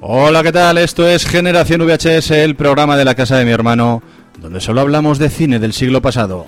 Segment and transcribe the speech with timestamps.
[0.00, 0.78] Hola, ¿qué tal?
[0.78, 4.02] Esto es Generación VHS, el programa de la casa de mi hermano,
[4.40, 6.46] donde solo hablamos de cine del siglo pasado.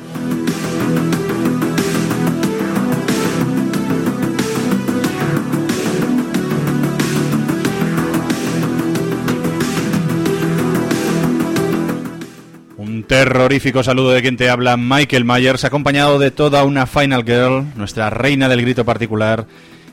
[13.29, 18.11] Terrorífico saludo de quien te habla, Michael Myers, acompañado de toda una Final Girl, nuestra
[18.11, 19.47] reina del grito particular,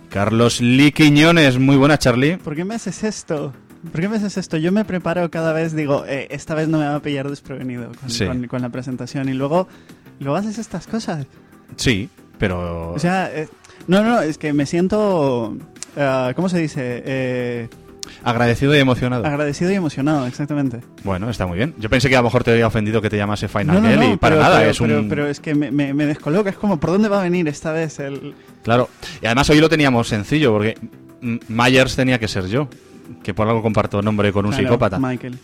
[0.09, 1.57] Carlos Liquiñones.
[1.57, 2.35] Muy buena, Charlie.
[2.35, 3.53] ¿Por qué me haces esto?
[3.89, 4.57] ¿Por qué me haces esto?
[4.57, 7.89] Yo me preparo cada vez, digo, eh, esta vez no me va a pillar desprevenido
[7.97, 8.25] con, Sí.
[8.25, 9.65] con- con la presentación y luego,
[10.19, 11.25] luego haces estas cosas.
[11.77, 12.91] Sí, pero...
[12.91, 13.47] O sea, eh,
[13.87, 15.55] no, no, es que me siento,
[15.95, 17.01] ah, ¿cómo se dice?
[17.05, 17.69] Eh,
[18.23, 19.25] agradecido y emocionado.
[19.25, 20.79] agradecido y emocionado, exactamente.
[21.03, 21.73] Bueno, está muy bien.
[21.77, 23.95] Yo pensé que a lo mejor te había ofendido que te llamase Final No, no,
[23.95, 25.09] no, y para pero, nada, pero- es pero- un...
[25.09, 27.71] pero es que me, me- me descoloca, es como, ¿por dónde va a venir esta
[27.71, 28.33] vez el...?
[28.63, 28.89] Claro.
[29.21, 30.77] Y además hoy lo teníamos sencillo, porque
[31.47, 32.67] Myers tenía que ser yo,
[33.23, 34.99] que por algo comparto nombre con un Claro, psicópata.
[34.99, 35.37] Michael.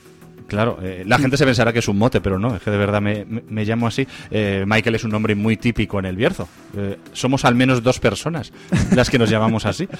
[0.48, 2.78] Claro, eh, la gente se pensará que es un mote, pero no, es que de
[2.78, 4.08] verdad me, me- me llamo así.
[4.32, 6.48] Eh, Michael es un nombre muy típico en el Bierzo.
[6.78, 8.54] Eh, somos al menos dos personas
[8.96, 9.90] las que nos llamamos así.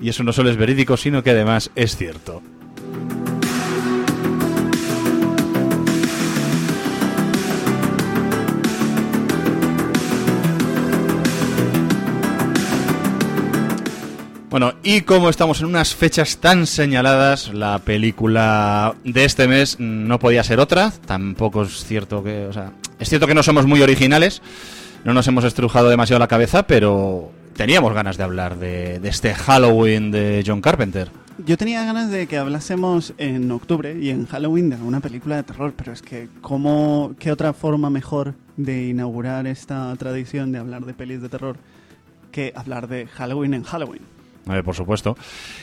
[0.00, 2.42] Y eso no solo es verídico, sino que además es cierto.
[14.58, 20.18] Bueno, y como estamos en unas fechas tan señaladas, la película de este mes no
[20.18, 20.94] podía ser otra.
[21.04, 24.40] Tampoco es cierto que, o sea, es cierto que no somos muy originales,
[25.04, 30.10] no nos hemos estrujado demasiado la cabeza, pero teníamos ganas de hablar de, este Halloween
[30.10, 31.10] de John Carpenter.
[31.44, 35.42] Yo tenía ganas de que hablásemos en octubre y en Halloween de una película de
[35.42, 40.86] terror, pero es que ¿cómo, ¿qué otra forma mejor de inaugurar esta tradición de hablar
[40.86, 41.56] de pelis de terror
[42.32, 44.15] que hablar de Halloween en Halloween?
[44.48, 45.16] Eh, por supuesto.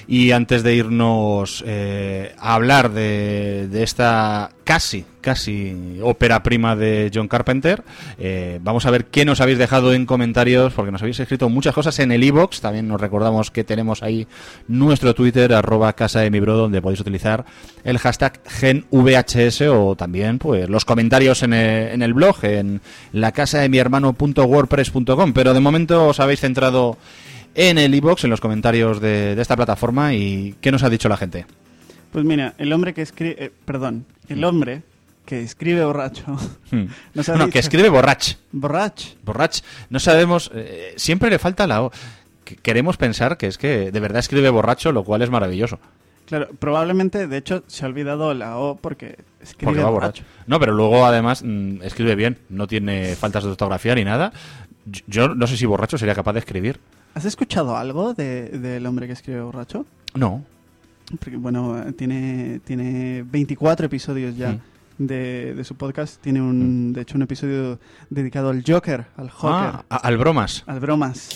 [0.07, 7.29] Y antes de irnos eh, a hablar de, esta casi, casi ópera prima de John
[7.29, 7.81] Carpenter,
[8.17, 11.73] eh, vamos a ver qué nos habéis dejado en comentarios, porque nos habéis escrito muchas
[11.73, 12.59] cosas en el iBox.
[12.59, 14.27] También nos recordamos que tenemos ahí
[14.67, 17.45] nuestro Twitter, arroba casa de mi bro, donde podéis utilizar
[17.85, 22.81] el hashtag GenVHS o también pues los comentarios en el, en el blog, en
[23.13, 25.31] la casa de mi hermano.wordpress.com.
[25.31, 26.97] Pero de momento os habéis centrado
[27.56, 31.09] en el iBox, en los comentarios de, de esta plataforma y qué nos ha dicho
[31.09, 31.46] la gente.
[32.12, 34.81] Pues mira, el hombre que escribe, eh, perdón, el hombre
[35.25, 36.25] que escribe borracho,
[36.72, 36.86] Hmm.
[37.14, 38.34] nos ha Bueno, dicho- que escribe borrach.
[38.52, 39.59] borrach, Borrach,
[39.90, 41.91] no sabemos, eh, siempre le falta la O.
[42.44, 45.80] Que- Queremos pensar que es que de verdad escribe borracho, lo cual es maravilloso.
[46.25, 50.24] claro, probablemente, de hecho, se ha olvidado la O porque escribe Porque va borracho.
[50.24, 50.44] borracho.
[50.47, 54.34] No, pero luego además mm, escribe bien, no tiene faltas de ortografía ni nada.
[55.08, 56.80] Yo no sé si borracho sería capaz de escribir.
[57.13, 59.85] ¿Has escuchado algo de- del hombre que escribe borracho?
[60.16, 60.44] No.
[61.19, 64.59] Porque, bueno, tiene, tiene 24 episodios ya Mm.
[65.06, 66.19] de, de su podcast.
[66.22, 67.79] Tiene, un, de hecho, un episodio
[68.09, 70.63] dedicado al Joker, al Joker, Ah, al bromas.
[70.66, 71.29] al bromas,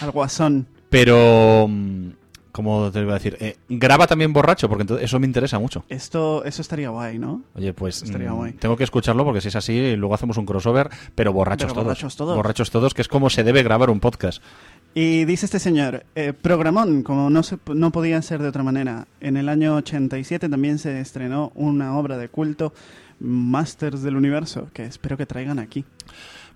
[0.00, 0.66] al guasón.
[0.88, 2.08] Pero, mm,
[2.50, 3.36] ¿cómo te iba a decir?
[3.40, 5.84] Eh, graba también borracho, porque entonces eso me interesa mucho.
[5.88, 7.42] Esto, eso estaría guay, ¿no?
[7.54, 8.52] Oye, pues Estaría mm, guay.
[8.54, 11.84] tengo que escucharlo porque si es así, luego hacemos un crossover, pero borrachos, Pero todos.
[11.84, 12.36] borrachos todos.
[12.36, 14.42] Borrachos todos, que es como se debe grabar un podcast.
[14.94, 19.06] Y dice este señor, eh, programón, como no, se, no podía ser de otra manera.
[19.20, 22.72] En el año 87 también se estrenó una obra de culto,
[23.20, 25.84] Masters del Universo, que espero que traigan aquí.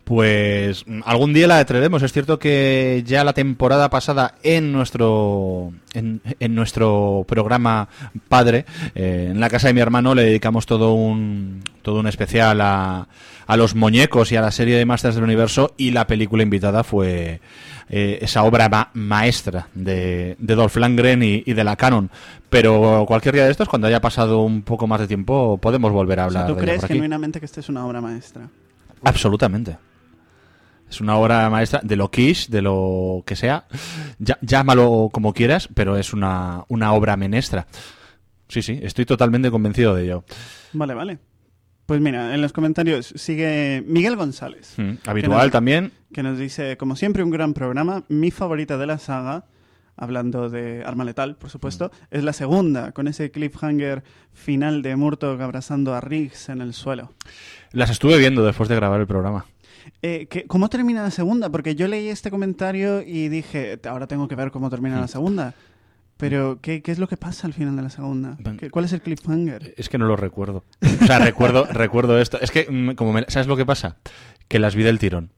[0.03, 2.03] Pues mm, algún día la traeremos.
[2.03, 7.89] Es cierto que ya la temporada pasada en nuestro en, en nuestro programa
[8.29, 12.61] padre, eh, en la casa de mi hermano, le dedicamos todo un todo un especial
[12.61, 13.09] a,
[13.47, 16.85] a los muñecos y a la serie de Masters del Universo y la película invitada
[16.85, 17.41] fue
[17.89, 22.11] eh, esa obra ma- maestra de, de Dolph Lundgren y, y de la Canon.
[22.49, 26.21] Pero cualquier día de estos, cuando haya pasado un poco más de tiempo, podemos volver
[26.21, 26.95] a O sea, hablar ¿Tú de crees por aquí.
[26.95, 28.49] genuinamente que esta es una obra maestra?
[29.03, 29.77] Absolutamente.
[30.89, 33.67] Es una obra maestra de lo quiche, de lo que sea.
[34.19, 37.67] Ya- llámalo como quieras, pero es una, una obra menestra.
[38.49, 40.25] Sí, sí, estoy totalmente convencido de ello.
[40.75, 41.19] Vale, vale.
[41.87, 45.93] Pues mira, en los comentarios sigue Miguel González, Mm, Habitual no- también.
[46.13, 48.05] que nos dice, como siempre, un gran programa.
[48.09, 49.45] Mi favorita de la saga,
[49.97, 52.17] hablando de Arma Letal, por supuesto, Mm.
[52.17, 54.03] es la segunda, con ese cliffhanger
[54.33, 57.13] final de Murtaugh abrazando a Riggs en el suelo.
[57.73, 59.45] Las estuve viendo después de grabar el programa.
[60.01, 61.51] Eh, ¿qué- ¿Cómo termina la segunda?
[61.51, 65.01] Porque yo leí este comentario y dije, ahora tengo que ver cómo termina Mm.
[65.03, 65.55] la segunda.
[66.29, 68.37] Pero, ¿qué, ¿qué es lo que pasa al final de la segunda?
[68.39, 69.75] Ven- ¿Qué- ¿Cuál es el cliffhanger?
[69.77, 70.65] Es que no lo recuerdo.
[71.03, 72.39] O sea, recuerdo, recuerdo esto.
[72.41, 73.97] Es que, mm, como me- ¿sabes lo que pasa?
[74.49, 75.31] Que las vi del tirón.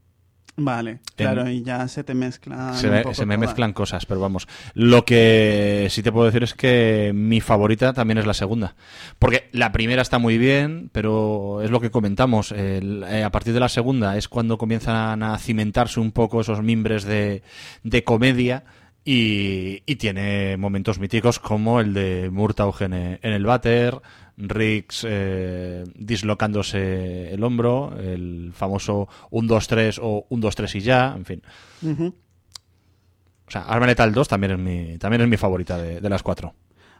[0.59, 2.73] Vale, claro, y ya se te mezcla.
[2.73, 4.47] se me, se me mezclan cosas, pero vamos.
[4.73, 8.75] Lo que sí te puedo decir es que mi favorita también es la segunda.
[9.19, 12.51] Porque la primera está muy bien, pero es lo que comentamos.
[12.53, 16.63] el- eh, a partir de la segunda es cuando comienzan a cimentarse un poco esos
[16.63, 17.43] mimbres de,
[17.83, 18.63] de comedia.
[19.09, 24.01] Y, y tiene momentos míticos como el de Murtaugh en, el váter,
[24.35, 31.41] Riggs eh, dislocándose el hombro, el famoso 1-2-3 o 1-2-3 y ya, en fin.
[31.83, 32.15] Ujú.
[33.47, 36.21] O sea, Arma Letal 2 también es mi, también es mi favorita de, de las
[36.21, 36.53] cuatro.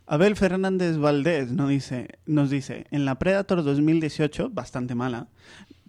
[0.06, 5.28] Abel Fernández Valdés nos dice, nos dice, en la Predator 2018, bastante mala.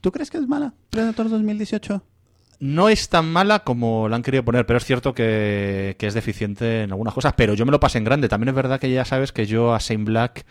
[0.00, 0.74] ¿Tú crees que es mala?
[0.90, 2.02] Predator 2018.
[2.60, 6.14] No es tan mala como la han querido poner, pero es cierto que, que es
[6.14, 7.34] deficiente en algunas cosas.
[7.36, 8.28] Pero yo me lo pasé en grande.
[8.28, 10.44] También es verdad que ya sabes que yo a Saint Black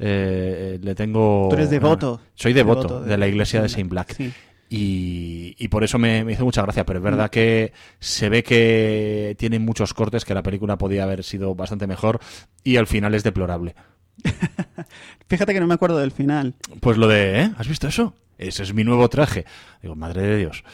[0.00, 1.46] eh, le tengo.
[1.50, 2.20] Tú eres devoto.
[2.24, 4.14] eh, soy devoto Devoto de, la iglesia de Saint Black.
[4.16, 4.32] Sí.
[4.70, 6.84] Y, y por eso me, me hizo mucha gracia.
[6.84, 7.30] Pero es verdad Mm.
[7.30, 12.18] que se ve que tiene muchos cortes, que la película podía haber sido bastante mejor.
[12.64, 13.76] Y el final es deplorable.
[15.28, 16.54] Fíjate que no me acuerdo del final.
[16.80, 17.50] Pues lo de, ¿eh?
[17.56, 18.14] ¿Has visto eso?
[18.38, 19.44] Ese es mi nuevo traje.
[19.80, 20.64] Digo, madre de Dios.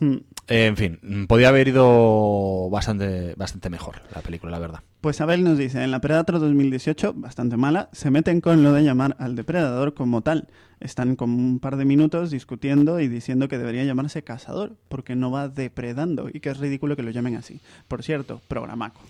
[0.00, 0.16] Hmm.
[0.48, 4.80] Eh, en fin, mm, podía haber ido bastante, bastante mejor la película, la verdad.
[5.00, 8.82] Pues Abel nos dice, en la Predator 2018, bastante mala, se meten con lo de
[8.82, 10.48] llamar al depredador como tal.
[10.80, 15.30] Están como un par de minutos discutiendo y diciendo que debería llamarse cazador, porque no
[15.30, 17.60] va depredando y que es ridículo que lo llamen así.
[17.86, 19.00] Por cierto, programaco.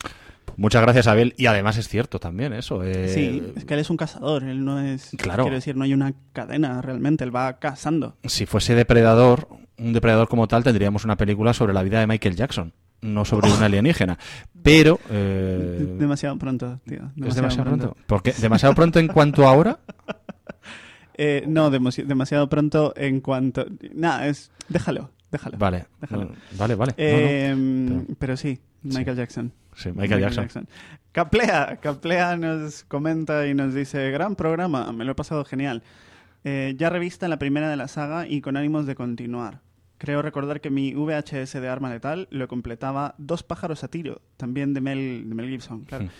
[0.56, 1.34] Muchas gracias, Abel.
[1.36, 2.82] Y además es cierto también eso.
[2.84, 5.10] eh, Sí, es que él es un cazador, él no es...
[5.18, 5.44] Claro.
[5.44, 8.16] Quiero decir, no hay una cadena realmente, él va cazando.
[8.24, 12.36] Si fuese depredador, un depredador como tal, tendríamos una película sobre la vida de Michael
[12.36, 14.18] Jackson, no sobre un alienígena.
[14.62, 14.98] Pero...
[15.10, 17.10] eh, Demasiado pronto, tío.
[17.24, 17.96] ¿Es demasiado pronto?
[18.06, 18.32] ¿Por qué?
[18.32, 19.78] ¿Demasiado pronto en cuanto a ahora?
[21.20, 23.66] Eh, no, demasi- demasiado pronto en cuanto...
[23.92, 24.52] Nada, es...
[24.68, 25.58] Déjalo, déjalo.
[25.58, 26.30] Vale, Déjalo.
[26.56, 26.92] vale, vale.
[26.96, 27.08] No, no.
[27.08, 27.56] Eh,
[28.06, 29.52] pero- pero sí, Michael Jackson.
[29.74, 30.68] Sí, Michael Jackson.
[31.10, 35.82] Caplea, Caplea nos comenta y nos dice, gran programa, me lo he pasado genial.
[36.44, 39.60] Eh, ya revista la primera de la saga y con ánimos de continuar.
[39.98, 44.72] Creo recordar que mi VHS de Arma Letal lo completaba Dos pájaros a tiro, también
[44.74, 46.04] de Mel, de Mel Gibson, claro.
[46.04, 46.10] Hmm.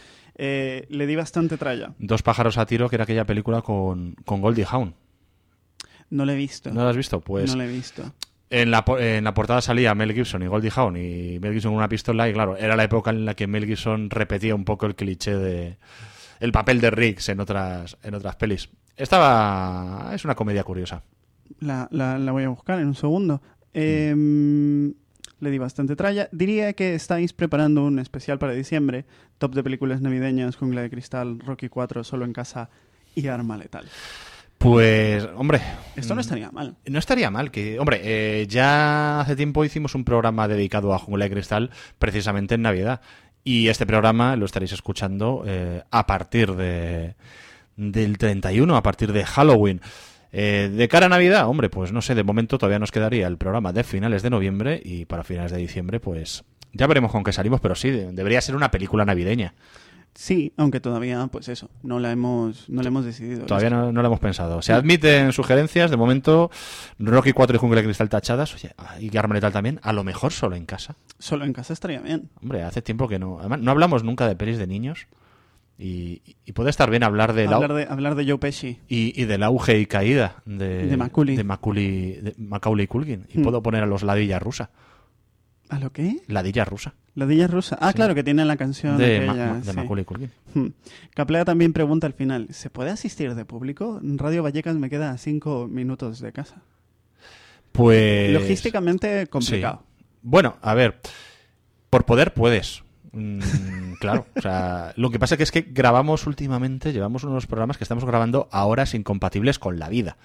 [0.41, 1.95] Eh, le di bastante tralla.
[1.99, 4.95] Dos pájaros a tiro, que era aquella película con, con Goldie Hawn.
[6.11, 6.71] No lo he visto.
[6.73, 7.21] ¿No la has visto?
[7.21, 8.13] Pues no lo he visto.
[8.51, 11.79] En la, en la portada salía Mel Gibson y Goldie Hawn y Mel Gibson con
[11.79, 14.87] una pistola y claro, era la época en la que Mel Gibson repetía un poco
[14.87, 15.77] el cliché de
[16.41, 18.71] el papel de Riggs en otras en otras pelis.
[18.97, 21.03] Estaba es una comedia curiosa.
[21.61, 23.43] La, la- la voy a buscar en un segundo.
[23.75, 24.94] Em,
[25.41, 26.29] le di bastante tralla.
[26.32, 29.05] Diría que estáis preparando un especial para diciembre.
[29.38, 32.70] Top de películas navideñas, Jungla de Cristal, Rocky 4, Solo en Casa
[33.15, 33.87] y Arma Letal.
[34.59, 35.61] Pues, hombre,
[35.94, 36.76] Esto no mm, estaría mal.
[36.87, 41.26] No estaría mal que, hombre, eh, ya hace tiempo hicimos un programa dedicado a Jungla
[41.26, 43.00] de Cristal precisamente en Navidad.
[43.44, 47.15] Y este programa lo estaréis escuchando eh, a partir de,
[47.76, 49.81] del 31, a partir de Halloween.
[50.33, 53.39] Eh, de cara a Navidad, hombre, pues no sé, de momento todavía nos quedaría el
[53.39, 57.33] programa de finales de noviembre y para finales de diciembre, pues ya veremos con qué
[57.33, 59.55] salimos, pero sí, de- debería ser una película navideña.
[60.15, 63.47] Sí, aunque todavía, pues eso, no la hemos, no la hemos decidido.
[63.47, 64.61] Todavía no, no lo hemos pensado.
[64.63, 66.51] Se admiten sugerencias, de momento,
[66.99, 70.32] Rocky 4 y Jungla de Cristal tachadas, oye, y Arma Letal también, a lo mejor
[70.32, 70.97] solo en casa.
[71.20, 72.31] Solo en casa estaría bien.
[72.43, 73.39] Hombre, hace tiempo que no.
[73.39, 75.06] Además, no hablamos nunca de pelis de niños.
[75.79, 78.81] Y, y puede estar bien hablar de la, Hablar de, hablar de Joe Pesci.
[78.89, 81.37] y, y del auge y caída de, De Macaulay.
[81.37, 83.27] de Macaulay, de Macaulay Culkin.
[83.32, 83.43] Y Hmm.
[83.44, 84.70] puedo poner a los Ladilla Rusa.
[85.69, 86.17] ¿A lo qué?
[86.27, 86.94] Ladilla Rusa.
[87.15, 87.77] La Dilla rusa.
[87.81, 87.97] Ah, Sí.
[87.97, 89.77] claro, que tiene la canción De, Ma- aquella, Ma- de sí.
[89.77, 90.31] Macaulay Culkin.
[90.55, 90.67] Hmm.
[91.15, 94.01] Caplea también pregunta al final, ¿se puede asistir de público?
[94.03, 96.63] Radio Vallecas me queda a cinco minutos de casa.
[97.73, 98.32] Pues.
[98.32, 99.82] Logísticamente complicado.
[99.85, 100.05] Sí.
[100.23, 101.01] Bueno, a ver.
[101.91, 102.82] Por poder puedes.
[103.12, 104.27] Mm, claro.
[104.36, 108.05] O sea, lo que pasa que es que grabamos últimamente, llevamos unos programas que estamos
[108.05, 110.17] grabando a horas incompatibles con la vida.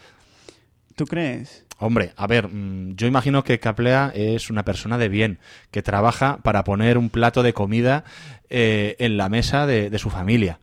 [0.96, 1.66] ¿Tú crees?
[1.80, 5.40] Hombre, a ver, mm, yo imagino que Caplea es una persona de bien,
[5.72, 8.04] que trabaja para poner un plato de comida
[8.50, 10.60] eh, en la mesa de, de su familia.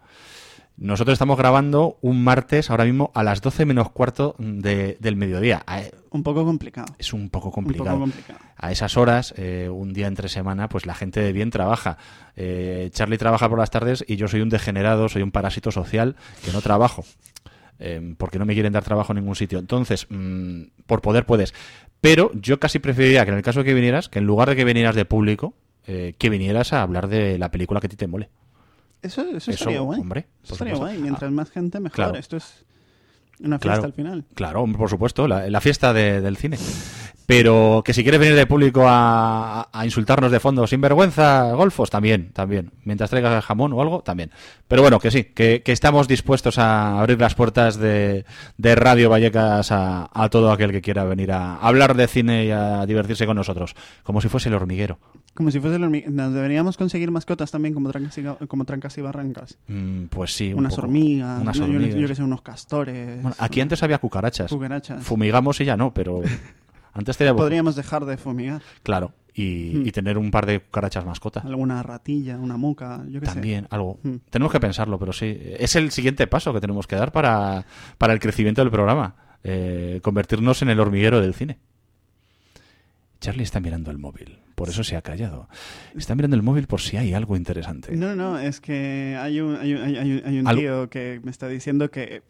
[0.80, 5.62] Nosotros estamos grabando un martes, ahora mismo, a las 12 menos cuarto de- del mediodía.
[5.66, 6.86] A- Un poco complicado.
[6.98, 7.90] Es un poco Un complicado.
[7.90, 8.38] poco complicado.
[8.56, 11.98] A esas horas, eh, un día entre semana, pues la gente de bien trabaja.
[12.34, 16.16] Eh, Charlie trabaja por las tardes y yo soy un degenerado, soy un parásito social
[16.44, 17.04] que no trabajo.
[17.82, 19.58] eh, porque no me quieren dar trabajo en ningún sitio.
[19.58, 21.54] Entonces, mm, por poder puedes.
[22.02, 24.56] Pero yo casi preferiría que en el caso de que vinieras, que en lugar de
[24.56, 25.54] que vinieras de público,
[25.86, 28.28] eh, que vinieras a hablar de la película que a ti te mole.
[29.02, 30.00] Eso, eso, Eso, estaría guay.
[30.00, 30.98] hombre, Eso estaría guay.
[30.98, 31.94] Mientras Ah, más gente, mejor.
[31.96, 32.16] claro.
[32.18, 32.64] Esto es
[33.40, 33.84] una fiesta Claro.
[33.84, 34.24] al final.
[34.34, 36.58] Claro, hombre, por supuesto, la, la fiesta de- del cine.
[37.30, 41.88] Pero que si quieres venir de público a, a insultarnos de fondo sin vergüenza, golfos,
[41.90, 42.72] también, también.
[42.84, 44.30] Mientras traigas jamón o algo, también.
[44.66, 48.24] Pero bueno, que sí, que, que estamos dispuestos a abrir las puertas de,
[48.58, 52.50] de Radio Vallecas a, a todo aquel que quiera venir a hablar de cine y
[52.50, 53.74] a divertirse con nosotros.
[54.02, 54.98] Como si fuese el hormiguero.
[55.34, 58.98] Como si fuese el hormi- Nos deberíamos conseguir mascotas también como trancas y, como trancas
[58.98, 59.56] y barrancas.
[59.68, 60.86] Mm, pues sí, un unas poco.
[60.88, 61.94] hormigas, Unas yo- yo- hormigas.
[62.00, 63.22] Yo, que sé, unos castores.
[63.22, 64.50] Bueno, aquí antes había cucarachas.
[64.50, 65.04] cucarachas.
[65.04, 66.20] Fumigamos y ya no, pero
[66.92, 67.16] antes.
[67.16, 68.62] Podríamos dejar de fumigar.
[68.82, 69.86] Claro, y, Hmm.
[69.86, 71.40] y tener un par de cucarachas mascota.
[71.40, 73.32] Alguna ratilla, una muca, yo qué sé.
[73.32, 73.98] También, algo.
[74.02, 74.16] Hmm.
[74.30, 75.38] Tenemos que pensarlo, pero sí.
[75.58, 77.64] Es el siguiente paso que tenemos que dar para,
[77.98, 79.14] para el crecimiento del programa.
[79.42, 81.56] eh, convertirnos en el hormiguero del cine.
[83.20, 85.48] Charlie está mirando el móvil, por eso se ha callado.
[85.96, 87.94] Está mirando el móvil por si hay algo interesante.
[87.96, 91.20] No, no, es que hay un, hay un, hay un- hay un Al- tío que
[91.22, 92.22] me está diciendo que...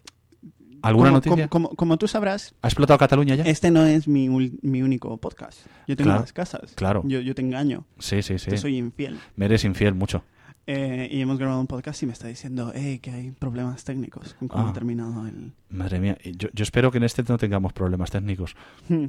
[0.83, 1.49] ¿Alguna como, noticia?
[1.49, 3.45] Como, como- como tú sabrás, ¿Ha explotado Cataluña ya?
[3.45, 5.67] este no es mi, mi único podcast.
[5.87, 6.73] Yo tengo Claro, más casas.
[6.75, 7.03] claro.
[7.07, 7.85] Yo, yo te engaño.
[7.99, 8.51] Sí, sí, sí.
[8.51, 9.19] Te soy infiel.
[9.37, 10.23] Me eres infiel mucho.
[10.67, 14.47] Eh, y hemos grabado un podcast y me está diciendo que hay problemas técnicos con
[14.49, 14.71] cómo Ah.
[14.71, 15.53] ha terminado el...
[15.71, 18.55] Madre mía, yo, yo espero que en este no tengamos problemas técnicos.
[18.89, 19.07] Hmm.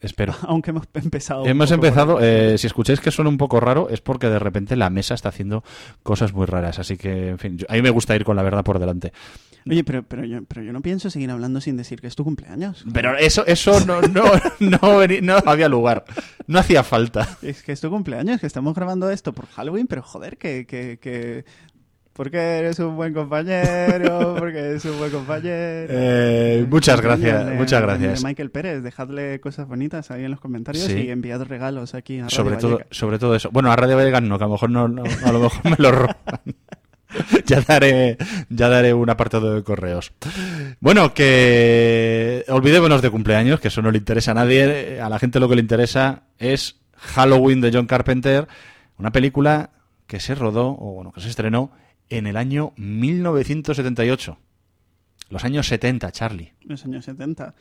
[0.00, 0.34] Espero.
[0.42, 1.46] Aunque hemos empezado...
[1.46, 4.90] Hemos empezado, eh, si escucháis que suena un poco raro, es porque de repente la
[4.90, 5.62] mesa está haciendo
[6.02, 6.78] cosas muy raras.
[6.78, 9.12] Así que, en fin, yo- a mí me gusta ir con la verdad por delante.
[9.68, 12.24] Oye, pero, pero, yo, pero yo no pienso seguir hablando sin decir que es tu
[12.24, 12.84] cumpleaños.
[12.92, 14.24] Pero eso, eso no, no,
[14.60, 14.78] no,
[15.22, 16.04] no había lugar.
[16.46, 17.28] No hacía falta.
[17.42, 20.66] Es que es tu cumpleaños, que estamos grabando esto por Halloween, pero joder, que...
[20.66, 21.44] que, que...
[22.12, 25.86] Porque eres un buen compañero, porque eres un buen compañero.
[25.88, 28.22] Eh, muchas gracias, De- muchas gracias.
[28.24, 30.98] Michael Pérez, dejadle cosas bonitas ahí en los comentarios Sí.
[31.06, 32.96] y enviad regalos aquí a Radio Sobre todo, Vallecas.
[32.98, 33.50] sobre todo eso.
[33.52, 35.76] Bueno, a Radio Vegan no, que a lo mejor no, no- a lo mejor me
[35.78, 36.16] lo roban.
[37.46, 38.16] ya daré,
[38.48, 40.12] ya daré un apartado de correos.
[40.80, 45.00] Bueno, que olvidémonos de cumpleaños, que eso no le interesa a nadie.
[45.00, 48.46] A la gente lo que le interesa es Halloween de John Carpenter,
[48.98, 49.70] una película
[50.06, 51.70] que se rodó, o bueno, que se estrenó
[52.08, 54.38] en el año 1978.
[55.28, 56.52] Los años 70, Charlie.
[56.62, 57.54] Los años 70.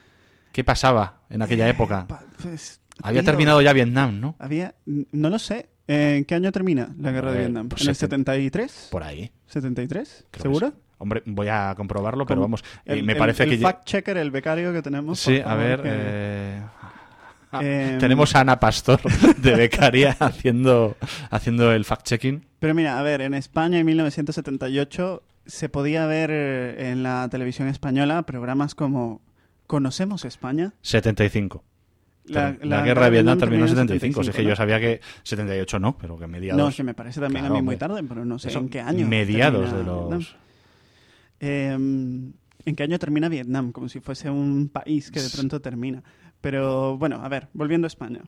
[0.51, 2.07] ¿Qué pasaba en aquella época?
[2.07, 4.35] Pa- pues, Había tío, terminado ya Vietnam, ¿no?
[4.39, 5.69] Había, no lo sé.
[5.91, 7.67] Eh, ¿En qué año termina la guerra de Eh, Vietnam?
[7.67, 8.89] pues ¿En el seten- 73?
[8.91, 9.31] Por ahí.
[9.51, 10.25] ¿73?
[10.29, 10.73] Creo ¿Seguro?
[10.99, 12.61] Hombre, voy a comprobarlo, pero vamos.
[12.85, 13.57] eh, El- me el- parece el que.
[13.57, 15.19] fact checker, el becario que tenemos.
[15.19, 15.81] Sí, por a favor, ver.
[15.81, 16.61] que- eh,
[17.51, 18.99] ah, Em, Tenemos a Ana Pastor
[19.37, 20.95] de becaria haciendo,
[21.31, 22.43] haciendo el fact-checking.
[22.59, 27.67] Pero mira, a ver, en España en 1978 se podía ver eh, en la televisión
[27.67, 29.21] española programas como
[29.65, 30.73] Conocemos España.
[30.81, 31.63] 75.
[32.25, 32.51] La,
[32.83, 34.23] guerra de Vietnam terminó en 75.
[34.23, 34.55] Si es que yo ¿no?
[34.55, 36.61] sabía que 78 no, pero que mediados.
[36.61, 38.69] No, es que me parece también Claro, a mí muy tarde, pero no sé en
[38.69, 39.07] qué año.
[39.07, 40.35] Mediados de los.
[41.39, 43.71] Eh, ¿En qué año termina Vietnam?
[43.71, 46.03] Como si fuese un país que de pronto termina.
[46.41, 48.21] Pero bueno, a ver, volviendo a España.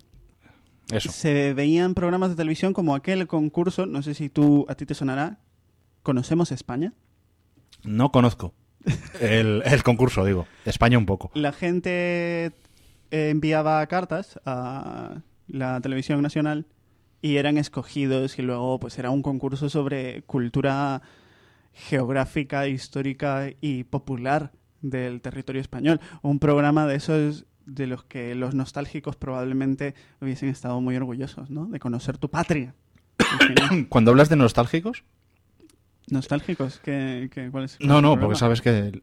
[0.92, 1.12] Eso.
[1.12, 4.94] Se veían programas de televisión como aquel concurso, no sé si tú a ti te
[4.94, 5.40] sonará,
[6.04, 6.94] ¿Conocemos España?
[7.84, 8.54] No conozco.
[9.20, 10.48] El, el concurso, digo.
[10.66, 11.30] España un poco.
[11.36, 12.54] La gente
[13.12, 16.66] enviaba cartas a la televisión nacional
[17.22, 21.02] y eran escogidos y luego pues era un concurso sobre cultura
[21.74, 24.52] geográfica, histórica y popular
[24.82, 26.00] del territorio español.
[26.22, 31.66] Un programa de esos de los que los nostálgicos probablemente hubiesen estado muy orgullosos, ¿no?
[31.68, 32.74] De conocer tu patria.
[33.90, 35.04] Cuando hablas de nostálgicos.
[36.10, 36.80] ¿Nostálgicos?
[36.84, 38.22] ¿Qué, qué, cuál es- No, no, problema?
[38.22, 39.02] porque sabes que.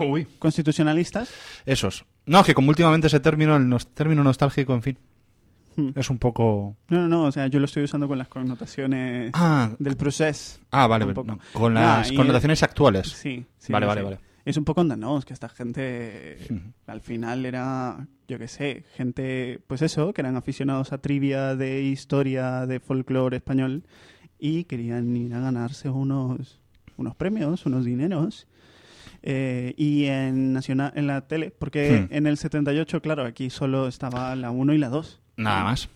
[0.00, 0.26] Uy.
[0.38, 1.30] ¿Constitucionalistas?
[1.66, 2.04] Esos.
[2.26, 4.98] No, que como últimamente ese término, el nos- término nostálgico, en fin.
[5.76, 5.90] Hmm.
[5.94, 6.76] Es un poco.
[6.88, 10.58] No, no, no, o sea, yo lo estoy usando con las connotaciones Ah, del proceso.
[10.72, 11.26] ah vale, un vale, poco.
[11.32, 13.08] no, con Ah, las y- connotaciones actuales.
[13.08, 13.72] Sí, sí.
[13.72, 14.04] vale, vale, sé.
[14.04, 14.18] vale.
[14.44, 16.60] Es un poco andanos, que esta gente Ujú.
[16.86, 21.82] al final era, yo qué sé, gente, pues eso, que eran aficionados a trivia de
[21.82, 23.84] historia, de folclore español
[24.38, 26.60] y querían ir a ganarse unos,
[26.96, 28.46] unos premios, unos dineros.
[29.22, 32.14] Eh, y en, nacional, en la tele, porque Hmm.
[32.14, 35.20] en el 78, claro, aquí solo estaba la 1 y la 2.
[35.36, 35.88] Nada más.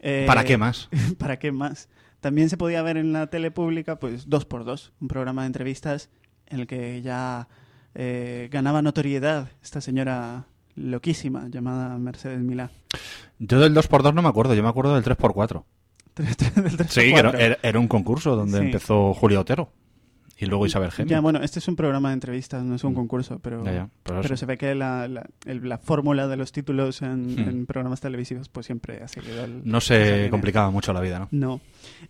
[0.00, 0.88] Eh, ¿Para qué más?
[1.18, 1.88] ¿Para qué más?
[2.20, 5.46] También se podía ver en la tele pública, pues, dos por dos, un programa de
[5.48, 6.08] entrevistas
[6.46, 7.48] en el que ya
[7.94, 12.70] eh, ganaba notoriedad esta señora loquísima llamada Mercedes Milá.
[13.38, 15.64] Yo del 2x2 no me acuerdo, yo me acuerdo del 3x4.
[16.16, 17.38] Del tres Sí, por que era, cuatro.
[17.40, 18.64] era- era un concurso donde Sí.
[18.66, 19.70] empezó Julio Otero.
[20.44, 21.10] Y luego Isabel Gemio.
[21.10, 22.96] Ya, bueno, este es un programa de entrevistas, no es un Mm.
[22.96, 26.52] concurso, pero, Ya, ya, pero se ve que la, la, el- la fórmula de los
[26.52, 27.48] títulos en, Hmm.
[27.48, 31.28] en programas televisivos pues siempre ha seguido el- No se complicaba mucho la vida, ¿no?
[31.30, 31.60] No.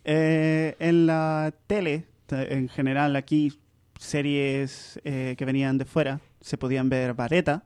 [0.04, 3.52] Eh, en la tele Te- En general, aquí,
[3.98, 7.64] series eh, que venían de fuera, se podían ver Vareta,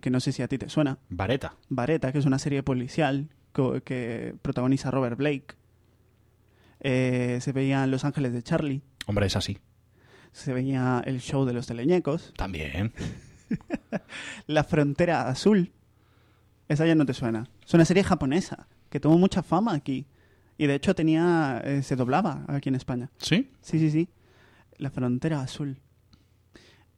[0.00, 0.98] que no sé si a ti te suena.
[1.08, 1.54] Vareta.
[1.68, 5.54] Vareta, que es una serie policial co- que protagoniza Robert Blake.
[6.84, 8.82] Eh, se veían Los Ángeles de Charlie.
[9.06, 9.58] Hombre, es así.
[10.32, 12.32] Se veía el show de los teleñecos.
[12.36, 12.92] También.
[14.46, 15.72] La Frontera Azul.
[16.68, 17.48] Esa ya no te suena.
[17.64, 20.06] Es una serie japonesa que tuvo mucha fama aquí.
[20.58, 23.10] Y de hecho tenía eh, se doblaba aquí en España.
[23.18, 23.50] ¿Sí?
[23.60, 24.08] Sí, sí, sí.
[24.76, 25.80] La Frontera Azul.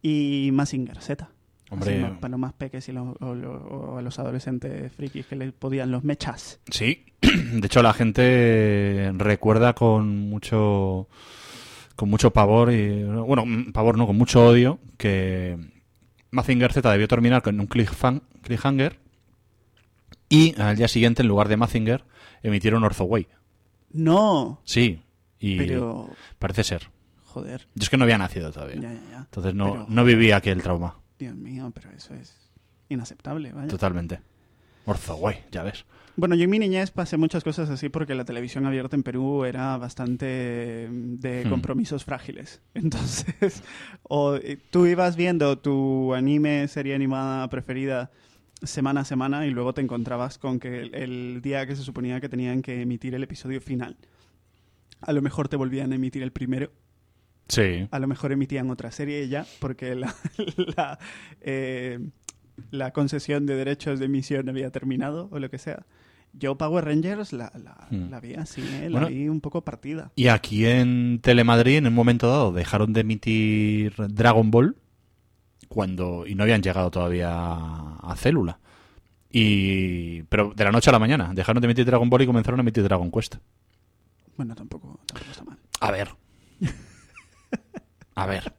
[0.01, 1.29] Y Mazinger Z.
[1.75, 2.05] Hombre.
[2.05, 5.91] Así, para los más peques y los- o, a los adolescentes frikis que les podían
[5.91, 6.61] los mechas.
[6.71, 7.05] Sí.
[7.21, 11.09] De hecho, la gente recuerda con mucho
[11.97, 15.57] con mucho pavor y bueno, mm, pavor no, con mucho odio que
[16.33, 18.99] Mazinger Z debió terminar con un cliffhang- cliffhanger
[20.29, 22.05] y al día siguiente en lugar de Mazinger
[22.43, 23.29] emitieron Orthoway.
[23.93, 25.01] No, Sí,
[25.39, 26.91] y pero parece ser.
[27.27, 27.69] joder.
[27.77, 28.77] Yo es que no había nacido todavía.
[28.81, 29.19] Ya, ya, ya.
[29.19, 30.99] Entonces no, Pero- no vivía aquel trauma.
[31.25, 32.35] Dios mío, pero eso es
[32.89, 33.69] inaceptable, vaya.
[33.69, 34.21] Totalmente.
[34.87, 35.85] Orthoway, ya ves.
[36.17, 39.45] Bueno, yo en mi niñez pasé muchas cosas así porque la televisión abierta en Perú
[39.45, 41.49] era bastante mm, de Hmm.
[41.51, 42.61] compromisos frágiles.
[42.75, 43.63] Entonces,
[44.03, 48.11] o eh, tú ibas viendo tu anime, serie animada preferida
[48.63, 52.21] semana a semana y luego te encontrabas con que el, el día que se suponía
[52.21, 53.97] que tenían que emitir el episodio final,
[55.01, 56.71] a lo mejor te volvían a emitir el primero
[57.49, 57.87] Sí.
[57.91, 60.15] a lo mejor emitían otra serie ya, porque la,
[60.77, 60.99] la,
[61.43, 61.99] eh,
[62.71, 65.85] la concesión de derechos de emisión había terminado o lo que sea.
[66.37, 68.11] Yo Power Rangers la, la, Hmm.
[68.11, 68.89] la vi así, ¿eh?
[68.91, 69.03] Bueno.
[69.03, 70.11] la vi un poco partida.
[70.17, 74.77] Y aquí en Telemadrid, en un momento dado, dejaron de emitir Dragon Ball
[75.69, 78.59] cuando y no habían llegado todavía a, a Célula.
[79.31, 82.59] Y pero de la noche a la mañana dejaron de emitir Dragon Ball y comenzaron
[82.61, 83.37] a emitir Dragon Quest.
[84.37, 85.59] Bueno, tampoco, tampoco está mal.
[85.81, 86.09] A ver.
[88.15, 88.53] A ver.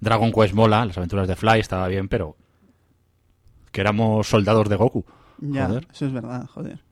[0.00, 2.36] Dragon Quest mola, las aventuras de Fly estaba bien, pero
[3.72, 5.04] que éramos soldados de Goku.
[5.38, 5.88] Ya, Joder.
[5.92, 6.82] eso es verdad, joder.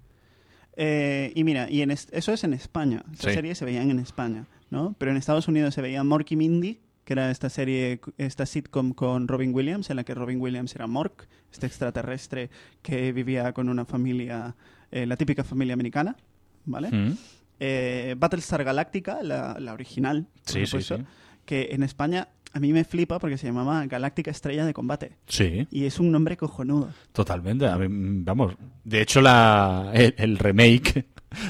[0.76, 3.04] Eh, y mira, y en es- eso es en España.
[3.12, 3.34] Estas Sí.
[3.34, 4.94] series se veían en España, ¿no?
[4.98, 8.92] Pero en Estados Unidos se veía Mork y Mindy, que era esta serie, esta sitcom
[8.94, 12.48] con Robin Williams, en la que Robin Williams era Mork, este extraterrestre
[12.80, 14.56] que vivía con una familia,
[14.90, 16.16] eh, la típica familia americana,
[16.64, 16.90] ¿vale?
[16.90, 17.16] Mm.
[17.60, 21.04] Eh, Battlestar Galactica, la, la original, por Sí, sí, supuesto, sí.
[21.44, 25.16] Que en España a mí me flipa porque se llamaba Galáctica Estrella de Combate.
[25.26, 26.90] Sí, Y es un nombre cojonudo.
[27.12, 27.66] totalmente.
[27.66, 27.86] A mí,
[28.24, 31.06] vamos, de hecho la, el, el remake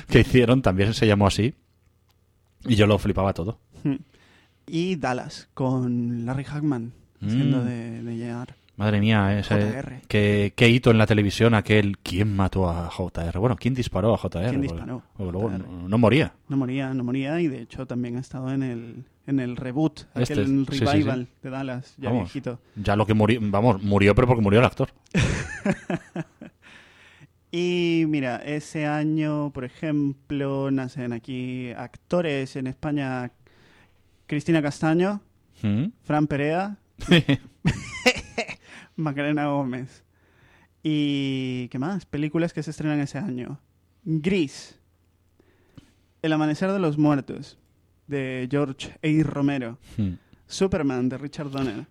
[0.09, 1.55] que hicieron también se llamó así.
[2.67, 3.59] Y yo lo flipaba todo.
[3.83, 3.97] Hmm.
[4.67, 7.65] Y Dallas, con Larry Hagman, haciendo Mm.
[7.65, 8.55] de, de JR.
[8.77, 10.01] Madre mía, ese, JR.
[10.09, 11.99] qué, qué hito en la televisión aquel.
[11.99, 13.39] ¿Quién mató a JR?
[13.39, 14.31] Bueno, ¿quién disparó a JR?
[14.49, 15.03] ¿Quién Porque- disparó?
[15.17, 15.59] porque luego JR.
[15.69, 16.33] no, no moría.
[16.49, 20.01] No moría, no moría, y de hecho también ha estado en el, en el reboot,
[20.15, 20.85] Este, aquel sí, sí, sí.
[20.85, 22.25] revival de Dallas, ya Vamos.
[22.25, 22.61] viejito.
[22.77, 24.91] Ya lo que murió, vamos, murió, pero porque murió el actor.
[27.55, 33.31] Y mira, ese año, por ejemplo, nacen aquí actores en España,
[34.27, 35.21] Cristina Castaño,
[35.61, 35.89] ¿Mm?
[36.03, 36.79] Fran Perea,
[38.97, 40.03] Macarena Gómez.
[40.83, 42.07] ¿Y qué más?
[42.07, 43.61] Películas que se estrenan ese año.
[44.05, 44.79] Gris.
[46.23, 47.59] El amanecer de los muertos,
[48.07, 49.23] de George A.
[49.25, 49.79] Romero.
[49.97, 50.13] Mm.
[50.47, 51.87] Superman, de Richard Donner.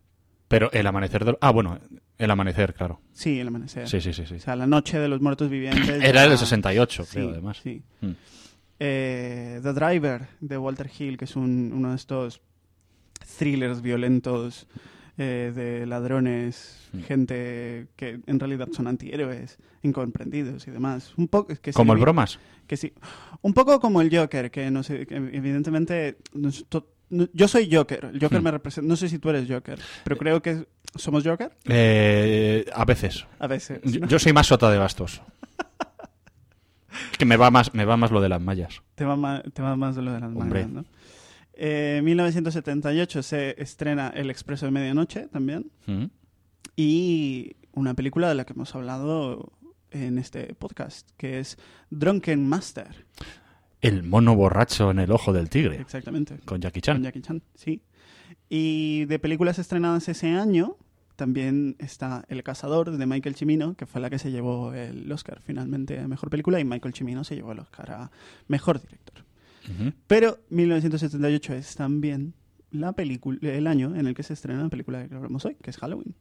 [0.47, 1.38] Pero el amanecer del...
[1.41, 1.80] Ah, bueno,
[2.17, 3.02] el amanecer, claro.
[3.13, 3.88] Sí, el amanecer.
[3.88, 4.26] Sí, sí, sí.
[4.28, 4.36] sí.
[4.36, 5.88] O sea, la noche de los muertos vivientes.
[6.04, 7.60] Era ya- del 68, Sí, creo, además.
[7.63, 7.82] sí.
[8.02, 8.12] Mm.
[8.80, 12.41] Eh, The Driver, de Walter Hill, que es un- uno de estos
[13.38, 14.67] thrillers violentos
[15.17, 17.00] eh, de ladrones, Mm.
[17.04, 21.13] gente que en realidad son antihéroes, incomprendidos y demás.
[21.17, 22.39] Un poco que Como el bromas.
[22.67, 22.93] que sí.
[23.41, 26.17] Un poco como el Joker, que no sé, que evidentemente
[26.69, 28.43] to- no- yo soy Joker, el Joker Hmm.
[28.43, 32.86] me representa, no sé si tú eres Joker, pero creo que somos Joker Eh, a
[32.86, 33.26] veces.
[33.39, 33.80] a veces.
[33.84, 34.08] Yo, ¿no?
[34.08, 35.21] yo soy más sota de bastos.
[37.12, 38.82] Es que me va más, me va más lo de las mallas.
[38.95, 40.65] Te va, ma- te va más de lo de las Hombre.
[40.65, 40.86] mangas, ¿no?
[41.63, 45.71] Eh, 1978 se estrena El Expreso de Medianoche también.
[45.86, 46.06] Mm.
[46.76, 49.54] Y una película de la que hemos hablado
[49.91, 51.60] en este podcast, que es
[51.91, 53.06] Drunken Master.
[53.80, 55.80] El mono borracho en el ojo del tigre.
[55.80, 56.39] Exactamente.
[56.45, 57.04] Con Jackie Con Chan.
[57.04, 57.84] Jackie Chan, sí.
[58.50, 60.78] Y de películas estrenadas ese año,
[61.15, 65.39] también está El Cazador de Michael Cimino, que fue la que se llevó el Oscar
[65.45, 68.12] finalmente a Mejor Película, y Michael Cimino se llevó el Oscar a
[68.47, 69.26] Mejor Director.
[70.08, 72.34] Pero 1978 es también
[72.71, 75.69] la película, el año en el que se estrena la película que hablamos hoy, que
[75.69, 76.15] es Halloween.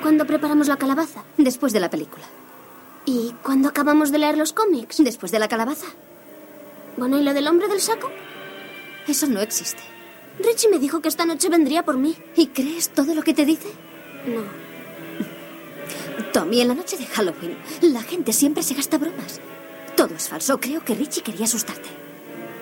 [0.00, 1.24] ¿Cuándo preparamos la calabaza?
[1.36, 2.24] Después de la película.
[3.04, 5.02] ¿Y cuándo acabamos de leer los cómics?
[5.02, 5.86] Después de la calabaza.
[6.96, 8.10] Bueno, ¿y lo del hombre del saco?
[9.06, 9.82] Eso no existe.
[10.38, 12.14] Richie me dijo que esta noche vendría por mí.
[12.36, 13.68] ¿Y crees todo lo que te dice?
[14.26, 14.42] No.
[16.32, 19.40] Tommy, en la noche de Halloween, la gente siempre se gasta bromas.
[19.96, 20.58] Todo es falso.
[20.58, 22.01] Creo que Richie quería asustarte.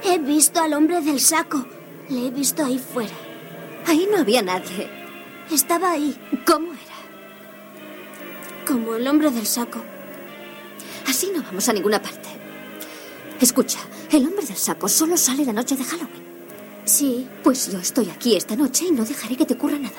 [0.04, 1.64] He visto al hombre del saco.
[2.08, 3.14] Le he visto ahí fuera.
[3.86, 4.88] Ahí no había nadie.
[5.50, 6.80] Estaba ahí, ¿Cómo era?
[8.66, 9.80] como el hombre del saco.
[11.08, 12.28] Así no vamos a ninguna parte.
[13.40, 13.80] Escucha,
[14.12, 16.22] el hombre del saco solo sale la noche de Halloween.
[16.84, 19.96] Sí, Pues yo estoy aquí esta noche y no dejaré que te ocurra nada.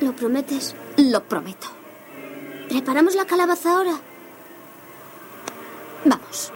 [0.00, 0.74] ¿lo prometes?
[0.96, 1.68] Lo prometo.
[2.68, 4.00] ¿Preparamos la calabaza ahora?
[6.04, 6.52] Vamos.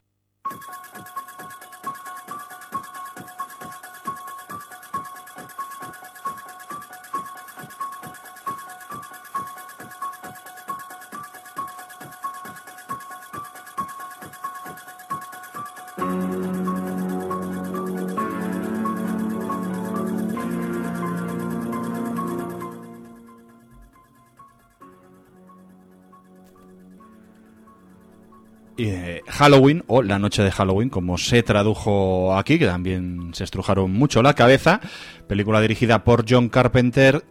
[29.36, 34.22] Halloween o La Noche de Halloween, como se tradujo aquí, que también se estrujaron mucho
[34.22, 34.80] la cabeza.
[35.28, 37.22] Película dirigida por John Carpenter,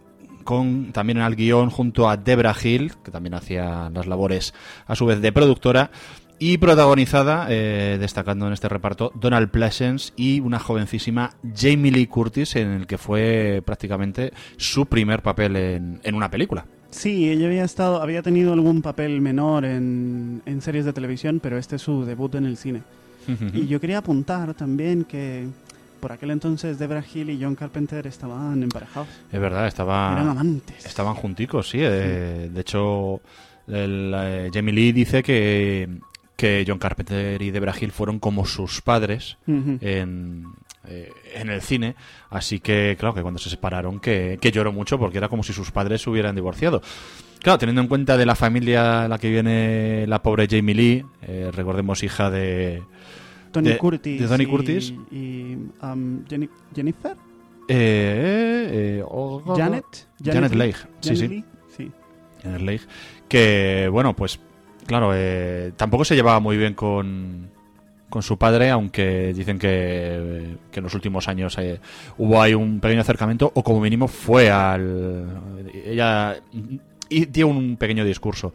[0.44, 4.54] con también al guion junto a Debra Hill, que también hacía las labores
[4.86, 5.90] a su vez de productora.
[6.38, 12.54] Y protagonizada, eh, destacando en este reparto, Donald Pleasence y una jovencísima Jamie Lee Curtis,
[12.56, 16.66] en el que fue prácticamente su primer papel en, en una película.
[16.96, 21.58] Sí, ella había estado, había tenido algún papel menor en, en series de televisión, pero
[21.58, 22.82] este es su debut en el cine.
[23.52, 25.46] Y yo quería apuntar también que
[26.00, 29.08] por aquel entonces Debra Hill y John Carpenter estaban emparejados.
[29.32, 30.12] Es verdad, estaba...
[30.12, 30.86] Eran amantes.
[30.86, 31.78] Estaban junticos, sí.
[31.80, 33.20] eh, De hecho,
[33.66, 35.88] el, eh, Jamie Lee dice que,
[36.36, 39.78] que John Carpenter y Debra Hill fueron como sus padres Ujú.
[39.80, 40.44] en,
[40.88, 41.94] eh, en el cine.
[42.30, 45.52] Así que, claro, que cuando se separaron, que, que lloró mucho porque era como si
[45.52, 46.82] sus padres se hubieran divorciado.
[47.42, 51.04] Claro, teniendo en cuenta de la familia a la que viene la pobre Jamie Lee,
[51.22, 52.82] eh, recordemos hija de...
[53.52, 54.20] Tony de- Curtis.
[54.20, 54.94] de Tony y- Curtis.
[55.12, 57.16] Y, um, Jenny- Jennifer.
[57.68, 58.68] eh,
[58.98, 59.84] eh, oh, oh, oh, Janet.
[60.22, 60.58] Janet Lee.
[60.58, 61.44] Leigh, sí, Janet sí.
[61.76, 61.92] Sí.
[62.44, 62.80] el Leigh,
[63.28, 64.40] que bueno, pues
[64.86, 67.50] claro, eh, tampoco se llevaba muy bien con,
[68.16, 71.78] con su padre, aunque dicen que, que en los últimos años eh,
[72.16, 75.26] hubo ahí un pequeño acercamiento, o como mínimo fue al...
[75.84, 76.36] Ella
[77.10, 78.54] y dio un pequeño discurso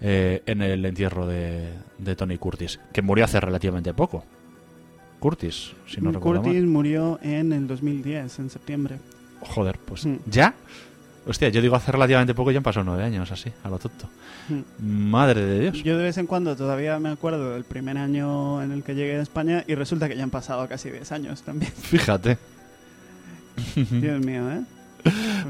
[0.00, 4.24] eh, en el entierro de, de Tony Curtis, que murió hace relativamente poco.
[5.18, 6.70] Curtis, si no recuerdo Curtis mal.
[6.70, 8.98] murió en el 2010, en septiembre.
[9.40, 10.16] Joder, pues Mm.
[10.30, 10.54] ya.
[11.26, 14.08] Hostia, yo digo hace relativamente poco, ya han pasado nueve años, así, a lo tonto.
[14.48, 15.10] Mm.
[15.10, 15.82] Madre de Dios.
[15.82, 19.16] Yo de vez en cuando todavía me acuerdo del primer año en el que llegué
[19.16, 21.72] a España y resulta que ya han pasado casi 10 años también.
[21.76, 22.38] Fíjate.
[23.74, 24.62] Dios mío, ¿eh?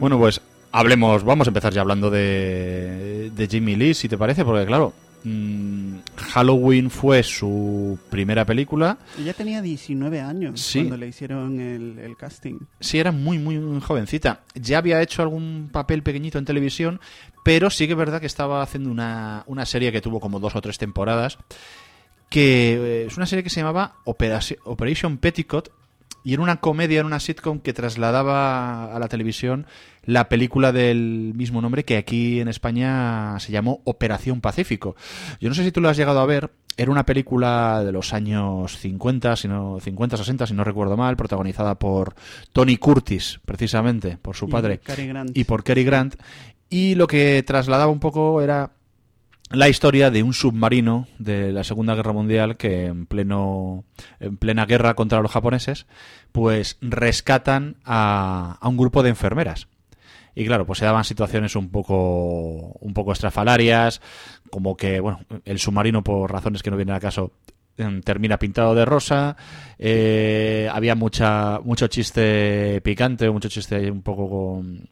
[0.01, 0.41] Bueno, pues
[0.73, 4.93] hablemos, vamos a empezar ya hablando de, de Jimmy Lee, si te parece, porque claro,
[5.25, 8.99] mm, Halloween fue su primera película.
[9.19, 10.81] Ella tenía 19 años Sí.
[10.81, 12.59] cuando le hicieron el, el casting.
[12.81, 14.41] Sí, era muy, muy, muy jovencita.
[14.55, 17.01] Ya había hecho algún papel pequeñito en televisión,
[17.45, 20.57] pero sí que es verdad que estaba haciendo una, una serie que tuvo como dos
[20.57, 21.39] o tres temporadas,
[22.29, 25.69] que eh, es una serie que se llamaba Operaci- Operation Petticoat,
[26.23, 29.67] y era una comedia, era una sitcom que trasladaba a la televisión
[30.05, 34.97] la película del mismo nombre que aquí en España se llamó Operación Pacífico.
[35.41, 38.15] Yo no sé si tú lo has llegado a ver, era una película de los
[38.15, 42.15] años 50, si no, 50, 60, si no recuerdo mal, protagonizada por
[42.53, 44.81] Tony Curtis, precisamente, por su padre,
[45.35, 46.15] y por Cary Grant.
[46.71, 48.71] Y lo que trasladaba un poco era
[49.51, 53.85] la historia de un submarino de la Segunda Guerra Mundial que en pleno
[54.21, 55.87] en plena guerra contra los japoneses
[56.31, 59.67] pues rescatan a, a un grupo de enfermeras
[60.41, 64.01] y claro pues se daban situaciones un poco un poco estrafalarias
[64.51, 67.33] como que bueno el submarino por razones que no vienen al caso
[67.77, 69.37] em, termina pintado de rosa
[69.79, 74.89] eh, había mucha mucho chiste picante mucho chiste un poco con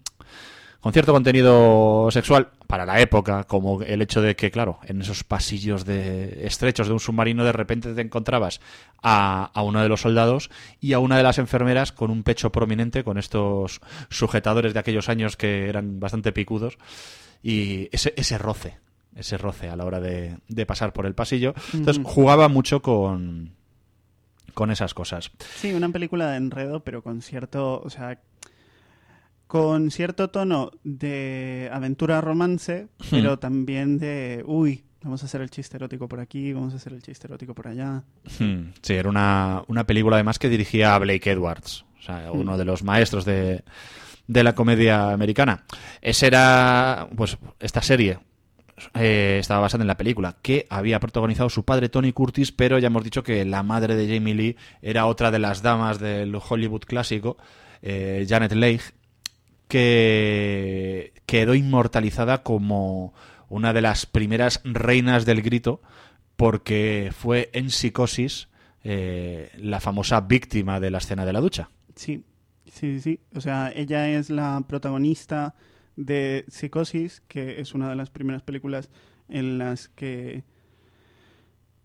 [0.80, 5.24] con cierto contenido sexual para la época, como el hecho de que, claro, en esos
[5.24, 8.60] pasillos de estrechos de un submarino de repente te encontrabas
[9.02, 12.52] a, a uno de los soldados y a una de las enfermeras con un pecho
[12.52, 16.78] prominente, con estos sujetadores de aquellos años que eran bastante picudos,
[17.42, 18.78] y ese, ese roce,
[19.16, 21.54] ese roce a la hora de, de pasar por el pasillo.
[21.72, 23.52] Entonces jugaba mucho con,
[24.54, 25.30] con esas cosas.
[25.56, 28.20] Sí, una película de enredo, pero con cierto, o sea,
[29.48, 35.76] con cierto tono de aventura romance, pero también de, uy, Vamos a hacer el chiste
[35.76, 38.02] erótico por aquí, vamos a hacer el chiste erótico por allá.
[38.40, 42.58] Hmm, Sí, era una, una película además que dirigía a Blake Edwards, o sea, uno
[42.58, 43.62] de los maestros de,
[44.26, 45.62] de la comedia americana.
[46.02, 48.18] Esa era, pues, esta serie
[48.94, 52.88] eh, estaba basada en la película que había protagonizado su padre Tony Curtis, pero ya
[52.88, 56.82] hemos dicho que la madre de Jamie Lee era otra de las damas del Hollywood
[56.82, 57.36] clásico,
[57.82, 58.80] eh, Janet Leigh,
[59.68, 63.14] que quedó inmortalizada como
[63.48, 65.80] una de las primeras reinas del grito
[66.36, 68.48] porque fue en psicosis
[68.84, 71.70] eh, la famosa víctima de la escena de la ducha.
[71.96, 72.24] Sí,
[72.70, 73.20] sí, sí.
[73.34, 75.54] O sea, ella es la protagonista
[75.96, 78.88] de Psicosis, que es una de las primeras películas
[79.28, 80.44] en las que...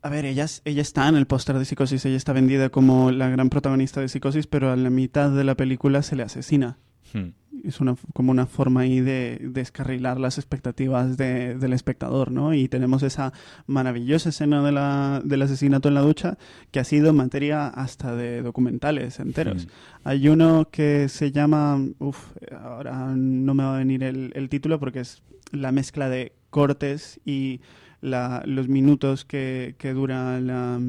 [0.03, 3.29] A ver, ella, ella está en el póster de Psicosis, ella está vendida como la
[3.29, 6.77] gran protagonista de Psicosis, pero a la mitad de la película se le asesina.
[7.13, 7.29] Hmm.
[7.63, 12.53] Es una, como una forma ahí de descarrilar las expectativas de- del espectador, ¿no?
[12.53, 13.31] Y tenemos esa
[13.67, 16.37] maravillosa escena de la, del asesinato en la ducha
[16.71, 19.65] que ha sido materia hasta de documentales enteros.
[19.67, 19.69] Hmm.
[20.03, 24.79] Hay uno que se llama, uf, ahora no me va a venir el, el título
[24.79, 25.21] porque es
[25.51, 27.61] la mezcla de cortes y
[28.01, 30.81] la- los minutos que, que dura la,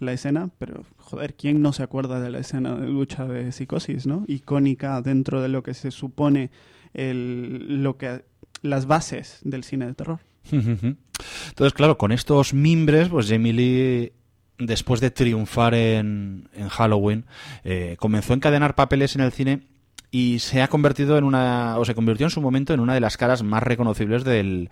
[0.00, 4.06] la escena, pero joder, ¿quién no se acuerda de la escena de lucha de psicosis,
[4.06, 4.24] no?
[4.28, 6.50] Icónica dentro de lo que se supone
[6.94, 8.24] el, lo que
[8.62, 10.20] las bases del cine de terror.
[10.50, 14.12] Entonces, claro, con estos mimbres, pues Jamie Lee,
[14.58, 17.26] después de triunfar en, en Halloween,
[17.62, 19.66] eh, comenzó a encadenar papeles en el cine
[20.14, 23.00] y se ha convertido en una, o se convirtió en su momento en una de
[23.00, 24.68] las caras más reconocibles del,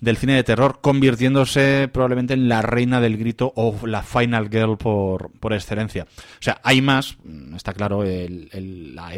[0.00, 4.78] del cine de terror, convirtiéndose probablemente en la reina del grito o la final girl
[4.78, 6.04] por, por excelencia.
[6.04, 9.12] O sea, hay más, mm, está claro, el, el- la-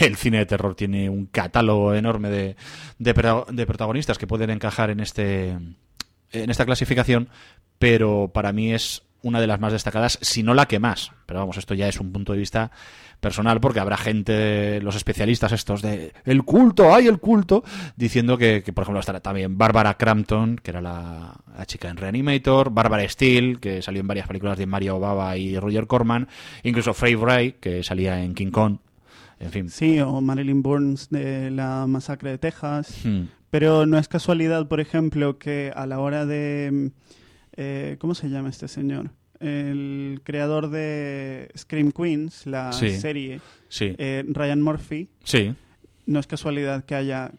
[0.00, 2.56] el cine de terror tiene un catálogo enorme de,
[2.98, 5.58] de, de protagonistas que pueden encajar en este
[6.32, 7.28] en esta clasificación,
[7.78, 11.12] pero para mí es una de las más destacadas, si no la que más.
[11.26, 12.70] Pero vamos, esto ya es un punto de vista
[13.24, 17.64] personal, porque habrá gente, los especialistas estos de el culto, hay el culto,
[17.96, 21.96] diciendo que, que, por ejemplo, estará también Barbara Crampton, que era la, la chica en
[21.96, 26.28] Reanimator, Barbara Steele, que salió en varias películas de Mario Baba y Roger Corman,
[26.62, 28.76] incluso Frey Wray, que salía en King Kong,
[29.40, 29.70] en fin.
[29.70, 33.00] Sí, o Marilyn Burns de la masacre de Texas.
[33.04, 33.24] Hmm.
[33.50, 36.90] Pero no es casualidad, por ejemplo, que a la hora de...
[37.56, 39.10] eh, ¿Cómo se llama este señor?
[39.40, 42.90] El creador de Scream Queens, la Sí.
[42.90, 45.54] serie, Sí, eh, Ryan Murphy, sí.
[46.06, 47.32] no es casualidad que haya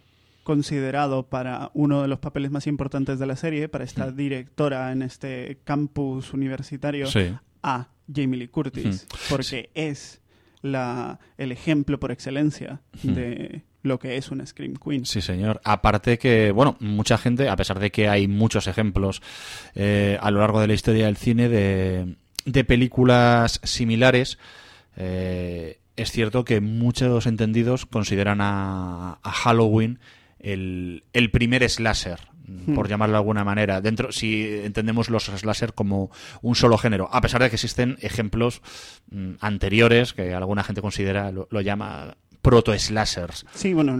[0.43, 4.15] considerado para uno de los papeles más importantes de la serie, para esta Mm.
[4.15, 7.07] directora en este campus universitario,
[7.63, 9.15] a Jamie Lee Curtis, Mm.
[9.29, 10.21] porque es
[10.61, 13.13] la, el ejemplo por excelencia Mm.
[13.13, 15.05] de lo que es una Scream Queen.
[15.05, 15.61] Sí, señor.
[15.63, 19.21] Aparte que, bueno, mucha gente, a pesar de que hay muchos ejemplos
[19.75, 24.37] eh, a lo largo de la historia del cine de, de películas similares,
[24.97, 29.99] eh, es cierto que muchos entendidos consideran a, a Halloween
[30.39, 32.19] el, el primer slasher,
[32.75, 37.21] por llamarlo de alguna manera, dentro si entendemos los slasher como un solo género, a
[37.21, 38.61] pesar de que existen ejemplos
[39.09, 43.45] mm, anteriores que alguna gente considera, lo, lo llama proto-slashers.
[43.53, 43.97] Sí, bueno,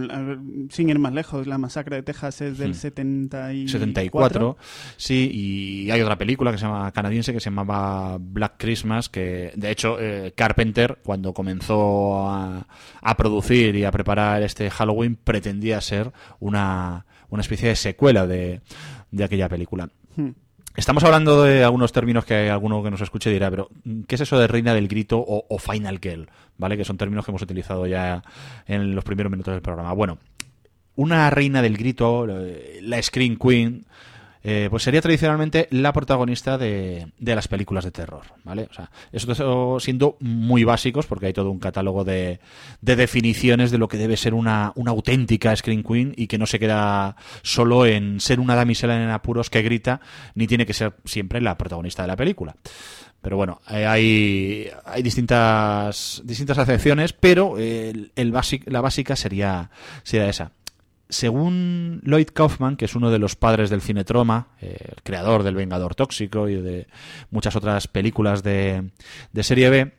[0.70, 2.74] sin ir más lejos, la masacre de Texas es del Hmm.
[2.74, 3.68] 74.
[3.68, 4.56] 74,
[4.96, 9.52] sí, y hay otra película que se llama canadiense que se llamaba Black Christmas, que
[9.54, 12.66] de hecho eh, Carpenter cuando comenzó a,
[13.00, 18.60] a producir y a preparar este Halloween pretendía ser una, una especie de secuela de,
[19.10, 19.88] de aquella película.
[20.16, 20.30] Hmm.
[20.76, 23.70] Estamos hablando de algunos términos que alguno que nos escuche dirá, pero
[24.06, 26.28] ¿qué es eso de reina del grito o, o final girl?
[26.58, 26.76] ¿Vale?
[26.76, 28.22] Que son términos que hemos utilizado ya
[28.66, 29.92] en los primeros minutos del programa.
[29.92, 30.18] Bueno,
[30.94, 33.84] una reina del grito, eh, la Scream Queen,
[34.48, 38.68] eh, pues sería tradicionalmente la protagonista de, de las películas de terror, ¿vale?
[38.70, 42.38] O sea, eso siendo muy básicos, porque hay todo un catálogo de,
[42.80, 46.46] de definiciones de lo que debe ser una, una auténtica Scream Queen y que no
[46.46, 50.00] se queda solo en ser una damisela en apuros que grita,
[50.36, 52.54] ni tiene que ser siempre la protagonista de la película.
[53.26, 59.16] Pero bueno, eh, hay, hay distintas, distintas acepciones, pero eh, el, el basic- la básica
[59.16, 59.68] sería,
[60.04, 60.52] sería esa.
[61.08, 65.42] Según Lloyd Kaufman, que es uno de los padres del cine troma, eh, el creador
[65.42, 66.86] del Vengador Tóxico y de
[67.32, 68.90] muchas otras películas de,
[69.32, 69.92] de serie B,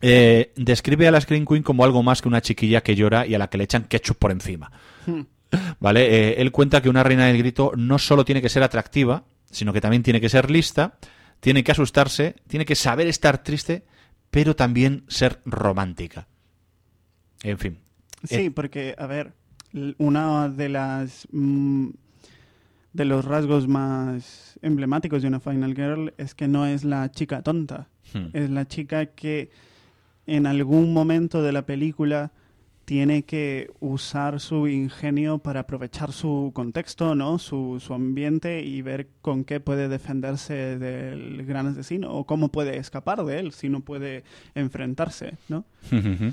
[0.00, 3.34] eh, describe a la Scream Queen como algo más que una chiquilla que llora y
[3.34, 4.72] a la que le echan ketchup por encima.
[5.04, 5.20] Hmm.
[5.80, 6.06] ¿Vale?
[6.30, 9.74] Eh, él cuenta que una reina del grito no solo tiene que ser atractiva, sino
[9.74, 10.94] que también tiene que ser lista,
[11.40, 13.84] tiene que asustarse, tiene que saber estar triste,
[14.30, 16.28] pero también ser romántica.
[17.42, 17.78] En fin.
[18.24, 19.32] Sí, Eh, porque, a ver,
[19.98, 21.26] una de las...
[21.30, 21.88] mm,
[22.92, 27.42] de los rasgos más emblemáticos de una Final Girl es que no es la chica
[27.42, 28.28] tonta, Hmm.
[28.32, 29.50] es la chica que
[30.26, 32.32] en algún momento de la película
[32.88, 37.38] tiene que usar su ingenio para aprovechar su contexto, ¿no?
[37.38, 42.78] Su, su ambiente y ver con qué puede defenderse del gran asesino o cómo puede
[42.78, 44.24] escapar de él si no puede
[44.54, 45.66] enfrentarse, ¿no?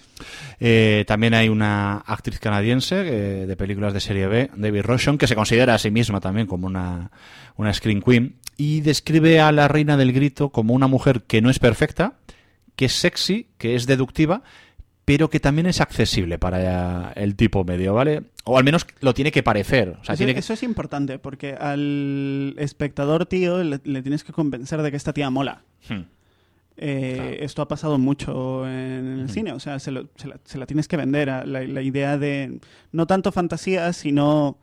[0.61, 5.27] Eh, también hay una actriz canadiense eh, de películas de serie B, Debbie Rochon, que
[5.27, 7.11] se considera a sí misma también como una,
[7.57, 11.49] una screen queen y describe a la reina del grito como una mujer que no
[11.49, 12.13] es perfecta,
[12.77, 14.43] que es sexy, que es deductiva,
[15.05, 18.23] pero que también es accesible para el tipo medio, ¿vale?
[18.43, 19.89] O al menos lo tiene que parecer.
[20.01, 24.23] O sea, eso, tiene que- eso es importante porque al espectador, tío, le, le tienes
[24.23, 25.61] que convencer de que esta tía mola.
[25.89, 26.01] Hmm.
[26.77, 27.29] Eh, Claro.
[27.45, 29.33] Esto ha pasado mucho en el Ujú.
[29.33, 31.29] cine, o sea, se, lo- se la, se la tienes que vender.
[31.29, 32.59] a La, la idea de
[32.91, 34.57] no tanto fantasía, sino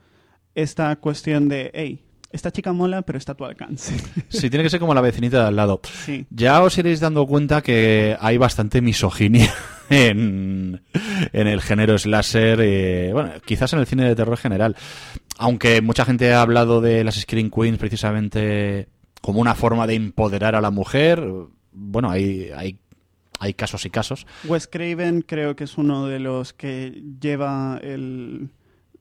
[0.54, 3.94] esta cuestión de, hey, esta chica mola, pero está a tu alcance.
[4.28, 5.80] Sí, tiene que ser como la vecinita de al lado.
[6.04, 6.26] sí.
[6.30, 9.52] Ya os iréis dando cuenta que hay bastante misoginia
[9.90, 10.82] en,
[11.32, 14.76] en el género slasher, eh, bueno, quizás en el cine de terror general.
[15.38, 18.88] Aunque mucha gente ha hablado de las Screen Queens precisamente
[19.20, 21.22] como una forma de empoderar a la mujer,
[21.72, 22.78] bueno, hay, hay,
[23.38, 24.26] hay casos y casos.
[24.44, 28.50] Wes Craven creo que es uno de los que lleva el,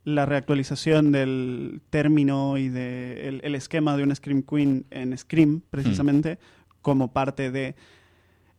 [0.04, 5.62] la reactualización del término y de el, el esquema de una Scream Queen en Scream,
[5.70, 6.40] precisamente,
[6.82, 7.76] como parte de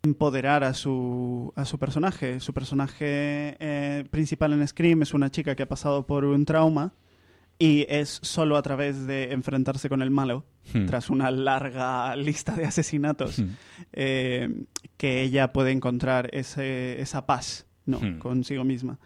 [0.03, 2.41] empoderar a su, a su personaje.
[2.41, 6.93] Su personaje eh, principal en Scream es una chica que ha pasado por un trauma
[7.59, 10.87] y es solo a través de enfrentarse con el malo, Hmm.
[10.87, 13.49] tras una larga lista de asesinatos, Hmm.
[13.93, 14.49] eh,
[14.97, 17.99] que ella puede encontrar ese, esa paz ¿no?
[18.01, 18.19] Hmm.
[18.21, 19.01] consigo misma.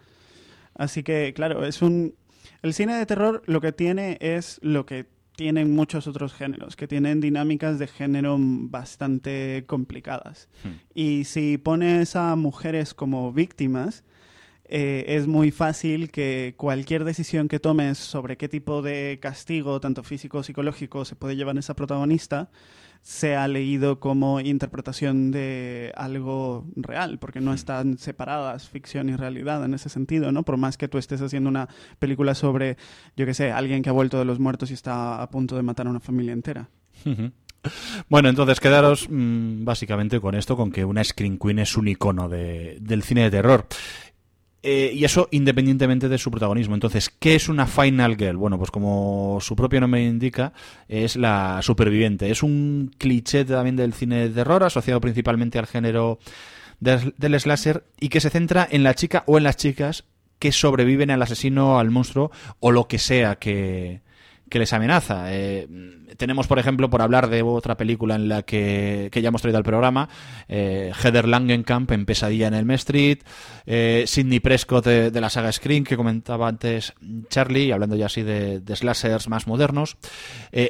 [0.75, 2.13] Así que, claro, es un...
[2.61, 5.07] El cine de terror lo que tiene es lo que
[5.37, 10.49] tienen muchos otros géneros, que tienen dinámicas de género bastante complicadas.
[10.63, 10.81] Hmm.
[10.95, 14.03] Y si pones a mujeres como víctimas,
[14.65, 20.01] eh, es muy fácil que cualquier decisión que tomes sobre qué tipo de castigo, tanto
[20.01, 22.49] físico o psicológico, se puede llevar esa protagonista,
[23.01, 29.73] sea leído como interpretación de algo real, porque no están separadas ficción y realidad en
[29.73, 30.43] ese sentido, ¿no?
[30.43, 31.67] Por más que tú estés haciendo una
[31.99, 32.77] película sobre,
[33.15, 35.63] yo qué sé, alguien que ha vuelto de los muertos y está a punto de
[35.63, 36.69] matar a una familia entera.
[38.07, 42.29] Bueno, entonces quedaros mm, básicamente con esto, con que una Screen Queen es un icono
[42.29, 43.67] de- del cine de terror.
[44.63, 46.73] Eh, y eso independientemente de su protagonismo.
[46.73, 48.37] Entonces, ¿qué es una Final Girl?
[48.37, 50.53] Bueno, pues como su propio nombre indica,
[50.87, 52.29] es la superviviente.
[52.31, 56.19] Es un cliché también del cine de terror, asociado principalmente al género
[56.79, 60.05] del, del slasher, y que se centra en la chica o en las chicas
[60.39, 64.01] que sobreviven al asesino, al monstruo, o lo que sea que,
[64.49, 65.33] que les amenaza.
[65.33, 65.67] Eh,
[66.17, 69.57] tenemos, por ejemplo, por hablar de otra película en la que, que ya hemos traído
[69.57, 70.09] al programa,
[70.47, 73.19] eh, Heather Langenkamp en Pesadilla en el Street,
[73.65, 76.93] eh, Sidney Prescott de, de la saga Scream, que comentaba antes
[77.29, 79.97] Charlie, hablando ya así de, de slashers más modernos,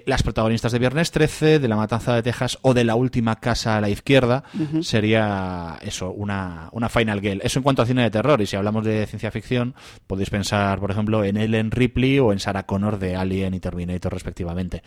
[0.06, 3.78] las protagonistas de Viernes 13, de La Matanza de Texas o de La Última Casa
[3.78, 4.44] a la Izquierda,
[4.82, 7.42] sería eso, una, una Final Girl.
[7.44, 9.76] Eso en cuanto a cine de terror, y si hablamos de ciencia ficción,
[10.08, 14.12] podéis pensar, por ejemplo, en Ellen Ripley o en Sarah Connor de Alien y Terminator,
[14.14, 14.82] respectivamente.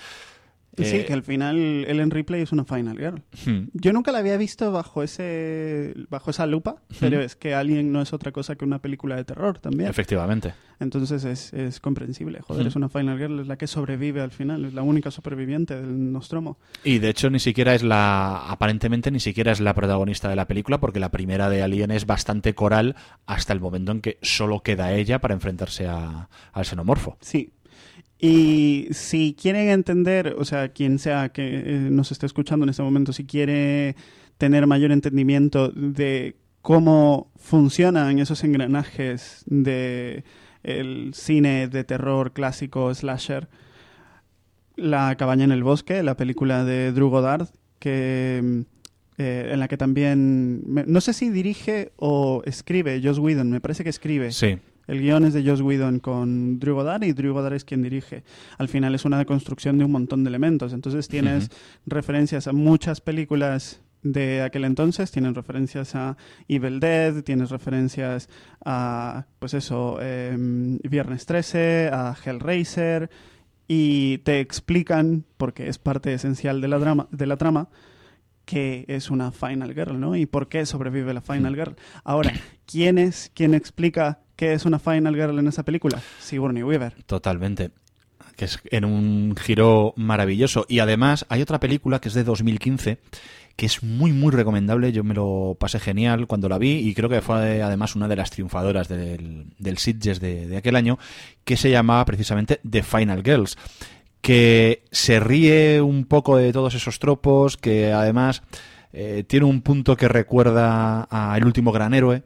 [0.76, 1.56] Y sí, Eh, que al final
[1.88, 3.22] Ellen Ripley es una Final Girl.
[3.44, 3.70] hmm.
[3.74, 8.00] Yo nunca la había visto bajo ese bajo esa lupa, pero es que Alien no
[8.00, 9.90] es otra cosa que una película de terror también.
[9.90, 10.54] Efectivamente.
[10.78, 12.40] Entonces es, es comprensible.
[12.40, 15.74] Joder, es una Final Girl, es la que sobrevive al final, es la única superviviente
[15.74, 16.56] del Nostromo.
[16.84, 20.46] Y de hecho ni siquiera es la, aparentemente ni siquiera es la protagonista de la
[20.46, 22.94] película, porque la primera de Alien es bastante coral
[23.26, 27.18] hasta el momento en que solo queda ella para enfrentarse a- al xenomorfo.
[27.20, 27.50] Sí.
[28.20, 32.82] Y si quieren entender, o sea, quien sea que eh, nos esté escuchando en este
[32.82, 33.96] momento, si quiere
[34.36, 40.24] tener mayor entendimiento de cómo funcionan esos engranajes de
[40.62, 43.48] el cine de terror clásico slasher,
[44.76, 48.64] La cabaña en el bosque, la película de Drew Goddard, que
[49.18, 53.60] eh, en la que también me- no sé si dirige o escribe Joss Whedon, me
[53.60, 54.32] parece que escribe.
[54.32, 54.58] Sí.
[54.90, 58.24] El guion es de Joss Whedon con Drew Goddard y Drew Goddard es quien dirige.
[58.58, 60.72] Al final es una deconstrucción de un montón de elementos.
[60.72, 61.48] Entonces tienes
[61.86, 66.16] referencias a muchas películas de aquel entonces, tienes referencias a
[66.48, 68.28] Evil Dead, tienes referencias
[68.64, 73.10] a, pues eso, em, Viernes 13, a Hellraiser,
[73.68, 77.68] y te explican, porque es parte esencial de la, drama, de la trama,
[78.44, 80.16] qué es una Final Girl, ¿no?
[80.16, 81.76] Y por qué sobrevive la Final Girl.
[82.02, 82.32] Ahora,
[82.66, 86.00] ¿quién es quien explica qué es una Final Girl en esa película?
[86.18, 86.94] Sigourney Weaver.
[87.04, 87.72] Totalmente.
[88.36, 90.64] que es en un giro maravilloso.
[90.66, 92.98] Y además hay otra película que es de 2015
[93.56, 97.10] que es muy muy recomendable, yo me lo pasé genial cuando la vi y creo
[97.10, 100.98] que fue además una de las triunfadoras del, del Sitges de, de aquel año,
[101.44, 103.58] que se llamaba precisamente The Final Girls
[104.22, 108.42] que se ríe un poco de todos esos tropos, que además
[108.94, 112.22] eh, tiene un punto que recuerda a El último gran héroe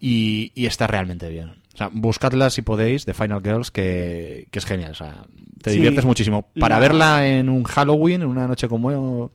[0.00, 1.50] y, y está realmente bien.
[1.72, 4.90] O sea, buscadla si podéis, The Final Girls, que, que es genial.
[4.92, 5.24] O sea,
[5.62, 5.76] te Sí.
[5.76, 6.48] diviertes muchísimo.
[6.58, 9.30] Para La- verla en un Halloween, en una noche como,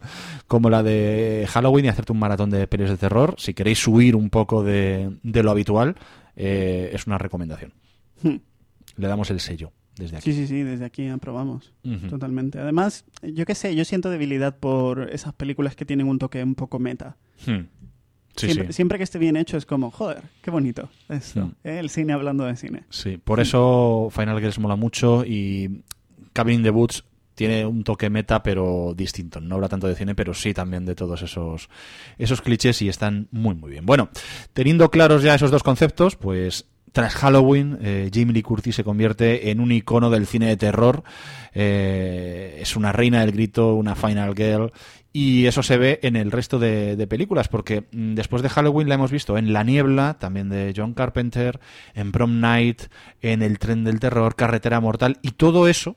[0.47, 4.16] como la de Halloween y hacerte un maratón de pelis de terror, si queréis huir
[4.16, 5.95] un poco de, de lo habitual,
[6.36, 7.74] eh, es una recomendación.
[8.22, 8.36] Hmm.
[8.97, 10.34] Le damos el sello desde aquí.
[10.34, 11.74] Sí, sí, sí, desde aquí aprobamos.
[12.09, 12.59] Totalmente.
[12.59, 16.55] Además, yo qué sé, yo siento debilidad por esas películas que tienen un toque un
[16.55, 17.16] poco meta.
[17.45, 17.68] Hmm.
[18.36, 18.73] Sí, siempre, sí.
[18.73, 21.45] siempre que esté bien hecho es como, joder, qué bonito esto.
[21.45, 21.51] Mm.
[21.63, 21.79] ¿eh?
[21.79, 22.83] El cine hablando de cine.
[22.89, 25.83] Sí, por eso Final Girls mola mucho y
[26.33, 27.03] Cabin in the Woods
[27.36, 29.39] tiene un toque meta pero distinto.
[29.39, 31.69] No habla tanto de cine, pero sí también de todos esos,
[32.17, 33.86] esos clichés y están muy muy bien.
[33.86, 34.09] Bueno,
[34.53, 36.65] teniendo claros ya esos dos conceptos, pues
[36.95, 41.03] tras Halloween, eh, Jamie Lee Curtis se convierte en un icono del cine de terror.
[41.53, 44.71] Eh, es una reina del grito, una Final Girl.
[45.18, 48.89] Y eso se ve en el resto de, de películas, porque mm, después de Halloween
[48.89, 51.61] la hemos visto en La Niebla, también de John Carpenter,
[51.93, 52.82] en Prom Night,
[53.22, 55.95] en El Tren del Terror, Carretera Mortal, y todo eso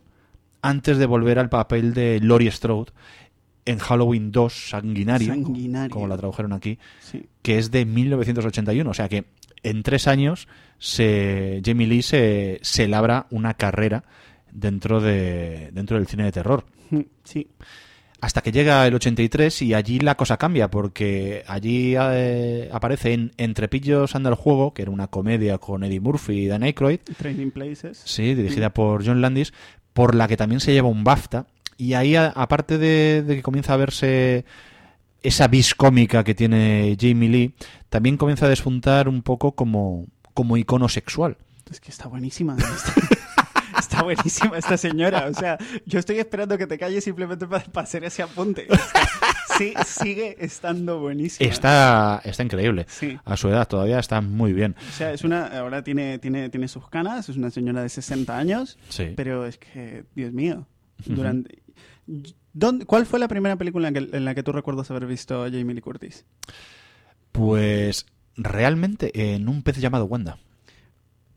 [0.63, 2.93] antes de volver al papel de Laurie Strode
[3.65, 5.91] en Halloween 2, Sanguinario, Sanguinario.
[5.91, 7.27] como la tradujeron aquí, Sí.
[7.43, 8.89] que es de 1981.
[8.89, 9.25] O sea que
[9.65, 10.47] en tres años
[10.79, 14.05] se, Jamie Lee se, se labra una carrera
[14.53, 16.65] dentro, de, dentro del cine de terror.
[16.91, 17.49] Mm, Sí.
[18.21, 23.33] Hasta que llega el 83 y allí la cosa cambia, porque allí eh, aparece en
[23.37, 26.99] Entre pillos anda el juego, que era una comedia con Eddie Murphy y Dan Aykroyd,
[27.17, 28.03] Training Places.
[28.05, 29.53] sí, dirigida por John Landis,
[29.93, 31.47] por la que también se lleva un BAFTA.
[31.77, 34.45] Y ahí, a- aparte de, de que comienza a verse
[35.23, 37.55] esa vis cómica que tiene Jamie Lee,
[37.89, 41.37] también comienza a despuntar un poco como, como icono sexual.
[41.71, 42.57] Es que está buenísima.
[43.79, 45.27] Está, buenísima esta señora.
[45.29, 48.67] O sea, yo estoy esperando que te calles simplemente para, para hacer ese apunte.
[48.73, 49.09] Está-
[49.59, 51.51] sí, sigue estando buenísima.
[51.51, 52.87] Está, está increíble.
[52.89, 53.19] Sí.
[53.25, 54.77] A su edad todavía está muy bien.
[54.89, 58.37] O sea, es una, ahora tiene, tiene, tiene sus canas, es una señora de 60
[58.37, 59.13] años, Sí.
[59.17, 60.67] pero es que, Dios mío,
[61.07, 61.63] durante...
[62.53, 65.43] ¿Dónde- ¿Cuál fue la primera película en, que- en la que tú recuerdas haber visto
[65.45, 66.25] a Jamie Lee Curtis?
[67.33, 68.07] Pues
[68.37, 70.39] realmente en un pez llamado Wanda.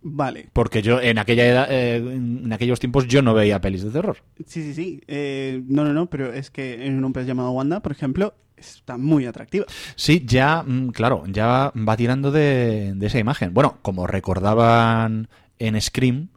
[0.03, 3.91] Vale, Porque yo en aquella edad, eh, en aquellos tiempos yo no veía pelis de
[3.91, 4.17] terror.
[4.45, 5.01] sí, sí, sí.
[5.07, 8.97] Eh, no, no, no, pero es que en un pez llamado Wanda, por ejemplo, está
[8.97, 9.65] muy atractiva.
[9.95, 13.53] Sí, ya, mm, claro, ya va tirando de, de esa imagen.
[13.53, 15.27] Bueno, como recordaban
[15.59, 16.29] en Scream,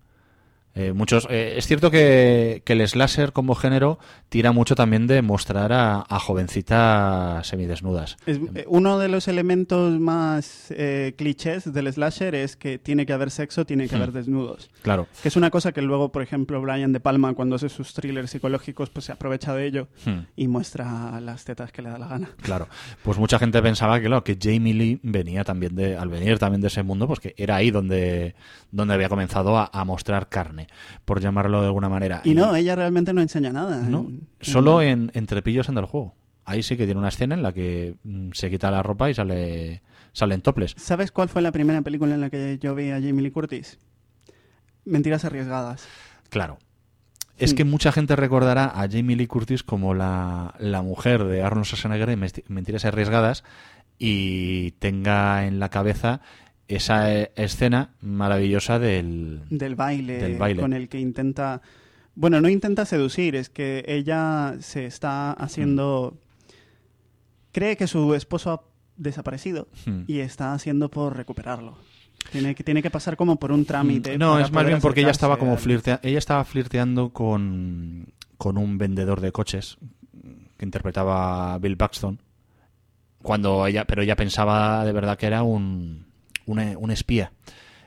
[0.74, 1.26] eh, muchos.
[1.30, 3.98] eh, es cierto que, que el slasher como género
[4.28, 6.18] tira mucho también de mostrar a, a
[6.68, 8.16] jovencitas semidesnudas.
[8.26, 13.12] Es, eh, uno de los elementos más eh, clichés del slasher es que tiene que
[13.12, 14.02] haber sexo, tiene que Hmm.
[14.02, 14.70] haber desnudos.
[14.82, 15.06] Claro.
[15.22, 18.30] Que es una cosa que luego, por ejemplo, Brian De Palma, cuando hace sus thrillers
[18.30, 20.20] psicológicos, pues se aprovecha de ello Hmm.
[20.36, 22.30] y muestra las tetas que le da la gana.
[22.42, 22.68] Claro,
[23.02, 26.60] pues mucha gente pensaba que, claro, que Jamie Lee venía también de, al venir también
[26.60, 28.34] de ese mundo, pues que era ahí donde,
[28.70, 30.63] donde había comenzado a, a mostrar carne,
[31.04, 32.20] por llamarlo de alguna manera.
[32.24, 33.80] Y no, ella realmente no enseña nada.
[33.82, 36.14] no, En- solo en- en Entre pillos anda el juego.
[36.46, 39.14] Ahí sí que tiene una escena en la que mm, se quita la ropa y
[39.14, 40.74] sale, sale en toples.
[40.76, 43.78] ¿Sabes cuál fue la primera película en la que yo vi a Jamie Lee Curtis?
[44.84, 45.86] Mentiras arriesgadas.
[46.28, 46.58] Claro.
[47.38, 47.56] Es Hmm.
[47.56, 52.10] que mucha gente recordará a Jamie Lee Curtis como la, la mujer de Arnold Schwarzenegger
[52.10, 53.42] en Mentiras Arriesgadas
[53.98, 56.20] y tenga en la cabeza
[56.68, 59.42] esa eh, escena maravillosa del...
[59.50, 60.60] Del baile, Del baile.
[60.60, 61.60] con el que intenta...
[62.14, 66.16] Bueno, no intenta seducir, es que ella se está haciendo...
[67.52, 68.62] Cree que su esposo ha
[68.96, 70.02] desaparecido Hmm.
[70.06, 71.76] y está haciendo por recuperarlo.
[72.32, 74.16] Tiene que, tiene que pasar como por un trámite.
[74.16, 78.06] No, es más bien porque ella estaba como flirtea ella estaba flirteando con,
[78.38, 79.76] con un vendedor de coches
[80.56, 82.20] que interpretaba a Bill Paxton
[83.20, 86.06] cuando ella pero ella pensaba de verdad que era un
[86.46, 87.32] un, un espía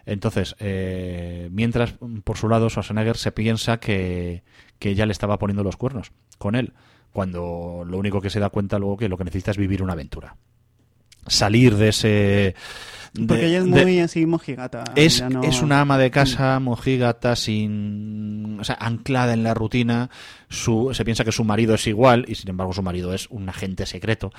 [0.06, 4.44] entonces eh, mientras por su lado Schwarzenegger se piensa que,
[4.80, 6.74] que ella le estaba poniendo los cuernos con él
[7.12, 9.94] cuando lo único que se da cuenta luego que lo que necesita es vivir una
[9.94, 10.36] aventura
[11.28, 12.08] salir de ese
[13.14, 14.84] de- Porque ella es de- muy así mojigata.
[14.96, 19.54] es, ya no- es una ama de casa mojigata sin o sea, anclada en la
[19.54, 20.10] rutina,
[20.50, 23.48] su, se piensa que su marido es igual y sin embargo su marido es un
[23.50, 24.32] agente secreto.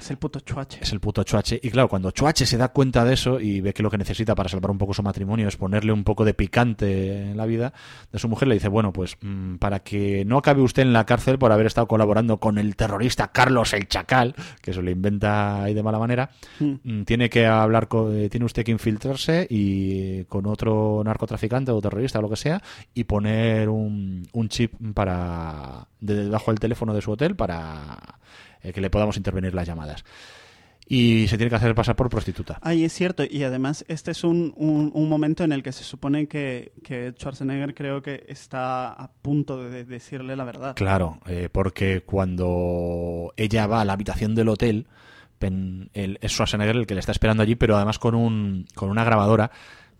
[0.00, 0.78] Es el puto chuache.
[0.82, 1.60] Es el puto Chuache.
[1.62, 4.34] Y claro, cuando Chuache se da cuenta de eso y ve que lo que necesita
[4.34, 7.72] para salvar un poco su matrimonio es ponerle un poco de picante en la vida
[8.10, 11.06] de su mujer, le dice, bueno, pues mm, para que no acabe usted en la
[11.06, 15.62] cárcel por haber estado colaborando con el terrorista Carlos el Chacal, que se lo inventa
[15.62, 16.74] ahí de mala manera, Mm.
[16.82, 21.80] mm, tiene que hablar, con, eh, tiene usted que infiltrarse y con otro narcotraficante o
[21.80, 22.62] terrorista o lo que sea
[22.94, 25.51] y poner un, un chip para
[26.00, 28.18] de- debajo del teléfono de su hotel para
[28.62, 30.04] eh, que le podamos intervenir las llamadas.
[30.84, 32.58] Y se tiene que hacer pasar por prostituta.
[32.60, 33.22] Ay, es cierto.
[33.28, 37.12] Y además, este es un, un, un momento en el que se supone que, que
[37.16, 40.74] Schwarzenegger creo que está a punto de, de decirle la verdad.
[40.74, 44.86] Claro, eh, porque cuando ella va a la habitación del hotel,
[45.38, 48.90] pen- el, es Schwarzenegger el que le está esperando allí, pero además con, un, con
[48.90, 49.50] una grabadora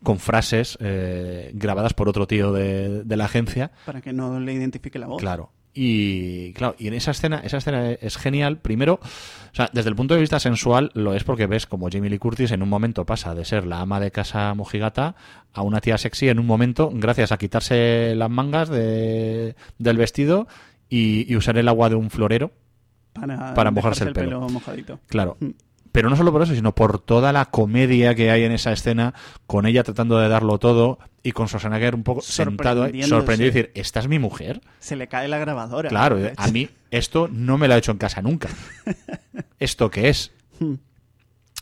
[0.02, 3.70] con frases eh, grabadas por otro tío de, de la agencia.
[3.86, 5.20] Para que no le identifique la voz.
[5.20, 5.50] Claro.
[5.74, 8.58] Y claro, y en esa escena, esa escena es genial.
[8.58, 12.10] Primero, o sea, desde el punto de vista sensual lo es porque ves como Jamie
[12.10, 15.14] Lee Curtis en un momento pasa de ser la ama de casa mojigata
[15.54, 20.46] a una tía sexy en un momento, gracias a quitarse las mangas de, del vestido
[20.90, 22.50] y, y usar el agua de un florero.
[23.14, 24.40] Para, Para mojarse el pelo.
[24.48, 24.98] mojadito.
[25.06, 25.36] Claro.
[25.40, 25.50] Mm.
[25.92, 29.14] Pero no solo por eso, sino por toda la comedia que hay en esa escena,
[29.46, 33.52] con ella tratando de darlo todo y con Schwarzenegger un poco sentado ahí, sorprendido y
[33.52, 34.62] decir, ¿esta es mi mujer?
[34.80, 35.90] Se le cae la grabadora.
[35.90, 38.48] Claro, a mí esto no me lo ha hecho en casa nunca.
[39.58, 40.32] ¿Esto qué es?
[40.58, 40.74] Hmm.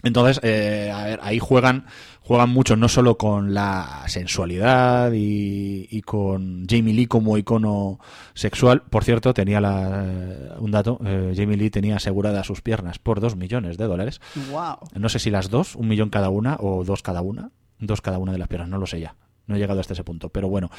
[0.02, 1.86] Entonces, eh, a ver, ahí juegan,
[2.30, 7.98] juegan mucho, no solo con la sensualidad y, y con Jamie Lee como icono
[8.34, 8.82] sexual.
[8.82, 13.34] Por cierto, tenía la, un dato, eh, Jamie Lee tenía aseguradas sus piernas por dos
[13.34, 14.20] millones de dólares.
[14.52, 14.76] Wow.
[14.94, 17.50] No sé si las dos, un millón cada una o dos cada una.
[17.80, 19.16] Dos cada una de las piernas, no lo sé ya.
[19.48, 20.70] No he llegado hasta ese punto, pero bueno.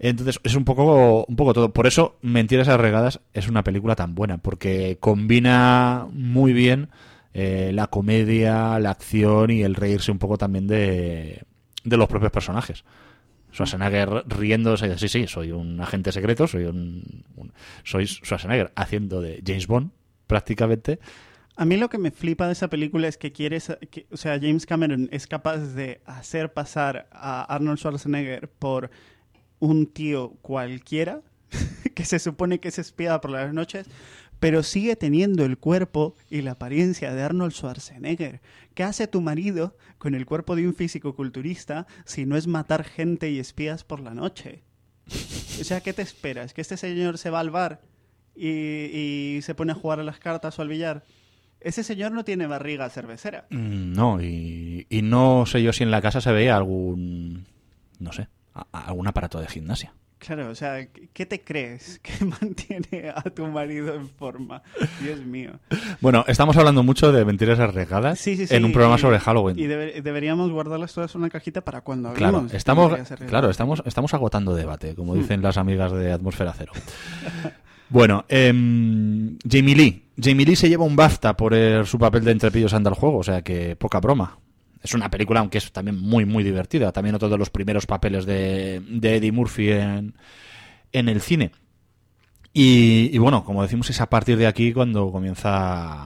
[0.00, 1.72] Entonces es un poco, un poco todo.
[1.72, 6.88] Por eso Mentiras Arregadas es una película tan buena, porque combina muy bien
[7.38, 11.42] eh, la comedia, la acción y el reírse un poco también de,
[11.84, 12.82] de los propios personajes.
[13.52, 17.52] Schwarzenegger riéndose dice, sí, sí, soy un agente secreto, soy un, un-
[17.84, 19.90] soy Schwarzenegger haciendo de James Bond
[20.26, 20.98] prácticamente.
[21.56, 24.38] A mí lo que me flipa de esa película es que quieres, que- o sea,
[24.40, 28.90] James Cameron es capaz de hacer pasar a Arnold Schwarzenegger por
[29.58, 31.22] un tío cualquiera
[31.94, 33.86] que se supone que es espía por las noches,
[34.40, 38.40] pero sigue teniendo el cuerpo y la apariencia de Arnold Schwarzenegger.
[38.74, 43.30] ¿Qué hace tu marido con el cuerpo de un físico-culturista si no es matar gente
[43.30, 44.62] y espías por la noche?
[45.08, 46.52] O sea, ¿qué te esperas?
[46.52, 47.80] ¿Que este señor se va al bar
[48.34, 48.48] y,
[49.36, 51.04] y se pone a jugar a las cartas o al billar?
[51.60, 53.46] Ese señor no tiene barriga cervecera.
[53.50, 57.46] Mm, No, y, y no sé yo si en la casa se veía algún,
[57.98, 58.28] no sé,
[58.72, 59.94] algún aparato de gimnasia.
[60.18, 64.62] Claro, o sea, ¿qué te crees que mantiene a tu marido en forma?
[65.02, 65.52] Dios mío.
[66.00, 68.54] Bueno, estamos hablando mucho de mentiras arriesgadas Sí, sí, sí.
[68.54, 69.58] en un programa y- sobre Halloween.
[69.58, 72.52] Y debe- deberíamos guardarlas todas en una cajita para cuando Claro, hablemos.
[72.52, 72.92] de estamos,
[73.28, 75.18] claro, estamos, estamos agotando debate, como Hmm.
[75.18, 76.72] dicen las amigas de Atmósfera Cero.
[77.88, 80.02] Bueno, em, Jamie Lee.
[80.20, 83.18] Jamie Lee se lleva un BAFTA por eh, su papel de Entrepillos anda al juego,
[83.18, 84.38] o sea que poca broma.
[84.86, 86.92] Es una película, aunque es también muy, muy divertida.
[86.92, 90.14] También otro de los primeros papeles de, Eddie Murphy en,
[90.92, 91.50] el cine.
[92.52, 95.50] Y, bueno, como decimos, es a partir de aquí cuando comienza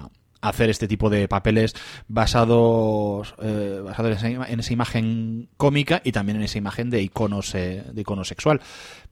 [0.05, 0.11] a
[0.41, 1.75] hacer este tipo de papeles
[2.09, 6.89] basados, eh, basados en, esa, ima- en esa imagen cómica y también en esa imagen
[6.89, 8.63] de icono, de icono sexual.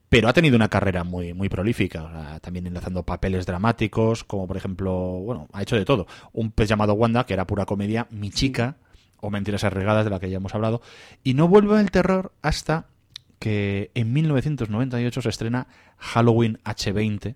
[0.08, 4.94] Pero ha tenido una carrera muy, muy prolífica, también enlazando papeles dramáticos, como por ejemplo,
[4.94, 6.06] bueno, ha hecho de todo.
[6.32, 8.78] Un pez llamado Wanda, que era pura comedia, Mi chica,
[9.20, 10.80] o Mentiras Arregadas, de la que ya hemos hablado.
[11.24, 12.86] Y no vuelve el terror hasta
[13.38, 15.66] que en 1998 se estrena
[15.96, 17.34] Halloween H20,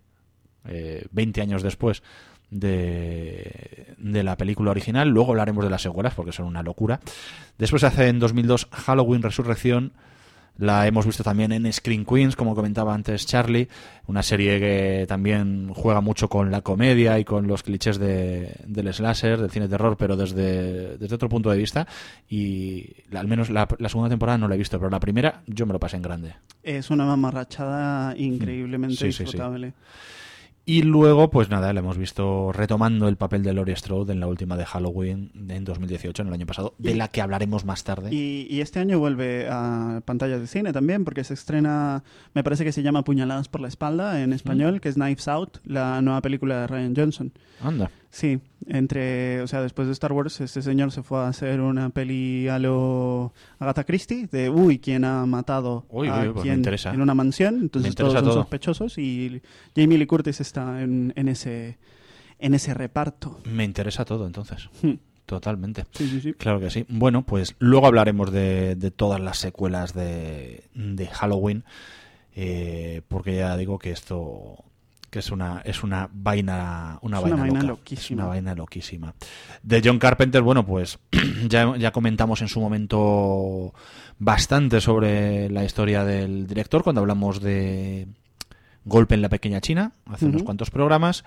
[0.66, 2.02] eh, 20 años después
[2.50, 5.08] de, de la película original.
[5.08, 7.00] Luego hablaremos de las secuelas porque son una locura.
[7.58, 9.92] Después se hace en 2002 Halloween Resurrección.
[10.58, 13.68] La hemos visto también en Screen Queens, como comentaba antes Charlie,
[14.06, 18.92] una serie que también juega mucho con la comedia y con los clichés de, del
[18.92, 21.86] slasher, del cine de terror, pero desde, desde otro punto de vista.
[22.28, 25.42] Y la- al menos la, la segunda temporada no la he visto, pero la primera
[25.46, 26.34] yo me lo pasé en grande.
[26.62, 29.36] Es una mamarrachada increíblemente Sí, sí, sí.
[30.64, 34.28] Y luego, pues nada, la hemos visto retomando el papel de Laurie Strode en la
[34.28, 38.14] última de Halloween en 2018, en el año pasado, de la que hablaremos más tarde.
[38.14, 42.64] Y, y este año vuelve a pantallas de cine también, porque se estrena, me parece
[42.64, 46.20] que se llama Puñaladas por la espalda en español, que es Knives Out, la nueva
[46.20, 47.32] película de Ryan Johnson.
[47.60, 47.90] Anda.
[48.14, 51.88] Sí, entre, o sea, después de Star Wars, este señor se fue a hacer una
[51.88, 56.62] peli a lo Agatha Christie de, uy, ¿quién ha matado Uy, a uy, pues quién
[56.92, 57.58] en una mansión?
[57.62, 58.34] Entonces todos son todo.
[58.34, 59.40] sospechosos y
[59.74, 61.78] Jamie Lee Curtis está en, en ese
[62.38, 63.40] en ese reparto.
[63.46, 64.68] Me interesa todo, entonces.
[64.82, 64.96] Hmm.
[65.24, 65.86] Totalmente.
[65.92, 66.34] Sí, sí, sí.
[66.34, 66.84] Claro que sí.
[66.90, 71.64] Bueno, pues luego hablaremos de, de todas las secuelas de, de Halloween,
[72.34, 74.64] eh, porque ya digo que esto
[75.12, 78.00] que es una es una vaina una Es una vaina, loquísima.
[78.02, 79.14] Es una vaina loquísima.
[79.62, 80.98] De John Carpenter, bueno, pues
[81.48, 83.74] ya, ya comentamos en su momento
[84.18, 88.08] bastante sobre la historia del director cuando hablamos de
[88.86, 91.24] Golpe en la pequeña China, hace unos cuantos programas.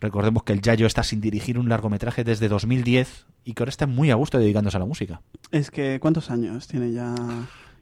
[0.00, 3.86] Recordemos que el Yayo está sin dirigir un largometraje desde 2010 y que ahora está
[3.86, 5.22] muy a gusto dedicándose a la música.
[5.52, 7.14] Es que, ¿cuántos años tiene ya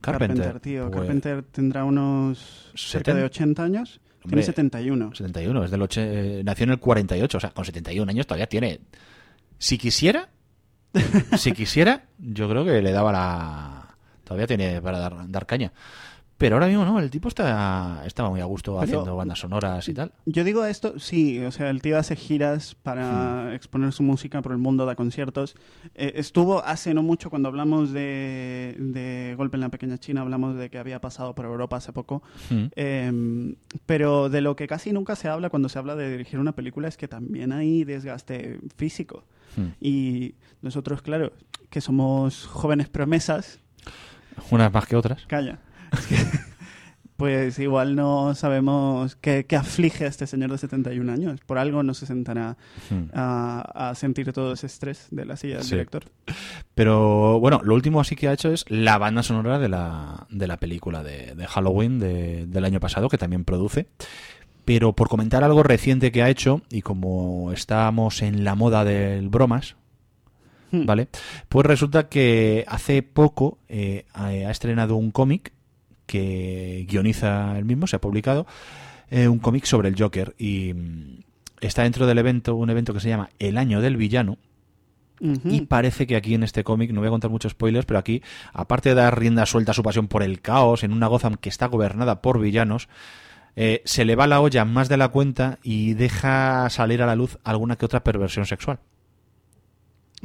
[0.03, 0.91] Carpenter, tío?
[0.91, 4.01] pues- Carpenter tendrá unos cerca de 80 años.
[4.27, 5.15] Hombre, tiene 71.
[5.15, 8.47] 71, es del oche- eh, nació en el 48, o sea, con 71 años todavía
[8.49, 8.81] tiene.
[9.59, 10.29] Si quisiera,
[11.37, 13.97] si quisiera, yo creo que le daba la.
[14.25, 15.73] Todavía tiene para dar, dar caña.
[16.39, 19.89] Pero ahora mismo no, el tipo está estaba muy a gusto Pero- haciendo bandas sonoras
[19.89, 20.13] y tal.
[20.27, 22.83] Yo digo esto, sí, o sea, el tío hace giras Hmm.
[22.83, 25.57] para exponer su música por el mundo, da conciertos.
[25.95, 30.57] Eh, estuvo hace no mucho cuando hablamos de, de Golpe en la Pequeña China, hablamos
[30.57, 32.23] de que había pasado por Europa hace poco.
[32.51, 32.65] Mm.
[32.77, 33.55] Eh,
[33.87, 36.87] pero de lo que casi nunca se habla cuando se habla de dirigir una película
[36.89, 39.25] es que también hay desgaste físico.
[39.57, 39.69] Mm.
[39.81, 41.33] Y nosotros, claro,
[41.71, 43.59] que somos jóvenes promesas,
[44.51, 45.25] Unas más que otras.
[45.27, 45.61] calla.
[47.17, 51.41] Pues igual no sabemos qué, qué aflige a este señor de 71 años.
[51.47, 52.59] Por algo no se sentará
[52.91, 53.05] Mm.
[53.15, 55.71] a, a sentir todo ese estrés de la silla del Sí.
[55.71, 56.05] director.
[56.75, 60.47] Pero bueno, lo último así que ha hecho es la banda sonora de la, de
[60.47, 63.87] la película de, de Halloween de- del año pasado, que también produce.
[64.67, 69.31] Pero por comentar algo reciente que ha hecho, y como estamos en la moda del
[69.31, 69.75] bromas,
[70.73, 70.85] Hmm.
[70.85, 71.09] ¿vale?
[71.49, 75.53] Pues resulta que hace poco eh, ha ha estrenado un cómic
[76.07, 78.47] que guioniza él mismo, se ha publicado,
[79.11, 80.35] eh, un cómic sobre el Joker.
[80.39, 81.21] Y mm,
[81.61, 84.39] está dentro del evento, un evento que se llama El Año del Villano.
[85.19, 88.23] Y parece que aquí en este cómic, no voy a contar muchos spoilers, pero aquí,
[88.53, 91.49] aparte de dar rienda suelta a su pasión por el caos, en una Gotham que
[91.49, 92.91] está gobernada por villanos,
[93.57, 97.17] eh, se le va la olla más de la cuenta y deja salir a la
[97.17, 98.79] luz alguna que otra perversión sexual.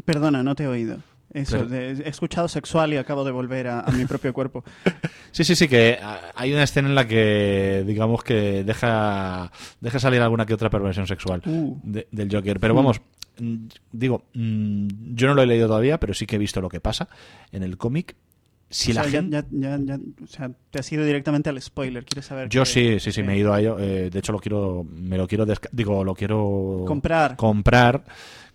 [0.04, 0.98] Perdona, no te he oído.
[1.34, 4.64] Eso, Pero- de- he escuchado sexual y acabo de volver a, a mi propio cuerpo.
[5.34, 5.98] Sí, sí, sí, que
[6.36, 11.08] hay una escena en la que, digamos que deja, deja salir alguna que otra perversión
[11.08, 11.80] sexual Uh.
[11.84, 12.60] de- del Joker.
[12.60, 13.00] Pero vamos,
[13.40, 13.56] mm,
[13.94, 16.82] digo, mm, yo no lo he leído todavía, pero sí que he visto lo que
[16.82, 17.08] pasa
[17.54, 18.18] en el cómic.
[18.70, 19.38] Si O la sea, gente...
[19.52, 22.04] ya, ya- ya- o sea, te has ido directamente al spoiler.
[22.04, 22.50] ¿Quieres saber?
[22.50, 23.78] Yo sí, sí, sí, me he ido a ello.
[23.80, 27.38] Eh, de hecho, lo quiero, me lo quiero, desca- digo, lo quiero Comprar.
[27.38, 28.04] comprar,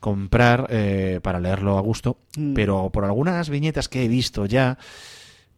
[0.07, 2.19] comprar eh, para leerlo a gusto.
[2.37, 2.55] Mm.
[2.55, 4.79] Pero por algunas viñetas que he visto ya,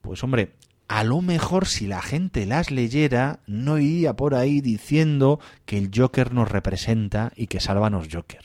[0.01, 0.55] pues hombre,
[0.89, 5.91] a lo mejor si la gente las leyera, no iría por ahí diciendo que el
[5.95, 8.41] Joker nos representa y que sálvanos Joker.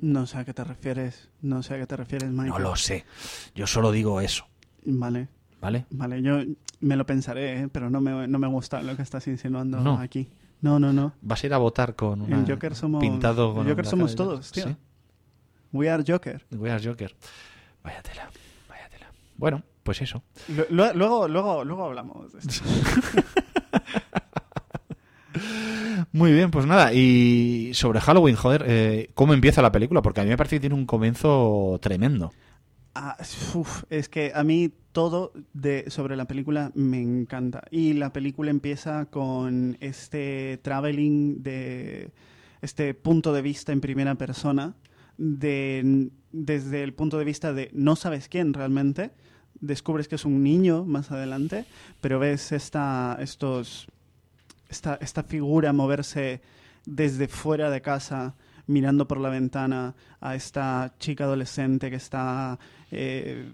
[0.00, 1.28] No sé a qué te refieres.
[1.42, 2.48] No sé a qué te refieres, Michael.
[2.50, 3.04] No lo sé.
[3.54, 4.46] Yo solo digo eso,
[4.84, 5.28] Vale,
[5.60, 5.86] ¿vale?
[5.90, 6.20] vale.
[6.22, 6.40] Yo
[6.80, 7.68] me lo pensaré, ¿eh?
[7.70, 10.00] pero no me, no me gusta lo que estás insinuando No.
[10.00, 10.28] aquí.
[10.62, 11.12] No, no, no.
[11.20, 14.50] Vas a ir a votar con una Joker somos, pintado con el Joker somos todos,
[14.52, 14.68] tío.
[14.68, 14.76] Sí.
[15.72, 16.42] We are Joker.
[16.52, 17.14] We are Joker.
[17.84, 18.30] Vaya tela,
[18.68, 19.06] vaya tela.
[19.36, 20.22] Bueno, pues eso.
[20.48, 22.64] Lu- lu- Luego, luego, luego hablamos de esto.
[26.12, 26.92] Muy bien, pues nada.
[26.92, 30.02] Y sobre Halloween, joder, eh, ¿cómo empieza la película?
[30.02, 32.32] Porque a mí me parece que tiene un comienzo tremendo.
[32.94, 33.16] Ah,
[33.88, 37.64] es que a mí todo de, sobre la película me encanta.
[37.70, 42.10] Y la película empieza con este traveling de
[42.60, 44.74] este punto de vista en primera persona,
[45.16, 49.12] de, desde el punto de vista de no sabes quién realmente,
[49.60, 51.64] descubres que es un niño más adelante,
[52.00, 53.86] pero ves esta, estos,
[54.68, 56.42] esta, esta figura moverse
[56.84, 58.34] desde fuera de casa,
[58.72, 62.58] mirando por la ventana a esta chica adolescente que está
[62.90, 63.52] eh,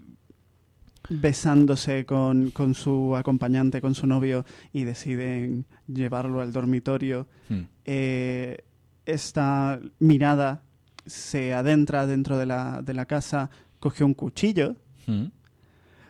[1.09, 7.27] besándose con, con su acompañante, con su novio, y deciden llevarlo al dormitorio.
[7.49, 7.61] Hmm.
[7.85, 8.57] Eh,
[9.05, 10.63] esta mirada
[11.05, 13.49] se adentra dentro de la, de la casa,
[13.79, 14.75] coge un cuchillo,
[15.09, 15.31] Hmm.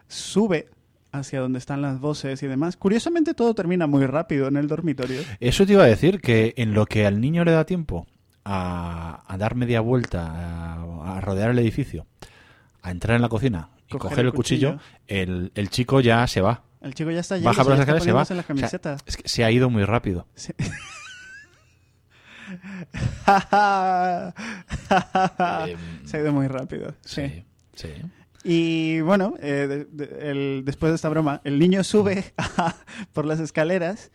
[0.07, 0.68] sube
[1.12, 2.76] hacia donde están las voces y demás.
[2.76, 5.22] Curiosamente todo termina muy rápido en el dormitorio.
[5.39, 8.05] Eso te iba a decir que en lo que al niño le da tiempo
[8.52, 12.08] a, a dar media vuelta, a, a rodear el edificio,
[12.82, 14.91] a entrar en la cocina y Coger coger, el cuchillo, cuchillo.
[15.08, 16.64] el, el chico ya se va.
[16.82, 18.24] El chico ya está allí, Baja por las escaleras se va.
[18.26, 18.97] poniéndose la O sea, camiseta.
[19.06, 20.26] es que se ha ido muy rápido.
[20.36, 20.54] Sí.
[26.06, 26.95] Se ha ido muy rápido.
[27.06, 27.28] Sí.
[27.76, 27.89] sí, sí.
[28.43, 32.34] Y bueno, eh, de- de- el- después de esta broma, el niño sube
[33.14, 34.12] por las escaleras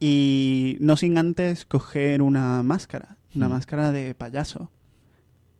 [0.00, 3.52] y no sin antes coger una máscara, una Mm.
[3.52, 4.70] máscara de payaso.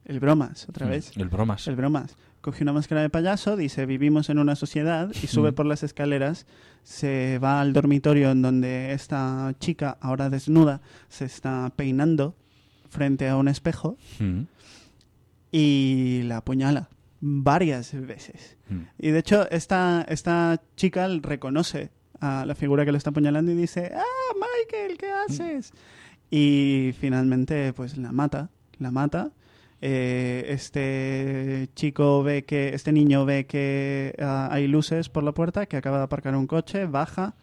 [0.04, 1.12] El bromas, otra vez.
[1.16, 1.68] El bromas.
[1.68, 2.16] El bromas.
[2.40, 5.54] Coge una máscara de payaso, dice vivimos en una sociedad y sube Mm.
[5.54, 6.46] por las escaleras,
[6.82, 12.34] se va al dormitorio en donde esta chica, ahora desnuda, se está peinando
[12.90, 14.40] frente a un espejo Mm,
[15.52, 16.88] y la apuñala
[17.20, 18.56] varias veces.
[18.68, 18.80] mm.
[18.98, 23.54] Y de hecho, esta, esta chica reconoce a la figura que le está apuñalando y
[23.54, 25.72] dice, ah, Michael, ¿qué haces?
[26.34, 29.32] Y finalmente, pues la mata, la mata.
[29.82, 35.66] Eh, este chico ve que, este niño ve que ah, hay luces por la puerta,
[35.66, 37.34] que acaba de aparcar un coche, baja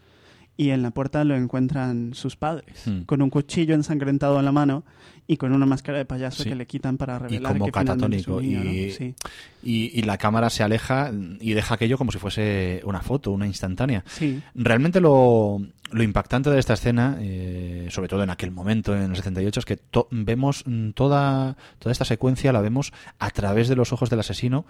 [0.58, 3.02] y en la puerta lo encuentran sus padres, Hmm.
[3.04, 4.84] con un cuchillo ensangrentado en la mano
[5.28, 6.50] y con una máscara de payaso Sí.
[6.50, 8.72] que le quitan para revelar como que catatónico, niño, ¿no?
[8.74, 9.14] y- Sí.
[9.62, 13.46] Y, y la cámara se aleja y deja aquello como si fuese una foto, una
[13.46, 14.04] instantánea.
[14.08, 15.62] Sí, Realmente lo,
[15.92, 19.66] lo impactante de esta escena, eh, sobre todo en aquel momento, en el 78, es
[19.66, 24.10] que to- vemos mm, toda, toda esta secuencia, la vemos a través de los ojos
[24.10, 24.66] del asesino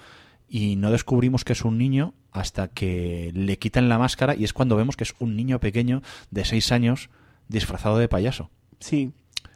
[0.48, 4.54] y no descubrimos que es un niño hasta que le quitan la máscara y es
[4.54, 6.02] cuando vemos que es un niño pequeño
[6.32, 7.10] de 6 años
[7.48, 8.50] disfrazado de payaso.
[8.80, 9.12] sí.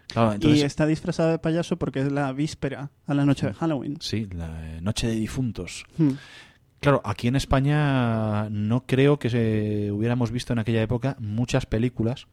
[0.08, 3.54] Claro, entonces, y está disfrazado de payaso porque es la víspera a la noche de
[3.54, 3.98] Halloween.
[4.00, 5.86] sí, la noche de difuntos.
[5.98, 6.12] Hmm.
[6.84, 12.28] Claro, aquí en España no creo que se hubiéramos visto en aquella época muchas películas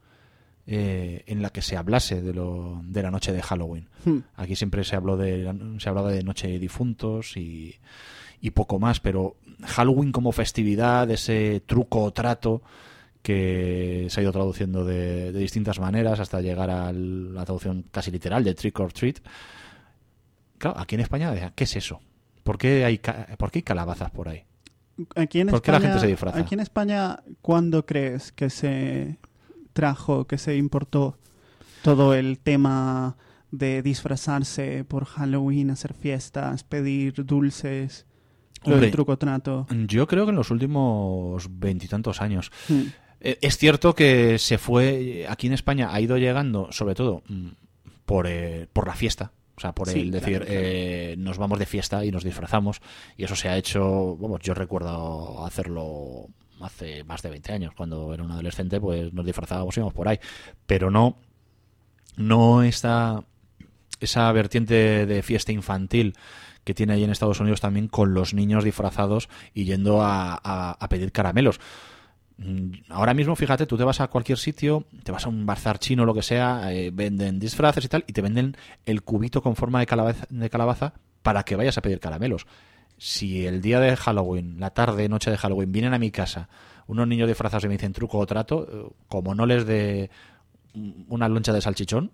[0.67, 3.87] eh, en la que se hablase de, lo, de la noche de Halloween.
[4.03, 4.17] Hmm.
[4.35, 5.49] Aquí siempre se habló de
[5.79, 7.77] se hablaba de noche de difuntos y,
[8.41, 12.61] y poco más, pero Halloween como festividad, ese truco o trato
[13.21, 18.11] que se ha ido traduciendo de, de distintas maneras hasta llegar a la traducción casi
[18.11, 19.19] literal de trick or treat.
[20.57, 22.01] Claro, aquí en España, ¿qué es eso?
[22.43, 22.99] ¿Por qué hay,
[23.37, 24.43] por qué hay calabazas por ahí?
[25.15, 26.39] Aquí en ¿Por qué la España- gente se disfraza?
[26.39, 29.17] Aquí en España, ¿cuándo crees que se
[29.73, 31.17] trajo, que se importó
[31.83, 33.15] todo el tema
[33.51, 38.05] de disfrazarse por Halloween, hacer fiestas, pedir dulces,
[38.63, 38.81] lo Hombre.
[38.87, 39.65] del truco trato?
[39.87, 42.51] Yo creo que en los últimos veintitantos años.
[42.69, 42.81] Hmm.
[43.21, 47.47] Eh, Es cierto que se fue, aquí en España ha ido llegando, sobre todo mm,
[48.05, 49.31] por, eh, por la fiesta.
[49.61, 50.51] O sea, por Sí, el claro, decir, claro.
[50.55, 52.81] eh, nos vamos de fiesta y nos disfrazamos.
[53.15, 56.25] Y eso se ha hecho, vamos, yo recuerdo hacerlo
[56.61, 57.73] hace más de 20 años.
[57.77, 60.19] Cuando era un adolescente, pues nos disfrazábamos y íbamos por ahí.
[60.65, 61.17] Pero no,
[62.17, 63.23] no está
[63.99, 66.15] esa vertiente de fiesta infantil
[66.63, 70.71] que tiene ahí en Estados Unidos también con los niños disfrazados y yendo a, a-
[70.79, 71.59] a pedir caramelos.
[72.37, 75.79] Mm, Ahora mismo, fíjate, tú te vas a cualquier sitio, te vas a un bazar
[75.79, 78.55] chino lo que sea, eh, venden disfraces y tal, y te venden
[78.85, 82.47] el cubito con forma de calabaza, de calabaza para que vayas a pedir caramelos.
[82.97, 86.49] Si el día de Halloween, la tarde, noche de Halloween, vienen a mi casa
[86.87, 90.09] unos niños disfrazados y me dicen truco o trato, eh, como no les dé
[91.07, 92.11] una loncha de salchichón,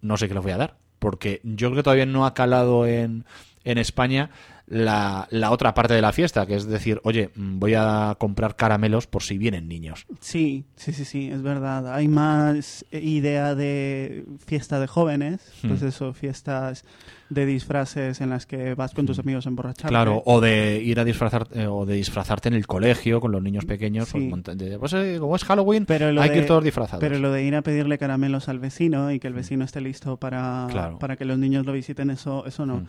[0.00, 0.76] no sé qué les voy a dar.
[0.98, 3.24] Porque yo creo que todavía no ha calado en,
[3.64, 4.30] en España
[4.68, 8.56] la, la otra parte de la fiesta, que es decir, oye, mm, voy a comprar
[8.56, 10.06] caramelos por si vienen niños.
[10.20, 11.94] Sí, sí, sí, sí, es verdad.
[11.94, 15.86] Hay más eh, idea de fiesta de jóvenes, pues Hmm.
[15.86, 16.84] eso, fiestas
[17.28, 19.88] de disfraces en las que vas con tus amigos a emborracharte.
[19.88, 23.42] Claro, o de ir a disfrazar eh, o de disfrazarte en el colegio con los
[23.42, 24.08] niños pequeños.
[24.10, 24.56] pues, Sí.
[24.56, 27.00] de- pues, eh, como es Halloween, Pero hay que ir todos disfrazados.
[27.00, 30.16] Pero lo de ir a pedirle caramelos al vecino y que el vecino esté listo
[30.16, 30.98] para, Claro.
[30.98, 32.78] para que los niños lo visiten, eso, eso no.
[32.78, 32.86] Mm.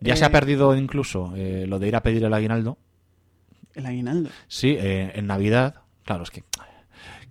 [0.00, 2.78] Ya Eh, se ha perdido incluso eh, lo de ir a pedir el aguinaldo.
[3.74, 4.30] El aguinaldo.
[4.48, 5.76] Sí, eh, en Navidad.
[6.04, 6.44] Claro, es que,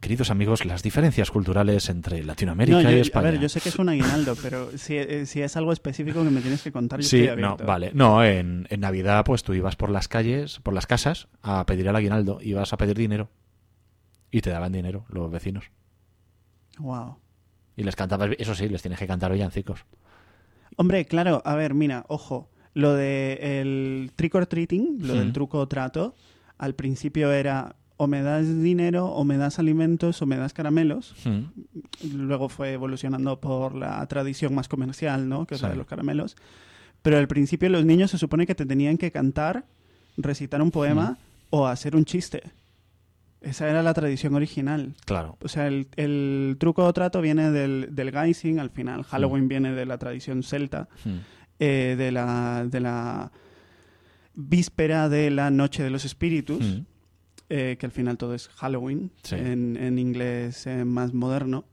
[0.02, 3.32] queridos amigos, las diferencias culturales entre Latinoamérica No, yo- y a España.
[3.32, 6.30] ver, yo sé que es un aguinaldo, pero si, eh, si es algo específico que
[6.30, 7.92] me tienes que contar, yo Sí, estoy no, vale.
[7.94, 11.88] No, en, en Navidad, pues tú ibas por las calles, por las casas, a pedir
[11.88, 12.40] el aguinaldo.
[12.42, 13.30] Ibas a pedir dinero.
[14.32, 15.66] Y te daban dinero los vecinos.
[16.80, 17.18] Wow.
[17.78, 19.86] Y les cantabas, eso sí, les tienes que cantar villancicos.
[20.76, 25.60] Hombre, claro, a ver, mira, ojo, lo de el trick or treating, lo del truco
[25.60, 26.16] o trato,
[26.58, 31.14] al principio era o me das dinero, o me das alimentos, o me das caramelos.
[32.14, 35.46] Luego fue evolucionando por la tradición más comercial, ¿no?
[35.46, 36.36] Que es la de los caramelos.
[37.02, 39.66] Pero al principio los niños se supone que te tenían que cantar,
[40.18, 41.18] recitar un poema
[41.50, 42.42] o hacer un chiste.
[43.42, 44.96] Esa era la tradición original.
[45.06, 45.38] Claro.
[45.42, 49.04] O sea, el, el truco o trato viene del, del Geising, al final.
[49.04, 51.18] Halloween viene de la tradición celta, Mm.
[51.60, 53.32] Eh, de, la, de la
[54.36, 56.86] víspera de la Noche de los Espíritus, Mm.
[57.50, 59.36] eh, que al final todo es Halloween, Sí.
[59.36, 61.66] en, en inglés eh, más moderno.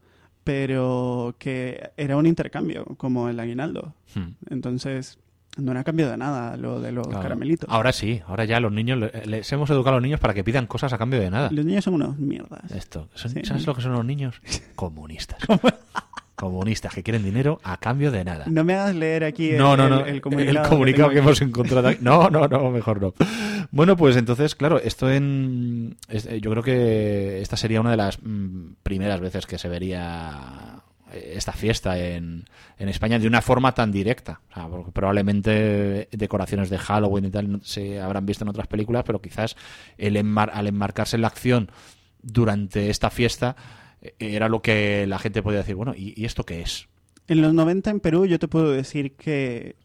[0.42, 3.94] pero que era un intercambio, como el aguinaldo.
[4.48, 5.18] Entonces,
[5.58, 7.22] no era cambio de nada lo de los Claro.
[7.22, 7.68] caramelitos.
[7.70, 10.42] Ahora sí, ahora ya los niños, le- les hemos educado a los niños para que
[10.42, 11.50] pidan cosas a cambio de nada.
[11.52, 12.72] Los niños son unos mierdas.
[12.72, 13.40] Esto, son- Sí.
[13.44, 14.40] ¿sabes lo que son los niños?
[14.74, 15.38] Comunistas.
[16.41, 18.45] Comunistas que quieren dinero a cambio de nada.
[18.47, 20.07] No me hagas leer aquí el, No, no, el- no.
[20.07, 21.99] el comunicado, comunicado que que hemos encontrado aquí.
[22.03, 23.12] No, no, no, mejor no.
[23.70, 25.97] Bueno, pues entonces, claro, esto en.
[26.09, 30.80] eh, yo creo que esta sería una de las mm, primeras veces que se vería
[31.12, 32.45] eh, esta fiesta en,
[32.78, 34.41] en España de una forma tan directa.
[34.51, 39.05] O sea, porque probablemente decoraciones de Halloween y tal se habrán visto en otras películas,
[39.07, 39.57] pero quizás
[39.99, 41.70] el enmar- al enmarcarse en la acción
[42.22, 43.57] durante esta fiesta
[44.18, 46.88] era lo que la gente podía decir, bueno, ¿y, y esto qué es?
[47.28, 49.76] En los 90 en Perú yo te puedo decir que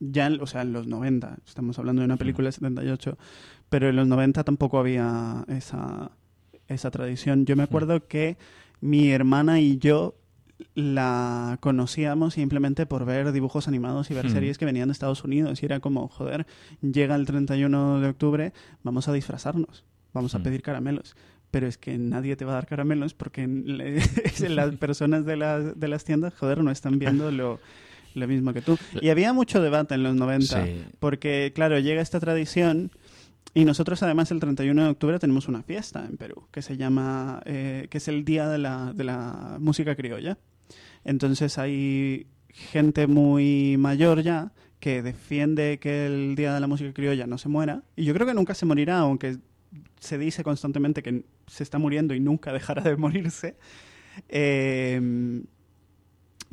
[0.00, 3.18] ya, o sea, en los 90, estamos hablando de una película de 78,
[3.68, 6.12] pero en los 90 tampoco había esa,
[6.68, 7.44] esa tradición.
[7.44, 8.36] Yo me acuerdo que
[8.80, 10.14] mi hermana y yo
[10.74, 14.30] la conocíamos simplemente por ver dibujos animados y ver Hmm.
[14.30, 16.46] series que venían de Estados Unidos y era como, joder,
[16.80, 18.52] llega el 31 de octubre,
[18.82, 21.16] vamos a disfrazarnos, vamos a pedir caramelos.
[21.50, 24.00] Pero es que nadie te va a dar caramelos porque le-
[24.50, 27.58] las personas de las, de las tiendas, joder, no están viendo lo,
[28.14, 28.76] lo mismo que tú.
[29.00, 30.84] Y había mucho debate en los 90, Sí.
[31.00, 32.90] porque, claro, llega esta tradición
[33.54, 37.40] y nosotros además el 31 de octubre tenemos una fiesta en Perú que se llama,
[37.46, 40.36] eh, que es el Día de la, de la Música Criolla.
[41.04, 47.26] Entonces hay gente muy mayor ya que defiende que el Día de la Música Criolla
[47.26, 47.82] no se muera.
[47.96, 49.38] Y yo creo que nunca se morirá, aunque
[49.98, 53.56] se dice constantemente que se está muriendo y nunca dejará de morirse.
[54.28, 55.42] Eh,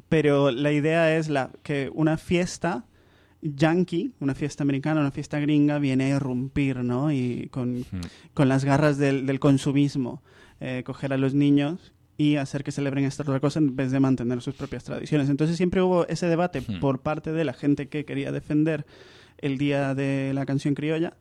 [0.10, 2.86] pero la idea es la, que una fiesta
[3.42, 7.12] yankee, una fiesta americana, una fiesta gringa, viene a irrumpir, ¿no?
[7.12, 7.86] Y con,
[8.34, 10.24] con las garras del, del consumismo,
[10.60, 14.00] eh, coger a los niños y hacer que celebren esta otra cosa en vez de
[14.00, 15.30] mantener sus propias tradiciones.
[15.30, 18.86] Entonces siempre hubo ese debate por parte de la gente que quería defender
[19.38, 21.18] el día de la canción criolla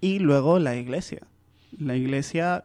[0.00, 1.26] y luego la iglesia.
[1.78, 2.64] La iglesia,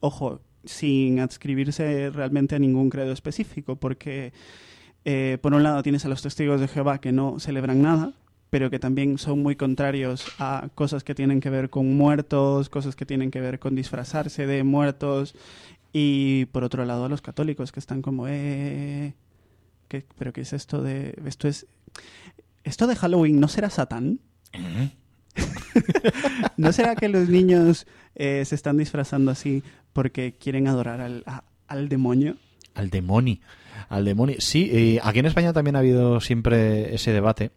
[0.00, 4.32] ojo, sin adscribirse realmente a ningún credo específico, porque
[5.04, 8.12] eh, por un lado tienes a los testigos de Jehová que no celebran nada,
[8.50, 12.96] pero que también son muy contrarios a cosas que tienen que ver con muertos, cosas
[12.96, 15.34] que tienen que ver con disfrazarse de muertos,
[15.92, 19.14] y por otro lado a los católicos que están como, eh,
[19.88, 21.14] ¿qué- ¿pero qué es esto de...
[21.26, 21.66] Esto es...
[22.62, 24.20] ¿Esto de Halloween no será Satán?
[26.56, 29.62] ¿No será que los niños eh, se están disfrazando así
[29.92, 32.36] porque quieren adorar al, a- al demonio?
[32.74, 33.38] Al demonio.
[33.88, 34.36] Al demonio.
[34.38, 37.50] Sí, eh, aquí en España también ha habido siempre ese debate,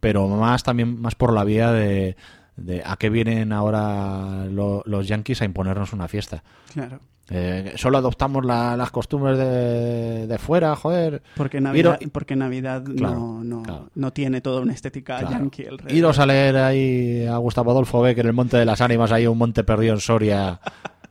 [0.00, 2.16] pero más también más por la vía de,
[2.56, 6.42] de a qué vienen ahora lo- los yankees a imponernos una fiesta.
[6.72, 7.00] Claro.
[7.32, 11.22] Eh, solo adoptamos la- las costumbres de, de fuera, joder.
[11.36, 13.88] Porque Navidad, Iro- porque Navidad Claro, no, no, claro.
[13.94, 15.30] no tiene toda una estética Claro.
[15.38, 15.66] yankee.
[15.66, 15.92] alrededor.
[15.92, 19.38] Iros a leer ahí a Gustavo Adolfo Becker, el Monte de las Ánimas, ahí un
[19.38, 20.60] monte perdido en Soria.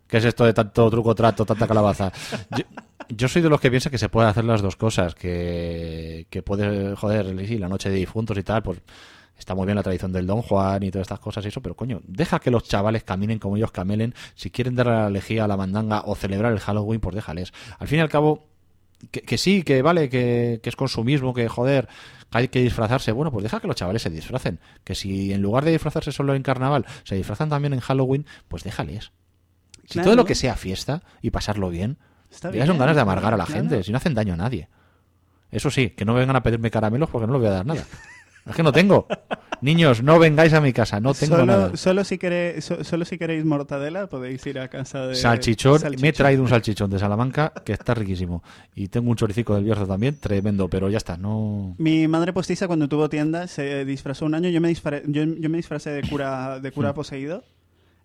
[0.08, 2.12] ¿Qué es esto de tanto truco trato, tanta calabaza?
[2.58, 2.64] Yo,
[3.10, 6.42] yo soy de los que piensa que se puede hacer las dos cosas, que, que
[6.42, 8.82] puede, joder, la noche de difuntos y tal, pues
[9.40, 11.76] está muy bien la tradición del Don Juan y todas estas cosas y eso, pero
[11.76, 15.48] coño, deja que los chavales caminen como ellos camelen, si quieren dar la lejía a
[15.48, 17.52] la mandanga o celebrar el Halloween, pues déjales.
[17.80, 18.46] Al fin y al cabo,
[19.12, 21.88] que, que sí, que vale, que, que es consumismo, que joder,
[22.30, 23.12] que hay que disfrazarse.
[23.14, 24.60] Bueno, pues deja que los chavales se disfracen.
[24.84, 28.64] Que si en lugar de disfrazarse solo en carnaval, se disfrazan también en Halloween, pues
[28.64, 29.12] déjales.
[29.86, 30.06] Si Claro.
[30.08, 31.98] todo lo que sea fiesta y pasarlo bien,
[32.30, 33.62] Está ya son ganas de amargar a la claro.
[33.62, 34.68] gente, si no hacen daño a nadie.
[35.50, 37.84] Eso sí, que no vengan a pedirme caramelos porque no les voy a dar nada.
[38.50, 39.08] Es que no tengo.
[39.62, 41.76] Niños, no vengáis a mi casa, no tengo nada.
[41.76, 45.16] Solo, si queréis, so- solo si queréis mortadela podéis ir a casa de...
[45.16, 46.14] Salchichón, me he Salchichón.
[46.14, 48.42] traído un salchichón de Salamanca que está riquísimo.
[48.76, 51.76] Y tengo un choricico del Bierzo también, tremendo, pero ya está, no...
[51.78, 54.50] Mi madre postiza cuando tuvo tienda se disfrazó un año.
[54.50, 56.74] Yo me, disfra- yo, yo me disfracé de cura, de Hmm.
[56.74, 57.44] cura poseído.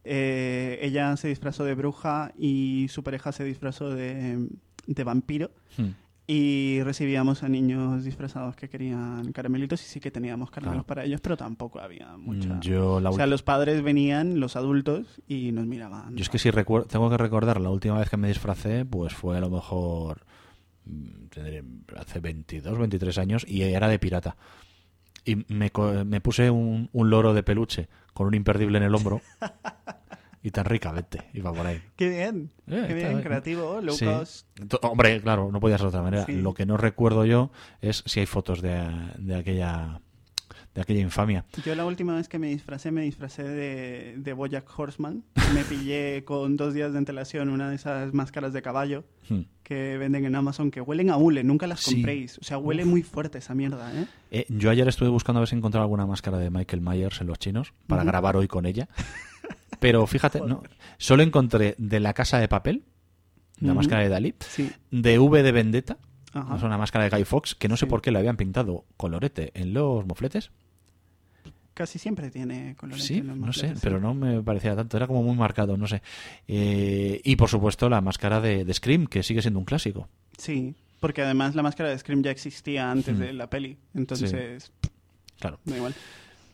[0.04, 4.48] Eh, ella se disfrazó de bruja y su pareja se disfrazó de,
[4.86, 5.50] de vampiro.
[5.78, 5.90] Hmm.
[6.26, 10.86] Y recibíamos a niños disfrazados que querían caramelitos y sí que teníamos caramelos Claro.
[10.86, 12.54] para ellos, pero tampoco había mucha...
[12.54, 16.16] Mm, Yo la o sea, los padres venían, los adultos, y nos miraban.
[16.16, 19.12] Yo es que si recuerdo, tengo que recordar la última vez que me disfracé, pues
[19.12, 20.24] fue a lo mejor
[20.86, 24.36] mm, hace 22, 23 años y era de pirata.
[25.26, 25.70] Y me,
[26.06, 29.20] me puse un, un loro de peluche con un imperdible en el hombro
[30.44, 31.82] y tan ricamente iba por ahí.
[31.96, 32.50] ¡Qué bien!
[32.68, 33.08] Eh, ¡Qué bien!
[33.08, 33.22] bien.
[33.22, 34.04] Creativo, low Sí.
[34.04, 34.46] cost.
[34.82, 36.26] Hombre, claro, no podía ser de otra manera.
[36.26, 36.32] Sí.
[36.34, 38.86] Lo que no recuerdo yo es si hay fotos de,
[39.18, 40.00] de aquella
[40.74, 41.44] de aquella infamia.
[41.64, 45.22] Yo la última vez que me disfracé, me disfracé de, de Bojack Horseman.
[45.54, 49.42] Me pillé con dos días de antelación una de esas máscaras de caballo Hmm.
[49.62, 51.94] que venden en Amazon que huelen a hule, nunca las Sí.
[51.94, 52.38] compréis.
[52.38, 54.06] O sea, huele muy fuerte esa mierda, ¿eh?
[54.32, 57.28] Eh, yo ayer estuve buscando a ver si encontraba alguna máscara de Michael Myers en
[57.28, 58.08] los chinos para Ujú.
[58.10, 58.88] grabar hoy con ella.
[59.84, 60.62] Pero fíjate, no,
[60.96, 62.84] solo encontré de la casa de papel,
[63.60, 64.70] la máscara de Dalí, Sí.
[64.90, 65.98] de V de Vendetta,
[66.32, 66.56] Ajá.
[66.56, 67.90] es una máscara de Guy Fox, que no sé Sí.
[67.90, 70.50] por qué le habían pintado colorete en los mofletes.
[71.74, 73.04] Casi siempre tiene colores.
[73.04, 75.86] Sí, en los no sé, pero no me parecía tanto, era como muy marcado, no
[75.88, 76.02] sé.
[76.48, 80.08] Eh, y por supuesto la máscara de, de Scream, que sigue siendo un clásico.
[80.38, 83.20] Sí, porque además la máscara de Scream ya existía antes Hmm.
[83.20, 83.76] de la peli.
[83.92, 84.70] Entonces,
[85.40, 85.58] Claro.
[85.64, 85.94] da igual.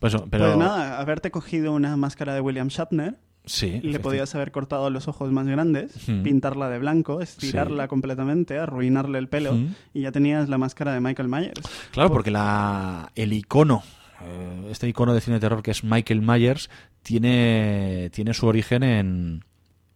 [0.01, 4.51] Pues, pero Pues nada, haberte cogido una máscara de William Shatner, sí, le podías haber
[4.51, 5.92] cortado los ojos más grandes,
[6.24, 7.88] pintarla de blanco, estirarla Sí.
[7.88, 9.57] completamente, arruinarle el pelo,
[9.94, 11.61] y ya tenías la máscara de Michael Myers.
[11.92, 13.82] Claro, porque la, el icono,
[14.22, 16.70] eh, este icono de cine de terror que es Michael Myers,
[17.03, 19.44] tiene, tiene su origen en,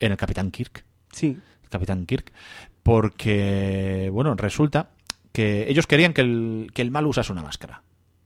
[0.00, 0.84] en el Capitán Kirk.
[1.12, 2.30] Sí, El Capitán Kirk.
[2.82, 4.90] Porque, bueno, resulta
[5.32, 7.82] que ellos querían que el, que el mal usase una máscara.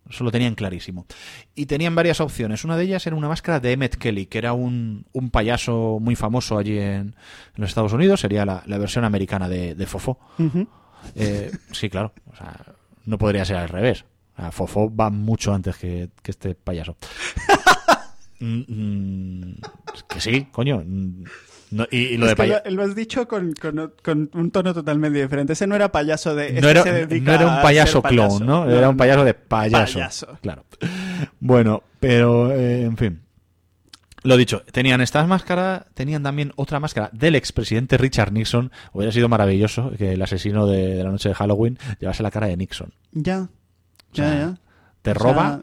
[0.09, 1.06] Eso lo tenían clarísimo.
[1.54, 2.64] Y tenían varias opciones.
[2.64, 6.16] Una de ellas era una máscara de Emmett Kelly, que era un, un payaso muy
[6.16, 7.14] famoso allí en, en
[7.56, 8.20] los Estados Unidos.
[8.20, 9.84] Sería la, la versión americana de, de.
[9.84, 10.68] Ujú.
[11.14, 12.12] Eh, sí, claro.
[12.32, 14.04] O sea, no podría ser al revés.
[14.36, 16.96] O sea, Fofó va mucho antes que, que este payaso.
[18.40, 19.54] Mm, mm,
[20.09, 20.80] que sí, coño.
[20.86, 21.24] Mm,
[21.70, 22.62] no- y, y lo Es de payaso.
[22.66, 25.52] lo, lo has dicho con, con- con un tono totalmente diferente.
[25.52, 26.60] Ese no era payaso de...
[26.60, 28.44] No era, no era un payaso clown, payaso.
[28.44, 28.70] ¿no?
[28.70, 29.94] Era un payaso de payaso.
[29.98, 30.38] Payaso.
[30.42, 30.64] Claro.
[31.40, 33.20] Bueno, pero eh, en fin.
[34.24, 38.72] Lo dicho, tenían estas máscaras, tenían también otra máscara del expresidente Richard Nixon.
[38.92, 42.48] Hubiera sido maravilloso que el asesino de, de la noche de Halloween llevase la cara
[42.48, 42.92] de Nixon.
[43.12, 43.48] Ya, O
[44.12, 44.54] ya, sea, ya.
[45.02, 45.62] Te O roba,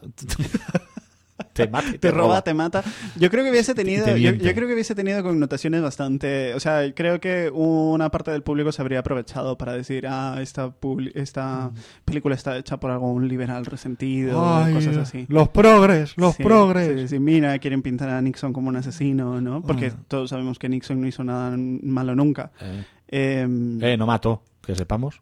[1.56, 2.84] te mata, te roba, te mata.
[3.16, 6.94] Yo creo que hubiese tenido, te yo, creo que hubiese tenido connotaciones bastante, o sea,
[6.94, 10.74] creo que una parte del público se habría aprovechado para decir, ah, esta
[11.16, 11.72] esta
[12.04, 14.64] película está hecha por algún liberal resentido, Mm.
[14.66, 15.26] Ay, cosas así.
[15.30, 17.02] Los progres, los Sí, progres.
[17.02, 19.62] Sí, sí, mira, quieren pintar a Nixon como un asesino, ¿no?
[19.62, 20.00] Porque Ah.
[20.08, 22.52] todos sabemos que Nixon no hizo nada malo nunca.
[22.60, 25.22] Eh, Em, eh, no mató, que sepamos.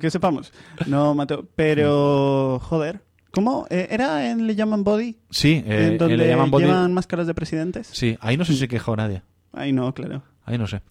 [0.00, 0.52] que sepamos.
[0.86, 1.46] No mató.
[1.56, 3.00] Pero, joder.
[3.34, 3.66] ¿Cómo?
[3.70, 5.16] Eh, ¿Era en Le llaman Body?
[5.30, 7.88] Sí, eh, en donde le llaman body- llevan máscaras de presidentes?
[7.92, 9.22] Sí, ahí no sé si se quejó nadie.
[9.52, 10.22] Ay, no, claro.
[10.46, 10.82] Ahí no sé.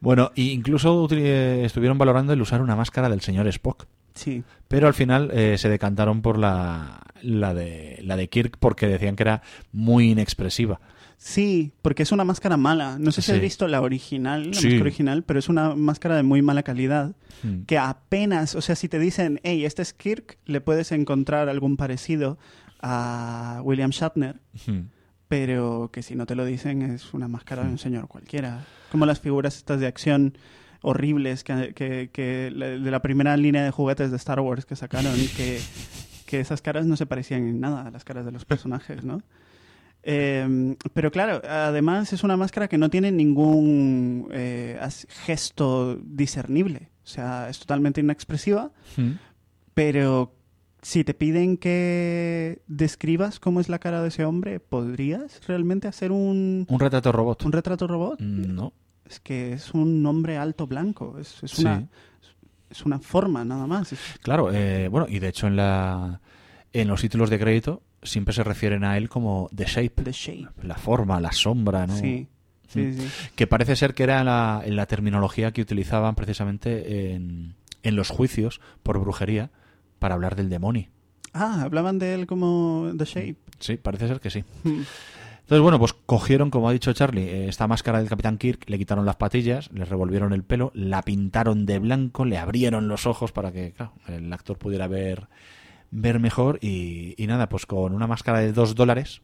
[0.00, 3.86] Bueno, e incluso eh, estuvieron valorando el usar una máscara del señor Spock.
[4.14, 4.42] Sí.
[4.68, 9.16] Pero al final eh, se decantaron por la, la, de, la de Kirk porque decían
[9.16, 9.42] que era
[9.72, 10.80] muy inexpresiva.
[11.20, 12.96] Sí, porque es una máscara mala.
[12.98, 13.32] No sé si Sí.
[13.32, 14.66] has visto la original, la Sí.
[14.68, 17.16] máscara original, pero es una máscara de muy mala calidad.
[17.42, 17.62] Mm.
[17.66, 21.76] Que apenas, o sea, si te dicen, hey, este es Kirk, le puedes encontrar algún
[21.76, 22.38] parecido
[22.80, 24.82] a William Shatner, Mm.
[25.26, 28.64] pero que si no te lo dicen es una máscara de un señor cualquiera.
[28.92, 30.38] Como las figuras estas de acción
[30.82, 35.14] horribles que, que- que de la primera línea de juguetes de Star Wars que sacaron,
[35.36, 35.60] que,
[36.26, 39.20] que esas caras no se parecían en nada a las caras de los personajes, ¿no?
[40.02, 44.78] Eh, pero claro, además es una máscara que no tiene ningún eh,
[45.26, 46.90] gesto discernible.
[47.04, 49.12] O sea, es totalmente inexpresiva, Mm.
[49.74, 50.34] pero
[50.82, 56.12] si te piden que describas cómo es la cara de ese hombre, ¿podrías realmente hacer
[56.12, 57.44] un, Un retrato robot.
[57.44, 58.20] un retrato robot?
[58.20, 58.72] Mm, No.
[59.08, 61.62] Es que es un hombre alto blanco, es, es Sí.
[61.62, 61.88] una,
[62.68, 63.94] es una forma nada más.
[64.22, 66.20] Claro, eh, bueno, y de hecho en la
[66.74, 70.48] en los títulos de crédito siempre se refieren a él como The Shape, The shape.
[70.66, 71.96] la forma, la sombra, ¿no?
[71.96, 72.28] Sí,
[72.68, 72.92] sí, Mm.
[72.98, 73.08] sí.
[73.34, 78.60] Que parece ser que era la, la terminología que utilizaban precisamente en, en los juicios
[78.82, 79.50] por brujería
[79.98, 80.88] para hablar del demonio.
[81.32, 83.36] Ah, hablaban de él como The Shape.
[83.58, 84.44] Sí, parece ser que sí.
[84.64, 84.82] Mm.
[85.40, 88.76] Entonces, bueno, pues cogieron, como ha dicho Charlie, eh, esta máscara del Capitán Kirk, le
[88.76, 93.32] quitaron las patillas, le revolvieron el pelo, la pintaron de blanco, le abrieron los ojos
[93.32, 95.26] para que claro, el actor pudiera ver,
[95.90, 99.22] ver mejor y, y nada, pues con una máscara de dos dólares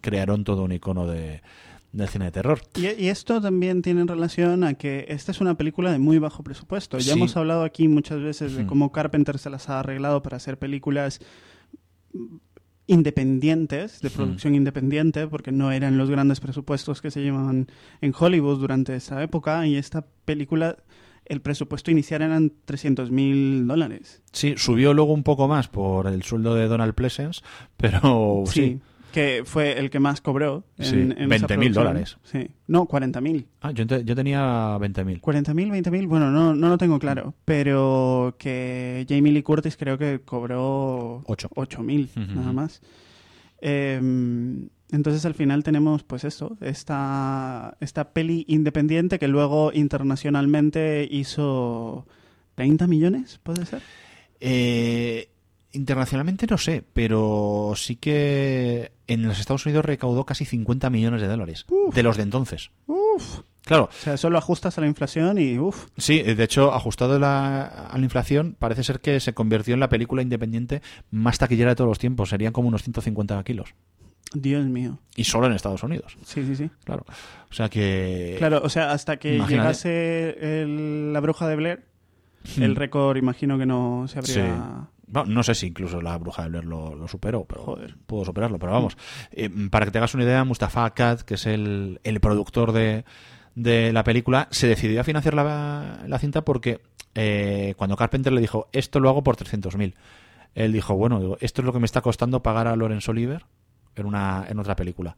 [0.00, 1.42] crearon todo un icono de,
[1.92, 2.60] del cine de terror.
[2.76, 6.42] Y, y esto también tiene relación a que esta es una película de muy bajo
[6.42, 6.98] presupuesto.
[6.98, 7.10] Ya Sí.
[7.18, 11.20] hemos hablado aquí muchas veces de cómo Carpenter se las ha arreglado para hacer películas
[12.86, 17.66] independientes, de producción independiente, porque no eran los grandes presupuestos que se llevaban
[18.00, 19.66] en Hollywood durante esa época.
[19.66, 20.76] Y esta película,
[21.28, 24.22] el presupuesto inicial eran 300 mil dólares.
[24.32, 27.42] Sí, subió luego un poco más por el sueldo de Donald Pleasence,
[27.76, 28.52] pero sí.
[28.52, 28.80] Sí.
[29.12, 30.64] que fue el que más cobró.
[30.76, 31.72] En, Sí, en esa 20.000 producción.
[31.74, 32.18] dólares.
[32.24, 32.48] Sí.
[32.66, 33.20] No, 40.000.
[33.22, 33.22] 40.000.
[33.22, 33.46] 40.000.
[33.62, 35.20] Ah, yo, ente- yo tenía 20.000.
[35.20, 40.20] 40.000, 20.000, bueno, no, no lo tengo claro, pero que Jamie Lee Curtis creo que
[40.24, 41.48] cobró Ocho.
[41.54, 42.34] 8.000 Ujú.
[42.38, 42.80] nada más.
[43.60, 44.00] Eh,
[44.90, 52.06] entonces al final tenemos pues esto, esta, esta peli independiente que luego internacionalmente hizo
[52.54, 53.82] 30 millones, ¿puede ser?
[54.40, 55.28] Eh,
[55.72, 61.28] internacionalmente no sé, pero sí que en los Estados Unidos recaudó casi 50 millones de
[61.28, 61.66] dólares.
[61.94, 62.70] De los de entonces.
[62.86, 67.16] Uf, Claro, o sea, solo ajustas a la inflación y uff, sí, de hecho, ajustado
[67.16, 70.80] a la, a la inflación, parece ser que se convirtió en la película independiente
[71.10, 72.30] más taquillera de todos los tiempos.
[72.30, 73.74] Serían como unos 150 kilos.
[74.34, 74.98] Dios mío.
[75.16, 76.70] Y solo en Estados Unidos, Sí, sí, sí.
[76.84, 77.04] claro.
[77.50, 78.34] O sea que...
[78.38, 79.54] Claro, o sea, hasta que imagínate.
[79.62, 81.84] llegase el- la bruja de Blair,
[82.58, 84.34] el récord imagino que no se habría...
[84.34, 84.86] Sí.
[85.10, 87.96] Bueno, no sé si incluso la bruja de Blair lo, lo superó, pero Joder.
[88.06, 88.58] pudo superarlo.
[88.58, 88.98] Pero vamos,
[89.32, 93.06] eh, para que te hagas una idea, Mustafa Akkad, que es el, el productor de,
[93.54, 96.82] de la película, se decidió a financiar la, la cinta porque
[97.14, 99.94] eh, cuando Carpenter le dijo, esto lo hago por 300.000,
[100.54, 103.46] él dijo, bueno, digo, esto es lo que me está costando pagar a Lawrence Oliver
[103.98, 105.16] en, una, en otra película.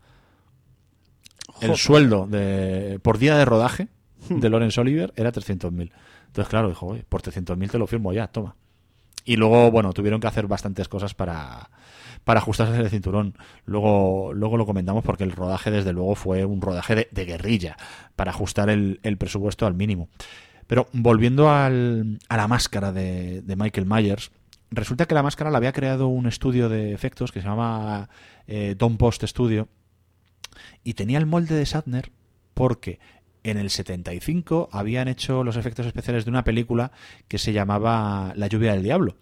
[1.61, 3.89] El sueldo de, por día de rodaje
[4.29, 5.91] de Lawrence Oliver era 300.000.
[6.27, 8.55] Entonces, claro, dijo, oye, por 300.000 te lo firmo ya, toma.
[9.25, 11.71] Y luego, bueno, tuvieron que hacer bastantes cosas para,
[12.25, 13.35] para ajustarse el cinturón.
[13.67, 17.77] Luego, luego lo comentamos porque el rodaje, desde luego, fue un rodaje de, de guerrilla
[18.17, 20.09] para ajustar el, el presupuesto al mínimo.
[20.67, 24.31] Pero volviendo al- a la máscara de, de Michael Myers,
[24.71, 28.09] resulta que la máscara la había creado un estudio de efectos que se llama
[28.51, 29.69] eh, Don Post Studio
[30.83, 32.11] y tenía el molde de Sadner
[32.53, 32.99] porque
[33.45, 36.91] en el 75 habían hecho los efectos especiales de una película
[37.29, 39.17] que se llamaba La lluvia del diablo,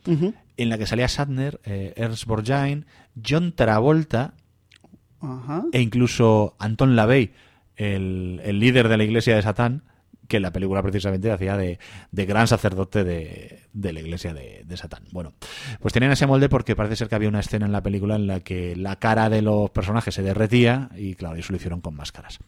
[0.56, 2.84] en la que salía Sadner, eh, Ernst Borgnine,
[3.24, 4.34] John Travolta
[5.72, 7.32] e incluso Anton LaVey,
[7.76, 9.84] el, el líder de la iglesia de Satán,
[10.28, 11.78] que la película precisamente hacía de,
[12.12, 15.04] de gran sacerdote de, de la iglesia de, de Satán.
[15.10, 15.32] Bueno,
[15.80, 18.26] pues tenían ese molde porque parece ser que había una escena en la película en
[18.26, 21.96] la que la cara de los personajes se derretía y claro, eso lo hicieron con
[21.96, 22.38] máscaras.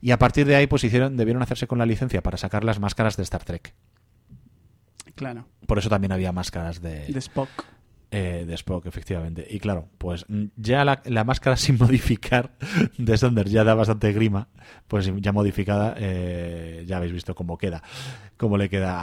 [0.00, 2.80] Y a partir de ahí pues hicieron, debieron hacerse con la licencia para sacar las
[2.80, 3.72] máscaras de Star Trek.
[5.14, 5.46] Claro.
[5.66, 7.48] Por eso también había máscaras De Spock.
[8.10, 9.46] Eh, de Spock, efectivamente.
[9.50, 12.52] Y claro, pues mm, ya la, máscara sin modificar
[12.96, 14.48] de Sonder ya da bastante grima,
[14.86, 17.82] pues ya modificada, eh, ya habéis visto cómo queda,
[18.38, 18.94] cómo le queda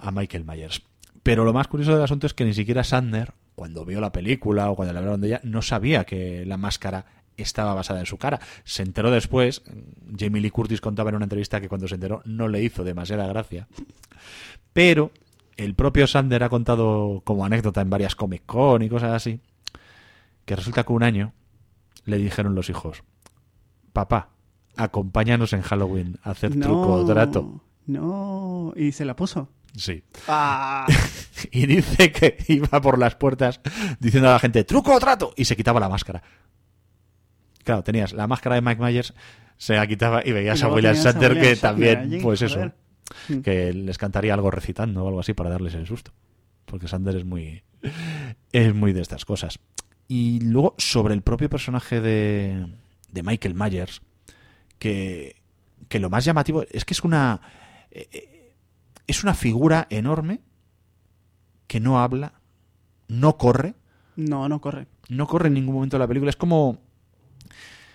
[0.00, 0.82] a, Michael Myers.
[1.22, 4.70] Pero lo más curioso del asunto es que ni siquiera Sander, cuando vio la película
[4.70, 7.04] o cuando le hablaron de ella, no sabía que la máscara
[7.36, 8.40] estaba basada en su cara.
[8.64, 9.62] Se enteró después,
[10.18, 13.26] Jamie Lee Curtis contaba en una entrevista que cuando se enteró no le hizo demasiada
[13.26, 13.68] gracia,
[14.72, 15.12] pero
[15.56, 19.40] el propio Sander ha contado como anécdota en varias Comic Con y cosas así,
[20.44, 21.32] que resulta que un año
[22.04, 23.04] le dijeron los hijos,
[23.92, 24.30] papá,
[24.76, 27.60] acompáñanos en Halloween a hacer truco o trato.
[27.86, 28.72] No.
[28.76, 29.48] Y se la puso.
[29.76, 30.04] Sí.
[30.28, 30.86] Ah.
[31.50, 33.60] Y dice que iba por las puertas
[33.98, 36.22] diciendo a la gente, truco o trato, y se quitaba la máscara.
[37.64, 39.12] Claro, tenías la máscara de Mike Myers,
[39.56, 42.72] se la quitaba y veías Y a William William que también, pues eso.
[43.28, 43.38] Mm.
[43.40, 46.12] que les cantaría algo recitando o algo así para darles el susto.
[46.64, 47.62] Porque Sander es muy,
[48.52, 49.58] es muy de estas cosas.
[50.08, 52.66] Y luego, sobre el propio personaje de,
[53.10, 54.02] de Michael Myers,
[54.78, 55.36] que,
[55.88, 57.40] que lo más llamativo es que es una,
[57.90, 58.52] eh, eh,
[59.06, 60.40] es una figura enorme
[61.66, 62.34] que no habla,
[63.08, 63.74] no corre,
[64.16, 64.86] No, no corre.
[65.08, 66.30] no corre en ningún momento de la película.
[66.30, 66.78] Es como.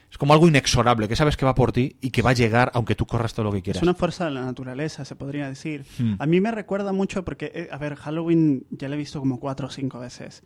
[0.09, 2.71] Es como algo inexorable, que sabes que va por ti y que va a llegar
[2.73, 3.77] aunque tú corras todo lo que quieras.
[3.81, 5.85] Es una fuerza de la naturaleza, se podría decir.
[5.99, 6.13] Hmm.
[6.19, 9.39] A mí me recuerda mucho porque, eh, a ver, Halloween ya lo he visto como
[9.39, 10.43] cuatro o cinco veces.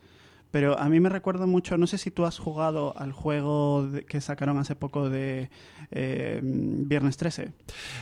[0.50, 4.20] Pero a mí me recuerda mucho, no sé si tú has jugado al juego que
[4.20, 5.48] sacaron hace poco de
[5.90, 7.52] eh, Viernes 13.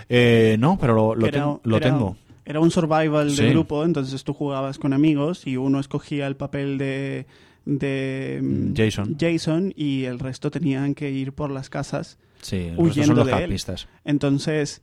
[0.09, 2.17] Eh, no, pero lo, era- ten- lo era- tengo.
[2.45, 3.43] Era un survival Sí.
[3.45, 7.27] de grupo, entonces tú jugabas con amigos y uno escogía el papel de,
[7.65, 9.17] de mm, Jason.
[9.19, 13.57] Jason y el resto tenían que ir por las casas Sí, huyendo los de él.
[14.05, 14.83] Entonces,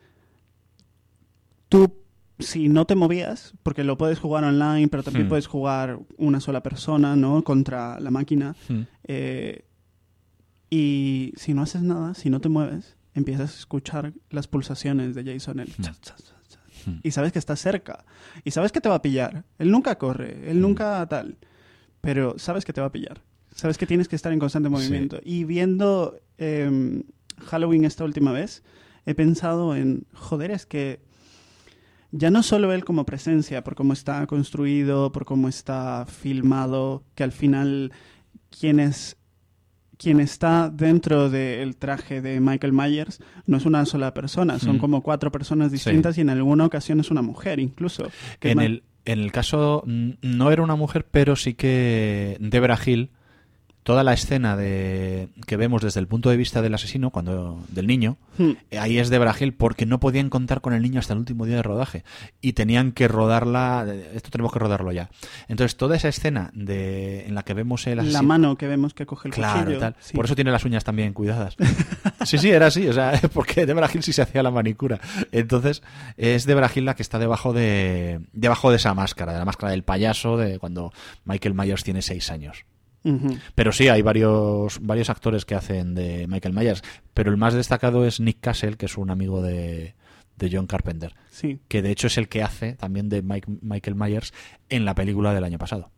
[1.70, 1.94] tú,
[2.40, 5.30] si no te movías, porque lo puedes jugar online, pero también Hmm.
[5.30, 7.44] puedes jugar una sola persona, ¿no?
[7.44, 8.56] Contra la máquina.
[8.70, 8.82] Hmm.
[9.06, 9.64] eh,
[10.70, 15.24] y si no haces nada, si no te mueves, empiezas a escuchar las pulsaciones de
[15.24, 15.62] Jason.
[15.62, 15.70] El.
[16.86, 17.00] Hmm.
[17.04, 18.06] Y sabes que está cerca.
[18.44, 19.46] Y sabes que te va a pillar.
[19.60, 21.38] Él nunca corre, él nunca tal.
[22.08, 23.22] Pero sabes que te va a pillar.
[23.54, 25.20] Sabes que tienes que estar en constante movimiento.
[25.26, 27.04] Y viendo em,
[27.48, 28.64] Halloween esta última vez,
[29.06, 31.02] he pensado en, joder, es que
[32.12, 37.26] ya no solo él como presencia, por cómo está construido, por cómo está filmado, que
[37.26, 37.92] al final
[38.58, 39.18] quienes,
[39.98, 44.80] quien está dentro del traje de Michael Myers no es una sola persona, son Mm.
[44.80, 48.08] como cuatro personas distintas y en alguna ocasión es una mujer incluso.
[48.40, 53.10] que En el, en el caso, no era una mujer, pero sí que Debra Hill,
[53.84, 57.88] toda la escena de que vemos desde el punto de vista del asesino, cuando del
[57.88, 58.52] niño, Hmm.
[58.70, 61.46] eh, ahí es Debra Hill porque no podían contar con el niño hasta el último
[61.46, 62.04] día de rodaje
[62.42, 65.10] y tenían que rodarla, esto tenemos que rodarlo ya.
[65.48, 68.94] Entonces toda esa escena de en la que vemos el La asesino, mano que vemos
[68.94, 69.80] que coge el Claro, cuchillo.
[69.80, 69.96] tal.
[70.02, 70.16] sí.
[70.16, 71.56] Por eso tiene las uñas también cuidadas.
[72.28, 72.88] Sí, sí, era así.
[72.88, 75.00] O sea, porque Debra Hill sí se hacía la manicura.
[75.32, 75.82] Entonces,
[76.18, 79.72] es Debra Hill la que está debajo de, debajo de esa máscara, de la máscara
[79.72, 80.92] del payaso de cuando
[81.26, 82.66] Michael Myers tiene seis años.
[83.56, 86.82] Pero sí, hay varios, varios actores que hacen de Michael Myers.
[87.14, 89.96] Pero el más destacado es Nick Castle, que es un amigo de,
[90.36, 91.16] de John Carpenter.
[91.32, 91.62] Sí.
[91.70, 94.34] Que de hecho es el que hace también de Mike- Michael Myers
[94.68, 95.90] en la película del año pasado.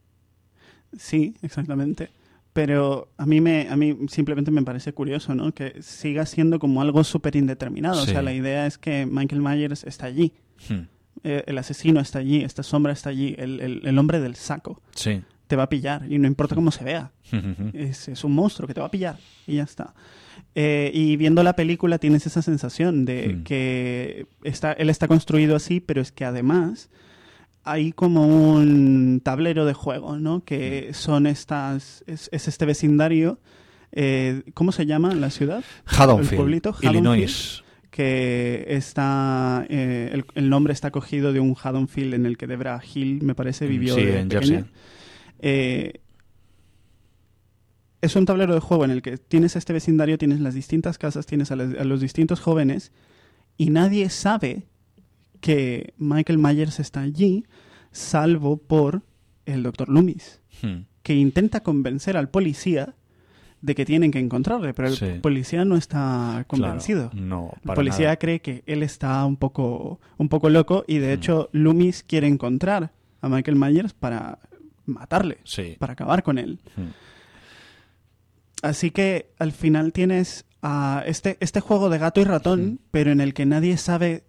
[0.97, 2.09] Sí, exactamente.
[2.53, 5.53] Pero a mí, me, a mí simplemente me parece curioso, ¿no?
[5.53, 8.01] Que siga siendo como algo súper indeterminado.
[8.01, 10.33] O sea, la idea es que Michael Myers está allí.
[10.67, 10.87] Hmm.
[11.23, 14.81] Eh, el asesino está allí, esta sombra está allí, el, el- el hombre del saco
[14.95, 15.21] Sí.
[15.47, 17.11] te va a pillar y no importa cómo se vea.
[17.73, 19.93] Es, es un monstruo que te va a pillar y ya está.
[20.55, 23.43] Eh, y viendo la película tienes esa sensación de Mm.
[23.43, 26.89] que está, él está construido así, pero es que además
[27.71, 30.43] hay como un tablero de juego, ¿no?
[30.43, 33.39] Que son estas, es, es este vecindario.
[33.91, 35.63] eh, ¿Cómo se llama la ciudad?
[35.85, 36.95] Haddonfield, El pueblito, Haddonfield.
[36.95, 37.63] Illinois.
[37.91, 42.79] que está eh, el, el nombre está cogido de un Haddonfield en el que Debra
[42.93, 44.55] Hill me parece vivió Sí, de en pequeña.
[44.57, 44.71] Jersey.
[45.39, 45.93] Eh,
[48.01, 51.25] es un tablero de juego en el que tienes este vecindario, tienes las distintas casas,
[51.25, 52.91] tienes a, las- a los distintos jóvenes
[53.57, 54.63] y nadie sabe
[55.39, 57.45] que Michael Myers está allí,
[57.91, 59.03] salvo por
[59.45, 60.83] el doctor Loomis, Hmm.
[61.03, 62.95] que intenta convencer al policía
[63.61, 65.05] de que tienen que encontrarle, pero el Sí.
[65.21, 67.09] policía no está convencido.
[67.09, 68.15] Claro, no, El policía nada.
[68.17, 71.19] cree que él está un poco, un poco loco y de Mm.
[71.19, 72.91] hecho Loomis quiere encontrar
[73.21, 74.39] a Michael Myers para
[74.85, 75.75] matarle, Sí.
[75.79, 76.59] para acabar con él.
[76.77, 76.91] Hmm.
[78.61, 83.21] Así que al final tienes a este, este juego de gato y ratón, pero en
[83.21, 84.23] el que nadie sabe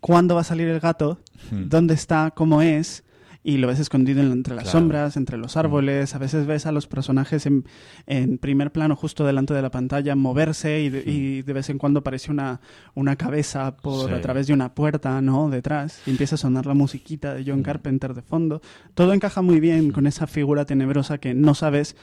[0.00, 1.18] cuándo va a salir el gato,
[1.50, 1.68] Hmm.
[1.68, 3.02] dónde está, cómo es,
[3.42, 4.78] y lo ves escondido en- entre las Claro.
[4.78, 6.14] sombras, entre los árboles.
[6.14, 7.64] A veces ves a los personajes en,
[8.06, 11.78] en primer plano, justo delante de la pantalla, moverse y de, y de vez en
[11.78, 12.60] cuando aparece una,
[12.94, 14.14] una cabeza por Sí.
[14.14, 15.48] a través de una puerta, ¿no?
[15.48, 17.62] Detrás, y empieza a sonar la musiquita de John.
[17.62, 18.60] Carpenter de fondo.
[18.92, 21.96] Todo encaja muy bien con esa figura tenebrosa que no sabes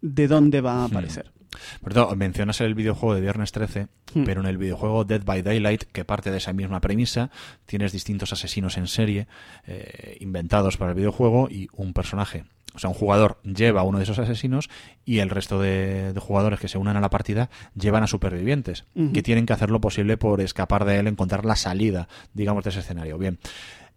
[0.00, 0.90] de dónde va a Mm.
[0.90, 1.30] aparecer.
[1.80, 4.24] Por cierto, mencionas el videojuego de Viernes 13, Hmm.
[4.24, 7.30] pero en el videojuego Dead by Daylight, que parte de esa misma premisa,
[7.66, 9.26] tienes distintos asesinos en serie
[9.66, 12.44] eh, inventados para el videojuego y un personaje.
[12.74, 14.68] O sea, un jugador lleva a uno de esos asesinos
[15.04, 18.84] y el resto de, de jugadores que se unan a la partida llevan a supervivientes,
[19.14, 22.70] que tienen que hacer lo posible por escapar de él, encontrar la salida, digamos, de
[22.70, 23.18] ese escenario.
[23.18, 23.38] Bien.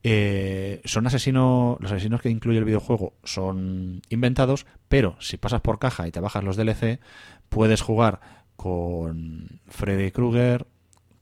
[0.03, 5.79] Eh, son asesinos, los asesinos que incluye el videojuego son inventados, pero si pasas por
[5.79, 6.99] caja y te bajas los DLC,
[7.49, 8.19] puedes jugar
[8.55, 10.67] con Freddy Krueger,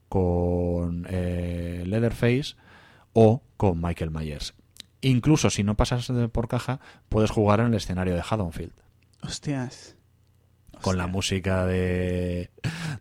[0.08, 2.56] con eh, Leatherface
[3.14, 4.54] o con Michael Myers.
[5.02, 6.80] Incluso si no pasas por caja,
[7.10, 8.74] puedes jugar en el escenario de Haddonfield
[9.22, 9.96] Hostias.
[10.82, 12.50] Con la música de,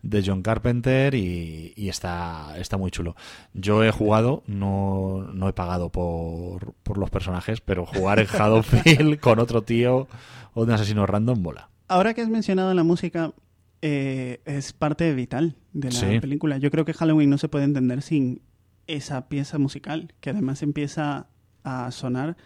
[0.02, 3.14] de John Carpenter y, y está, está muy chulo.
[3.54, 9.20] Yo he jugado, no, no he pagado por, por los personajes, pero jugar en Haddonfield
[9.20, 10.08] con otro tío
[10.54, 11.70] o de un asesino random mola.
[11.88, 13.32] Ahora que has mencionado la música,
[13.80, 16.20] eh, es parte vital de la Sí.
[16.20, 16.58] película.
[16.58, 18.42] Yo creo que Halloween no se puede entender sin
[18.86, 21.28] esa pieza musical, que además empieza
[21.64, 22.36] a sonar.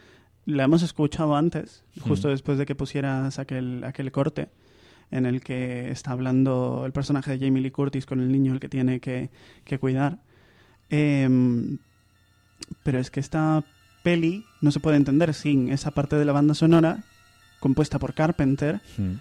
[0.45, 2.33] La hemos escuchado antes, justo Mm.
[2.33, 4.49] después de que pusieras aquel, aquel corte
[5.13, 8.59] en el que está hablando el personaje de Jamie Lee Curtis con el niño el
[8.61, 9.31] que tiene que,
[9.65, 10.19] que cuidar.
[10.91, 11.79] Em,
[12.83, 13.63] pero es que esta
[14.03, 17.05] peli no se puede entender sin esa parte de la banda sonora
[17.61, 19.13] compuesta por Carpenter Mm.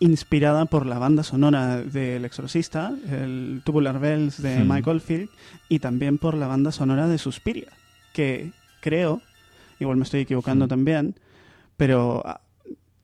[0.00, 4.68] inspirada por la banda sonora del Exorcista, el Tubular Bells de Hmm.
[4.72, 5.28] Mike Oldfield,
[5.68, 7.68] y también por la banda sonora de Suspiria,
[8.14, 9.20] que creo,
[9.78, 10.68] igual me estoy equivocando Hmm.
[10.70, 11.14] también,
[11.76, 12.24] pero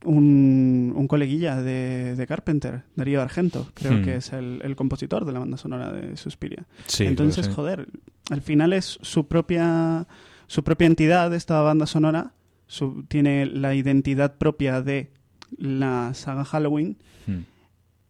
[0.07, 4.03] un, un coleguilla de, de Carpenter, Darío Argento, creo Hmm.
[4.05, 6.65] que es el, el compositor de la banda sonora de Suspiria.
[6.87, 7.89] Sí, Entonces, joder,
[8.31, 10.07] al final es su propia,
[10.47, 12.33] su propia entidad, esta banda sonora,
[12.67, 15.11] su- tiene la identidad propia de
[15.59, 16.97] la saga Halloween.
[17.27, 17.41] Mm.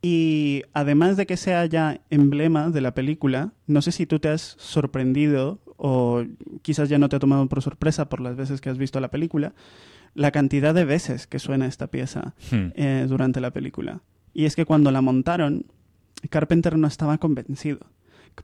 [0.02, 4.28] Y además de que sea ya emblema de la película, no sé si tú te
[4.28, 6.22] has sorprendido o
[6.62, 9.10] quizás ya no te ha tomado por sorpresa por las veces que has visto la
[9.10, 9.52] película,
[10.16, 12.66] la cantidad de veces que suena esta pieza Mm.
[12.74, 14.00] eh, durante la película.
[14.34, 15.66] Y es que cuando la montaron,
[16.30, 17.78] Carpenter no estaba convencido.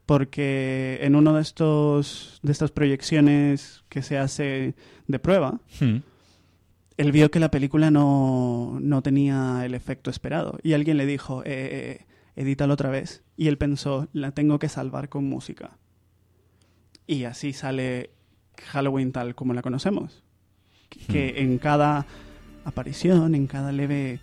[0.07, 4.75] Porque en uno de estos de estas proyecciones que se hace
[5.07, 5.99] de prueba, Hmm.
[6.97, 10.59] él vio que la película no, no tenía el efecto esperado.
[10.63, 13.23] Y alguien le dijo, eh, eh, edítalo otra vez.
[13.37, 15.77] Y él pensó, la tengo que salvar con música.
[17.07, 18.11] Y así sale
[18.69, 20.23] Halloween tal como la conocemos.
[21.09, 22.07] Que en cada
[22.65, 24.21] aparición, en cada leve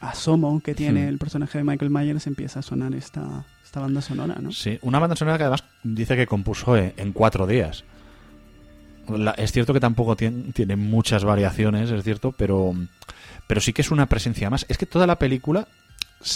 [0.00, 1.08] asomo que tiene Hmm.
[1.08, 4.52] el personaje de Michael Myers, empieza a sonar esta, esta banda sonora, ¿no?
[4.52, 7.84] Sí, una banda sonora que además dice que compuso en, en cuatro días.
[9.08, 12.72] La- es cierto que tampoco tien- tiene muchas variaciones, es cierto, pero,
[13.48, 14.64] pero sí que es una presencia más.
[14.68, 15.66] Es que toda la película,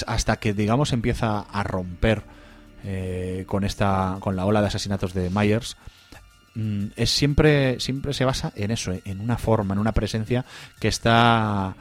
[0.06, 2.22] hasta que digamos empieza a romper
[2.84, 5.76] eh, con esta, con la ola de asesinatos de Myers,
[6.96, 10.44] es siempre, siempre se basa en eso, en una forma, en una presencia
[10.80, 11.74] que está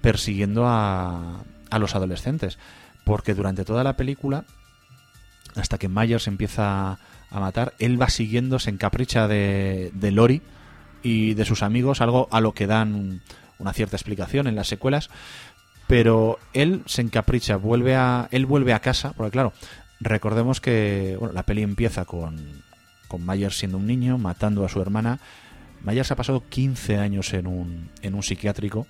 [0.00, 2.58] persiguiendo a, a los adolescentes.
[3.04, 4.44] Porque durante toda la película
[5.56, 6.98] hasta que Myers empieza
[7.30, 10.42] a matar, él va siguiendo, se encapricha de, de Lori
[11.02, 13.22] y de sus amigos, algo a lo que dan
[13.58, 15.10] una cierta explicación en las secuelas,
[15.86, 19.52] pero él se encapricha, vuelve a, él vuelve a casa, porque claro,
[20.00, 22.62] recordemos que bueno, la peli empieza con,
[23.10, 25.18] con Myers siendo un niño, matando a su hermana.
[25.82, 28.86] Myers ha pasado 15 años en un, en un psiquiátrico.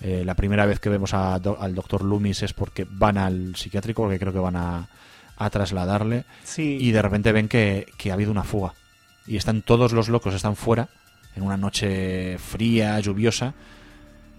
[0.00, 3.54] Eh, la primera vez que vemos a do- al doctor Loomis es porque van al
[3.56, 4.88] psiquiátrico, porque creo que van a,
[5.36, 6.78] a trasladarle Sí.
[6.80, 8.74] y de repente ven que, que ha habido una fuga.
[9.26, 10.88] Y están todos los locos, están fuera,
[11.36, 13.54] en una noche fría, lluviosa.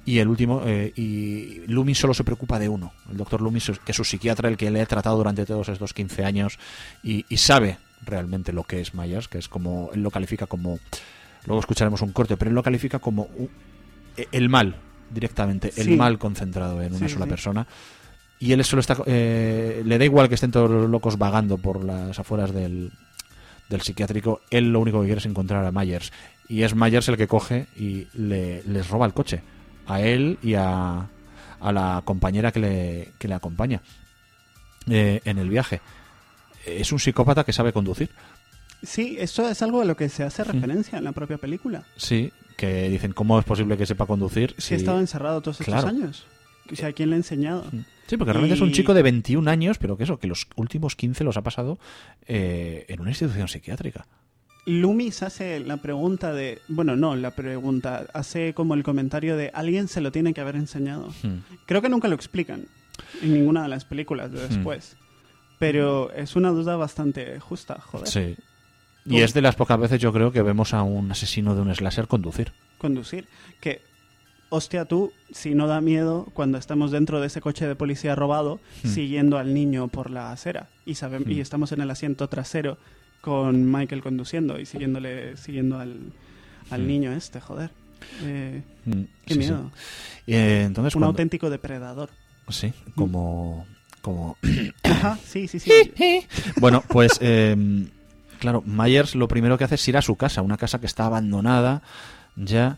[0.07, 2.94] Y el último, eh, y Loomis solo se preocupa de uno.
[3.10, 5.94] El doctor Loomis, que es su psiquiatra, el que le ha tratado durante todos estos
[5.94, 6.60] 15 años
[7.03, 10.80] y, y sabe realmente lo que es Myers, que es como, él lo califica como,
[11.45, 13.49] luego escucharemos un corte, pero él lo califica como u-
[14.32, 14.76] el mal,
[15.10, 17.30] directamente, el mal concentrado en una Sí, sola sí.
[17.32, 17.68] persona.
[18.40, 18.98] Y él solo está.
[19.06, 22.91] eh, le da igual que estén todos los locos vagando por las afueras del,
[23.69, 24.41] del psiquiátrico.
[24.49, 26.11] Él lo único que quiere es encontrar a Myers.
[26.49, 29.41] Y es Myers el que coge y le, les roba el coche.
[29.88, 31.07] A él y a,
[31.61, 33.82] a la compañera que le, que le acompaña
[34.90, 35.82] eh, en el viaje.
[36.65, 38.09] Es un psicópata que sabe conducir.
[38.83, 41.83] Sí, eso es algo a lo que se hace referencia en la propia película.
[41.95, 44.53] Sí, que dicen, ¿cómo es posible que sepa conducir?
[44.57, 45.87] Si ha estado encerrado todos estos Claro.
[45.87, 46.25] años.
[46.71, 47.65] O sea, ¿quién le ha enseñado?
[48.07, 50.95] Sí, porque realmente es un chico de 21 años, pero que eso, que los últimos
[50.95, 51.79] 15 los ha pasado
[52.27, 54.05] eh, en una institución psiquiátrica.
[54.67, 56.59] Loomis hace la pregunta de...
[56.67, 58.07] Bueno, no, la pregunta.
[58.13, 61.09] Hace como el comentario de alguien se lo tiene que haber enseñado.
[61.21, 61.39] Hmm.
[61.67, 62.65] Creo que nunca lo explican
[63.21, 64.97] en ninguna de las películas de después.
[65.60, 68.07] Pero es una duda bastante justa, joder.
[68.07, 68.36] Sí.
[69.06, 71.73] Y es de las pocas veces yo creo que vemos a un asesino de un
[71.73, 72.52] slasher conducir.
[72.80, 73.27] Conducir.
[73.61, 73.82] Que,
[74.49, 78.60] hostia tú, si no da miedo cuando estamos dentro de ese coche de policía robado,
[78.84, 78.88] Hmm.
[78.90, 80.69] siguiendo al niño por la acera.
[80.86, 81.32] Y, sabem- Hmm.
[81.32, 82.77] y estamos en el asiento trasero
[83.22, 86.11] con Michael conduciendo y siguiéndole, siguiendo al,
[86.72, 86.88] al Hmm.
[86.88, 87.69] niño este, joder.
[88.23, 88.61] Eh,
[89.26, 89.72] qué sí, miedo.
[90.26, 90.34] sí.
[90.34, 92.10] Eh, entonces, Un cuando- auténtico depredador.
[92.49, 93.65] Sí, como...
[94.06, 94.38] como...
[94.84, 95.72] Ajá, sí, sí, sí.
[96.60, 97.18] bueno, pues...
[97.22, 97.56] eh,
[98.40, 101.07] claro, Myers lo primero que hace es ir a su casa, una casa que está
[101.07, 101.82] abandonada
[102.36, 102.77] ya...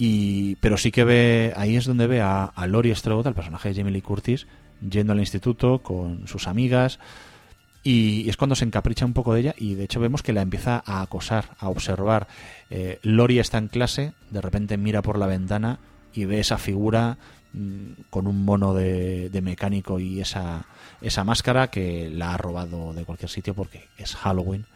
[0.00, 3.68] Y, pero sí que ve, ahí es donde ve a, a Laurie Strode, al personaje
[3.68, 4.46] de Jamie Lee Curtis,
[4.80, 7.00] yendo al instituto con sus amigas.
[7.82, 10.42] Y es cuando se encapricha un poco de ella y de hecho vemos que la
[10.42, 12.28] empieza a acosar, a observar.
[12.70, 15.80] Eh, Lori está en clase, de repente mira por la ventana
[16.14, 17.18] y ve esa figura
[18.10, 20.66] con un mono de, de mecánico y esa,
[21.00, 24.66] esa máscara que la ha robado de cualquier sitio porque es Halloween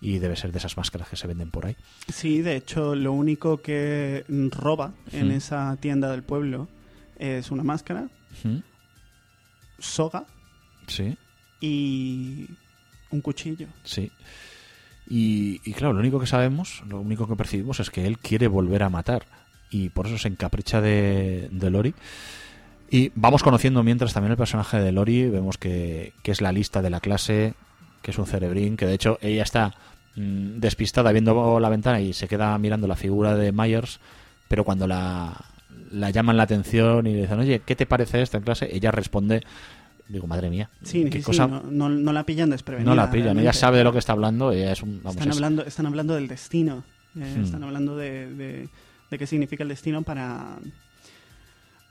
[0.00, 1.76] y debe ser de esas máscaras que se venden por ahí.
[2.08, 6.68] Sí, de hecho, lo único que roba en esa tienda del pueblo
[7.18, 8.08] es una máscara,
[9.78, 10.24] soga
[10.86, 11.16] Sí,
[11.60, 12.46] y
[13.10, 13.68] un cuchillo.
[13.84, 14.10] sí.
[15.12, 18.46] Y, y claro, lo único que sabemos, lo único que percibimos es que él quiere
[18.46, 19.26] volver a matar
[19.70, 21.94] y por eso se encapricha de, de Lori.
[22.90, 26.82] Y vamos conociendo mientras también el personaje de Lori, vemos que, que es la lista
[26.82, 27.54] de la clase,
[28.02, 29.74] que es un cerebrín, que de hecho ella está
[30.16, 34.00] mm, despistada viendo la ventana y se queda mirando la figura de Myers,
[34.48, 35.36] pero cuando la,
[35.92, 38.68] la llaman la atención y le dicen, oye, ¿qué te parece esto en clase?
[38.74, 39.44] Ella responde,
[40.08, 41.46] digo, madre mía, Sí, qué sí, cosa...
[41.46, 42.90] no, no, no la pillan desprevenida.
[42.90, 44.96] No la pillan, ella sabe de lo que está hablando, ella es un...
[45.00, 46.82] vamos, Están es- hablando, están hablando del destino.
[47.16, 47.44] eh, Hmm.
[47.44, 48.68] Están hablando de, de-
[49.10, 50.58] de qué significa el destino para,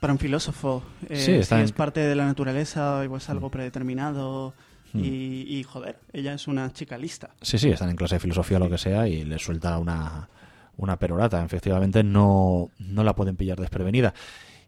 [0.00, 0.82] para un filósofo.
[1.08, 4.54] Eh, Sí, si es parte de la naturaleza o es algo predeterminado.
[4.92, 5.04] Hmm.
[5.04, 7.30] Y, y, joder, ella es una chica lista.
[7.40, 10.28] Sí, sí, están en clase de filosofía o lo que sea y le suelta una,
[10.76, 11.44] una perorata.
[11.44, 14.14] Efectivamente, no, no la pueden pillar desprevenida.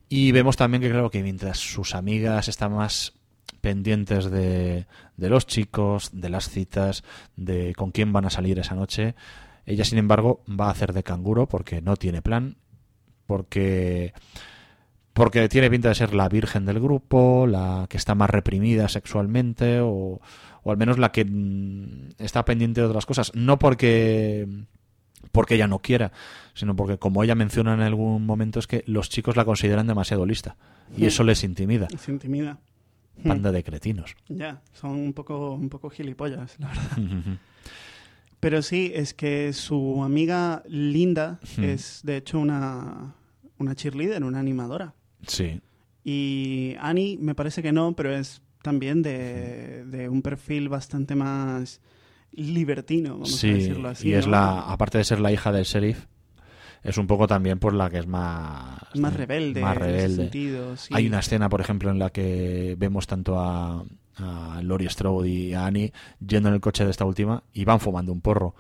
[0.09, 3.15] Y vemos también que, claro, que mientras sus amigas están más
[3.63, 7.03] pendientes de, de los chicos, de las citas,
[7.37, 9.15] de con quién van a salir esa noche,
[9.67, 12.57] ella, sin embargo, va a hacer de canguro porque no tiene plan,
[13.27, 14.13] porque
[15.13, 19.81] porque tiene pinta de ser la virgen del grupo, la que está más reprimida sexualmente
[19.81, 20.21] o,
[20.63, 24.49] o al menos la que mm, está pendiente de otras cosas, no porque
[25.31, 26.13] porque ella no quiera,
[26.55, 30.27] sino porque como ella menciona en algún momento es que los chicos la consideran demasiado
[30.27, 30.57] lista
[30.97, 31.89] y eso les intimida.
[31.97, 32.59] Se intimida.
[33.23, 34.17] Banda de cretinos.
[34.29, 37.39] Ya, son un poco, un poco gilipollas, la verdad.
[38.43, 41.63] Pero sí, es que su amiga Linda Hmm.
[41.65, 43.15] es de hecho una,
[43.59, 44.95] una cheerleader, una animadora.
[45.27, 45.61] Sí.
[46.03, 51.81] Y Annie me parece que no, pero es también de, de un perfil bastante más
[52.33, 54.09] libertino, vamos sí, a decirlo así.
[54.09, 54.33] y es ¿no?
[54.33, 56.07] la, aparte de ser la hija del sheriff,
[56.83, 58.81] es un poco también por la que es más...
[58.97, 60.17] más rebelde, Más en ese rebelde.
[60.17, 60.93] sentido, sí.
[60.97, 63.85] Hay una escena, por ejemplo, en la que vemos tanto a,
[64.17, 65.93] a Laurie Strode y a Annie
[66.27, 68.55] yendo en el coche de esta última y van fumando un porro.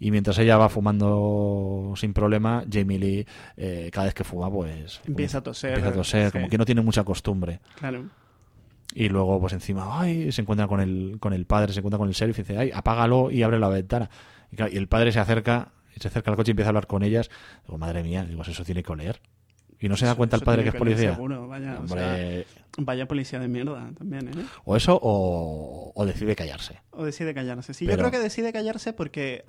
[0.00, 3.26] Y mientras ella va fumando sin problema, Jamie Lee,
[3.56, 5.00] eh, cada vez que fuma, pues...
[5.06, 6.38] Empieza a toser, Empieza a toser, sí.
[6.38, 7.60] como que no tiene mucha costumbre.
[7.76, 8.04] Claro.
[8.94, 12.08] Y luego, pues encima, ay, se encuentra con el, con el padre, se encuentra con
[12.08, 14.08] el sheriff y dice, ay, apágalo y abre la ventana.
[14.52, 16.86] Y, claro, y el padre se acerca, se acerca al coche y empieza a hablar
[16.86, 17.28] con ellas.
[17.66, 19.20] Digo, madre mía, digo, eso tiene que oler.
[19.80, 21.14] Y no se da Eso- cuenta el eso padre que es policía.
[21.14, 22.44] seguro, vaya, o Hombre, sea,
[22.78, 24.44] vaya policía de mierda también, ¿eh?
[24.64, 26.80] o eso o, o decide callarse.
[26.90, 27.74] O decide callarse.
[27.74, 29.44] Sí, Pero- yo creo que decide callarse porque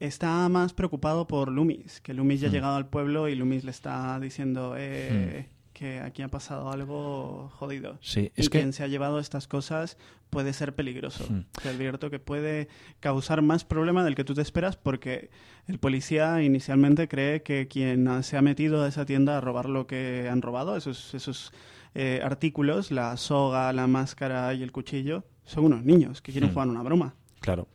[0.00, 2.54] está más preocupado por Loomis, que Loomis ya ha Hmm.
[2.54, 7.98] llegado al pueblo y Loomis le está diciendo eh, que aquí ha pasado algo jodido.
[8.00, 8.60] Sí, y es que...
[8.60, 9.98] quien se ha llevado estas cosas
[10.30, 11.26] puede ser peligroso.
[11.28, 11.44] Hmm.
[11.62, 12.68] Te advierto que puede
[13.00, 15.30] causar más problema del que tú te esperas porque
[15.66, 19.86] el policía inicialmente cree que quien se ha metido a esa tienda a robar lo
[19.86, 21.52] que han robado, esos, esos
[21.94, 26.54] eh, artículos, la soga, la máscara y el cuchillo, son unos niños que quieren Hmm.
[26.54, 27.14] jugar una broma.
[27.40, 27.68] Claro.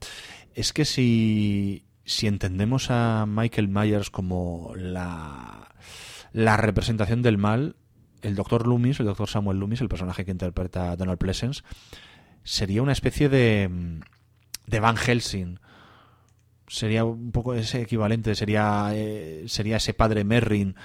[0.56, 5.76] Es que si, si entendemos a Michael Myers como la,
[6.34, 7.76] la representación del mal,
[8.22, 11.62] el doctor Loomis, el doctor Samuel Loomis, el personaje que interpreta Donald Pleasence,
[12.44, 13.70] sería una especie de,
[14.68, 15.60] de Van Helsing.
[16.68, 20.76] Sería un poco ese equivalente, sería, eh, sería ese padre Merrin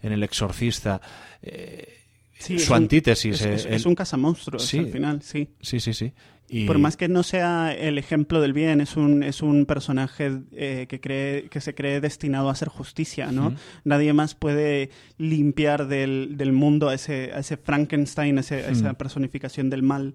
[0.00, 1.00] en El Exorcista.
[1.42, 1.98] Eh,
[2.38, 3.40] Sí, su un- antítesis.
[3.40, 4.78] Es, eh, es- el- es un cazamonstruos Sí.
[4.78, 5.50] al final, sí.
[5.60, 6.12] Sí, sí, sí.
[6.54, 10.30] Y- Por más que no sea el ejemplo del bien, es un, es un personaje
[10.52, 13.54] eh, que, cree, que se cree destinado a hacer justicia, ¿no?
[13.84, 18.70] Nadie más puede limpiar del, del mundo a ese, a ese Frankenstein, a, ese- a
[18.70, 18.96] esa Mm.
[18.96, 20.14] personificación del mal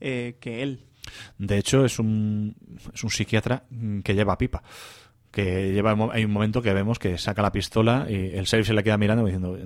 [0.00, 0.84] eh, que él.
[1.38, 2.54] De hecho, es un,
[2.92, 4.62] es un psiquiatra mm, que lleva pipa.
[5.30, 8.74] Que lleva, hay un momento que vemos que saca la pistola y el sheriff se
[8.74, 9.58] le queda mirando diciendo,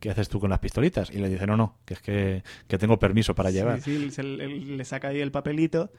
[0.00, 1.10] ¿qué haces tú con las pistolitas?
[1.10, 3.80] Y le dice, no, no, que es que, que tengo permiso para llevar.
[3.82, 5.92] Sí, sí, se le, le saca ahí el papelito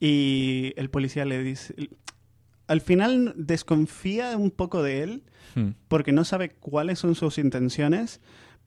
[0.00, 1.74] y el policía le dice...
[2.66, 5.22] Al final desconfía un poco de él
[5.56, 5.70] Hmm.
[5.88, 8.20] porque no sabe cuáles son sus intenciones,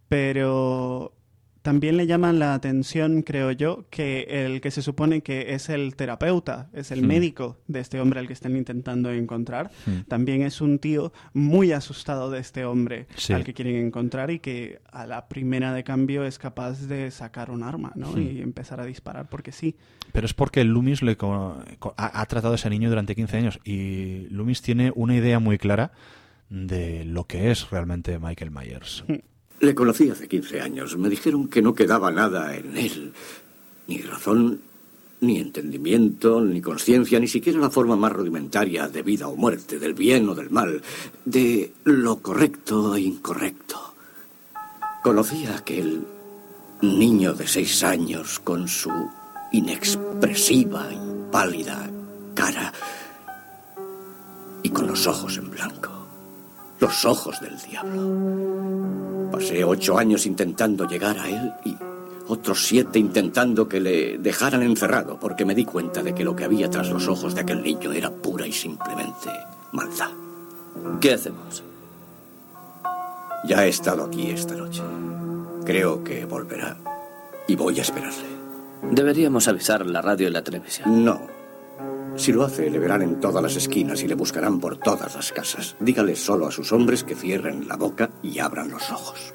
[0.08, 1.14] pero
[1.62, 5.96] también le llaman la atención, creo yo, que el que se supone que es el
[5.96, 7.08] terapeuta, es el Hmm.
[7.08, 10.02] médico de este hombre al que están intentando encontrar, Hmm.
[10.08, 13.34] también es un tío muy asustado de este hombre Sí.
[13.34, 17.52] al que quieren encontrar y que a la primera de cambio es capaz de sacar
[17.52, 18.12] un arma ¿no?
[18.14, 18.22] Hmm.
[18.22, 19.76] y empezar a disparar porque sí.
[20.14, 24.28] Pero es porque Loomis le ha, ha tratado a ese niño durante 15 años y
[24.32, 25.92] Loomis tiene una idea muy clara
[26.50, 29.04] de lo que es realmente Michael Myers.
[29.60, 30.98] Le conocí hace 15 años.
[30.98, 33.12] Me dijeron que no quedaba nada en él.
[33.88, 34.62] Ni razón,
[35.22, 39.94] ni entendimiento, ni conciencia, ni siquiera la forma más rudimentaria de vida o muerte, del
[39.94, 40.82] bien o del mal,
[41.26, 43.96] de lo correcto e incorrecto.
[45.04, 46.06] Conocí a aquel
[46.82, 48.92] niño de seis años con su
[49.52, 51.90] inexpresiva y pálida
[52.34, 52.72] cara
[54.64, 55.99] y con los ojos en blanco.
[56.80, 59.30] Los ojos del diablo.
[59.32, 61.76] Pasé ocho años intentando llegar a él y
[62.28, 66.46] otros siete intentando que le dejaran encerrado porque me di cuenta de que lo que
[66.46, 69.30] había tras los ojos de aquel niño era pura y simplemente
[69.72, 70.12] maldad.
[71.02, 71.64] ¿Qué hacemos?
[73.46, 74.84] Ya he estado aquí esta noche.
[75.66, 76.78] Creo que volverá
[77.48, 78.28] y voy a esperarle.
[78.92, 81.04] Deberíamos avisar la radio y la televisión.
[81.04, 81.39] No.
[82.20, 85.32] Si lo hace, le verán en todas las esquinas y le buscarán por todas las
[85.32, 85.78] casas.
[85.80, 89.34] Dígale solo a sus hombres que cierren la boca y abran los ojos.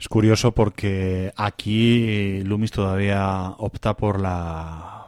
[0.00, 5.06] Es curioso porque aquí Loomis todavía opta por la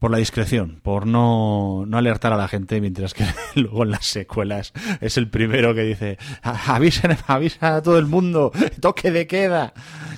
[0.00, 3.24] por la discreción, por no, no alertar a la gente, mientras que
[3.54, 8.50] luego en las secuelas es el primero que dice, avisen, avisa a todo el mundo,
[8.80, 9.74] toque de queda,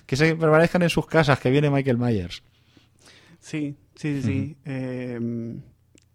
[0.07, 2.43] que se permanezcan en sus casas, que viene Michael Myers.
[3.41, 4.57] Sí, sí, sí.
[4.65, 5.19] eh,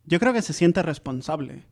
[0.05, 1.63] yo creo que se siente responsable.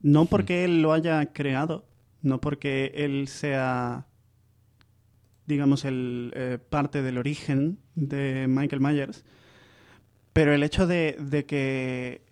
[0.00, 1.84] No porque él lo haya creado,
[2.22, 4.06] no porque él sea,
[5.46, 9.24] digamos, el eh, parte del origen de Michael Myers,
[10.32, 12.22] pero el hecho de, de, que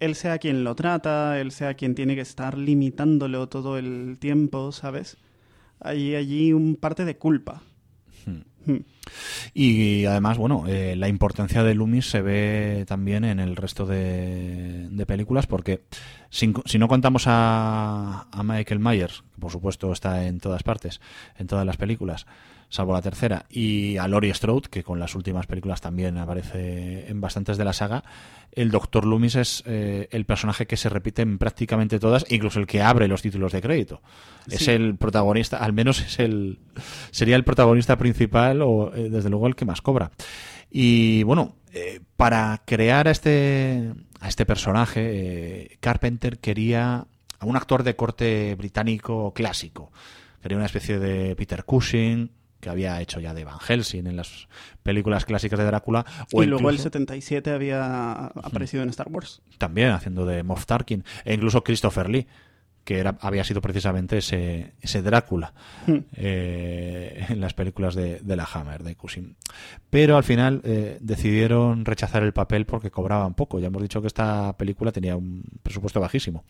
[0.00, 4.70] él sea quien lo trata, él sea quien tiene que estar limitándolo todo el tiempo,
[4.72, 5.16] ¿sabes?
[5.80, 7.62] Hay allí un parte de culpa.
[9.52, 15.04] Y además, bueno, eh, la importancia de Loomis se ve también en el resto de,
[15.06, 15.82] películas porque
[16.30, 21.00] si, no contamos a, Michael Myers, que por supuesto está en todas partes,
[21.38, 22.26] en todas las películas,
[22.74, 27.20] salvo la tercera, y a Laurie Strode, que con las últimas películas también aparece en
[27.20, 28.02] bastantes de la saga,
[28.50, 32.66] el Doctor Loomis es eh, el personaje que se repite en prácticamente todas, incluso el
[32.66, 34.02] que abre los títulos de crédito.
[34.48, 34.56] Sí.
[34.56, 36.58] Es el protagonista, al menos es el
[37.12, 40.10] sería el protagonista principal o eh, desde luego el que más cobra.
[40.68, 47.06] Y bueno, eh, para crear a este a este personaje, Carpenter quería
[47.38, 49.92] a un actor de corte británico clásico.
[50.42, 52.30] Quería una especie de Peter Cushing,
[52.64, 54.48] que había hecho ya de Van Helsing en las
[54.82, 56.06] películas clásicas de Drácula.
[56.32, 59.42] O y luego el 77 había aparecido en Star Wars.
[59.58, 61.04] También haciendo de Moff Tarkin.
[61.26, 62.26] E incluso Christopher Lee,
[62.82, 65.52] que era, había sido precisamente ese, ese Drácula
[65.86, 65.96] hmm.
[66.14, 69.36] eh, en las películas de, de, la Hammer, de Cushing.
[69.90, 73.60] Pero al final eh, decidieron rechazar el papel porque cobraban poco.
[73.60, 76.44] Ya hemos dicho que esta película tenía un presupuesto bajísimo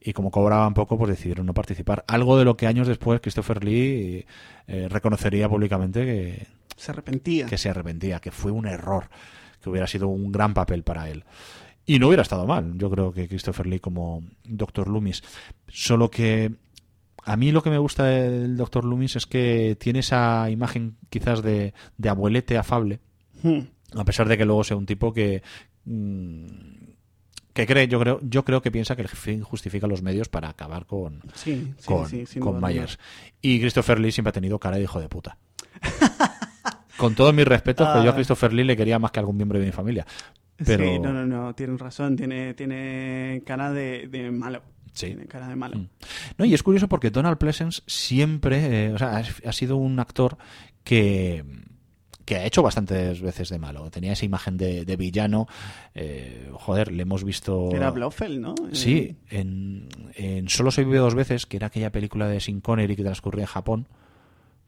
[0.00, 2.04] y como cobraban poco, pues decidieron no participar.
[2.06, 4.26] Algo de lo que años después Christopher Lee
[4.66, 6.46] eh, reconocería públicamente que
[6.76, 7.46] se arrepentía.
[7.46, 9.08] Que se arrepentía, que fue un error,
[9.60, 11.24] que hubiera sido un gran papel para él.
[11.84, 15.22] Y no hubiera estado mal, yo creo que Christopher Lee como Doctor Loomis.
[15.68, 16.52] Solo que
[17.24, 21.42] a mí lo que me gusta del Doctor Loomis es que tiene esa imagen quizás
[21.42, 23.00] de, de abuelete afable,
[23.42, 23.60] hmm.
[23.96, 25.42] a pesar de que luego sea un tipo que...
[25.84, 26.77] Mmm,
[27.58, 30.48] que cree, yo creo, yo creo que piensa que el fin justifica los medios para
[30.48, 33.00] acabar con, sí, sí, con, sí, con Myers.
[33.42, 35.38] Y Christopher Lee siempre ha tenido cara de hijo de puta.
[36.96, 37.94] con todos mis respetos, ah.
[37.94, 40.06] pero yo a Christopher Lee le quería más que a algún miembro de mi familia.
[40.56, 40.84] Pero...
[40.84, 44.62] Sí, no, no, no, tienes razón, tiene, tiene cara de, de malo.
[44.92, 45.06] Sí.
[45.06, 45.78] Tiene cara de malo.
[45.78, 45.88] Mm.
[46.38, 49.98] No, y es curioso porque Donald Pleasence siempre, eh, o sea, ha, ha sido un
[49.98, 50.38] actor
[50.84, 51.44] que
[52.28, 53.90] que ha hecho bastantes veces de malo.
[53.90, 55.48] Tenía esa imagen de, de villano.
[55.94, 57.70] Eh, joder, le hemos visto.
[57.72, 58.54] Era Blofeld, ¿no?
[58.72, 62.96] Sí, en, en, Solo soy vivo dos veces, que era aquella película de Sin Connery
[62.96, 63.88] que transcurría en Japón.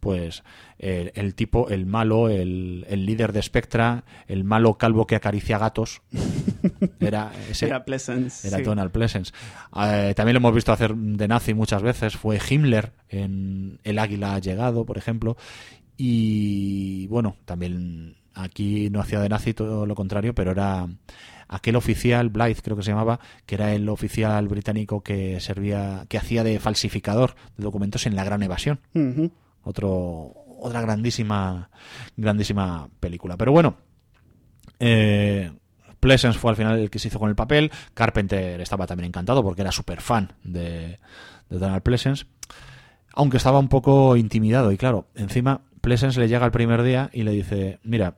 [0.01, 0.43] Pues
[0.78, 5.59] el, el tipo, el malo, el, el, líder de Spectra, el malo calvo que acaricia
[5.59, 6.01] gatos,
[7.01, 8.49] era ese, era Pleasence.
[8.49, 8.62] Era sí.
[8.62, 9.35] Donald Pleasence.
[9.77, 12.16] Eh, también lo hemos visto hacer de nazi muchas veces.
[12.16, 15.37] Fue Himmler en El Águila ha llegado, por ejemplo.
[16.02, 20.89] Y bueno, también aquí no hacía de nazi todo lo contrario, pero era
[21.47, 26.16] aquel oficial, Blythe creo que se llamaba, que era el oficial británico que servía, que
[26.16, 28.81] hacía de falsificador de documentos en la Gran Evasión.
[28.94, 29.31] Uh -huh.
[29.62, 31.68] Otro, otra grandísima,
[32.16, 33.36] grandísima película.
[33.36, 33.77] Pero bueno,
[34.78, 35.52] eh,
[36.01, 37.70] Pleasence fue al final el que se hizo con el papel.
[37.93, 40.98] Carpenter estaba también encantado porque era súper fan de,
[41.51, 42.24] de Donald Pleasence.
[43.12, 47.23] Aunque estaba un poco intimidado y claro, encima Pleasence le llega el primer día y
[47.23, 48.16] le dice, mira,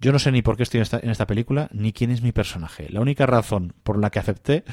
[0.00, 2.22] yo no sé ni por qué estoy en esta, en esta, película, ni quién es
[2.22, 2.88] mi personaje.
[2.90, 4.64] La única razón por la que acepté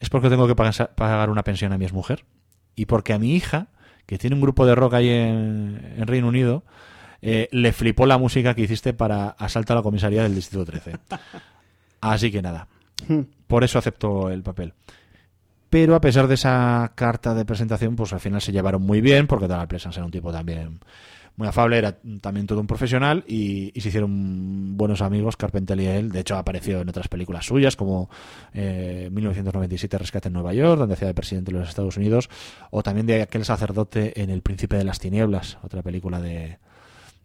[0.00, 2.24] es porque tengo que pagar una pensión a mi exmujer
[2.74, 3.68] y porque a mi hija,
[4.06, 6.64] que tiene un grupo de rock ahí en, en Reino Unido,
[7.22, 10.96] eh, le flipó la música que hiciste para Asalto a la comisaría del Distrito 13.
[12.02, 12.68] Así que nada,
[13.46, 14.74] por eso aceptó el papel
[15.74, 19.26] pero a pesar de esa carta de presentación, pues al final se llevaron muy bien,
[19.26, 20.78] porque Donald Pleasance era un tipo también
[21.36, 25.86] muy afable, era también todo un profesional y, y se hicieron buenos amigos Carpenter y
[25.86, 26.12] él.
[26.12, 28.08] De hecho, apareció en otras películas suyas, como
[28.52, 32.30] eh, 1997 Rescate en Nueva York, donde hacía de presidente de los Estados Unidos,
[32.70, 36.58] o también de aquel sacerdote en El Príncipe de las Tinieblas, otra película de,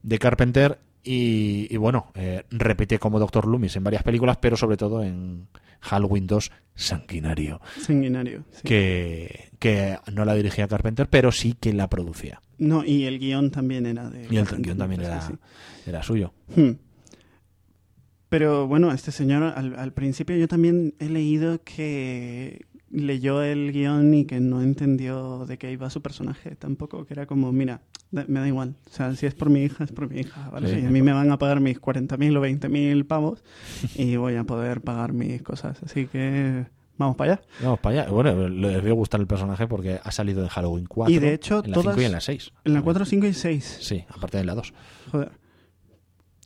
[0.02, 0.80] de Carpenter.
[1.04, 5.48] Y, y bueno, eh, repite como Doctor Loomis en varias películas, pero sobre todo en
[5.80, 7.62] Halloween 2 Sanguinario.
[7.80, 8.44] Sanguinario.
[8.52, 8.62] Sí.
[8.64, 12.42] Que, que no la dirigía Carpenter, pero sí que la producía.
[12.60, 14.28] No, y el guion también era de.
[14.30, 15.34] Y el guion también era, sí.
[15.86, 16.34] era suyo.
[16.56, 16.72] Hmm.
[18.30, 24.14] Pero bueno, este señor, al, al, principio yo también he leído que, leyó el guion
[24.14, 27.82] y que no entendió de qué iba su personaje tampoco, que era como, mira,
[28.12, 30.74] me da igual, o sea, si es por mi hija, es por mi hija, ¿vale?
[30.74, 30.86] Sí.
[30.86, 33.44] A mí me van a pagar mis 40.000 o 20.000 pavos
[33.96, 36.66] y voy a poder pagar mis cosas, así que
[37.00, 37.42] vamos para allá.
[37.64, 38.12] Vamos para allá.
[38.12, 41.12] Bueno, le debió gustar el personaje porque ha salido en Halloween 4.
[41.12, 42.52] Y de hecho, en la todas- 5 y en la 6.
[42.66, 44.74] En la 4, 5 y 6, Sí, aparte de la 2.
[45.12, 45.32] joder.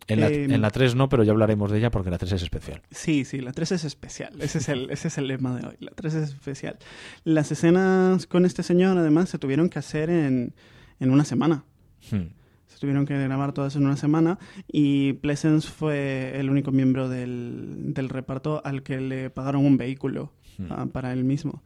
[0.07, 2.33] En la, Eh, en la 3 no, pero ya hablaremos de ella porque la 3
[2.33, 2.81] es especial.
[2.91, 4.33] Sí, sí, la 3 es especial.
[4.41, 5.75] Ese es, el, ese es el lema de hoy.
[5.79, 6.77] La 3 es especial.
[7.23, 10.53] Las escenas con este señor, además, se tuvieron que hacer en,
[10.99, 11.63] en una semana.
[12.11, 12.33] Hmm.
[12.67, 17.93] Se tuvieron que grabar todas en una semana y Pleasence fue el único miembro del,
[17.93, 20.33] del reparto al que le pagaron un vehículo
[20.69, 21.61] Ah, para él mismo.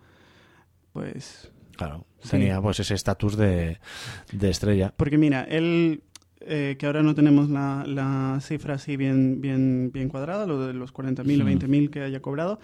[0.93, 2.29] Pues Claro, Sí.
[2.31, 3.77] tenía pues ese estatus de,
[4.31, 4.93] de estrella.
[4.97, 6.01] Porque mira, él,
[6.41, 10.73] eh, que ahora no tenemos la, la cifra así bien, bien, bien cuadrada, lo de
[10.73, 11.47] los 40.000 o Hmm.
[11.49, 12.59] 20.000 que haya cobrado,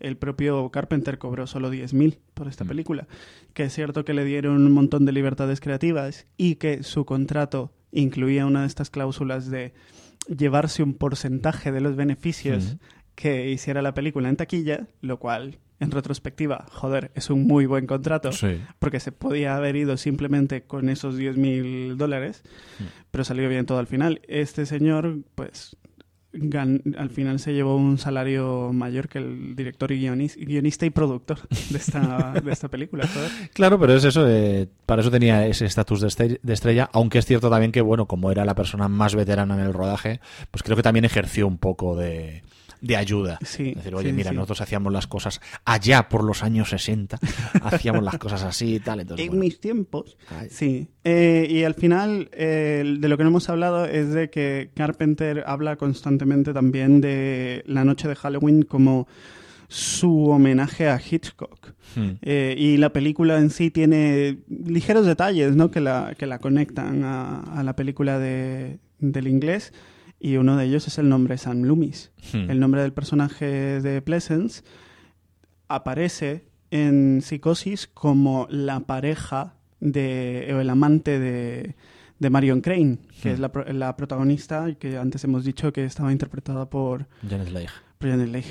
[0.00, 2.68] el propio Carpenter cobró solo 10.000 por esta Mm.
[2.68, 3.06] película.
[3.54, 7.72] Que es cierto que le dieron un montón de libertades creativas y que su contrato
[7.92, 9.74] incluía una de estas cláusulas de
[10.26, 12.78] llevarse un porcentaje de los beneficios Mm.
[13.14, 17.86] que hiciera la película en taquilla, lo cual, en retrospectiva, joder, es un muy buen
[17.86, 18.60] contrato Sí.
[18.78, 22.42] porque se podía haber ido simplemente con esos 10 mil dólares,
[23.10, 24.20] pero salió bien todo al final.
[24.26, 25.76] Este señor, pues,
[26.32, 30.90] gan- al final se llevó un salario mayor que el director y guionis- guionista y
[30.90, 33.06] productor de esta, de esta película.
[33.06, 33.30] joder.
[33.54, 37.26] Claro, pero es eso, eh, para eso tenía ese estatus de, de estrella, aunque es
[37.26, 40.20] cierto también que, bueno, como era la persona más veterana en el rodaje,
[40.50, 42.42] pues creo que también ejerció un poco de,
[42.80, 43.38] de ayuda.
[43.42, 44.36] Sí, Es decir, oye, sí, mira, sí.
[44.36, 47.18] nosotros hacíamos las cosas allá por los años 60,
[47.62, 50.16] hacíamos las cosas así y tal, entonces, En bueno, mis tiempos.
[50.30, 54.28] ay, Sí, Eh, y al final eh, de lo que no hemos hablado es de
[54.30, 59.06] que Carpenter habla constantemente también de la noche de Halloween como
[59.68, 61.72] su homenaje a Hitchcock.
[61.96, 65.70] hmm, Eh, y la película en sí tiene ligeros detalles ¿no?
[65.72, 69.72] que, la, que la conectan a, a la película de, del inglés.
[70.18, 72.10] Y uno de ellos es el nombre Sam Loomis.
[72.32, 72.50] hmm.
[72.50, 73.46] El nombre del personaje
[73.80, 74.62] de Pleasence
[75.68, 81.74] aparece en Psicosis como la pareja de, o el amante de,
[82.18, 83.32] de Marion Crane, que Hmm.
[83.34, 87.68] es la, la protagonista que antes hemos dicho que estaba interpretada por Janet Leigh.
[88.00, 88.44] Brian Leigh.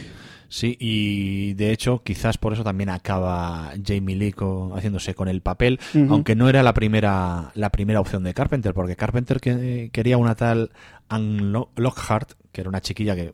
[0.48, 4.34] Sí, y de hecho, quizás por eso también acaba Jamie Lee
[4.76, 8.96] haciéndose con el papel, aunque no era la primera, la primera opción de Carpenter, porque
[8.96, 10.72] Carpenter que- quería una tal
[11.10, 13.34] Anne Lo- Lockhart, que era una chiquilla que,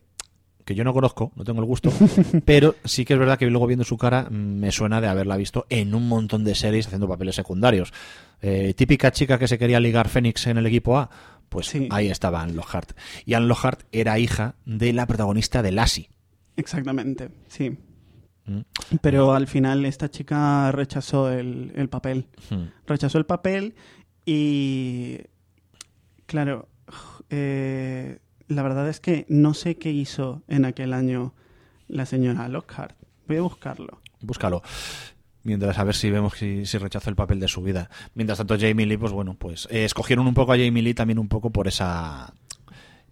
[0.64, 1.90] que yo no conozco, no tengo el gusto,
[2.46, 5.66] pero sí que es verdad que luego viendo su cara me suena de haberla visto
[5.68, 7.92] en un montón de series haciendo papeles secundarios.
[8.40, 11.08] Eh, típica chica que se quería ligar Fénix en el equipo A,
[11.52, 11.86] pues Sí.
[11.90, 12.92] ahí estaba Anne Lockhart.
[13.24, 16.08] Y Anne Lockhart era hija de la protagonista de Lassie.
[16.56, 17.76] Exactamente, sí.
[18.46, 18.60] Mm.
[19.00, 22.26] Pero al final esta chica rechazó el, el papel.
[22.50, 22.64] Hmm.
[22.86, 23.74] Rechazó el papel
[24.26, 25.18] y...
[26.26, 26.68] Claro,
[27.30, 28.18] eh,
[28.48, 31.34] la verdad es que no sé qué hizo en aquel año
[31.88, 32.96] la señora Lockhart.
[33.28, 34.00] Voy a buscarlo.
[34.20, 34.62] Búscalo.
[35.44, 37.90] Mientras a ver si vemos si, si rechazó el papel de su vida.
[38.14, 41.18] Mientras tanto, Jamie Lee, pues bueno, pues eh, escogieron un poco a Jamie Lee también
[41.18, 42.32] un poco por esa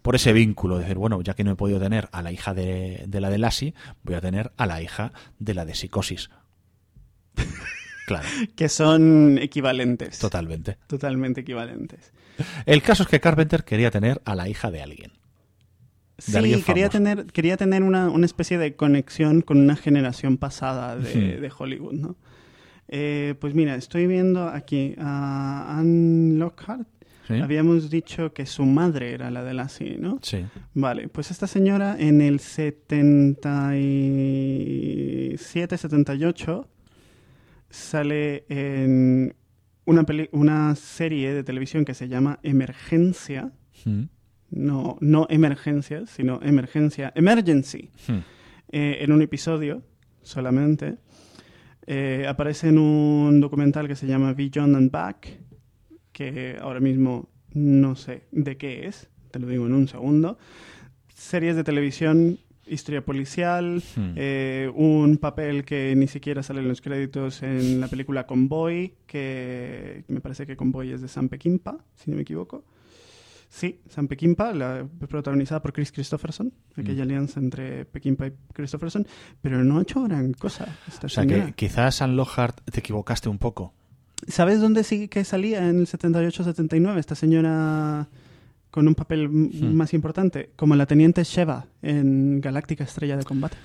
[0.02, 2.55] por ese vínculo, de decir, bueno, ya que no he podido tener a la hija
[2.55, 6.31] de, de la de Lassie, voy a tener a la hija de la de Psicosis.
[8.07, 8.27] Claro,
[8.57, 10.19] Que son equivalentes.
[10.19, 10.78] totalmente.
[10.89, 12.12] Totalmente equivalentes.
[12.66, 15.12] El caso es que Carpenter quería tener a la hija de alguien.
[16.24, 21.40] Sí, quería tener, quería tener una, una especie de conexión con una generación pasada de,
[21.40, 22.16] de Hollywood, ¿no?
[22.88, 26.86] Eh, pues mira, estoy viendo aquí a Anne Lockhart.
[27.28, 27.34] ¿Sí?
[27.38, 30.18] Habíamos dicho que su madre era la de Lassie, ¿no?
[30.20, 30.44] Sí.
[30.74, 32.40] Vale, pues esta señora en el
[34.40, 36.68] 77, 78
[37.70, 39.34] sale en
[39.84, 43.52] una, peli- una serie de televisión que se llama Emergencia.
[43.84, 44.02] Mm.
[44.51, 48.12] No, no emergencia, sino emergencia, emergency, Mm.
[48.72, 49.82] eh, en un episodio
[50.22, 50.97] solamente.
[51.86, 55.39] Eh, aparece en un documental que se llama Beyond and Back,
[56.12, 60.39] que ahora mismo no sé de qué es, te lo digo en un segundo.
[61.14, 64.12] Series de televisión, historia policial, Hmm.
[64.16, 70.05] eh, un papel que ni siquiera sale en los créditos en la película Convoy, que
[70.09, 72.64] me parece que Convoy es de Sam Peckinpah, si no me equivoco.
[73.52, 77.09] Sí, Sam Peckinpah, la, protagonizada por Chris Christopherson, aquella Mm.
[77.09, 79.05] alianza entre Peckinpah y Christopherson,
[79.43, 81.47] pero no ha hecho gran cosa esta O sea señora.
[81.47, 83.74] que quizás Anne Lockhart te equivocaste un poco.
[84.28, 88.09] ¿Sabes dónde sí que salía en el 78-79 esta señora
[88.70, 89.74] con un papel Hmm.
[89.74, 90.51] más importante?
[90.55, 93.56] Como la teniente Sheva en Galáctica Estrella de Combate.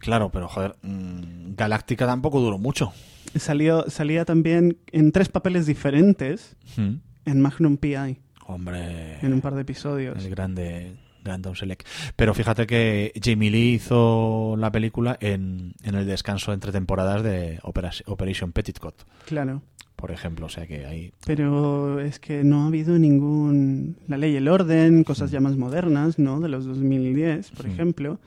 [0.00, 2.92] Claro, pero joder, mm, Galáctica tampoco duró mucho.
[3.36, 6.96] Salió, salía también en tres papeles diferentes Mm.
[7.24, 8.18] en Magnum PI,
[8.50, 10.24] Hombre, en un par de episodios.
[10.24, 11.84] el grande, gran Tom Selleck.
[12.16, 17.58] Pero fíjate que Jamie Lee hizo la película en, en el descanso entre temporadas de
[17.62, 18.94] Opera- Operation Petticoat,
[19.26, 19.60] Claro.
[19.96, 20.46] por ejemplo.
[20.46, 23.98] O sea que ahí Pero es que no ha habido ningún...
[24.08, 26.40] La ley y el orden, cosas ya más modernas, ¿no?
[26.40, 28.18] De los 2010, por ejemplo.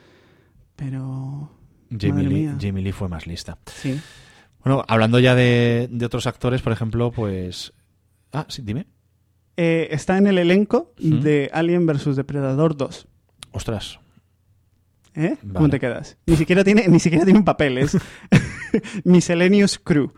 [0.75, 1.51] Pero...
[1.99, 2.49] Jamie Lee.
[2.59, 3.57] Jamie Lee fue más lista.
[3.65, 3.99] Sí.
[4.63, 7.73] Bueno, hablando ya de, de otros actores, por ejemplo, pues...
[8.31, 8.85] Ah, sí, dime.
[9.57, 11.19] Eh, está en el elenco Mm.
[11.21, 12.15] de Alien vs.
[12.15, 13.07] Depredador 2.
[13.51, 13.99] Ostras,
[15.13, 15.35] ¿Eh?
[15.41, 15.71] ¿Cómo Vale.
[15.71, 16.17] te quedas?
[16.25, 17.97] Ni siquiera tiene, ni siquiera tiene un papel, es
[19.03, 20.11] Miscellaneous Crew.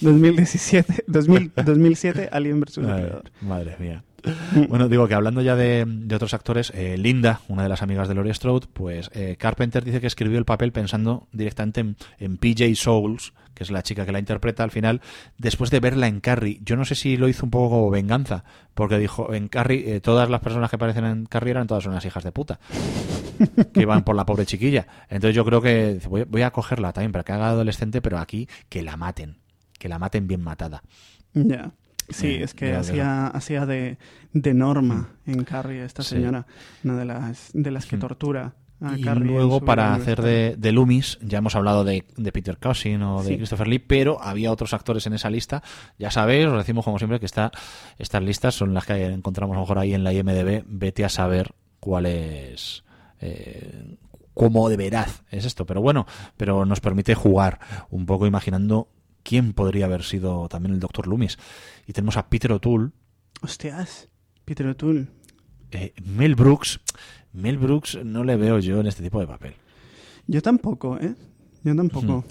[0.00, 2.74] 2017, 2000 2007, Alien vs.
[2.76, 3.30] Depredador.
[3.40, 4.04] madre mía.
[4.68, 8.14] Bueno, digo que hablando ya de, otros actores, eh, Linda, una de las amigas de
[8.14, 11.80] Laurie Strode, pues eh, Carpenter dice que escribió el papel pensando directamente
[12.18, 15.00] en, PJ Souls, que es la chica que la interpreta al final,
[15.38, 16.60] después de verla en Carrie.
[16.64, 18.44] Yo no sé si lo hizo un poco como venganza,
[18.74, 22.04] porque dijo, en Carrie, eh, todas las personas que aparecen en Carrie eran todas unas
[22.04, 22.60] hijas de puta,
[23.74, 24.86] que iban por la pobre chiquilla.
[25.08, 28.82] Entonces yo creo que voy a cogerla también para que haga adolescente, pero aquí que
[28.82, 29.38] la maten,
[29.78, 30.82] que la maten bien matada.
[31.34, 31.72] Ya.
[32.10, 33.98] Sí, Eh, es que hacía, hacía de,
[34.32, 36.46] de norma en Carrie esta señora,
[36.84, 38.00] una de las, de las que Mm.
[38.00, 39.24] tortura a y Carrie.
[39.32, 43.28] luego para hacer de, de Loomis, ya hemos hablado de, de Peter Cushing o de
[43.28, 43.36] Sí.
[43.36, 45.62] Christopher Lee, pero había otros actores en esa lista.
[45.98, 47.52] Ya sabéis, os decimos como siempre que está,
[47.98, 50.64] estas listas son las que encontramos a lo mejor ahí en la IMDB.
[50.66, 52.82] Vete a saber cuál es,
[53.20, 53.96] eh,
[54.34, 55.64] cómo de veraz es esto.
[55.64, 56.06] Pero bueno,
[56.36, 57.60] pero nos permite jugar
[57.90, 58.88] un poco imaginando
[59.22, 61.38] quién podría haber sido también el Doctor Loomis.
[61.86, 62.90] Y tenemos a Peter O'Toole,
[63.40, 64.08] Hostias,
[64.44, 65.06] Peter O'Toole.
[65.70, 66.80] eh, Mel Brooks.
[67.32, 69.54] Mel Brooks no le veo yo en este tipo de papel.
[70.26, 71.14] Yo tampoco, ¿eh?
[71.64, 72.24] Yo tampoco.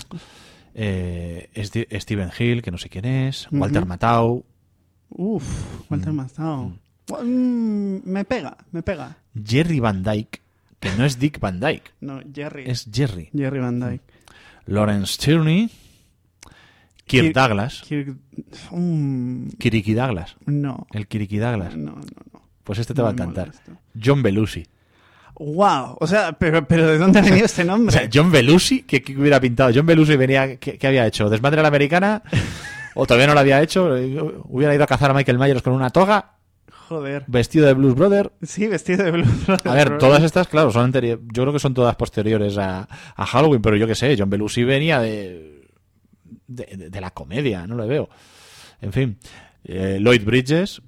[0.74, 3.90] Eh, Sti- Steven Hill, que no sé quién es, Walter Ujú.
[3.90, 4.46] Matthau,
[5.10, 6.16] Uf, Walter Mm.
[6.16, 6.74] Matthau.
[7.24, 9.18] Mm, me pega, me pega.
[9.46, 10.40] Jerry Van Dyke,
[10.80, 12.64] que no es Dick Van Dyke, No, Jerry.
[12.70, 14.04] es Jerry, Jerry Van Dyke.
[14.68, 15.70] Lawrence Tierney,
[17.12, 18.18] Kirk Kirk- Douglas, Kirk-
[19.60, 20.88] Kiriki Douglas, no.
[20.92, 22.02] el Kiriki Douglas, No, no,
[22.34, 22.42] no.
[22.64, 23.52] pues este te va a encantar.
[24.02, 24.66] John Belushi.
[25.36, 27.92] Wow, o sea, pero, pero ¿de dónde ha venido este O nombre?
[27.96, 29.72] sea, John Belushi, ¿qué, qué hubiera pintado?
[29.74, 31.30] John Belushi venía, ¿qué, qué había hecho?
[31.30, 32.22] ¿Desmadre a la americana?
[32.96, 33.86] ¿O todavía no lo había hecho?
[34.46, 36.34] ¿Hubiera ido a cazar a Michael Myers con una toga?
[36.90, 37.24] Joder.
[37.28, 38.34] ¿Vestido de Blues Brother?
[38.42, 39.66] Sí, vestido de Blues Brothers.
[39.66, 43.26] A ver, todas estas, claro, son anteri- Yo creo que son todas posteriores a, a
[43.26, 45.61] Halloween, pero yo qué sé, John Belushi venía de,
[46.56, 48.10] de, de- de la comedia, no lo veo.
[48.82, 49.18] En fin,
[49.64, 50.82] eh, Lloyd Bridges,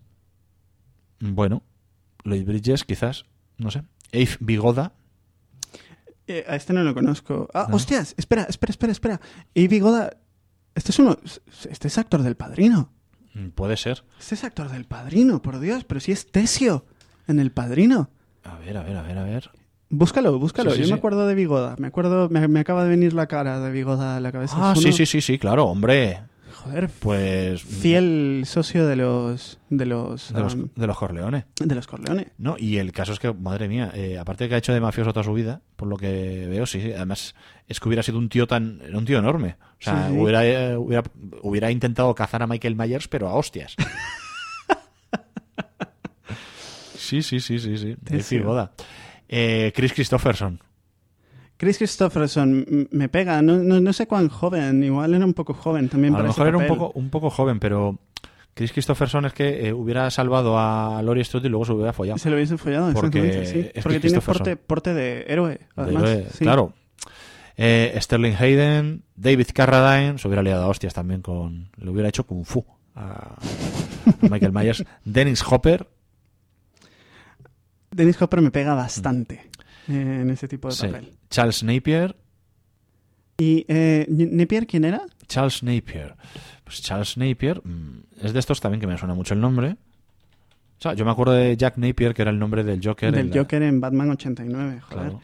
[1.19, 1.63] bueno,
[2.23, 3.25] Lloyd Bridges quizás,
[3.57, 3.83] no sé.
[4.13, 4.93] Abe Bigoda,
[6.25, 7.49] Eh, a este no lo conozco.
[7.53, 7.75] Ah, No.
[7.75, 9.21] hostias, espera, espera, espera, espera.
[9.53, 10.15] Y Bigoda,
[10.73, 11.17] este es uno,
[11.69, 12.91] este es actor del Padrino.
[13.33, 14.03] mm, puede ser.
[14.19, 16.85] Este es actor del Padrino, por Dios, pero si es Tesio
[17.27, 18.09] en el Padrino.
[18.43, 19.51] A ver, a ver, a ver, a ver.
[19.95, 20.71] Búscalo, búscalo.
[20.71, 20.91] Sí, sí, Yo sí.
[20.93, 21.75] me acuerdo de Bigoda.
[21.77, 24.55] Me acuerdo, me, me acaba de venir la cara de Bigoda a la cabeza.
[24.59, 26.21] Ah, Es sí, sí, sí, sí, claro, hombre.
[26.63, 27.61] Joder, Pues...
[27.61, 31.43] fiel socio de los de los De los, um, de los Corleones.
[31.59, 32.27] de los Corleones.
[32.37, 34.79] No, y el caso es que, madre mía, eh, aparte de que ha hecho de
[34.79, 37.35] mafioso toda su vida, por lo que veo, sí, sí, además
[37.67, 39.57] es que hubiera sido un tío tan, era un tío enorme.
[39.79, 40.19] O sea, Sí, sí.
[40.19, 41.03] Hubiera, eh, hubiera,
[41.41, 43.75] hubiera intentado cazar a Michael Myers, pero a hostias.
[46.95, 47.95] sí, sí, sí, sí, sí.
[48.07, 48.39] Sí, De sí.
[48.39, 48.71] boda.
[49.35, 50.59] Eh, Chris Christopherson.
[51.57, 55.89] Chris Christopherson me pega, no, no, no sé cuán joven, igual era un poco joven
[55.89, 57.97] también A para lo ese mejor era un poco, un poco joven, pero
[58.53, 62.19] Chris Christopherson es que eh, hubiera salvado a Laurie Strode y luego se hubiera follado.
[62.19, 63.71] Se lo hubiese follado, Porque sí.
[63.73, 66.11] es Porque tiene porte, porte de héroe, además.
[66.33, 66.43] Sí.
[66.43, 66.73] Claro.
[67.57, 71.69] Eh, Sterling Hayden, David Carradine, se hubiera liado a hostias también con.
[71.77, 74.83] Le hubiera hecho Kung Fu a, a Michael Myers.
[75.05, 75.87] Dennis Hopper,
[77.95, 79.49] Dennis Hopper me pega bastante
[79.87, 80.87] eh, en ese tipo de sí.
[80.87, 81.13] papel.
[81.29, 82.15] Charles Napier.
[83.37, 85.01] ¿Y eh, Napier quién era?
[85.27, 86.15] Charles Napier.
[86.63, 89.75] Pues Charles Napier mm, es de estos también que me suena mucho el nombre.
[90.79, 93.11] O sea, yo me acuerdo de Jack Napier, que era el nombre del Joker.
[93.11, 95.03] Del en la- Joker en Batman 89, joder.
[95.03, 95.21] Claro.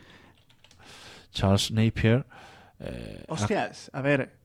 [1.32, 2.26] Charles Napier.
[2.80, 4.36] eh, Hostias, a ver,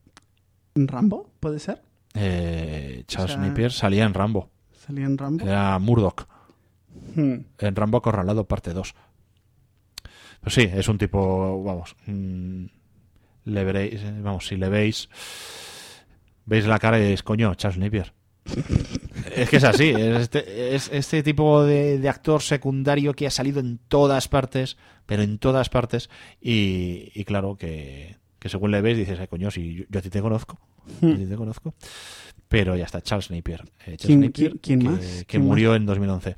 [0.75, 1.81] ¿Rambo puede ser?
[2.15, 4.51] eh, Charles O sea- Napier salía en Rambo.
[4.73, 5.45] ¿Salía en Rambo?
[5.47, 6.27] Era Murdoch.
[7.15, 7.37] Hmm.
[7.59, 8.95] en Rambo Acorralado parte 2.
[10.41, 12.65] Pues sí, es un tipo, vamos, mm,
[13.47, 15.09] le veréis, eh, vamos, si le veis,
[16.45, 18.13] veis la cara y diréis, coño, Charles Napier.
[19.35, 23.59] Es que es así, es este, es este tipo de, actor secundario que ha salido
[23.59, 24.77] en todas partes,
[25.07, 26.11] pero en todas partes,
[26.41, 30.03] y, y claro que, que según le ves dices, ay coño, si yo, yo a
[30.03, 30.61] ti te conozco,
[31.01, 31.75] yo a ti te conozco.
[32.49, 33.63] Pero ya está, Charles Napier.
[33.87, 35.01] eh, Charles ¿Quién- Napier, quién- que, más?
[35.01, 36.37] que ¿Quién murió en 2011.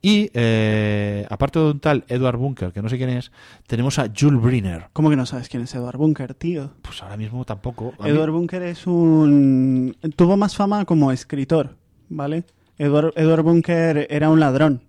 [0.00, 3.32] Y eh, aparte de un tal Edward Bunker, que no sé quién es,
[3.66, 4.86] tenemos a Jules Briner.
[4.92, 6.70] ¿Cómo que no sabes quién es Edward Bunker, tío?
[6.82, 7.92] Pues ahora mismo tampoco.
[7.98, 9.96] A mí- Edward Bunker es un...
[10.16, 11.76] Tuvo más fama como escritor,
[12.08, 12.44] ¿vale?
[12.78, 14.82] Edward, Edward Bunker era un ladrón.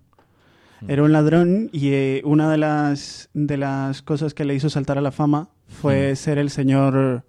[0.80, 0.90] Mm.
[0.90, 4.96] Era un ladrón y eh, una de las, de las cosas que le hizo saltar
[4.96, 7.24] a la fama fue ser el señor...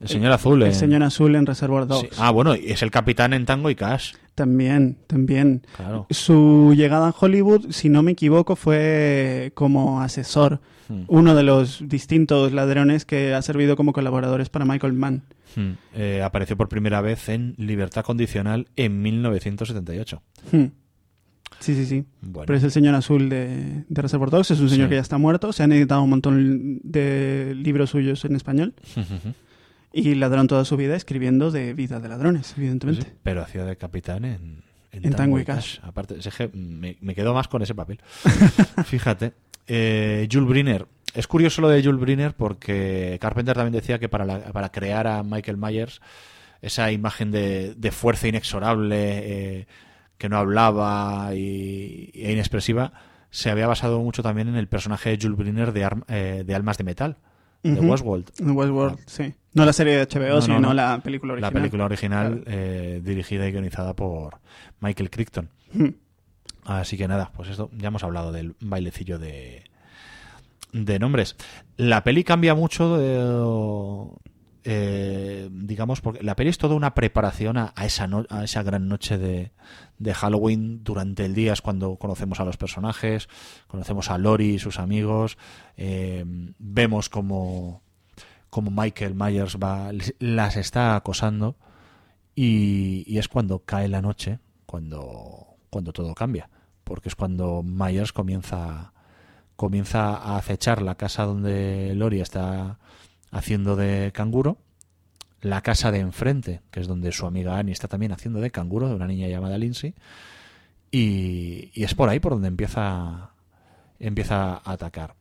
[0.00, 0.62] el señor Azul.
[0.62, 2.08] El en- señor azul en Reservoir Dogs.
[2.10, 2.16] Sí.
[2.20, 4.14] Ah, bueno, es el capitán en Tango y Cash.
[4.34, 5.62] También, también.
[5.76, 6.06] Claro.
[6.10, 10.60] Su llegada a Hollywood, si no me equivoco, fue como asesor.
[10.88, 11.02] Hmm.
[11.08, 15.22] Uno de los distintos ladrones que ha servido como colaboradores para Michael Mann.
[15.56, 15.72] Hmm.
[15.94, 20.22] Eh, apareció por primera vez en Libertad Condicional en 1978.
[20.52, 20.64] Hmm.
[21.58, 22.04] Sí, sí, sí.
[22.20, 22.44] Bueno.
[22.46, 24.50] Pero es el señor azul de, de Reservoir Dogs.
[24.50, 24.90] Es un señor Sí.
[24.90, 25.54] que ya está muerto.
[25.54, 28.74] Se han editado un montón de libros suyos en español.
[29.98, 33.02] Y ladrón toda su vida escribiendo de vida de ladrones, evidentemente.
[33.02, 34.62] Sí, pero hacía de capitán en,
[34.92, 35.78] En Tango y Cash.
[35.82, 37.98] Aparte, ese me, me quedo más con ese papel.
[38.84, 39.32] Fíjate.
[39.66, 40.86] Eh, Jules Briner.
[41.14, 45.06] Es curioso lo de Jules Briner porque Carpenter también decía que para, la- para crear
[45.06, 46.00] a Michael Myers,
[46.60, 48.96] esa imagen de, de fuerza inexorable,
[49.60, 49.66] eh,
[50.18, 52.92] que no hablaba y, e inexpresiva,
[53.30, 56.54] se había basado mucho también en el personaje de Jules Briner de, Arm- eh, de
[56.54, 57.16] Almas de Metal,
[57.62, 57.80] de.
[57.80, 58.30] Westworld.
[58.40, 59.34] En Westworld, sí.
[59.54, 60.74] No la serie de HBO, No, no, sino no.
[60.74, 61.52] la película original.
[61.54, 62.58] La película original Claro.
[62.58, 64.38] eh, dirigida y guionizada por
[64.80, 65.48] Michael Crichton.
[65.72, 65.88] Hmm.
[66.64, 69.64] Así que nada, pues esto ya hemos hablado del bailecillo de,
[70.72, 71.36] de nombres.
[71.76, 74.20] La peli cambia mucho de,
[74.68, 78.88] eh, digamos, porque la peli es toda una preparación a, esa, no- a esa gran
[78.88, 79.52] noche de,
[79.98, 80.82] de Halloween.
[80.82, 83.28] Durante el día es cuando conocemos a los personajes,
[83.68, 85.38] conocemos a Lori y sus amigos,
[85.76, 86.24] eh,
[86.58, 87.80] vemos como
[88.70, 91.56] Michael Myers va, las está acosando
[92.34, 96.50] y, y es cuando cae la noche, cuando, cuando todo cambia,
[96.82, 98.92] porque es cuando Myers comienza,
[99.54, 102.78] comienza a acechar la casa donde Lori está
[103.30, 104.58] haciendo de canguro,
[105.40, 108.88] la casa de enfrente, que es donde su amiga Annie está también haciendo de canguro,
[108.88, 109.94] de una niña llamada Lindsay,
[110.90, 113.30] y, y es por ahí por donde empieza,
[113.98, 115.14] empieza a atacar.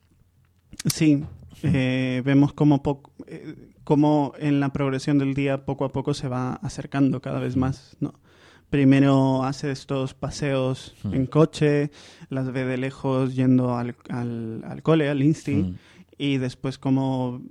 [0.85, 1.23] Sí,
[1.63, 6.27] eh, vemos como, poco, eh, como en la progresión del día poco a poco se
[6.27, 8.13] va acercando cada vez más, ¿no?
[8.69, 11.13] Primero hace estos paseos Hmm.
[11.13, 11.91] en coche,
[12.29, 15.75] las ve de lejos yendo al, al, al cole, al Insti, Mm.
[16.17, 17.41] y después como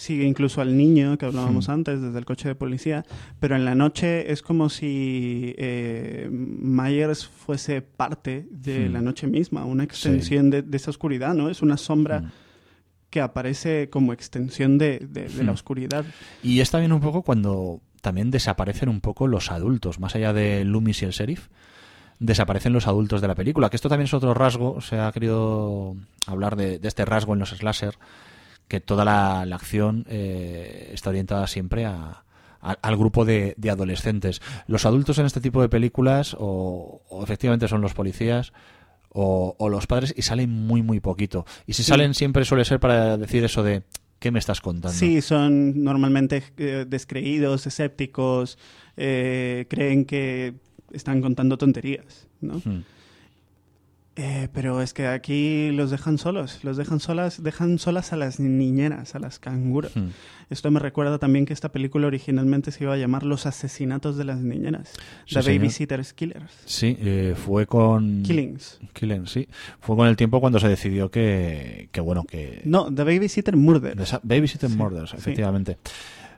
[0.00, 1.72] sigue incluso al niño que hablábamos Hmm.
[1.72, 3.04] antes desde el coche de policía,
[3.38, 8.92] pero en la noche es como si eh, Myers fuese parte de Hmm.
[8.94, 11.50] la noche misma, una extensión de, de esa oscuridad, ¿no?
[11.50, 12.30] Es una sombra Mm.
[13.10, 15.54] que aparece como extensión de, de- de la Hmm.
[15.54, 16.04] oscuridad.
[16.42, 20.64] Y es también un poco cuando también desaparecen un poco los adultos, más allá de
[20.64, 21.48] Loomis y el sheriff,
[22.20, 25.96] desaparecen los adultos de la película, que esto también es otro rasgo, se ha querido
[26.26, 27.94] hablar de, de este rasgo en los slasher,
[28.70, 32.22] que toda la, la acción eh, está orientada siempre a,
[32.62, 34.40] a- al grupo de, de adolescentes.
[34.68, 38.52] Los adultos en este tipo de películas o, o efectivamente son los policías
[39.12, 41.44] o, o los padres y salen muy muy poquito.
[41.66, 41.88] Y si Sí.
[41.90, 43.82] salen siempre suele ser para decir eso de
[44.20, 44.96] ¿qué me estás contando?
[44.96, 48.56] Sí, son normalmente eh, descreídos, escépticos,
[48.96, 50.54] eh, creen que
[50.92, 52.60] están contando tonterías, ¿no?
[52.64, 52.82] Hmm.
[54.16, 58.38] Eh, pero es que aquí los dejan solos, los dejan solas, dejan solas a las
[58.40, 59.96] niñeras, a las canguros.
[59.96, 60.08] Hmm.
[60.50, 64.24] Esto me recuerda también que esta película originalmente se iba a llamar Los asesinatos de
[64.24, 64.90] las niñeras,
[65.26, 65.58] Sí, The señor.
[65.60, 66.52] Babysitter's Killers.
[66.66, 68.24] Sí, eh, fue con...
[68.24, 68.80] Killings.
[68.92, 69.48] Killing, sí.
[69.78, 72.62] Fue con el tiempo cuando se decidió que, que bueno, que...
[72.64, 73.96] No, The Babysitter Murder.
[73.96, 75.16] de esa- Babysitter Sí, Murders, sí.
[75.18, 75.78] efectivamente.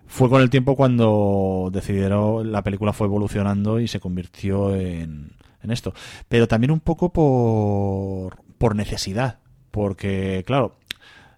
[0.06, 5.30] Fue con el tiempo cuando decidieron, la película fue evolucionando y se convirtió en,
[5.62, 5.94] en esto.
[6.28, 9.38] Pero también un poco por, por necesidad.
[9.70, 10.76] Porque, claro,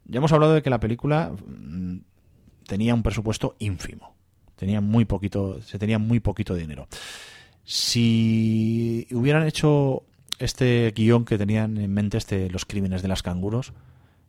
[0.06, 1.98] ya hemos hablado de que la película mm,
[2.66, 4.14] tenía un presupuesto ínfimo.
[4.56, 6.88] Tenía muy poquito, se tenía muy poquito dinero.
[7.64, 10.02] Si hubieran hecho
[10.38, 13.72] este guion que tenían en mente, este Los crímenes de las canguros,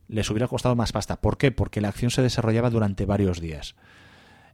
[0.08, 1.20] les hubiera costado más pasta.
[1.20, 1.50] ¿Por qué?
[1.52, 3.74] Porque la acción se desarrollaba durante varios días.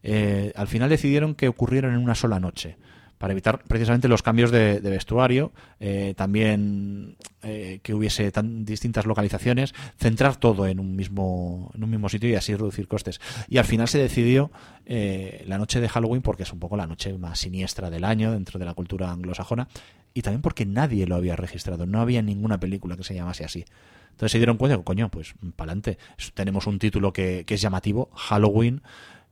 [0.02, 2.76] Eh, al final decidieron que ocurrieran en una sola noche.
[3.22, 9.74] Para evitar precisamente los cambios de, vestuario, eh, también eh, que hubiese tan distintas localizaciones,
[9.96, 13.20] centrar todo en un mismo en un mismo sitio y así reducir costes.
[13.48, 14.50] Y al final se decidió
[14.86, 18.32] eh, la noche de Halloween porque es un poco la noche más siniestra del año
[18.32, 19.68] dentro de la cultura anglosajona
[20.14, 23.64] y también porque nadie lo había registrado, no había ninguna película que se llamase así.
[24.10, 25.96] Entonces se dieron cuenta coño, pues para adelante.
[26.34, 28.82] Tenemos un título que, que es llamativo, Halloween,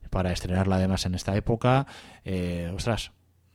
[0.09, 1.87] para estrenarla además en esta época.
[2.23, 3.11] Eh, ostras,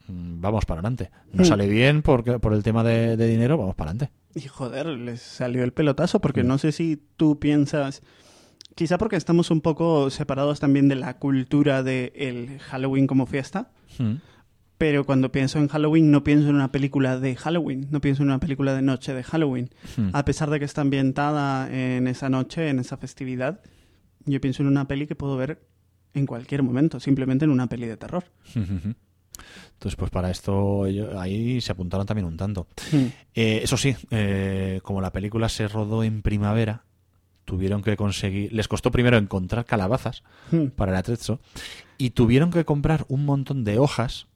[0.08, 1.10] vamos para adelante.
[1.32, 1.46] No Hmm.
[1.46, 4.14] sale bien porque, por el tema de, de dinero, vamos para adelante.
[4.34, 6.46] Y joder, les salió el pelotazo porque Mm.
[6.46, 8.02] no sé si tú piensas,
[8.74, 14.16] quizá porque estamos un poco separados también de la cultura del Halloween como fiesta, Mm.
[14.78, 18.28] pero cuando pienso en Halloween no pienso en una película de Halloween, no pienso en
[18.28, 19.70] una película de noche de Halloween.
[19.96, 20.10] Mm.
[20.12, 23.60] A pesar de que está ambientada en esa noche, en esa festividad,
[24.26, 25.62] yo pienso en una peli que puedo ver
[26.12, 28.24] en cualquier momento, simplemente en una peli de terror.
[29.74, 30.84] Entonces, pues para esto
[31.18, 32.66] ahí se apuntaron también un tanto.
[32.92, 32.96] Mm.
[33.34, 36.84] Eh, eso sí, eh, como la película se rodó en primavera,
[37.44, 38.52] tuvieron que conseguir.
[38.52, 40.66] Les costó primero encontrar calabazas Mm.
[40.68, 41.40] para el atrezzo
[41.98, 44.26] y tuvieron que comprar un montón de hojas,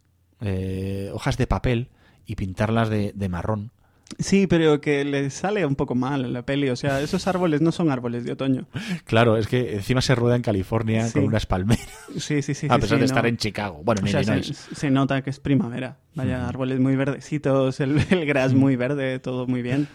[0.41, 1.89] eh, hojas de papel
[2.27, 3.73] y pintarlas de, de marrón.
[4.19, 6.69] Sí, pero que le sale un poco mal en la peli.
[6.69, 8.67] O sea, esos árboles no son árboles de otoño.
[9.05, 11.13] Claro, es que encima se rueda en California Sí.
[11.15, 11.89] con unas palmeras,
[12.19, 12.67] Sí, sí, sí.
[12.69, 13.81] a pesar sí, de estar en Chicago.
[13.85, 15.99] Bueno, en O sea, se, nota que es primavera.
[16.15, 19.87] Vaya, árboles muy verdecitos, el, el gras muy verde, todo muy bien.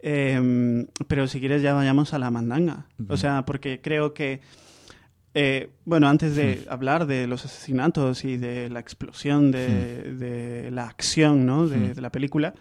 [0.00, 2.86] Em, pero si quieres ya vayamos a la mandanga.
[3.08, 4.40] O sea, porque creo que...
[5.34, 10.84] eh, bueno, antes de hablar de los asesinatos y de la explosión de, de la
[10.88, 11.66] acción ¿no?
[11.68, 12.54] de, de la película,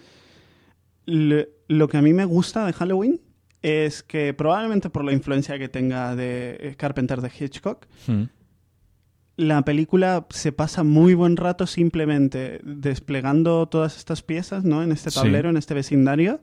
[1.06, 3.22] le- lo que a mí me gusta de Halloween
[3.62, 8.24] es que probablemente por la influencia que tenga de eh, Carpenter de Hitchcock, Mm.
[9.38, 14.82] la película se pasa muy buen rato simplemente desplegando todas estas piezas, ¿no?
[14.84, 15.16] En este Sí.
[15.20, 16.42] tablero, en este vecindario,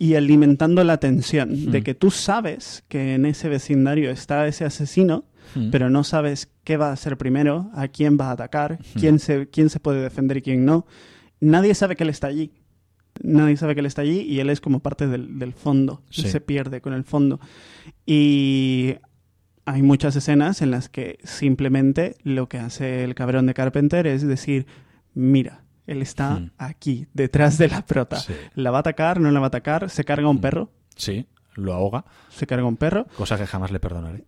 [0.00, 1.70] y alimentando la tensión Hmm.
[1.70, 5.24] de que tú sabes que en ese vecindario está ese asesino,
[5.54, 5.70] Mm.
[5.70, 8.98] pero no sabes qué va a hacer primero, a quién va a atacar, Hmm.
[9.00, 10.86] quién se, quién se puede defender y quién no.
[11.40, 12.52] Nadie sabe que él está allí.
[13.22, 16.02] Nadie sabe que él está allí y él es como parte del, del fondo.
[16.10, 16.28] Sí.
[16.28, 17.40] se pierde con el fondo.
[18.06, 18.94] Y
[19.64, 24.22] hay muchas escenas en las que simplemente lo que hace el cabrón de Carpenter es
[24.26, 24.66] decir,
[25.14, 26.50] mira, él está Hmm.
[26.58, 28.16] aquí, detrás de la prota.
[28.16, 28.32] Sí.
[28.54, 29.20] ¿La va a atacar?
[29.20, 29.90] ¿No la va a atacar?
[29.90, 30.40] ¿Se carga un Hmm.
[30.40, 30.70] perro?
[30.96, 33.06] Sí, lo ahoga, ¿Se carga un perro?
[33.16, 34.24] cosa que jamás le perdonaré.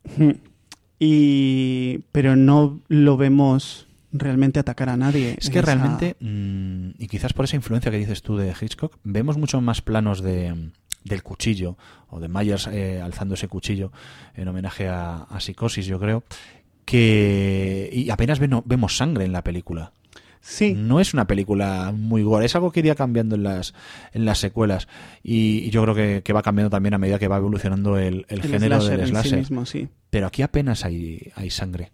[0.98, 1.98] Y...
[2.12, 5.36] Pero no lo vemos realmente atacar a nadie.
[5.38, 8.96] Es que Esa- realmente, mm, y quizás por esa influencia que dices tú de Hitchcock,
[9.04, 10.70] vemos mucho más planos de,
[11.04, 11.76] del cuchillo,
[12.08, 13.92] o de Myers eh, alzando ese cuchillo
[14.34, 16.24] en homenaje a, a Psicosis, yo creo,
[16.84, 19.92] que y apenas veno- vemos sangre en la película.
[20.42, 23.74] Sí, No es una película muy gore, es algo que iría cambiando en las,
[24.14, 24.88] en las secuelas.
[25.22, 28.24] Y, y yo creo que, que va cambiando también a medida que va evolucionando el,
[28.30, 29.38] el el género slasher del en sí slasher.
[29.38, 29.88] mismo, sí.
[30.08, 31.92] Pero aquí apenas hay, hay sangre.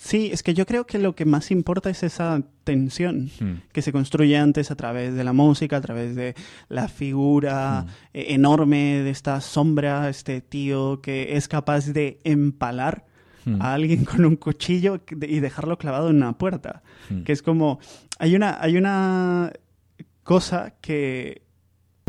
[0.00, 3.54] Sí, es que yo creo que lo que más importa es esa tensión Hmm.
[3.72, 6.34] que se construye antes a través de la música, a través de
[6.68, 7.88] la figura Mm.
[8.14, 13.06] eh, enorme de esta sombra, este tío que es capaz de empalar
[13.44, 13.60] Hmm.
[13.60, 16.82] a alguien con un cuchillo y dejarlo clavado en una puerta.
[17.10, 17.22] Hmm.
[17.24, 17.80] Que es como.
[18.20, 19.52] Hay una, hay una
[20.22, 21.42] cosa que,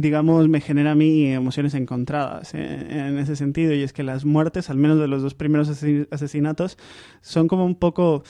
[0.02, 4.26] digamos, me genera a mí emociones encontradas eh, en ese sentido, y es que las
[4.26, 6.78] muertes, al menos de los dos primeros asesin- asesinatos,
[7.22, 8.24] son como un poco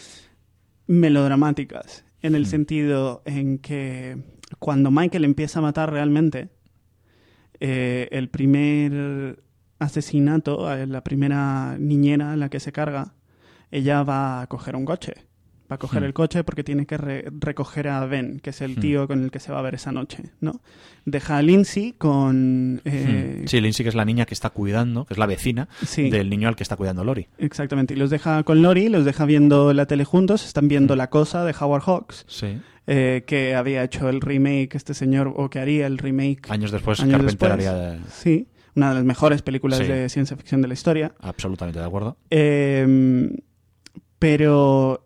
[0.88, 2.46] melodramáticas, en el Mm.
[2.46, 4.18] sentido en que
[4.60, 6.50] cuando Michael empieza a matar realmente,
[7.60, 9.44] eh, el primer
[9.80, 13.14] asesinato, eh, la primera niñera a la que se carga,
[13.72, 15.14] ella va a coger un coche.
[15.72, 16.06] Va a coger Hmm.
[16.06, 18.80] el coche porque tiene que re- recoger a Ben, que es el Hmm.
[18.80, 20.62] tío con el que se va a ver esa noche, ¿no?
[21.06, 22.82] Deja a Lindsay con...
[22.86, 23.48] eh, Hmm.
[23.48, 26.30] Sí, Lindsay, que es la niña que está cuidando, que es la vecina sí, del
[26.30, 27.28] niño al que está cuidando Lori.
[27.38, 27.94] exactamente.
[27.94, 30.96] Y los deja con Lori, los deja viendo la tele juntos, están viendo.
[30.96, 32.58] La Cosa de Howard Hawks, Sí.
[32.88, 37.00] eh, que había hecho el remake este señor, o que haría el remake Años después,
[37.00, 37.68] años Carpenter después.
[37.68, 38.00] haría.
[38.10, 39.86] Sí, una de las mejores películas Sí.
[39.86, 41.14] de ciencia ficción de la historia.
[41.20, 42.18] Absolutamente de acuerdo.
[42.32, 43.30] Eh,
[44.18, 45.06] pero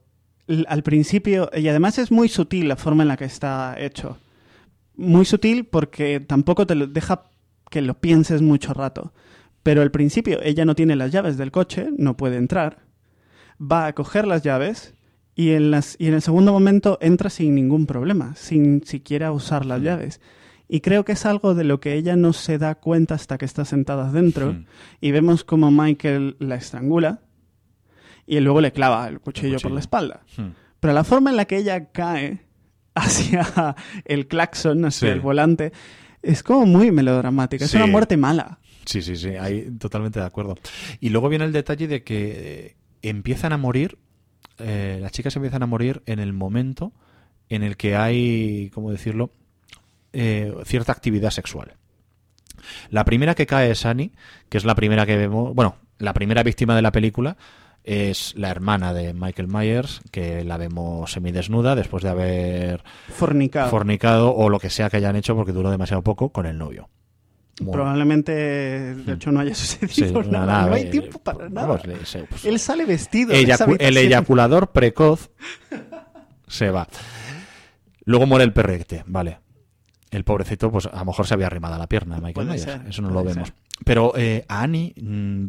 [0.68, 4.18] al principio, y además es muy sutil la forma en la que está hecho.
[4.96, 7.24] Muy sutil porque tampoco te lo deja
[7.70, 9.14] que lo pienses mucho rato.
[9.64, 12.80] Pero al principio ella no tiene las llaves del coche, no puede entrar.
[13.60, 14.94] Va a coger las llaves
[15.36, 19.66] y en, las, y en el segundo momento entra sin ningún problema, sin siquiera usar
[19.66, 20.20] las llaves.
[20.68, 23.46] Y creo que es algo de lo que ella no se da cuenta hasta que
[23.46, 24.56] está sentada dentro
[25.02, 27.22] y vemos como Michael la estrangula
[28.26, 29.74] y luego le clava el cuchillo, por cuchillo.
[29.76, 30.22] la espalda.
[30.38, 30.50] Hmm.
[30.80, 32.42] Pero la forma en la que ella cae
[32.96, 33.76] hacia
[34.06, 35.14] el claxon, hacia Sí.
[35.14, 35.72] el volante.
[36.22, 37.66] Es como muy melodramática.
[37.66, 37.78] Es Sí.
[37.78, 38.60] una muerte mala.
[38.86, 40.56] Sí, sí, sí, ahí totalmente de acuerdo.
[41.00, 43.98] Y luego viene el detalle de que eh, empiezan a morir,
[44.60, 46.92] eh, las chicas empiezan a morir en el momento
[47.50, 49.32] en el que hay, ¿cómo decirlo?,
[50.16, 51.74] Eh, cierta actividad sexual.
[52.92, 54.12] La primera que cae es Annie,
[54.50, 57.36] que es la primera que vemos, bueno, la primera víctima de la película
[57.84, 63.70] es la hermana de Michael Myers, que la vemos semidesnuda después de haber Fornicado.
[63.70, 66.90] fornicado o lo que sea que hayan hecho porque duró demasiado poco con el novio.
[67.72, 68.32] Probablemente,
[68.96, 70.46] de hecho, no haya Sí, sucedido nada.
[70.46, 71.68] nada, no hay eh, tiempo para nada.
[71.68, 71.82] vamos,
[72.30, 73.34] pues, Él sale vestido.
[73.34, 75.30] eyacu- el eyaculador precoz
[76.48, 76.88] se va.
[78.06, 79.40] Luego muere el perrete, vale.
[80.12, 82.64] El pobrecito, pues a lo mejor se había arrimado a la pierna de Michael Myers.
[82.64, 83.48] ser, Eso no lo vemos.
[83.50, 83.56] ser.
[83.86, 85.46] Pero eh, a Annie mm,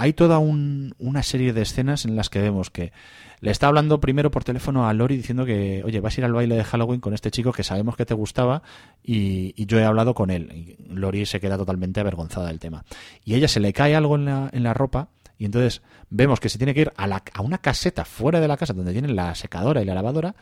[0.00, 2.92] hay toda un- una serie de escenas en las que vemos que
[3.40, 6.32] le está hablando primero por teléfono a Lori diciendo que, oye, vas a ir al
[6.32, 8.62] baile de Halloween con este chico que sabemos que te gustaba
[9.02, 10.50] y, y yo he hablado con él.
[10.52, 12.84] Y Lori se queda totalmente avergonzada del tema.
[13.24, 15.08] Y a ella se le cae algo en la, en la ropa
[15.38, 18.48] y entonces vemos que se tiene que ir a, la- a una caseta fuera de
[18.48, 20.34] la casa donde tienen la secadora y la lavadora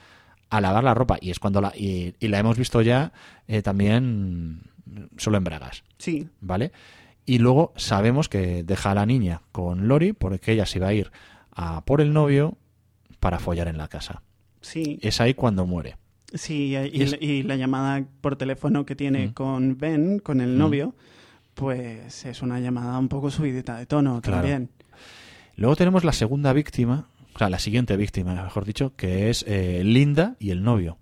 [0.50, 1.18] a lavar la ropa.
[1.20, 3.12] Y es cuando la, y, y la hemos visto ya
[3.46, 4.62] eh, también
[5.18, 5.84] solo en bragas.
[5.98, 6.72] Sí, ¿vale?
[7.28, 10.94] Y luego sabemos que deja a la niña con Lori porque ella se va a
[10.94, 11.10] ir
[11.52, 12.56] a por el novio
[13.20, 14.22] para follar en la casa.
[14.60, 14.98] sí.
[15.02, 15.96] Es ahí cuando muere.
[16.34, 19.32] Sí, y, Y es- y la llamada por teléfono que tiene Mm.
[19.32, 20.58] con Ben, con el Mm.
[20.58, 20.94] novio,
[21.54, 24.38] pues es una llamada un poco subidita de tono Claro.
[24.42, 24.70] también.
[25.56, 29.82] Luego tenemos la segunda víctima, o sea, la siguiente víctima, mejor dicho, que es eh,
[29.84, 30.98] Linda y el novio,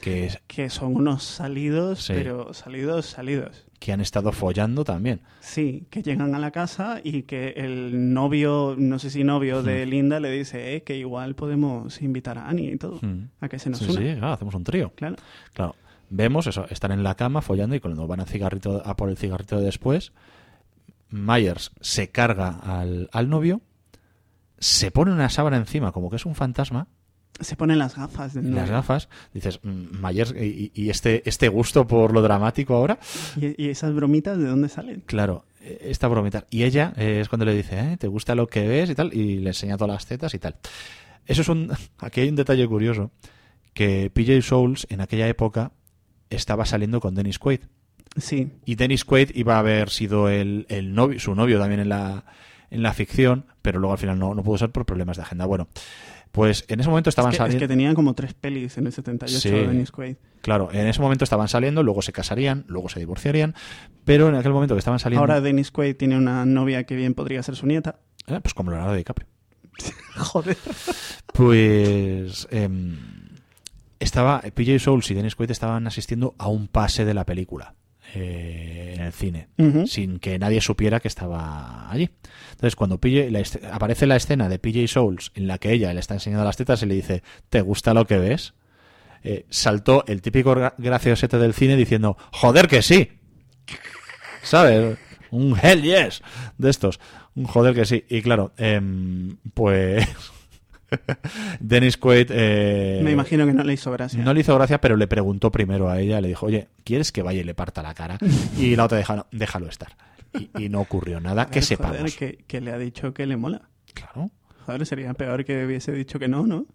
[0.00, 2.12] que, es, Que son unos salidos, Sí.
[2.14, 3.65] pero salidos, salidos.
[3.86, 5.20] Que han estado follando también.
[5.38, 9.86] Sí, que llegan a la casa y que el novio, no sé si novio de
[9.86, 13.28] Linda, le dice eh, que igual podemos invitar a Annie y todo, Mm.
[13.40, 14.00] a que se nos Sí, una.
[14.00, 14.92] sí, claro, hacemos un trío.
[14.96, 15.14] Claro.
[15.52, 15.76] Claro,
[16.10, 19.16] vemos eso, están en la cama follando y cuando van a, cigarrito, a por el
[19.16, 20.12] cigarrito de después,
[21.10, 23.60] Myers se carga al, al novio,
[24.58, 26.88] se pone una sábana encima como que es un fantasma,
[27.40, 32.12] Se ponen las gafas las gafas, dices, "Mm, Myers, y, y este, este gusto por
[32.12, 32.98] lo dramático ahora,
[33.40, 35.02] ¿Y, y esas bromitas de dónde salen?
[35.06, 36.46] claro, eh, esta bromita.
[36.50, 38.88] Y ella eh, es cuando le dice, "Eh, ¿te gusta lo que ves?
[38.90, 40.56] y tal, y le enseña todas las tetas y tal.
[41.26, 41.70] Eso es un...
[41.98, 43.10] Aquí hay un detalle curioso,
[43.74, 45.72] que PJ Souls en aquella época
[46.30, 47.60] estaba saliendo con Dennis Quaid.
[48.16, 51.90] Sí, Y Dennis Quaid iba a haber sido el, el novio, su novio también en
[51.90, 52.24] la,
[52.70, 55.44] en la ficción, pero luego al final no, no pudo ser por problemas de agenda.
[55.44, 55.68] Bueno,
[56.36, 57.64] pues en ese momento estaban es que, es saliendo.
[57.64, 59.50] que tenían como tres pelis en el 78 Sí.
[59.50, 60.16] de Dennis Quaid.
[60.42, 63.54] Claro, en ese momento estaban saliendo, luego se casarían, luego se divorciarían,
[64.04, 65.22] pero en aquel momento que estaban saliendo.
[65.22, 67.98] Ahora Dennis Quaid tiene una novia que bien podría ser su nieta.
[68.28, 69.26] eh, pues como Leonardo DiCaprio.
[70.16, 70.56] Joder.
[71.32, 72.46] Pues.
[72.50, 72.96] em,
[73.98, 74.40] estaba.
[74.42, 77.74] PJ Souls y Dennis Quaid estaban asistiendo a un pase de la película
[78.18, 79.48] eh, en el cine.
[79.86, 82.08] Sin que nadie supiera que estaba allí.
[82.52, 83.42] Entonces, cuando PJ, la
[83.74, 86.82] aparece la escena de PJ Souls en la que ella le está enseñando las tetas
[86.82, 88.54] y le dice, ¿te gusta lo que ves?
[89.22, 93.10] Eh, saltó el típico gra- graciosete del cine diciendo, joder que sí.
[94.42, 94.96] ¿Sabes?
[95.30, 96.22] Un hell yes
[96.56, 97.00] de estos.
[97.34, 98.04] Un joder que sí.
[98.08, 100.06] Y claro, em, pues...
[101.60, 102.28] Dennis Quaid...
[102.30, 104.22] eh, Me imagino que no le hizo gracia.
[104.22, 107.22] no le hizo gracia, pero le preguntó primero a ella, le dijo, oye, ¿quieres que
[107.22, 108.18] vaya y le parta la cara?
[108.58, 109.92] Y la otra dijo, "No, déjalo estar.
[110.34, 111.98] Y, y no ocurrió nada, que sepamos.
[111.98, 113.62] joder, que, que le ha dicho que le mola.
[113.94, 114.30] Claro.
[114.66, 116.66] Joder, sería peor que hubiese dicho que no, ¿no?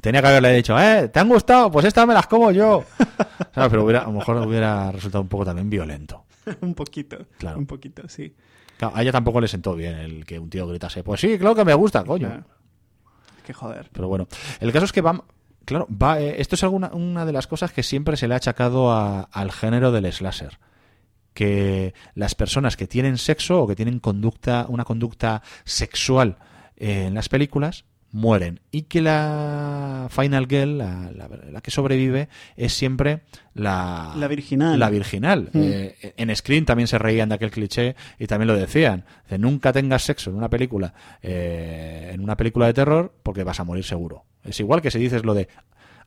[0.00, 1.70] Tenía que haberle dicho, eh, ¿te han gustado?
[1.70, 2.84] Pues estas me las como yo.
[3.54, 3.70] ¿Sabes?
[3.70, 6.24] Pero hubiera, a lo mejor hubiera resultado un poco también violento.
[6.62, 7.18] un poquito.
[7.38, 7.58] Claro.
[7.58, 8.34] Un poquito, sí.
[8.76, 11.54] Claro, a ella tampoco le sentó bien el que un tío gritase, pues sí, claro
[11.54, 12.26] que me gusta, coño.
[12.28, 12.44] Claro.
[13.44, 13.90] Que joder.
[13.92, 14.26] Pero bueno,
[14.60, 15.22] el caso es que va,
[15.64, 18.38] claro, va, eh, esto es alguna, una de las cosas que siempre se le ha
[18.38, 20.58] achacado al género del slasher.
[21.34, 26.38] Que las personas que tienen sexo o que tienen conducta, una conducta sexual
[26.76, 27.84] eh, en las películas
[28.14, 33.22] mueren y que la final girl, la, la- la que sobrevive, es siempre
[33.54, 34.78] la, La virginal.
[34.78, 35.50] la virginal.
[35.52, 35.60] Mm.
[35.62, 39.04] Eh, en Screen también se reían de aquel cliché y también lo decían.
[39.38, 43.64] Nunca tengas sexo en una película, eh, en una película de terror, porque vas a
[43.64, 44.24] morir seguro.
[44.44, 45.48] Es igual que si dices lo de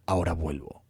[0.05, 0.83] ahora vuelvo.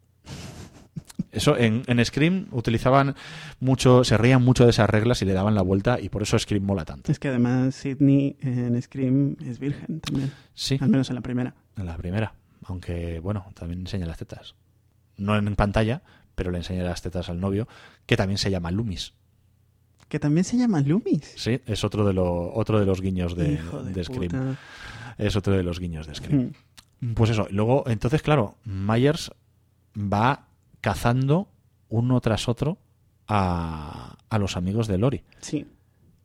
[1.30, 3.14] Eso en, en Scream utilizaban
[3.60, 6.38] mucho, se reían mucho de esas reglas y le daban la vuelta y por eso
[6.38, 7.12] Scream mola tanto.
[7.12, 10.32] Es que además Sidney en Scream es virgen también.
[10.54, 11.54] Sí, Al menos en la primera.
[11.76, 12.34] en la primera.
[12.64, 14.54] Aunque, bueno, también enseña las tetas.
[15.16, 16.02] No en pantalla,
[16.34, 17.68] pero le enseña las tetas al novio,
[18.06, 19.14] que también se llama Loomis.
[20.08, 21.34] Que también se llama Loomis.
[21.36, 24.28] Sí, es otro de, lo, otro de los guiños de, Hijo de, de Scream.
[24.30, 24.56] puta.
[25.18, 26.52] Es otro de los guiños de Scream.
[27.00, 27.12] Mm.
[27.14, 29.30] Pues eso, luego, entonces, claro, Myers
[29.96, 30.47] va
[30.80, 31.48] cazando
[31.88, 32.78] uno tras otro
[33.26, 35.24] a, a los amigos de Lori.
[35.40, 35.66] Sí.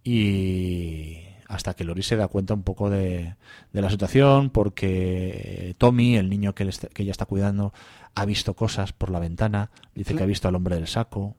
[0.03, 3.35] Y hasta que Lori se da cuenta un poco de,
[3.71, 7.73] de la situación, porque Tommy, el niño que, está- que ella está cuidando,
[8.15, 11.35] ha visto cosas por la ventana, dice que ha visto al hombre del saco.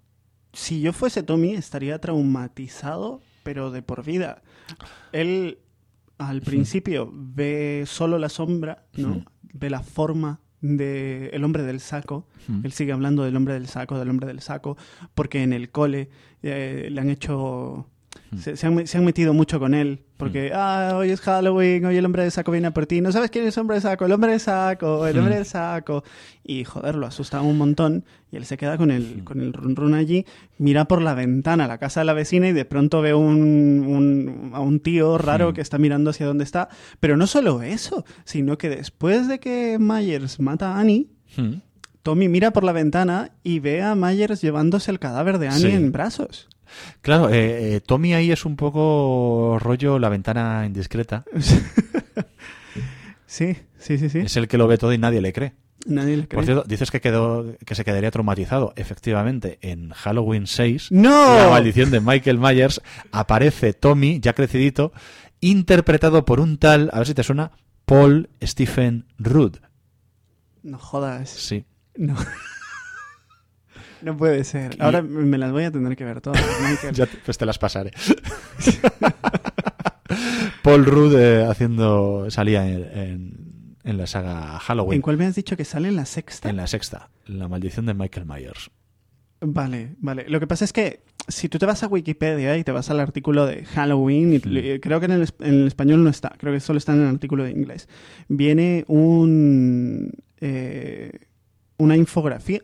[0.52, 4.42] Si yo fuese Tommy, estaría traumatizado, pero de por vida.
[5.12, 5.58] Él,
[6.18, 9.24] al principio, ve solo la sombra, ¿no?
[9.52, 12.26] Ve la forma del el hombre del saco.
[12.62, 14.76] Él sigue hablando del hombre del saco, del hombre del saco,
[15.14, 16.08] porque en el cole
[16.42, 17.86] eh, le han hecho...
[18.38, 21.96] Se, se han, se han metido mucho con él, porque, ah, hoy es Halloween, hoy
[21.96, 23.82] el hombre del saco viene a por ti, no sabes quién es el hombre del
[23.82, 26.04] saco, el hombre del saco, el hombre del saco.
[26.42, 29.76] Y joder, lo asustaba un montón y él se queda con el, con el run
[29.76, 30.26] run allí,
[30.58, 34.50] mira por la ventana la casa de la vecina y de pronto ve un, un-
[34.54, 36.68] a un tío raro que está mirando hacia donde está.
[37.00, 41.08] Pero no solo eso, sino que después de que Myers mata a Annie.
[42.02, 45.76] Tommy mira por la ventana y ve a Myers llevándose el cadáver de Annie Sí.
[45.76, 46.48] en brazos.
[47.02, 51.24] Claro, eh, eh, Tommy ahí es un poco rollo la ventana indiscreta.
[53.26, 54.20] Sí, sí, sí, sí.
[54.20, 55.54] Es el que lo ve todo y nadie le cree.
[55.86, 56.36] Nadie le cree.
[56.36, 58.72] Por cierto, dices que quedó que se quedaría traumatizado.
[58.76, 61.36] Efectivamente, en Halloween 6, ¡No!
[61.36, 62.80] la maldición de Michael Myers,
[63.10, 64.92] aparece Tommy, ya crecidito,
[65.40, 67.50] interpretado por un tal, a ver si te suena,
[67.86, 69.56] Paul Stephen Rudd.
[70.62, 71.28] No jodas.
[71.28, 71.64] Sí.
[71.96, 72.14] No.
[74.04, 74.76] No puede ser.
[74.80, 76.40] Ahora me las voy a tener que ver todas.
[76.92, 77.90] Ya te- pues te las pasaré.
[80.62, 83.54] Paul Rudd eh, haciendo salía en, en-
[83.84, 84.96] en la saga Halloween.
[84.96, 86.48] ¿En cuál me has dicho que sale en la sexta?
[86.48, 88.70] En la sexta, la maldición de Michael Myers.
[89.40, 90.24] Vale, vale.
[90.28, 93.00] Lo que pasa es que si tú te vas a Wikipedia y te vas al
[93.00, 96.52] artículo de Halloween, y le- creo que en el, en el español no está, creo
[96.54, 97.88] que solo está en el artículo de inglés,
[98.28, 101.12] viene un eh,
[101.76, 102.60] una infografía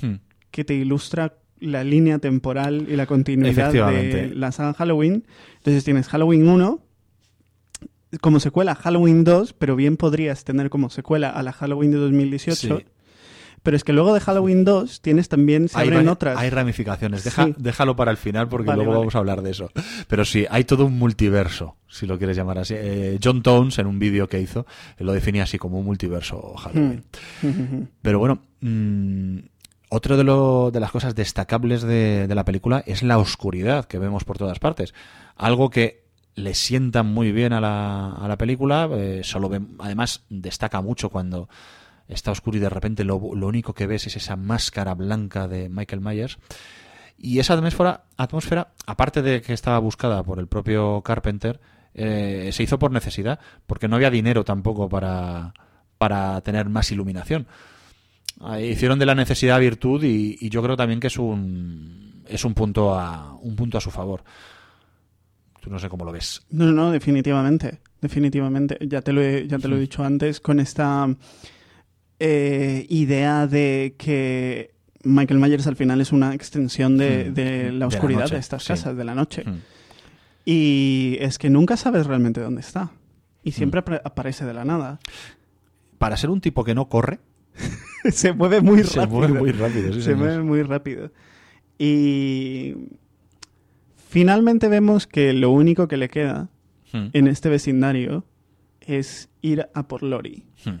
[0.00, 0.14] Hmm.
[0.52, 5.24] Que te ilustra la línea temporal y la continuidad de la saga Halloween.
[5.58, 6.80] Entonces tienes Halloween 1
[8.20, 12.78] como secuela Halloween 2, pero bien podrías tener como secuela a la Halloween de 2018.
[12.78, 12.84] Sí.
[13.62, 16.36] Pero es que luego de Halloween 2 tienes también, se Hay, abren otras.
[16.36, 17.22] hay ramificaciones.
[17.22, 17.54] Deja- Sí.
[17.58, 18.98] Déjalo para el final porque Vale, luego vale.
[19.02, 19.70] vamos a hablar de eso.
[20.08, 22.74] Pero sí, hay todo un multiverso, si lo quieres llamar así.
[22.76, 24.66] Eh, John Tones, en un vídeo que hizo,
[24.98, 27.04] lo definía así como un multiverso Halloween.
[27.40, 27.82] Hmm.
[28.02, 29.38] Pero bueno, mm,
[29.94, 34.24] otro de, lo- de las cosas destacables de, la película es la oscuridad que vemos
[34.24, 34.94] por todas partes.
[35.36, 36.04] Algo que
[36.34, 38.88] le sienta muy bien a la, a la película.
[38.92, 41.48] eh, solo ve- además, destaca mucho cuando
[42.08, 45.68] está oscuro y de repente lo, lo único que ves es esa máscara blanca de
[45.68, 46.38] Michael Myers.
[47.18, 51.60] Y esa atmósfera, atmósfera aparte de que estaba buscada por el propio Carpenter,
[51.94, 57.46] eh, se hizo por necesidad, porque no había dinero tampoco para tener más iluminación.
[58.60, 62.54] Hicieron de la necesidad virtud y, y yo creo también que es un es un
[62.54, 64.24] punto a un punto a su favor.
[65.60, 66.42] Tú no sé cómo lo ves.
[66.50, 67.78] No, no, definitivamente.
[68.00, 68.78] Definitivamente.
[68.88, 71.06] Ya te lo he, ya te lo he dicho antes con esta
[72.18, 74.74] eh, idea de que
[75.04, 77.34] Michael Myers al final es una extensión de, Mm.
[77.34, 78.68] de De la oscuridad noche, de estas sí.
[78.68, 79.44] casas, de la noche.
[79.46, 79.58] Hmm.
[80.44, 82.90] Y es que nunca sabes realmente dónde está.
[83.44, 84.98] Y siempre apare- aparece de la nada.
[85.98, 87.20] Para ser un tipo que no corre,
[88.10, 89.18] Se mueve muy se rápido.
[89.18, 89.92] mueve muy rápido.
[89.92, 90.18] sí, se señor.
[90.18, 91.10] mueve muy rápido.
[91.78, 92.74] Y
[94.08, 96.48] finalmente vemos que lo único que le queda
[96.92, 97.08] Hmm.
[97.14, 98.26] en este vecindario
[98.82, 100.44] es ir a por Lori.
[100.62, 100.80] Hmm.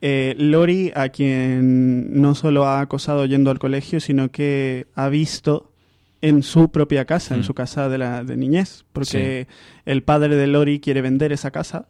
[0.00, 5.72] Eh, Lori, a quien no solo ha acosado yendo al colegio, sino que ha visto
[6.20, 7.44] en su propia casa, en Hmm.
[7.44, 9.46] su casa de la de niñez, porque
[9.84, 11.86] el padre de Lori quiere vender esa casa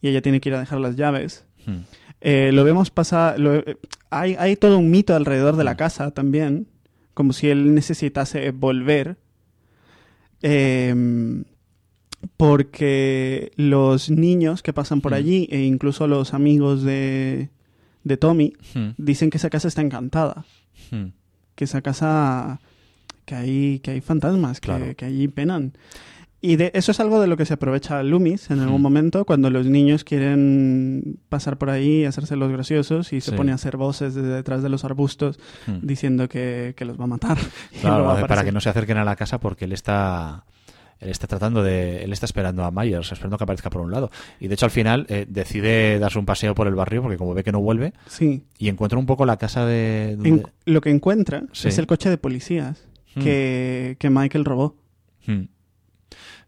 [0.00, 1.44] y ella tiene que ir a dejar las llaves.
[2.26, 3.38] Eh, lo vemos pasar.
[3.38, 3.76] lo- eh,
[4.08, 6.66] hay, hay todo un mito alrededor de la casa también,
[7.12, 9.18] como si él necesitase volver.
[10.42, 11.44] Em,
[12.36, 15.14] porque los niños que pasan por Mm.
[15.14, 17.50] allí, e incluso los amigos de,
[18.04, 18.90] de Tommy, Hmm.
[18.96, 20.44] dicen que esa casa está encantada.
[21.54, 22.60] Que esa casa.
[23.26, 24.94] que hay, que hay fantasmas, que, Claro.
[24.96, 25.72] que allí penan.
[26.46, 29.48] Y de, eso es algo de lo que se aprovecha Loomis en algún momento, cuando
[29.48, 33.36] los niños quieren pasar por ahí y hacerse los graciosos y se Sí.
[33.36, 35.78] pone a hacer voces desde detrás de los arbustos Hmm.
[35.80, 37.38] diciendo que, que los va a matar.
[37.80, 40.44] Claro, luego hace para que no se acerquen a la casa porque él está
[41.00, 44.10] él está tratando de él está esperando a Myers esperando que aparezca por un lado
[44.38, 47.32] y de hecho al final eh, decide darse un paseo por el barrio porque como
[47.34, 48.44] ve que no vuelve Sí.
[48.58, 51.68] y encuentra un poco la casa de En- lo que encuentra Sí.
[51.68, 52.84] es el coche de policías
[53.16, 53.20] Hmm.
[53.22, 54.76] que, que Michael robó.
[55.26, 55.44] Hmm.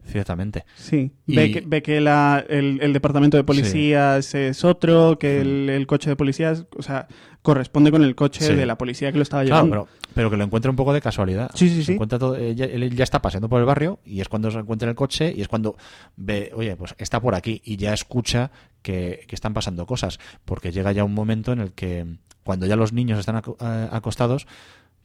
[0.07, 0.65] Ciertamente.
[0.77, 5.41] Sí, Y- ve que, ve que la- el, el departamento de policías es otro, que
[5.41, 7.09] el, el coche de policías, o sea,
[7.43, 8.55] corresponde con el coche Sí.
[8.55, 9.89] de la policía que lo estaba Claro, llevando.
[9.89, 11.51] pero, pero que lo encuentra un poco de casualidad.
[11.55, 11.93] Sí, sí, Se sí.
[11.95, 14.59] encuentra todo- eh, ya- él ya está paseando por el barrio y es cuando se
[14.59, 15.77] encuentra en el coche y es cuando
[16.17, 18.51] ve, oye, pues está por aquí y ya escucha
[18.83, 20.19] que, que están pasando cosas.
[20.45, 22.07] Porque llega ya un momento en el que
[22.45, 24.47] cuando ya los niños están aco- eh, acostados,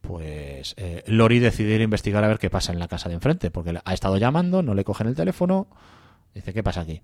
[0.02, 3.16] pues eh, Lori decide ir a investigar a ver qué pasa en la casa de
[3.16, 3.52] enfrente.
[3.52, 5.68] Porque ha estado llamando, no le cogen el teléfono,
[6.34, 7.02] dice, ¿qué pasa aquí?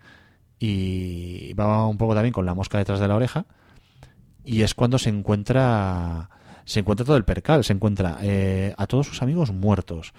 [0.60, 3.46] Y va un poco también con la mosca detrás de la oreja
[4.48, 6.30] y es cuando se encuentra
[6.64, 10.14] se encuentra todo el percal se encuentra eh, a todos sus amigos muertos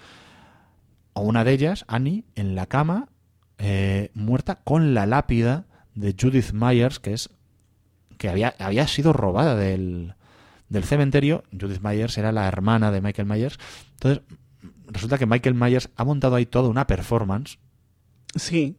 [1.15, 3.09] a una de ellas Annie en la cama
[3.57, 5.65] eh, muerta con la lápida
[5.95, 7.31] de Judith Myers que es
[8.19, 10.13] que había había sido robada del
[10.69, 13.57] del cementerio Judith Myers era la hermana de Michael Myers
[13.93, 14.21] entonces
[14.87, 17.57] resulta que Michael Myers ha montado ahí toda una performance
[18.35, 18.77] Sí,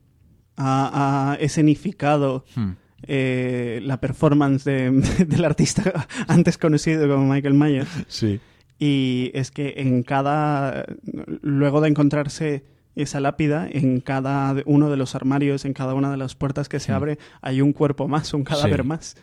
[0.56, 2.70] ha, ha escenificado Hmm.
[3.02, 4.90] eh, la performance de-
[5.26, 7.88] del artista antes conocido como Michael Myers.
[8.08, 8.40] sí
[8.78, 10.86] Y es que en cada.
[11.42, 12.64] Luego de encontrarse
[12.96, 16.80] esa lápida, en cada uno de los armarios, en cada una de las puertas que
[16.80, 16.94] se Mm.
[16.94, 18.88] abre, hay un cuerpo más, un cadáver Sí.
[18.88, 19.16] más.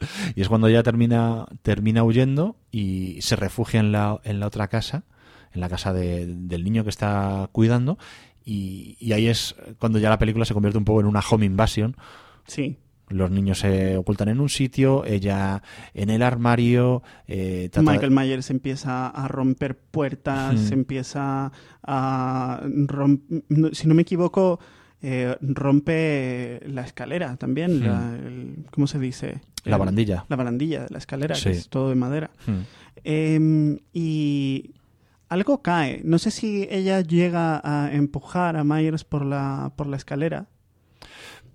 [0.34, 4.68] Y es cuando ya termina, termina huyendo y se refugia en la, en la otra
[4.68, 5.04] casa,
[5.52, 7.98] en la casa de- del niño que está cuidando.
[8.44, 11.44] Y, y ahí es cuando ya la película se convierte un poco en una home
[11.46, 11.96] invasion.
[12.46, 12.78] Sí.
[13.08, 15.62] Los niños se ocultan en un sitio, ella
[15.94, 17.02] en el armario.
[17.26, 20.74] eh, Michael Myers empieza a romper puertas, Ujú.
[20.74, 21.50] empieza
[21.82, 23.42] a romper.
[23.72, 24.60] Si no me equivoco,
[25.02, 27.80] eh, rompe la escalera también.
[27.80, 29.40] La- el- ¿Cómo se dice?
[29.64, 30.24] La El- barandilla.
[30.28, 31.44] La barandilla de la escalera, Sí.
[31.44, 32.30] que es todo de madera.
[32.46, 32.60] Hmm.
[33.04, 34.74] Em, y
[35.28, 36.00] algo cae.
[36.04, 40.46] No sé si ella llega a empujar a Myers por la, por la escalera.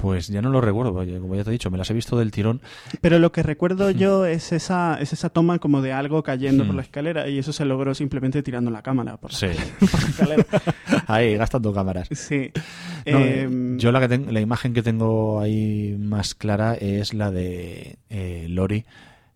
[0.06, 2.15] Pues ya no lo recuerdo, porque como ya te he dicho, me las he visto
[2.15, 2.61] del tirón.
[3.02, 6.68] Pero lo que recuerdo yo es esa, es esa toma como de algo cayendo Hmm.
[6.68, 7.27] por la escalera.
[7.27, 9.48] Y eso se logró simplemente tirando la cámara por la, Sí.
[9.80, 10.45] por la escalera.
[11.07, 12.07] Ahí, gastando cámaras.
[12.11, 12.52] Sí.
[13.07, 17.14] No, Em, eh, yo la que tengo, la imagen que tengo ahí más clara es
[17.15, 18.86] la de eh, Lori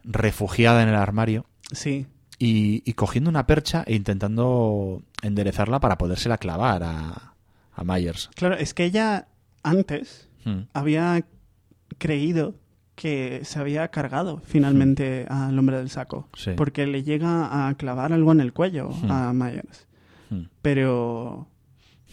[0.03, 2.05] refugiada en el armario Sí.
[2.37, 7.33] y, y cogiendo una percha e intentando enderezarla para podérsela clavar a,
[7.75, 8.29] a Myers.
[8.35, 9.27] Claro, es que ella
[9.61, 10.61] antes Hmm.
[10.73, 11.25] había
[11.97, 12.55] creído
[12.95, 16.27] que se había cargado finalmente al hombre del saco.
[16.35, 16.51] Sí.
[16.57, 19.11] Porque le llega a clavar algo en el cuello Hmm.
[19.11, 19.87] a Myers.
[20.29, 20.43] Hmm.
[20.61, 21.47] Pero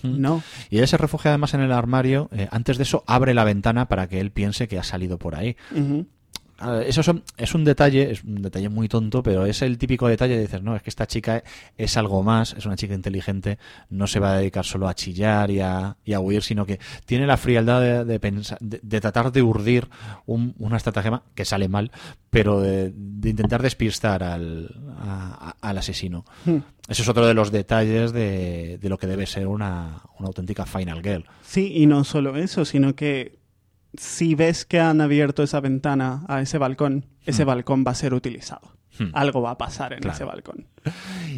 [0.03, 0.21] Hmm.
[0.21, 0.43] no.
[0.71, 2.29] Y ella se refugia además en el armario.
[2.33, 5.35] eh, antes de eso, abre la ventana para que él piense que ha salido por
[5.35, 5.57] ahí.
[6.87, 10.37] Eso son- es un detalle, es un detalle muy tonto, pero es el típico detalle
[10.37, 11.43] de dices, no, es que esta chica
[11.77, 13.59] es algo más, es una chica inteligente,
[13.91, 16.81] no se va a dedicar solo a chillar y a, y a huir, sino que
[17.05, 19.89] tiene la frialdad de, de pensar, de, de tratar de urdir
[20.25, 21.91] un- una estratagema que sale mal,
[22.31, 22.93] pero de,
[23.25, 26.25] intentar despistar al, a- a- al asesino.
[26.47, 26.59] Hmm.
[26.89, 30.65] Ese es otro de los detalles de, de lo que debe ser una, una auténtica
[30.65, 31.25] Final Girl.
[31.43, 33.39] Sí, y no solo eso, sino que
[33.99, 37.49] si ves que han abierto esa ventana a ese balcón, ese Hmm.
[37.49, 38.73] balcón va a ser utilizado.
[38.99, 39.11] Hmm.
[39.13, 40.15] Algo va a pasar en Claro.
[40.15, 40.67] ese balcón.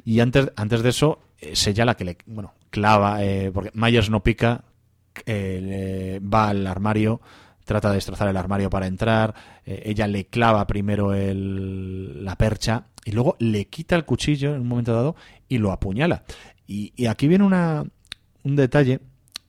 [0.05, 4.11] Y antes, antes de eso, es ella la que le bueno, clava, eh, porque Myers
[4.11, 4.65] no pica,
[5.27, 7.21] eh, le- va al armario,
[7.65, 9.35] trata de destrozar el armario para entrar,
[9.67, 14.61] eh, ella le clava primero el- la percha y luego le quita el cuchillo en
[14.63, 15.17] un momento dado
[15.49, 16.25] y lo apuñala.
[16.67, 17.85] Y, y aquí viene una,
[18.45, 19.01] un detalle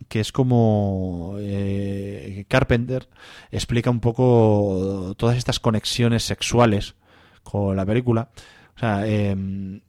[0.09, 3.07] que es como eh, Carpenter
[3.51, 6.95] explica un poco todas estas conexiones sexuales
[7.43, 8.29] con la película.
[8.75, 9.81] O sea, em,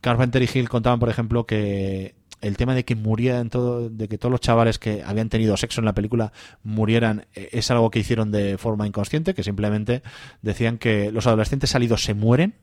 [0.00, 4.18] Carpenter y Hill contaban, por ejemplo, que el tema de que murieran todo, de que
[4.18, 6.32] todos los chavales que habían tenido sexo en la película
[6.62, 10.02] murieran, eh, es algo que hicieron de forma inconsciente, que simplemente
[10.42, 12.54] decían que los adolescentes salidos se mueren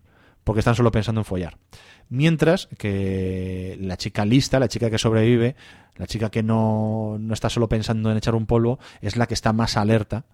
[0.43, 1.57] porque están solo pensando en follar.
[2.09, 5.55] Mientras que la chica lista, la chica que sobrevive,
[5.95, 9.33] la chica que no, no está solo pensando en echar un polvo, es la que
[9.33, 10.25] está más alerta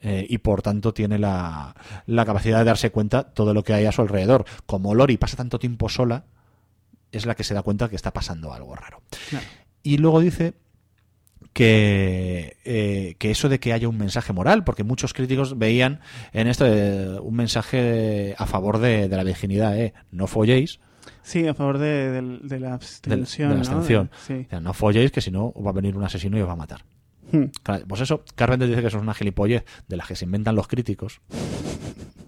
[0.00, 1.74] eh, y por tanto tiene la,
[2.06, 4.44] la capacidad de darse cuenta todo lo que hay a su alrededor.
[4.66, 6.24] Como Lori pasa tanto tiempo sola,
[7.12, 9.02] es la que se da cuenta que está pasando algo raro.
[9.30, 9.46] Claro.
[9.82, 10.54] Y luego dice
[11.56, 16.00] que, eh, que eso de que haya un mensaje moral, porque muchos críticos veían
[16.34, 20.80] en esto eh, un mensaje a favor de, de la virginidad, eh, no folléis,
[21.22, 23.48] Sí, a favor de, de- de la abstención.
[23.48, 23.66] de la ¿no?
[23.66, 24.10] abstención.
[24.26, 24.44] Sí.
[24.46, 26.52] o sea, no folléis que si no va a venir un asesino y os va
[26.52, 26.84] a matar.
[27.32, 27.44] Hmm.
[27.88, 30.68] Pues eso, Carpenter dice que eso es una gilipollez de las que se inventan los
[30.68, 31.20] críticos.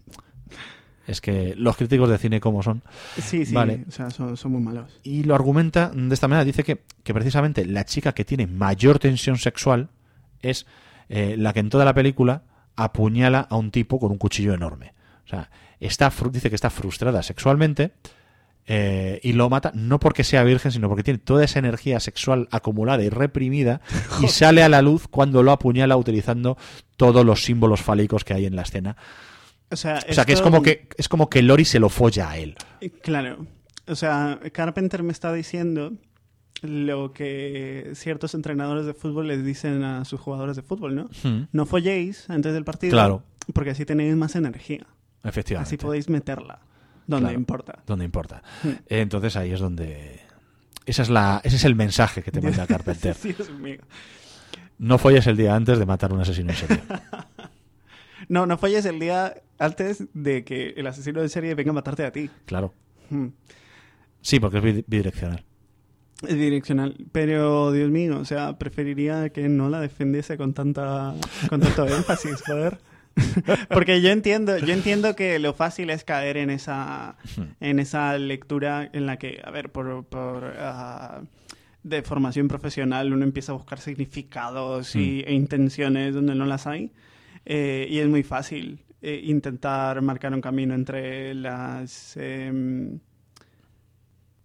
[1.09, 2.83] Es que los críticos de cine como son.
[3.17, 3.87] Sí, sí, Vale.
[3.89, 5.01] o sea, son, son muy malos.
[5.03, 6.45] Y lo argumenta de esta manera.
[6.45, 9.89] Dice que, que precisamente la chica que tiene mayor tensión sexual
[10.43, 10.67] es
[11.09, 12.43] eh, la que en toda la película
[12.77, 14.93] apuñala a un tipo con un cuchillo enorme.
[15.25, 17.93] O sea, está, dice que está frustrada sexualmente
[18.71, 22.49] eh, y lo mata no porque sea virgen, sino porque tiene toda esa energía sexual
[22.51, 23.81] acumulada y reprimida
[24.23, 26.59] y sale a la luz cuando lo apuñala utilizando
[26.99, 28.97] todos los símbolos fálicos que hay en la escena.
[29.71, 32.31] O sea, O sea, que es como que es como que Lori se lo folla
[32.31, 32.57] a él.
[33.03, 33.47] Claro.
[33.87, 35.93] O sea, Carpenter me está diciendo
[36.63, 41.09] lo que ciertos entrenadores de fútbol les dicen a sus jugadores de fútbol, ¿no?
[41.53, 42.93] No folléis antes del partido.
[42.93, 43.23] Claro.
[43.53, 44.87] Porque así tenéis más energía.
[45.25, 45.69] Efectivamente.
[45.69, 46.61] Así podéis meterla
[47.07, 47.39] donde Claro.
[47.39, 47.79] importa.
[47.87, 48.43] donde importa.
[48.63, 48.69] Hmm.
[48.89, 50.21] Eh, Entonces ahí es donde...
[50.85, 53.17] Esa es la, ese es el mensaje que te manda Carpenter.
[53.23, 53.81] Dios mío.
[54.79, 56.83] No folles el día antes de matar a un asesino en serie.
[58.29, 62.05] No, no folles el día antes de que el asesino de serie venga a matarte
[62.05, 62.31] a ti.
[62.45, 62.73] Claro.
[63.11, 63.29] Hmm.
[64.21, 65.45] Sí, porque es bid- bidireccional.
[66.27, 66.97] Es direccional.
[67.13, 71.15] Pero, Dios mío, o sea, preferiría que no la defendiese con tanta
[71.49, 72.79] con tanto énfasis, joder.
[73.71, 77.17] Porque yo entiendo, yo entiendo que lo fácil es caer en esa
[77.61, 81.23] en esa lectura en la que, a ver, por, por ah,
[81.83, 86.93] de formación profesional uno empieza a buscar significados y, e intenciones donde no las hay.
[87.51, 92.99] Eh, y es muy fácil eh, intentar marcar un camino entre las em,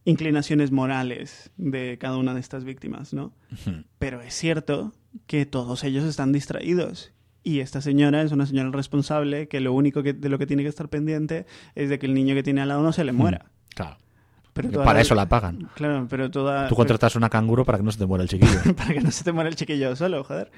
[0.06, 3.34] inclinaciones morales de cada una de estas víctimas, ¿no?
[4.00, 4.94] Pero es cierto
[5.28, 7.12] que todos ellos están distraídos.
[7.44, 10.64] Y esta señora es una señora responsable que lo único que, de lo que tiene
[10.64, 13.12] que estar pendiente es de que el niño que tiene al lado no se le
[13.12, 13.48] muera.
[13.76, 13.98] Claro.
[14.54, 15.70] Pero para la- eso la pagan.
[15.76, 16.70] Claro, pero toda...
[16.70, 18.60] Tú contratas una canguro para que no se te muera el chiquillo.
[18.78, 20.52] para que no se te muera el chiquillo solo, joder.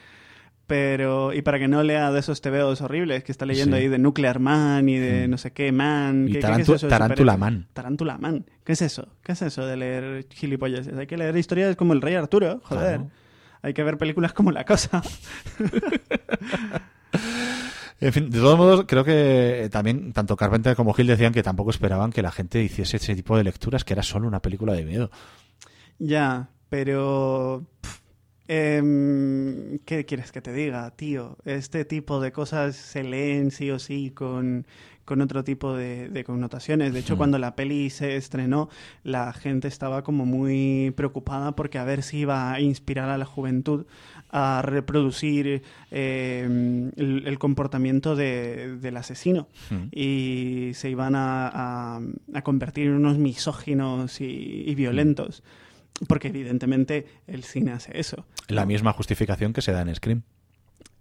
[0.68, 3.84] Pero, y para que no lea de esos tebeos horribles que está leyendo Sí.
[3.84, 5.32] ahí de Nuclear Man y de Mm.
[5.32, 6.26] no sé qué Man.
[6.28, 7.38] Y ¿Qué- Tarantu- qué es eso Tarántula?
[7.38, 7.68] Man.
[7.74, 8.46] Tarántula Man.
[8.64, 9.08] ¿Qué es eso?
[9.24, 10.88] ¿Qué es eso de leer gilipollas?
[10.88, 12.98] Hay que leer historias como el Rey Arturo, joder.
[12.98, 13.12] Claro.
[13.62, 15.02] Hay que ver películas como La Cosa.
[18.02, 21.70] En fin, de todos modos, creo que también tanto Carpenter como Hill decían que tampoco
[21.70, 24.84] esperaban que la gente hiciese ese tipo de lecturas, que era solo una película de
[24.84, 25.10] miedo.
[25.98, 27.66] Ya, pero...
[27.82, 28.00] pff,
[28.48, 31.38] em, ¿Qué quieres que te diga, tío?
[31.46, 34.66] Este tipo de cosas se leen sí o sí con,
[35.04, 36.94] con otro tipo de, de connotaciones.
[36.94, 38.70] De hecho, cuando la peli se estrenó,
[39.04, 43.26] la gente estaba como muy preocupada porque a ver si iba a inspirar a la
[43.26, 43.86] juventud
[44.32, 45.62] a reproducir
[45.92, 49.48] eh, el, el comportamiento de- del asesino
[49.92, 52.02] y se iban a, a-
[52.34, 55.44] a convertir en unos misóginos y, y violentos.
[56.08, 58.26] Porque evidentemente el cine hace eso.
[58.48, 60.24] La misma justificación que se da en Scream.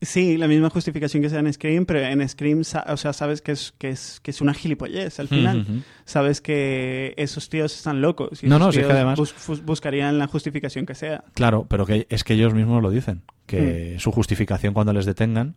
[0.03, 3.41] Sí, la misma justificación que se da en Scream, pero en Scream, o sea, sabes
[3.43, 5.67] que es, que es, que es una gilipollez al final.
[6.05, 8.43] Sabes que esos tíos están locos.
[8.45, 11.25] Y No, no, si es que tíos además- bus- bus- buscarían la justificación que sea.
[11.35, 15.57] Claro, pero que es que ellos mismos lo dicen, que su justificación cuando les detengan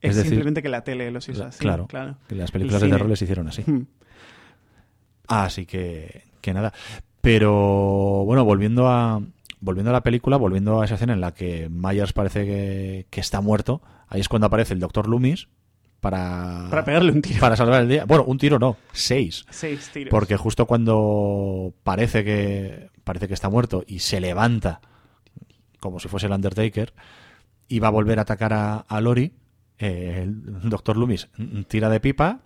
[0.00, 1.58] Es, es, decir, simplemente que la tele los hizo así.
[1.58, 2.16] claro, claro.
[2.28, 3.62] que las películas El de terror les hicieron así.
[3.66, 3.86] Hmm.
[5.26, 6.72] Así que, que nada.
[7.20, 9.20] Pero bueno, volviendo a
[9.60, 13.20] volviendo a la película, volviendo a esa escena en la que Myers parece que, que
[13.20, 15.48] está muerto, ahí es cuando aparece el Doctor Loomis
[16.00, 17.40] para Para pegarle un tiro.
[17.40, 18.04] para salvar el día.
[18.04, 19.44] Bueno, un tiro no, seis.
[19.50, 20.10] Seis tiros.
[20.10, 24.80] Porque justo cuando parece que parece que está muerto y se levanta
[25.80, 26.92] como si fuese el Undertaker
[27.68, 29.32] y va a volver a atacar a, a Lori,
[29.78, 31.28] eh, el Doctor Loomis
[31.68, 32.40] tira de pipa,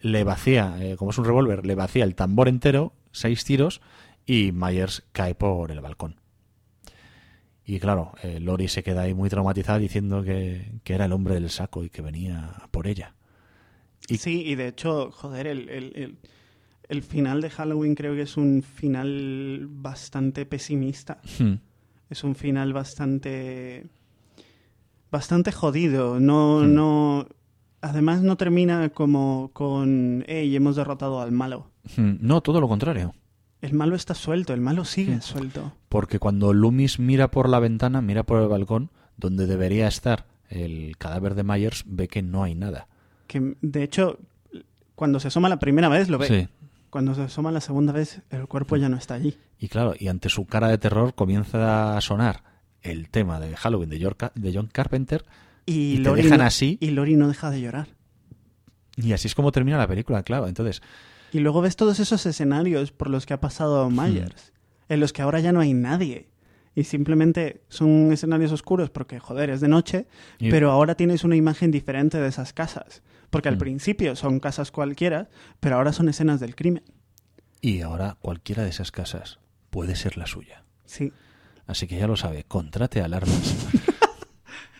[0.00, 3.80] le vacía, eh, como es un revólver, le vacía el tambor entero, seis tiros
[4.26, 6.16] y Myers cae por el balcón.
[7.64, 11.34] Y claro, eh, Lori se queda ahí muy traumatizada diciendo que, que era el hombre
[11.34, 13.14] del saco y que venía por ella.
[14.08, 16.18] y- Sí, y de hecho, joder, el, el, el,
[16.88, 21.20] el final de Halloween creo que es un final bastante pesimista.
[21.38, 21.54] Hmm.
[22.10, 23.86] Es un final bastante.
[25.10, 26.18] bastante jodido.
[26.20, 26.74] No, Hmm.
[26.74, 27.26] no.
[27.80, 30.24] Además, no termina como con.
[30.26, 31.70] Hey, hemos derrotado al malo.
[31.96, 32.14] Hmm.
[32.20, 33.14] No, todo lo contrario.
[33.62, 35.72] El malo está suelto, el malo sigue suelto.
[35.88, 40.96] Porque cuando Loomis mira por la ventana, mira por el balcón, donde debería estar el
[40.98, 42.88] cadáver de Myers, ve que no hay nada.
[43.28, 44.18] Que de hecho,
[44.94, 46.26] cuando se asoma la primera vez lo ve.
[46.28, 46.48] Sí.
[46.90, 49.38] Cuando se asoma la segunda vez, el cuerpo ya no está allí.
[49.58, 52.42] Y claro, y ante su cara de terror comienza a sonar
[52.82, 55.24] el tema de Halloween de, York- de John Carpenter
[55.64, 56.76] Y, Y te Lori dejan no- así.
[56.80, 57.86] Y Lori no deja de llorar.
[58.96, 60.48] y así es como termina la película, claro.
[60.48, 60.82] Entonces,
[61.32, 64.52] Y luego ves todos esos escenarios por los que ha pasado Myers,
[64.88, 66.28] en los que ahora ya no hay nadie.
[66.74, 70.06] Y simplemente son escenarios oscuros porque, joder, es de noche,
[70.38, 73.02] Y- pero ahora tienes una imagen diferente de esas casas.
[73.30, 73.60] Porque al Mm.
[73.60, 75.28] principio son casas cualquiera,
[75.60, 76.84] pero ahora son escenas del crimen.
[77.60, 79.38] Y ahora cualquiera de esas casas
[79.70, 80.64] puede ser la suya.
[80.84, 81.12] Sí.
[81.66, 83.56] Así que ya lo sabe, contrate alarmas.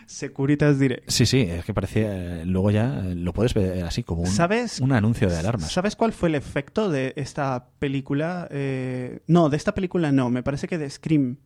[0.05, 1.09] Securitas Direct.
[1.09, 2.41] Sí, sí, es que parecía.
[2.41, 4.79] eh, Luego ya eh, lo puedes ver así como un, ¿Sabes?
[4.79, 5.71] un anuncio de alarmas.
[5.71, 8.47] ¿Sabes cuál fue el efecto de esta película?
[8.51, 11.37] Eh, no, de esta película no, me parece que de Scream.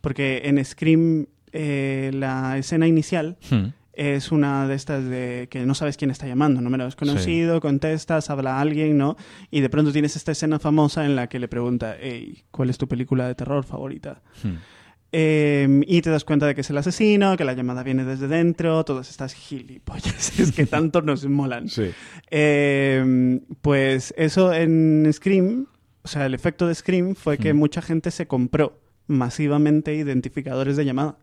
[0.00, 3.66] Porque en Scream eh, la escena inicial Hmm.
[3.92, 8.58] es una de estas de que no sabes quién está llamando, número desconocido, contestas, habla
[8.60, 9.16] alguien, ¿no?
[9.50, 12.78] Y de pronto tienes esta escena famosa en la que le pregunta, hey, ¿cuál es
[12.78, 14.22] tu película de terror favorita?
[14.42, 14.54] Hmm.
[15.14, 18.28] Eh, y te das cuenta de que es el asesino, que la llamada viene desde
[18.28, 21.68] dentro, todas estas gilipollas que tanto nos molan.
[21.68, 21.90] Sí.
[22.30, 25.66] Eh, pues eso en Scream,
[26.02, 27.56] o sea, el efecto de Scream fue que Mm.
[27.58, 31.16] mucha gente se compró masivamente identificadores de llamada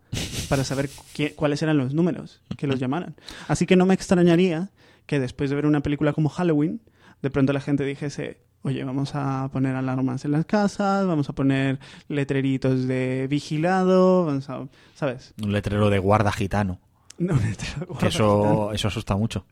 [0.48, 3.16] para saber qué- cuáles eran los números que los llamaran.
[3.48, 4.70] Así que no me extrañaría
[5.06, 6.80] que después de ver una película como Halloween,
[7.22, 11.32] de pronto la gente dijese, oye, vamos a poner alarmas en las casas, vamos a
[11.32, 11.78] poner
[12.08, 15.34] letreritos de vigilado, vamos a, ¿sabes?
[15.42, 16.78] Un letrero de guarda gitano.
[17.18, 19.44] No, un letrero- Que eso, eso asusta mucho.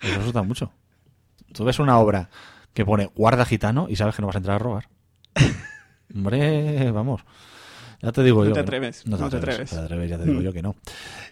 [0.00, 0.72] Eso asusta mucho.
[1.52, 2.28] Tú ves una obra
[2.74, 4.88] que pone guarda gitano y sabes que no vas a entrar a robar.
[6.14, 7.22] Hombre, vamos.
[8.06, 8.54] Ya te digo No yo.
[8.54, 9.54] te atreves, No te no te atreves.
[9.54, 9.70] atreves.
[9.70, 10.44] te atreves, ya te digo Mm.
[10.44, 10.76] yo que no.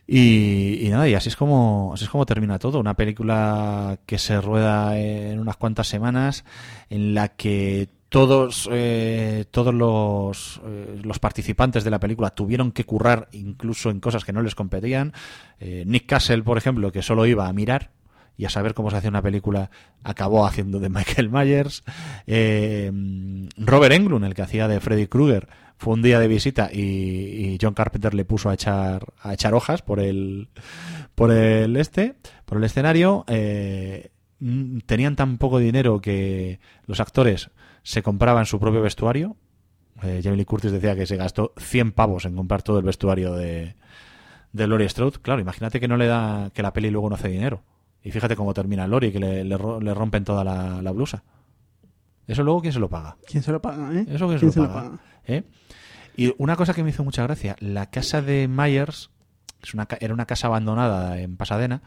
[0.09, 2.81] Y, y nada, y así es como así es como termina todo.
[2.81, 6.45] Una película que se rueda en unas cuantas semanas,
[6.91, 12.85] en la que todos eh, todos los, eh, los participantes de la película tuvieron que
[12.85, 15.13] currar incluso en cosas que no les competían.
[15.61, 17.91] Eh, Nick Castle, por ejemplo, que solo iba a mirar
[18.37, 19.71] y a saber cómo se hace una película,
[20.03, 21.83] acabó haciendo de Michael Myers.
[22.27, 22.91] Eh,
[23.57, 27.75] Robert Englund, el que hacía de Freddy Krueger, fue un día de visita y, John
[27.75, 30.49] Carpenter le puso a echar a echar hojas por el
[31.15, 33.25] por el este por el escenario.
[33.29, 34.11] Eh,
[34.87, 37.51] tenían tan poco dinero que los actores
[37.83, 39.37] se compraban su propio vestuario.
[40.03, 43.35] Eh, Jamie Lee Curtis decía que se gastó 100 pavos en comprar todo el vestuario
[43.35, 43.77] de,
[44.53, 45.19] de Laurie Strode.
[45.23, 47.63] Claro, imagínate que no le da que la peli luego no hace dinero.
[48.05, 51.25] Y fíjate cómo termina Lori, que le, le le rompen toda la, la blusa.
[52.27, 53.17] ¿Eso luego quién se lo paga?
[53.27, 54.07] ¿Quién se lo paga, eh?
[54.09, 54.99] ¿Eso quién, ¿Quién se lo paga?
[55.27, 55.43] ¿Eh?
[56.17, 59.11] Y una cosa que me hizo mucha gracia, la casa de Myers,
[59.63, 61.83] es una, era una casa abandonada en Pasadena,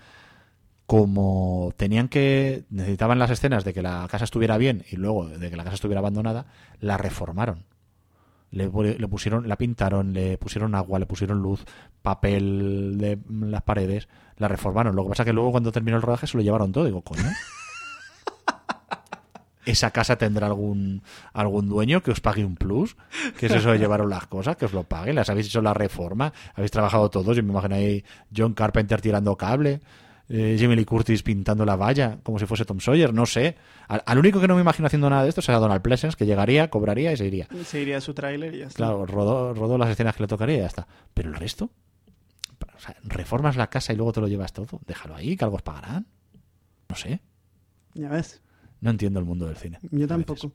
[0.85, 5.49] como tenían que, necesitaban las escenas de que la casa estuviera bien y luego de
[5.49, 6.48] que la casa estuviera abandonada,
[6.80, 7.65] la reformaron.
[8.52, 11.65] Le, le pusieron, la pintaron, le pusieron agua, le pusieron luz,
[12.02, 14.07] papel de las paredes,
[14.38, 14.95] la reformaron.
[14.95, 16.85] Lo que pasa que luego cuando terminó el rodaje se lo llevaron todo.
[16.85, 17.23] Digo, coño.
[19.65, 21.01] ¿Esa casa tendrá algún
[21.34, 22.95] algún dueño que os pague un plus?
[23.38, 24.55] ¿Qué es eso de llevaros las cosas?
[24.55, 25.15] Que os lo paguen.
[25.15, 26.31] ¿Las habéis hecho la reforma?
[26.55, 27.35] ¿Habéis trabajado todos?
[27.35, 28.05] Yo me imagino ahí
[28.35, 29.81] John Carpenter tirando cable,
[30.30, 33.57] eh, Jamie Lee Curtis pintando la valla, como si fuese Tom Sawyer, no sé.
[33.89, 36.26] Al, al único que no me imagino haciendo nada de esto será Donald Pleasence, que
[36.26, 37.49] llegaría, cobraría y se iría.
[37.65, 38.77] Se iría a su tráiler y ya está.
[38.77, 40.88] Claro, rodó, rodó las escenas que le tocaría y ya está.
[41.14, 41.72] Pero el resto,
[42.75, 44.79] o sea, reformas la casa y luego te lo llevas todo.
[44.88, 46.05] Déjalo ahí, que algo os pagarán.
[46.89, 47.21] No sé.
[47.93, 48.41] Ya ves.
[48.81, 49.79] No entiendo el mundo del cine.
[49.91, 50.41] Yo tampoco.
[50.41, 50.51] Yo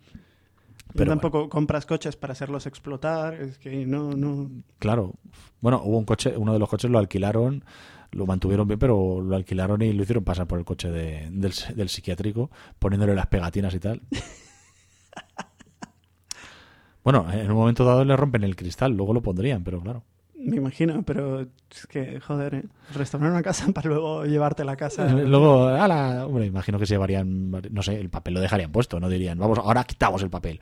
[0.94, 3.34] Pero tampoco compras coches para hacerlos explotar.
[3.34, 4.50] Es que no, no.
[4.78, 5.14] Claro.
[5.60, 7.64] Bueno, hubo un coche, uno de los coches lo alquilaron,
[8.10, 11.52] lo mantuvieron bien, pero lo alquilaron y lo hicieron pasar por el coche de- del,
[11.74, 14.02] del psiquiátrico, poniéndole las pegatinas y tal.
[17.04, 20.04] Bueno, en un momento dado le rompen el cristal, luego lo pondrían, pero claro.
[20.44, 22.64] Me imagino, pero es que, joder, ¿eh?
[22.94, 25.06] restaurar una casa para luego llevarte la casa.
[25.12, 29.08] Luego, ala, hombre, imagino que se llevarían, no sé, el papel lo dejarían puesto, no
[29.08, 30.60] dirían, vamos, ahora quitamos el papel.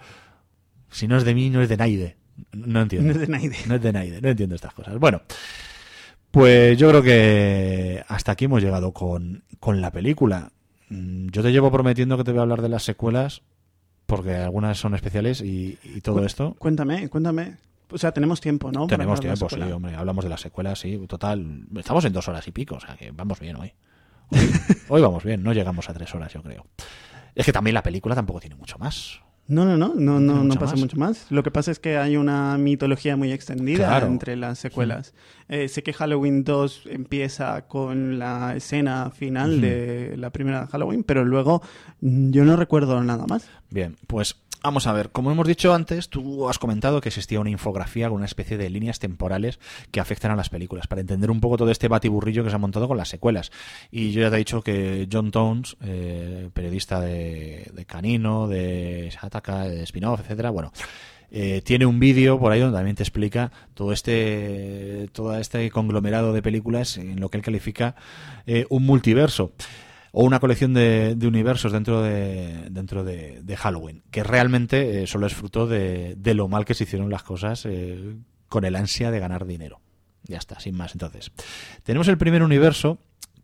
[0.90, 2.16] Si no es de mí, no es de Naide.
[2.52, 3.07] No entiendo.
[3.09, 3.52] No es de nadie.
[3.66, 4.98] No es de Naide, no entiendo estas cosas.
[4.98, 5.23] Bueno,
[6.31, 10.52] pues yo creo que hasta aquí hemos llegado con, con la película.
[10.89, 13.43] Mm, Yo te llevo prometiendo que te voy a hablar de las secuelas,
[14.07, 16.55] porque algunas son especiales y, y todo esto.
[16.59, 17.57] Cuéntame, cuéntame.
[17.92, 18.86] O sea, tenemos tiempo, ¿no?
[18.86, 19.94] Tenemos de tiempo, sí, hombre.
[19.94, 20.98] Hablamos de las secuelas, sí.
[21.08, 23.72] Total, estamos en dos horas y pico, o sea que vamos bien hoy.
[24.30, 24.38] Hoy,
[24.88, 26.66] hoy vamos bien, no llegamos a tres horas, yo creo.
[27.34, 29.20] Es que también la película tampoco tiene mucho más.
[29.46, 30.80] No, no, no, no, no, no pasa más.
[30.80, 31.26] mucho más.
[31.30, 34.06] Lo que pasa es que hay una mitología muy extendida Claro.
[34.06, 35.12] entre las secuelas.
[35.48, 41.24] Eh, sé que Halloween 2 empieza con la escena final de la primera Halloween, pero
[41.24, 41.62] luego
[42.00, 43.48] mm, yo no recuerdo nada más.
[43.70, 45.10] Bien, pues vamos a ver.
[45.10, 48.70] Como hemos dicho antes, tú has comentado que existía una infografía con una especie de
[48.70, 49.58] líneas temporales
[49.90, 52.58] que afectan a las películas, para entender un poco todo este batiburrillo que se ha
[52.58, 53.50] montado con las secuelas.
[53.90, 59.10] Y yo ya te he dicho que John Tones, eh, periodista de, de Canino, de
[59.12, 60.72] Shataka, de Spin-off, etcétera, bueno,
[61.32, 66.32] eh, tiene un vídeo por ahí donde también te explica todo este todo este conglomerado
[66.32, 67.94] de películas en lo que él califica
[68.46, 69.52] eh, un multiverso.
[70.12, 75.26] O una colección de, de universos dentro de dentro de, Halloween, que realmente eh, solo
[75.26, 78.16] es fruto de, de lo mal que se hicieron las cosas eh,
[78.48, 79.80] con el ansia de ganar dinero.
[80.24, 80.92] Ya está, sin más.
[80.92, 81.32] Entonces,
[81.82, 82.98] tenemos el primer universo,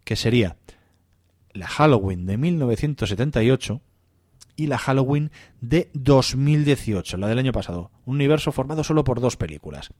[0.04, 0.56] que sería
[1.52, 3.80] la Halloween de 1978
[4.56, 5.30] y la Halloween
[5.60, 7.90] de 2018, la del año pasado.
[8.04, 9.90] Un universo formado solo por dos películas.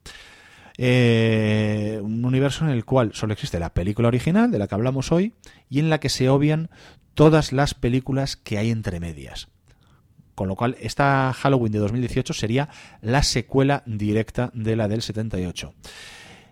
[0.78, 5.12] Eh, un universo en el cual solo existe la película original, de la que hablamos
[5.12, 5.32] hoy,
[5.68, 6.70] y en la que se obvian
[7.14, 9.48] todas las películas que hay entre medias.
[10.34, 12.68] Con lo cual, esta Halloween de 2018 sería
[13.00, 15.72] la secuela directa de la del 78.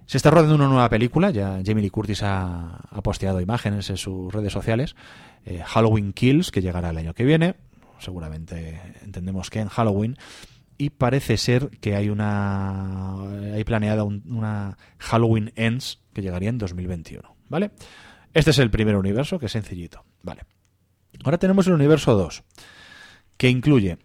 [0.06, 4.32] Se está rodando una nueva película, ya Jamie Lee Curtis ha, posteado imágenes en sus
[4.32, 4.96] redes sociales,
[5.44, 7.56] eh, Halloween Kills, que llegará el año que viene,
[7.98, 10.16] seguramente entendemos que en Halloween,
[10.78, 16.58] y parece ser que hay una hay planeada un- una Halloween Ends que llegaría en
[16.58, 17.70] 2021, ¿vale?
[18.32, 20.42] Este es el primer universo, que es sencillito, ¿vale?
[21.24, 22.42] Ahora tenemos el universo 2,
[23.36, 23.98] que incluye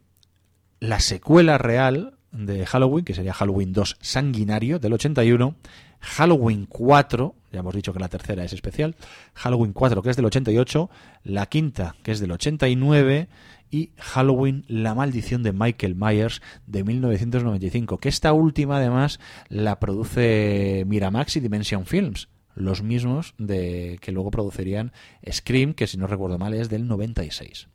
[0.80, 5.56] la secuela real de Halloween, que sería Halloween 2 Sanguinario del 81,
[6.00, 8.96] Halloween 4, ya hemos dicho que la tercera es especial,
[9.34, 10.90] Halloween 4 que es del 88,
[11.24, 13.28] la quinta que es del 89
[13.72, 20.84] y Halloween La maldición de Michael Myers de 1995, que esta última además la produce
[20.88, 24.92] Miramax y Dimension Films, los mismos de que luego producirían
[25.30, 27.68] Scream, que si no recuerdo mal es del 96.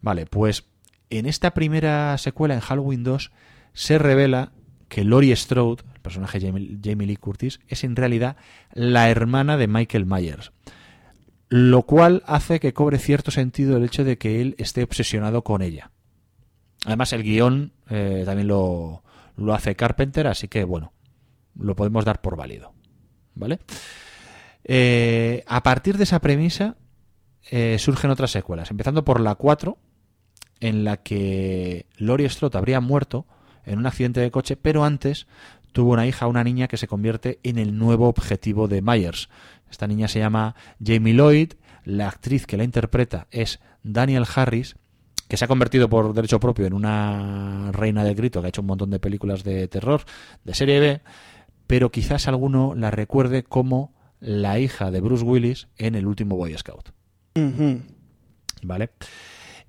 [0.00, 0.64] Vale, pues
[1.10, 3.30] en esta primera secuela, en Halloween 2,
[3.72, 4.52] se revela
[4.88, 8.36] que Laurie Strode, el personaje de Jamie, Jamie Lee Curtis, es en realidad
[8.74, 10.52] la hermana de Michael Myers.
[11.54, 15.60] Lo cual hace que cobre cierto sentido el hecho de que él esté obsesionado con
[15.60, 15.90] ella.
[16.86, 19.02] Además, el guion eh, también lo,
[19.36, 20.94] lo hace Carpenter, así que bueno,
[21.54, 22.72] lo podemos dar por válido.
[23.34, 23.58] ¿Vale?
[24.64, 26.76] Eh, a partir de esa premisa
[27.50, 29.76] eh, surgen otras secuelas, empezando por la 4,
[30.60, 33.26] en la que Laurie Strode habría muerto
[33.66, 35.26] en un accidente de coche, pero antes
[35.72, 39.28] tuvo una hija, una niña que se convierte en el nuevo objetivo de Myers.
[39.72, 40.54] Esta niña se llama
[40.84, 41.54] Jamie Lloyd,
[41.84, 44.76] la actriz que la interpreta es Daniel Harris,
[45.28, 48.60] que se ha convertido por derecho propio en una reina del grito, que ha hecho
[48.60, 50.02] un montón de películas de terror
[50.44, 51.00] de serie B,
[51.66, 56.56] pero quizás alguno la recuerde como la hija de Bruce Willis en el último Boy
[56.56, 56.90] Scout.
[58.62, 58.90] ¿Vale?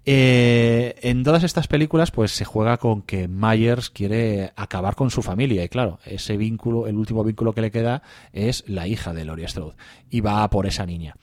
[0.06, 5.22] Eh, en todas estas películas, pues se juega con que Myers quiere acabar con su
[5.22, 5.64] familia.
[5.64, 8.04] Y claro, ese vínculo, el último vínculo que le queda
[8.34, 9.76] es la hija de Laurie Strode.
[10.10, 11.16] Y va a por esa niña.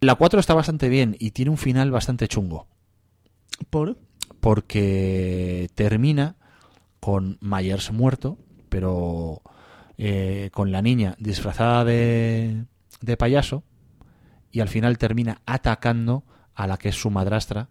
[0.00, 2.68] La 4 está bastante bien y tiene un final bastante chungo.
[3.70, 3.98] ¿Por?
[4.40, 6.36] Porque termina
[7.00, 8.38] con Myers muerto,
[8.68, 9.42] pero
[9.96, 12.64] eh, con la niña disfrazada de,
[13.00, 13.64] de payaso.
[14.52, 16.22] Y al final termina atacando
[16.54, 17.68] a la que es su madrastra ma-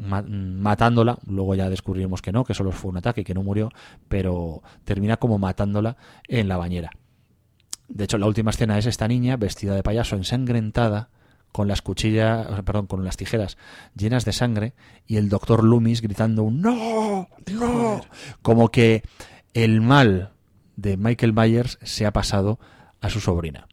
[0.00, 3.70] matándola, luego ya descubrimos que no, que solo fue un ataque, que no murió,
[4.08, 5.96] pero termina como matándola
[6.26, 6.90] en la bañera.
[7.88, 11.10] De hecho, la última escena es esta niña vestida de payaso, ensangrentada,
[11.52, 13.56] con las cuchillas, perdón, con las tijeras
[13.96, 14.74] llenas de sangre
[15.06, 18.00] y el doctor Loomis gritando un no, no,
[18.42, 19.02] como que
[19.54, 20.30] el mal
[20.76, 22.58] de Michael Myers se ha pasado
[23.00, 23.66] a su sobrina.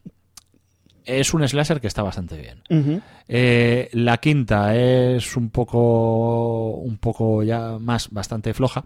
[1.07, 3.01] Es un slasher que está bastante bien.
[3.29, 8.85] Eh, la quinta es un poco, un poco ya más bastante floja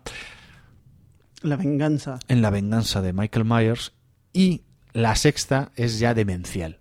[1.42, 2.20] La venganza.
[2.28, 3.94] en la venganza de Michael Myers
[4.34, 4.62] y
[4.94, 6.80] la sexta es ya demencial.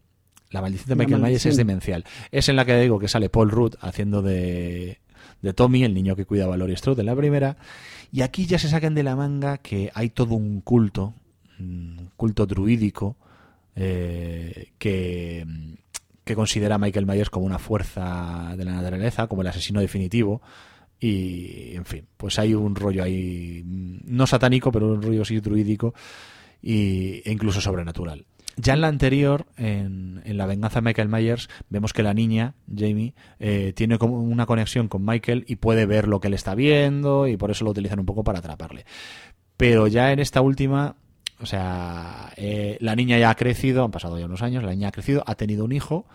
[0.51, 2.05] La maldición de Michael Myers es demencial.
[2.31, 4.99] Es en la que digo que sale Paul Rudd haciendo de,
[5.41, 7.57] de Tommy, el niño que cuidaba a Laurie Strode en la primera.
[8.13, 11.15] Y aquí ya se sacan de la manga que hay todo un culto,
[11.59, 13.17] un culto druídico,
[13.77, 15.47] eh, que,
[16.35, 20.41] considera a Michael Myers como una fuerza de la naturaleza, como el asesino definitivo.
[21.01, 25.41] Y, en fin, pues hay un rollo ahí, mm, no satánico, pero un rollo sí
[25.41, 25.93] druídico
[26.63, 28.27] y, e incluso sobrenatural.
[28.57, 32.55] Ya en la anterior, en, en La venganza de Michael Myers, vemos que la niña,
[32.69, 36.55] Jamie, eh, tiene como una conexión con Michael y puede ver lo que él está
[36.55, 38.85] viendo y por eso lo utilizan un poco para atraparle.
[39.57, 40.97] Pero ya en esta última,
[41.41, 44.89] o sea, eh, la niña ya ha crecido, han pasado ya unos años, la niña
[44.89, 46.07] ha crecido, ha tenido un hijo,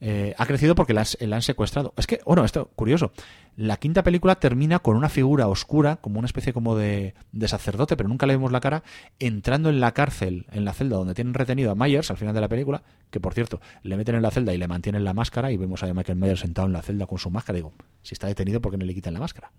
[0.00, 1.94] eh, ha crecido porque la, han secuestrado.
[1.96, 3.12] Es que, bueno, esto, curioso,
[3.56, 7.96] la quinta película termina con una figura oscura, como una especie como de, de sacerdote,
[7.96, 8.82] pero nunca le vemos la cara,
[9.18, 12.40] entrando en la cárcel, en la celda donde tienen retenido a Myers al final de
[12.40, 15.52] la película, que por cierto, le meten en la celda y le mantienen la máscara
[15.52, 17.56] y vemos a Michael Myers sentado en la celda con su máscara.
[17.56, 19.52] Digo, si está detenido, ¿por qué no le quitan la máscara?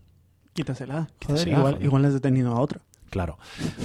[0.54, 0.94] Quítasela.
[0.94, 1.86] Joder, Quítasela, igual, joder.
[1.86, 2.82] igual has detenido a otro.
[3.10, 3.38] Claro,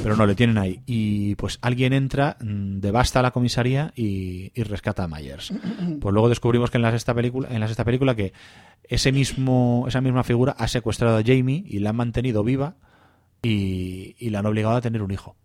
[0.03, 0.81] pero no, le tienen ahí.
[0.87, 5.53] Y pues alguien entra, mm, devasta la comisaría y, rescata a Myers.
[6.01, 8.33] Pues luego descubrimos que en la sexta película, en la sexta película que
[8.85, 12.77] ese mismo, esa misma figura ha secuestrado a Jamie y la han mantenido viva
[13.43, 15.37] y, y la han obligado a tener un hijo.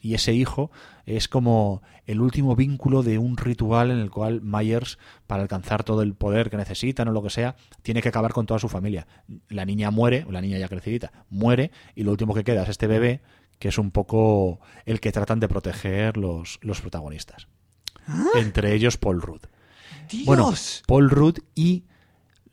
[0.00, 0.70] Y ese hijo
[1.04, 6.02] es como el último vínculo de un ritual en el cual Myers, para alcanzar todo
[6.02, 9.06] el poder que necesitan o lo que sea, tiene que acabar con toda su familia.
[9.48, 12.86] La niña muere, la niña ya crecidita, muere, y lo último que queda es este
[12.86, 13.20] bebé,
[13.58, 17.48] que es un poco el que tratan de proteger los, los protagonistas.
[18.34, 19.42] Entre ellos Paul Rudd.
[20.24, 20.52] Bueno,
[20.86, 21.84] Paul Rudd y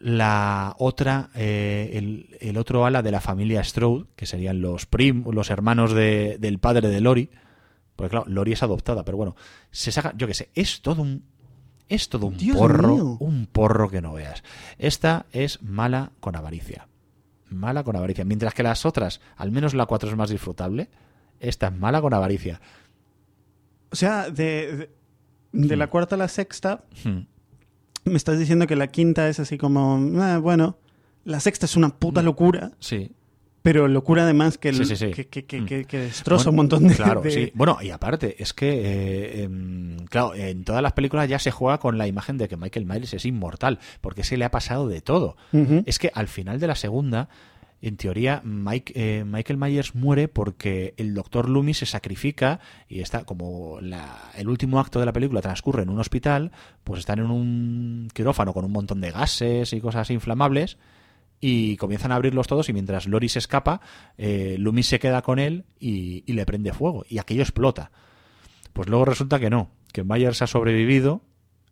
[0.05, 5.23] la otra, eh, el, el otro ala de la familia Strode, que serían los prim,
[5.31, 7.29] los hermanos de- del padre de Lori,
[7.95, 9.35] porque claro, Lori es adoptada, pero bueno,
[9.71, 11.23] se saca, yo qué sé, es todo un
[11.87, 13.17] es todo un Dios porro, mío.
[13.19, 14.43] un porro que no veas.
[14.77, 16.87] Esta es mala con avaricia.
[17.49, 18.25] Mala con avaricia.
[18.25, 20.89] Mientras que las otras, al menos la 4 es más disfrutable,
[21.39, 22.59] esta es mala con avaricia.
[23.91, 24.89] O sea, de,
[25.51, 27.19] de, de la cuarta a la sexta, Hmm.
[28.11, 30.77] me estás diciendo que la quinta es así como, ah, bueno,
[31.25, 33.11] la sexta es una puta locura, Sí,
[33.61, 35.11] pero locura además que, el- Sí, sí, sí.
[35.11, 35.85] que, que- que- Mm.
[35.85, 36.95] que- destroza Bueno, un montón de...
[36.95, 37.51] Claro, de- sí.
[37.55, 41.77] Bueno, y aparte, es que, eh, em, claro, en todas las películas ya se juega
[41.79, 44.99] con la imagen de que Michael Myers es inmortal, porque se le ha pasado de
[45.01, 45.37] todo.
[45.85, 47.29] Es que al final de la segunda,
[47.85, 53.25] en teoría, Mike, eh, Michael Myers muere porque el doctor Loomis se sacrifica y está
[53.25, 56.51] como la- el último acto de la película transcurre en un hospital,
[56.83, 60.77] pues están en un quirófano con un montón de gases y cosas inflamables
[61.41, 63.81] y comienzan a abrirlos todos y mientras Lori se escapa,
[64.17, 67.91] eh, Loomis se queda con él y, y le prende fuego y aquello explota.
[68.71, 71.21] Pues luego resulta que no, que Myers ha sobrevivido.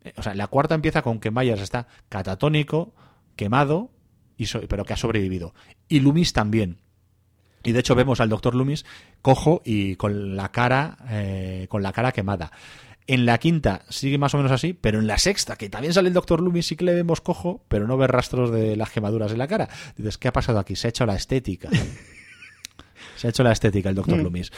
[0.04, 2.94] Eh, O sea, la cuarta empieza con que Myers está catatónico,
[3.34, 3.90] quemado,
[4.36, 5.54] y so- pero que ha sobrevivido.
[5.88, 6.78] Y Loomis también.
[7.64, 8.84] Y de hecho vemos al doctor Loomis
[9.22, 12.50] cojo y con la cara, eh, con la cara quemada.
[13.06, 16.08] En la quinta sigue más o menos así, pero en la sexta, que también sale
[16.08, 19.32] el doctor Loomis, sí que le vemos cojo, pero no ve rastros de las quemaduras
[19.32, 19.68] en la cara.
[19.96, 20.76] Dices, ¿qué ha pasado aquí?
[20.76, 21.68] Se ha hecho la estética.
[23.16, 24.22] Se ha hecho la estética el doctor Mm.
[24.22, 24.50] Loomis.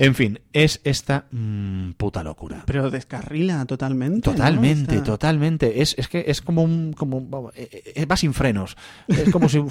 [0.00, 2.62] En fin, es esta mm, puta locura.
[2.64, 4.30] Pero descarrila totalmente.
[4.30, 4.34] ¿no?
[4.34, 5.82] Totalmente, totalmente.
[5.82, 6.94] Es, es que es como un.
[6.94, 8.78] Como, eh, eh, va sin frenos.
[9.08, 9.62] Es como si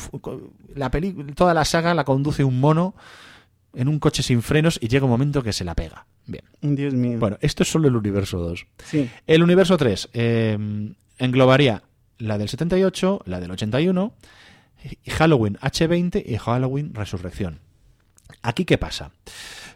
[0.76, 2.94] la peli, toda la saga la conduce un mono
[3.74, 6.06] en un coche sin frenos y llega un momento que se la pega.
[6.28, 6.44] Bien.
[6.62, 7.18] Dios mío.
[7.18, 8.68] Bueno, esto es solo el universo 2.
[8.86, 9.10] Sí.
[9.26, 11.82] El universo 3 eh, englobaría
[12.20, 14.14] la del 78, la del 81,
[15.04, 17.62] y Halloween H20 y Halloween Resurrección.
[18.44, 19.12] ¿Aquí qué pasa?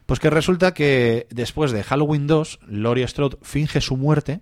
[0.06, 4.42] Pues que resulta que después de Halloween 2, Laurie Strode finge su muerte,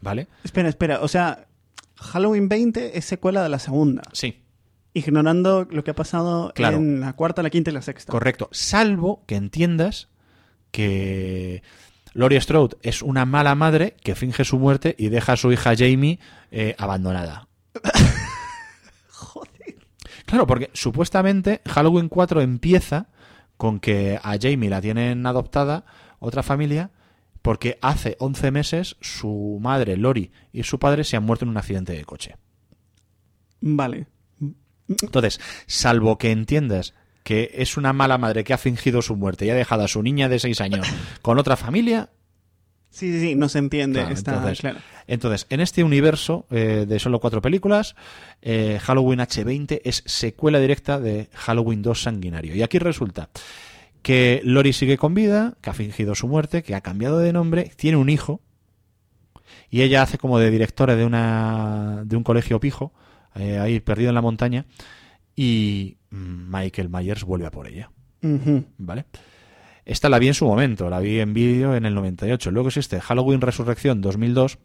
[0.00, 0.28] ¿vale?
[0.44, 1.00] Espera, espera.
[1.02, 1.48] O sea,
[1.96, 4.02] Halloween 20 es secuela de la segunda.
[4.12, 4.42] Sí,
[4.94, 6.78] Ignorando lo que ha pasado Claro.
[6.78, 8.10] en la cuarta, la quinta y la sexta.
[8.10, 8.48] correcto.
[8.52, 10.08] Salvo que entiendas
[10.70, 11.62] que
[12.14, 15.74] Laurie Strode es una mala madre que finge su muerte y deja a su hija
[15.76, 16.18] Jamie
[16.50, 17.48] eh, abandonada.
[20.24, 23.06] Claro, porque supuestamente Halloween 4 empieza
[23.56, 25.84] con que a Jamie la tienen adoptada
[26.18, 26.90] otra familia
[27.42, 31.56] porque hace 11 meses su madre, Lori, y su padre se han muerto en un
[31.56, 32.36] accidente de coche.
[33.60, 34.08] Vale.
[34.88, 39.50] Entonces, salvo que entiendas que es una mala madre que ha fingido su muerte y
[39.50, 40.86] ha dejado a su niña de 6 años
[41.22, 42.10] con otra familia,
[42.96, 44.00] Sí, sí, sí, no se entiende.
[44.00, 44.78] Claro, está entonces, claro.
[45.06, 47.94] entonces, en este universo eh, de solo cuatro películas,
[48.40, 52.56] eh, Halloween H20 es secuela directa de Halloween 2 Sanguinario.
[52.56, 53.28] Y aquí resulta
[54.00, 57.70] que Lori sigue con vida, que ha fingido su muerte, que ha cambiado de nombre,
[57.76, 58.40] tiene un hijo,
[59.68, 62.94] y ella hace como de directora de, una, de un colegio pijo,
[63.34, 64.64] eh, ahí perdido en la montaña,
[65.34, 67.90] y Michael Myers vuelve a por ella.
[68.78, 69.04] ¿Vale?
[69.86, 72.50] Esta la vi en su momento, la vi en vídeo en el 98.
[72.50, 74.58] Luego existe Halloween Resurrección 2002,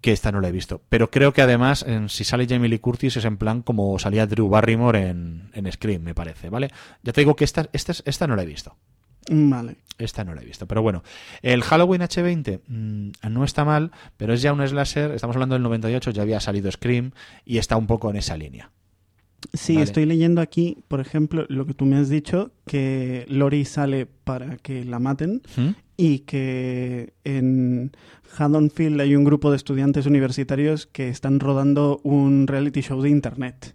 [0.00, 0.80] que esta no la he visto.
[0.88, 4.26] Pero creo que además, en, si sale Jamie Lee Curtis, es en plan como salía
[4.26, 6.70] Drew Barrymore en, en Scream, me parece, ¿vale?
[7.02, 8.76] Ya te digo que esta, esta, es- esta no la he visto.
[9.28, 9.76] Vale.
[9.98, 10.66] Esta no la he visto.
[10.66, 11.02] Pero bueno,
[11.42, 15.10] el Halloween H20 mm, no está mal, pero es ya un slasher.
[15.10, 17.10] Estamos hablando del 98, ya había salido Scream
[17.44, 18.70] y está un poco en esa línea.
[19.52, 19.84] Sí, Vale.
[19.84, 24.56] estoy leyendo aquí, por ejemplo, lo que tú me has dicho, que Lori sale para
[24.58, 25.68] que la maten ¿Mm?
[25.96, 27.92] y que en
[28.36, 33.74] Haddonfield hay un grupo de estudiantes universitarios que están rodando un reality show de internet.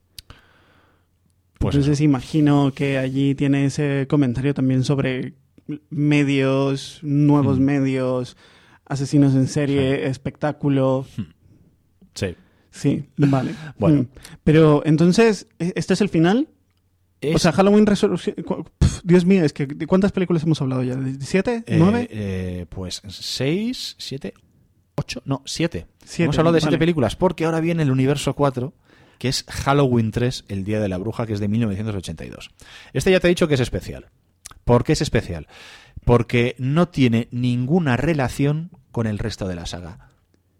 [1.59, 5.33] Pues Entonces imagino que allí tiene ese comentario también sobre
[5.89, 7.63] medios, nuevos Mm.
[7.63, 8.37] medios,
[8.85, 11.05] asesinos en serie, espectáculo.
[12.13, 12.35] Sí.
[12.75, 13.55] Sí, vale.
[13.79, 14.03] Bueno.
[14.03, 14.07] Mm.
[14.43, 16.49] Pero entonces, ¿e- ¿este es el final?
[17.33, 20.95] O sea, Halloween pf, Dios mío, es que ¿de cuántas películas hemos hablado ya?
[20.95, 21.63] ¿De ¿Siete?
[21.65, 22.07] Eh, ¿Nueve?
[22.11, 24.33] eh, pues seis, siete,
[24.95, 25.87] ocho, no, siete.
[26.03, 28.73] Siete, Hemos hablado de siete películas porque ahora viene el universo 4,
[29.17, 32.51] que es Halloween 3, El Día de la Bruja, que es de 1982.
[32.93, 34.09] Este ya te he dicho que es especial.
[34.63, 35.47] ¿Por qué es especial?
[36.03, 40.09] Porque no tiene ninguna relación con el resto de la saga.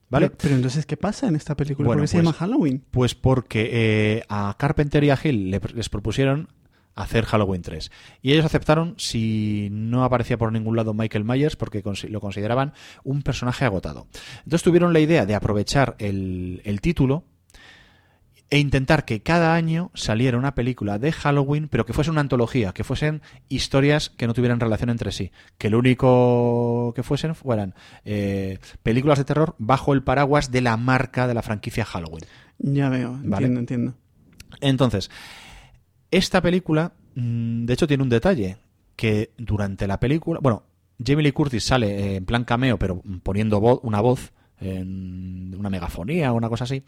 [0.10, 0.28] ¿Vale?
[0.30, 1.88] Pero, pero entonces, ¿qué pasa en esta película?
[1.88, 2.84] Bueno, ¿Por qué se pues- llama Halloween?
[2.92, 6.50] Pues porque eh, a Carpenter y a Hill le- les propusieron
[6.94, 7.92] hacer Halloween 3.
[8.22, 13.22] Y ellos aceptaron si no aparecía por ningún lado Michael Myers porque lo consideraban un
[13.22, 14.08] personaje agotado.
[14.46, 17.26] Entonces tuvieron la idea de aprovechar el, el título
[18.50, 22.74] e intentar que cada año saliera una película de Halloween, pero que fuese una antología,
[22.74, 27.74] que fuesen historias que no tuvieran relación entre sí, que lo único que fuesen fueran
[28.04, 32.26] eh, películas de terror bajo el paraguas de la marca de la franquicia Halloween.
[32.60, 33.48] Ya veo, entiendo, Vale.
[33.48, 33.94] entiendo.
[34.62, 35.10] Entonces,
[36.12, 38.58] esta película, mm, de hecho, tiene un detalle
[38.96, 40.64] que durante la película, bueno,
[41.04, 46.32] Jamie Lee Curtis sale eh, en plan cameo, pero poniendo una voz en una megafonía
[46.32, 46.84] o una cosa así,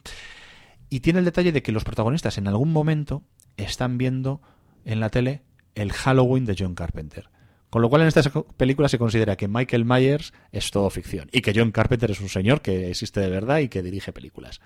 [0.89, 3.23] y tiene el detalle de que los protagonistas en algún momento
[3.57, 4.41] están viendo
[4.85, 5.43] en la tele
[5.75, 7.29] el Halloween de John Carpenter.
[7.69, 8.21] Con lo cual en esta
[8.55, 12.29] película se considera que Michael Myers es todo ficción y que John Carpenter es un
[12.29, 14.61] señor que existe de verdad y que dirige películas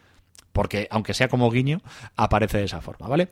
[0.51, 1.81] porque aunque sea como guiño,
[2.15, 3.29] aparece de esa forma, ¿vale?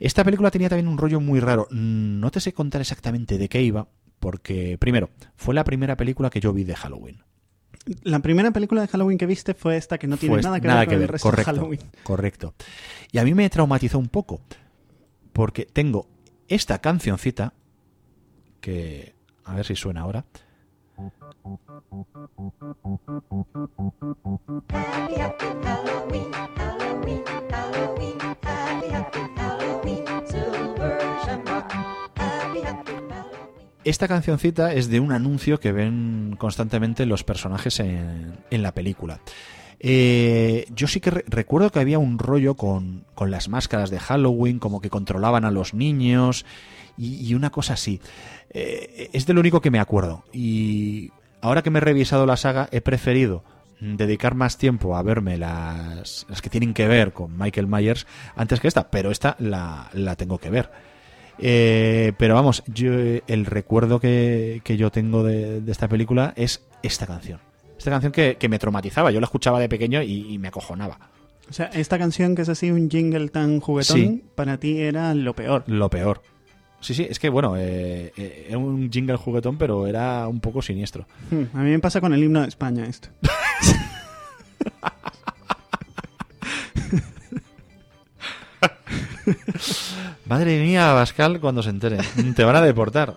[0.00, 1.66] Esta película tenía también un rollo muy raro.
[1.70, 6.40] No te sé contar exactamente de qué iba, porque primero, fue la primera película que
[6.40, 7.22] yo vi de Halloween.
[8.02, 10.80] La primera película de Halloween que viste fue esta, que no tiene nada que nada
[10.80, 11.80] ver con que el ver, resto correcto, de Halloween.
[12.02, 12.54] correcto.
[13.12, 14.40] Y a mí me traumatizó un poco,
[15.32, 16.06] porque tengo
[16.48, 17.52] esta cancioncita
[18.60, 20.24] que a ver si suena ahora.
[33.88, 39.20] Esta cancioncita es de un anuncio que ven constantemente los personajes en, en la película.
[39.80, 43.98] Eh, yo sí que re- recuerdo que había un rollo con, con las máscaras de
[43.98, 46.44] Halloween, como que controlaban a los niños
[46.98, 48.00] y, y una cosa así.
[48.50, 50.22] Eh, es de lo único que me acuerdo.
[50.34, 51.10] Y
[51.40, 53.42] ahora que me he revisado la saga, he preferido
[53.80, 58.60] dedicar más tiempo a verme las, las que tienen que ver con Michael Myers antes
[58.60, 60.70] que esta, pero esta la, la tengo que ver.
[61.40, 62.92] Eh, pero vamos, yo
[63.26, 67.40] el recuerdo que, que yo tengo de, de esta película es esta canción.
[67.78, 69.10] Esta canción que, que me traumatizaba.
[69.12, 70.98] Yo la escuchaba de pequeño y, y me acojonaba.
[71.48, 74.24] O sea, esta canción que es así un jingle tan juguetón, Sí.
[74.34, 75.64] para ti era lo peor.
[75.66, 76.20] Lo peor.
[76.80, 80.60] Sí, sí, es que bueno, eh, eh, era un jingle juguetón, pero era un poco
[80.62, 81.06] siniestro.
[81.30, 83.08] Hmm, A mí me pasa con el himno de España esto.
[90.26, 91.98] Madre mía, Pascal, cuando se entere.
[92.36, 93.14] Te van a deportar.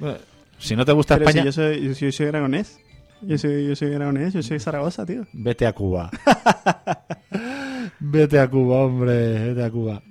[0.00, 0.16] Bueno,
[0.58, 2.78] si no te gusta Pero si España, yo soy, yo, soy- yo soy aragonés.
[3.22, 5.26] Yo soy, yo soy aragonés, yo soy Zaragoza, tío.
[5.32, 6.10] vete a Cuba.
[8.00, 10.02] vete a Cuba, hombre, vete a Cuba.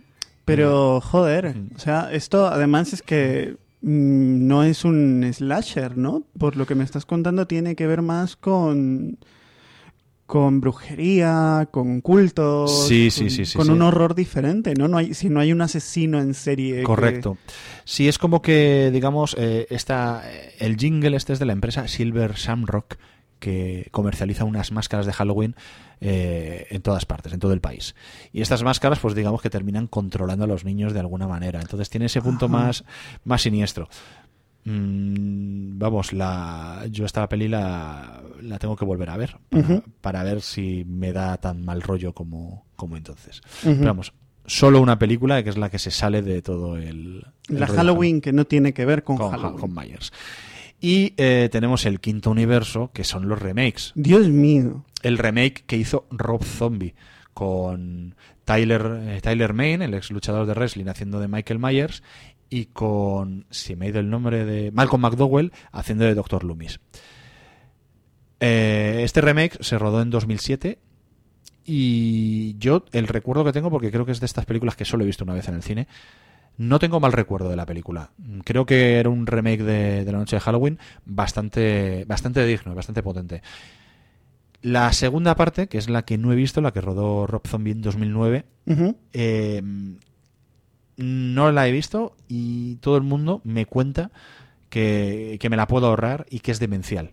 [0.45, 1.69] Pero, joder, Mm.
[1.75, 6.23] o sea, esto además es que mm, no es un slasher, ¿no?
[6.37, 9.17] Por lo que me estás contando tiene que ver más con
[10.31, 14.87] con brujería, con cultos, Sí, con, sí, sí, con un horror diferente, ¿no?
[14.87, 16.77] No hay si no hay un asesino en serie.
[16.77, 17.37] que- Correcto.
[17.83, 21.85] Sí, es como que, digamos, eh, esta, eh, el jingle este es de la empresa
[21.89, 22.95] Silver Shamrock,
[23.39, 25.53] que comercializa unas máscaras de Halloween
[25.99, 27.93] eh, en todas partes, en todo el país.
[28.31, 31.59] Y estas máscaras, pues digamos que terminan controlando a los niños de alguna manera.
[31.59, 32.53] Entonces tiene ese punto Ajá.
[32.57, 32.83] más,
[33.25, 33.89] más siniestro.
[34.63, 40.23] Mm, vamos, la, yo esta peli la, la tengo que volver a ver para, para
[40.23, 43.41] ver si me da tan mal rollo como, como entonces.
[43.63, 44.13] Pero vamos,
[44.45, 47.25] solo una película que es la que se sale de todo el...
[47.49, 49.59] el La Halloween que no tiene que ver con, con, Halloween.
[49.59, 50.11] con Myers.
[50.79, 53.91] Y eh, tenemos el quinto universo, que son los remakes.
[53.95, 54.83] Dios mío.
[55.03, 56.95] El remake que hizo Rob Zombie
[57.35, 58.15] con
[58.45, 62.03] Tyler, eh, Tyler Main, el ex luchador de wrestling, haciendo de Michael Myers,
[62.51, 66.43] y con, si me he ido el nombre de Malcolm McDowell, haciendo de Dr.
[66.43, 66.79] Loomis.
[68.39, 70.79] Eh, este remake se rodó en 2007
[71.63, 75.03] y yo el recuerdo que tengo, porque creo que es de estas películas que solo
[75.03, 75.87] he visto una vez en el cine,
[76.57, 78.11] no tengo mal recuerdo de la película.
[78.43, 83.01] Creo que era un remake de, de la noche de Halloween bastante, bastante digno, bastante
[83.03, 83.41] potente.
[84.63, 87.71] La segunda parte, que es la que no he visto, la que rodó Rob Zombie
[87.71, 88.95] en 2009, Ujú.
[89.13, 89.61] eh,
[90.97, 94.11] no la he visto y todo el mundo me cuenta
[94.69, 97.11] que, que me la puedo ahorrar y que es demencial.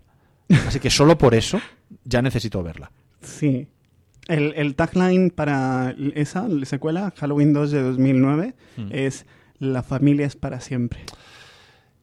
[0.67, 1.59] Así que solo por eso
[2.05, 2.91] ya necesito verla.
[3.21, 3.67] Sí.
[4.27, 8.87] El, el tagline para esa la secuela, Halloween 2 de 2009, Mm.
[8.91, 9.25] es
[9.59, 10.99] La familia es para siempre.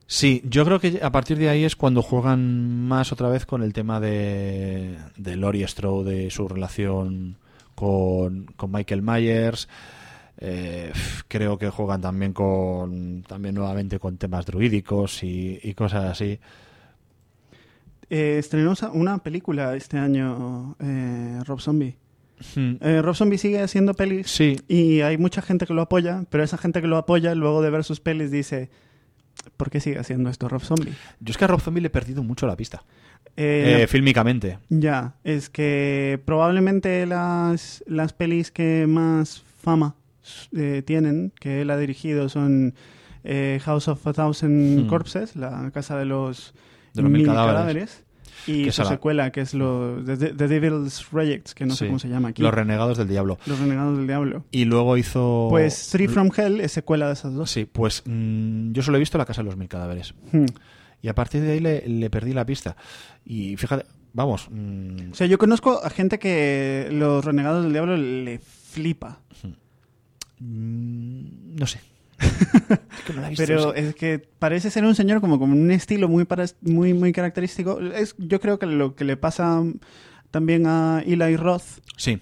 [0.08, 3.62] Sí, yo creo que a partir de ahí es cuando juegan más otra vez con
[3.62, 7.36] el tema de, de Laurie Strode, de su relación
[7.74, 9.68] con, con Michael Myers.
[10.38, 10.92] Eh,
[11.28, 16.38] creo que juegan también con también nuevamente con temas druídicos y, y cosas así.
[18.08, 21.96] Eh, estrenó una película este año, eh, Rob Zombie.
[22.54, 22.74] Hmm.
[22.80, 26.44] Eh, Rob Zombie sigue haciendo pelis Sí, y hay mucha gente que lo apoya, pero
[26.44, 28.68] esa gente que lo apoya luego de ver sus pelis dice,
[29.56, 30.92] ¿por qué sigue haciendo esto Rob Zombie?
[31.20, 32.84] yo es que a Rob Zombie le he perdido mucho la pista.
[33.36, 34.58] Eh, Eh, fílmicamente.
[34.68, 39.96] Ya, es que probablemente las, las pelis que más fama
[40.56, 42.74] eh, tienen, que él ha dirigido, son
[43.24, 44.86] eh, House of a Thousand Hmm.
[44.88, 46.54] Corpses, la casa de los,
[46.94, 48.04] De los mil cadáveres.
[48.46, 52.08] y su secuela, que es lo, The, The Devil's Rejects, que no sé cómo se
[52.08, 52.42] llama aquí.
[52.42, 53.38] Los renegados del diablo.
[53.46, 54.44] Los Renegados del Diablo.
[54.52, 55.48] Y luego hizo...
[55.50, 57.50] Pues Three from Hell es secuela de esas dos.
[57.50, 60.14] Sí, pues mm, yo solo he visto La Casa de los Mil Cadáveres.
[60.32, 60.44] Hmm.
[61.02, 62.76] Y a partir de ahí le, le perdí la pista.
[63.24, 67.96] Y fíjate, vamos, mm, O sea, yo conozco a gente que Los Renegados del Diablo
[67.96, 69.18] le flipa.
[70.40, 71.80] Mm, no sé.
[72.18, 75.52] Es que no la he visto Pero es que parece ser un señor como con
[75.52, 77.80] un estilo muy para- muy muy característico.
[77.80, 79.62] Es, yo creo que lo que le pasa
[80.30, 82.20] también a Eli Roth, Sí,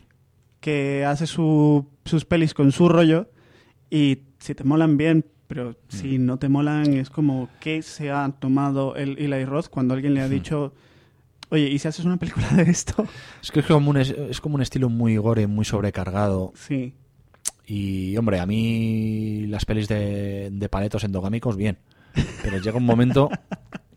[0.61, 3.29] que hace su- sus pelis con su rollo
[3.91, 6.27] y si te molan bien, pero si Mm.
[6.27, 10.21] no te molan es como que se ha tomado el Eli Roth cuando alguien le
[10.23, 10.75] ha dicho,
[11.51, 13.07] oye, ¿y si haces una película de esto?
[13.43, 16.53] es que es como, un, es como un estilo muy gore, muy sobrecargado.
[16.57, 16.95] Sí.
[17.67, 21.79] Y, hombre, a mí las pelis de, de paletos endogámicos, bien.
[22.43, 23.31] Pero llega un momento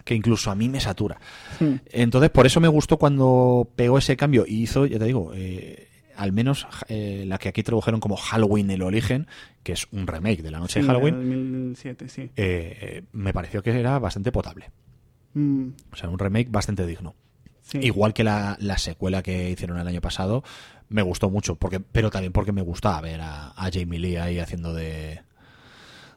[0.03, 1.19] que incluso a mí me satura.
[1.91, 5.87] Entonces, por eso me gustó cuando pegó ese cambio y hizo, ya te digo, eh,
[6.15, 9.27] al menos eh, la que aquí tradujeron como Halloween el origen,
[9.63, 12.29] que es un remake de la noche Sí, de Halloween, 2007, sí.
[12.37, 14.71] eh, me pareció que era bastante potable.
[15.33, 17.13] Mm, O sea, un remake bastante digno.
[17.67, 17.79] Sí.
[17.81, 20.43] Igual que la, la secuela que hicieron el año pasado,
[20.89, 24.39] me gustó mucho, porque, pero también porque me gustaba ver a, a Jamie Lee ahí
[24.39, 25.21] haciendo de,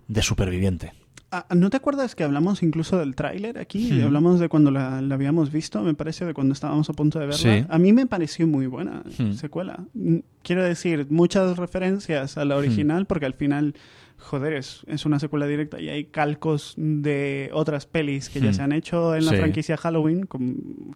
[0.09, 0.93] de superviviente.
[1.33, 4.01] Ah, ¿No te acuerdas que hablamos incluso del tráiler aquí?
[4.03, 7.27] Hablamos de cuando la, la habíamos visto, me parece, de cuando estábamos a punto de
[7.27, 7.39] verla.
[7.41, 7.65] Sí.
[7.69, 9.35] A mí me pareció muy buena Hmm.
[9.35, 9.79] secuela.
[9.95, 13.75] Mm, Quiero decir, muchas referencias a la original, porque al final,
[14.20, 18.55] joder, es, es una secuela directa y hay calcos de otras pelis que ya Hmm.
[18.55, 19.36] se han hecho en la Sí.
[19.39, 20.28] franquicia Halloween.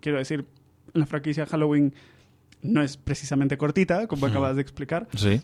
[0.01, 0.47] quiero decir,
[0.93, 1.95] la franquicia Halloween
[2.63, 4.31] no es precisamente cortita, como Hmm.
[4.31, 5.09] acabas de explicar.
[5.17, 5.41] Sí.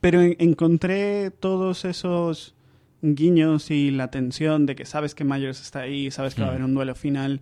[0.00, 2.54] Pero en- encontré todos esos
[3.02, 6.50] guiños y la tensión de que sabes que Myers está ahí, sabes que va a
[6.50, 6.54] Mm.
[6.54, 7.40] haber un duelo final.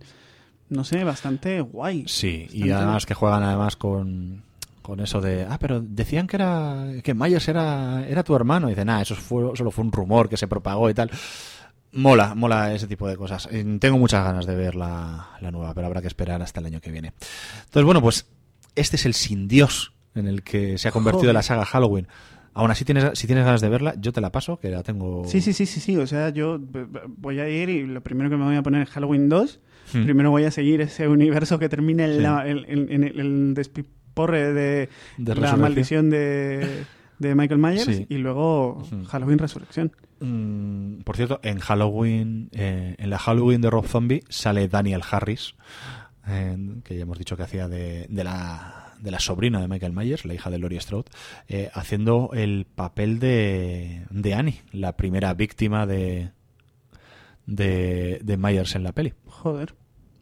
[0.69, 2.03] No sé, bastante guay.
[2.07, 4.43] Sí, y además que juegan además con,
[4.87, 8.67] con eso de, ah, pero decían que era que Myers era, era tu hermano.
[8.67, 11.11] Y dicen, ah, eso fue, solo fue un rumor que se propagó y tal.
[11.91, 13.49] Mola, mola ese tipo de cosas.
[13.79, 16.79] Tengo muchas ganas de ver la, la nueva, pero habrá que esperar hasta el año
[16.81, 17.13] que viene.
[17.65, 18.27] Entonces, bueno, pues
[18.75, 21.33] este es el sin Dios en el que se ha convertido Joder.
[21.35, 22.07] la saga Halloween.
[22.53, 25.25] Aún así, tienes, si tienes ganas de verla, yo te la paso, que la tengo...
[25.27, 25.95] Sí, sí, sí, sí, sí.
[25.97, 26.59] O sea, yo
[27.07, 29.59] voy a ir y lo primero que me voy a poner es Halloween 2.
[29.93, 30.03] Hmm.
[30.05, 32.19] Primero voy a seguir ese universo que termine en, Sí.
[32.21, 33.53] la- en- en- en el, el
[34.25, 36.85] despiporre de, De la maldición de,
[37.19, 38.05] de Michael Myers Sí.
[38.09, 38.83] y luego.
[39.07, 39.91] Halloween Resurrección.
[40.19, 45.53] Mm, por cierto, en Halloween, eh, en la Halloween de Rob Zombie sale Daniel Harris,
[46.27, 49.93] eh, que ya hemos dicho que hacía de, de la, de la sobrina de Michael
[49.93, 51.09] Myers, la hija de Laurie Strode,
[51.47, 56.31] eh, haciendo el papel de, de Annie, la primera víctima de,
[57.45, 59.13] de, de Myers en la peli.
[59.27, 59.75] Joder.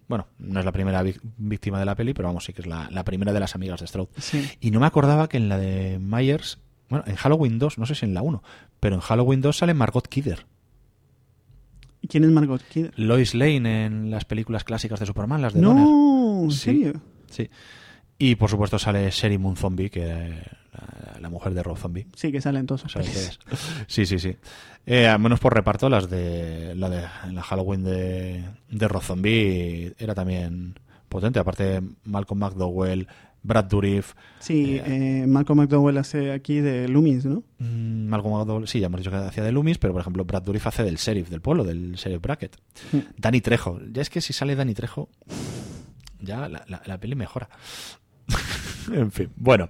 [0.07, 1.03] Bueno, no es la primera
[1.37, 3.79] víctima de la peli, pero vamos, sí que es la, la primera de las amigas
[3.79, 4.09] de Strode.
[4.17, 4.47] Sí.
[4.59, 6.59] Y no me acordaba que en la de Myers,
[6.89, 8.43] bueno, en Halloween 2, no sé si en la 1,
[8.79, 10.45] pero en Halloween 2 sale Margot Kidder.
[12.01, 12.93] ¿Y quién es Margot Kidder?
[12.97, 15.83] Lois Lane en las películas clásicas de Superman, las de Donner.
[15.85, 16.57] No, ¿en Sí.
[16.59, 17.01] serio?
[17.31, 17.49] Sí.
[18.19, 20.39] Y por supuesto sale Sherry Moon Zombie, que
[20.75, 22.07] la, la mujer de Rob Zombie.
[22.15, 23.39] Sí, que salen todos sus ¿Sabes qué pelis.
[23.51, 23.59] es?
[23.87, 24.35] Sí, sí, sí.
[24.85, 29.93] Eh, al menos por reparto, las de la de la Halloween de, de Rob Zombie
[29.97, 30.79] era también
[31.09, 31.39] potente.
[31.39, 33.07] Aparte, Malcolm McDowell,
[33.41, 37.43] Brad Dourif, Sí, Eh, eh, Malcolm McDowell hace aquí de Loomis, ¿no?
[37.59, 40.41] Mm, Malcolm McDowell, sí, ya hemos dicho que hacía de Loomis, pero por ejemplo Brad
[40.43, 42.57] Dourif hace del sheriff del pueblo, del sheriff Brackett.
[42.91, 42.97] Mm.
[43.17, 45.09] Danny Trejo, ya es que si sale Danny Trejo,
[46.19, 47.49] ya la, la- la peli mejora.
[48.93, 49.69] en fin, bueno,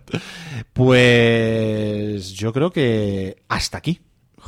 [0.74, 4.02] pues yo creo que hasta aquí.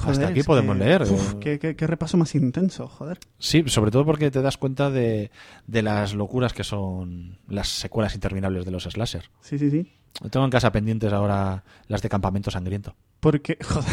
[0.05, 1.01] hasta aquí podemos que- leer.
[1.03, 3.19] uf, qué, qué- qué repaso más intenso, joder.
[3.39, 5.31] Sí, sobre todo porque te das cuenta de,
[5.65, 9.29] de las locuras que son las secuelas interminables de los slasher.
[9.41, 9.91] Sí, sí, sí.
[10.31, 12.95] Tengo en casa pendientes ahora las de Campamento Sangriento.
[13.19, 13.87] Porque, joder.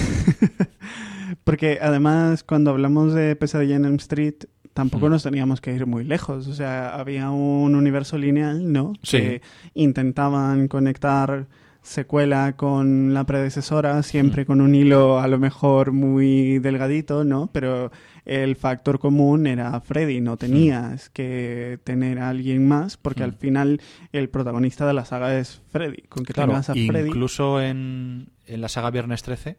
[1.44, 4.44] Porque además, cuando hablamos de Pesadilla en Elm Street,
[4.74, 5.10] tampoco Mm.
[5.10, 6.46] nos teníamos que ir muy lejos.
[6.48, 8.92] O sea, había un universo lineal, ¿no?
[9.02, 9.16] Sí.
[9.18, 9.42] Que
[9.74, 11.46] intentaban conectar
[11.80, 14.46] secuela con la predecesora, siempre Mm.
[14.46, 17.50] con un hilo a lo mejor muy delgadito, ¿no?
[17.52, 17.92] Pero
[18.24, 23.24] el factor común era Freddy, no tenías que tener a alguien más, porque Mm.
[23.24, 23.80] al final
[24.12, 26.02] el protagonista de la saga es Freddy.
[26.08, 27.08] Con que Claro, tengas a Freddy.
[27.08, 29.58] incluso en, en la saga Viernes 13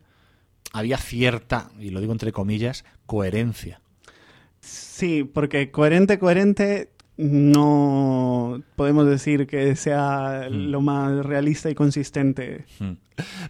[0.73, 3.81] había cierta, y lo digo entre comillas, coherencia.
[4.95, 10.53] Sí, porque coherente, coherente, no podemos decir que sea Mm.
[10.71, 12.63] lo más realista y consistente.
[12.79, 12.93] Hmm.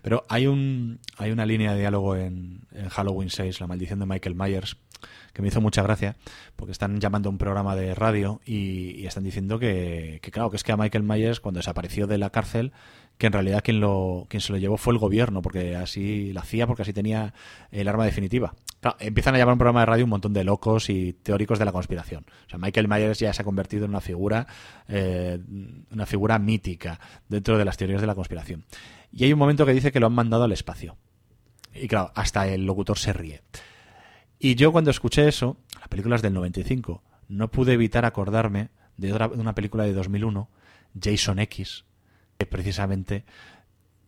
[0.01, 4.07] Pero hay un hay una línea de diálogo en, en Halloween 6, La maldición de
[4.07, 4.77] Michael Myers,
[5.33, 6.15] que me hizo mucha gracia,
[6.55, 10.49] porque están llamando a un programa de radio y, y están diciendo que, que, claro,
[10.49, 12.71] que es que a Michael Myers, cuando desapareció de la cárcel,
[13.17, 16.41] que en realidad quien, lo, quien se lo llevó fue el gobierno, porque así la
[16.41, 17.33] hacía, porque así tenía
[17.71, 18.53] el arma definitiva.
[18.81, 21.65] Claro, empiezan a llamar un programa de radio un montón de locos y teóricos de
[21.65, 22.25] la conspiración.
[22.45, 24.47] O sea, Michael Myers ya se ha convertido en una figura,
[24.87, 25.39] eh,
[25.91, 28.65] una figura mítica dentro de las teorías de la conspiración.
[29.11, 30.97] Y hay un momento que dice que lo han mandado al espacio.
[31.73, 33.41] Y claro, hasta el locutor se ríe.
[34.39, 39.13] Y yo cuando escuché eso, la película es del 95, no pude evitar acordarme de,
[39.13, 40.49] otra, de una película de 2001,
[41.01, 41.85] Jason X,
[42.37, 43.25] que precisamente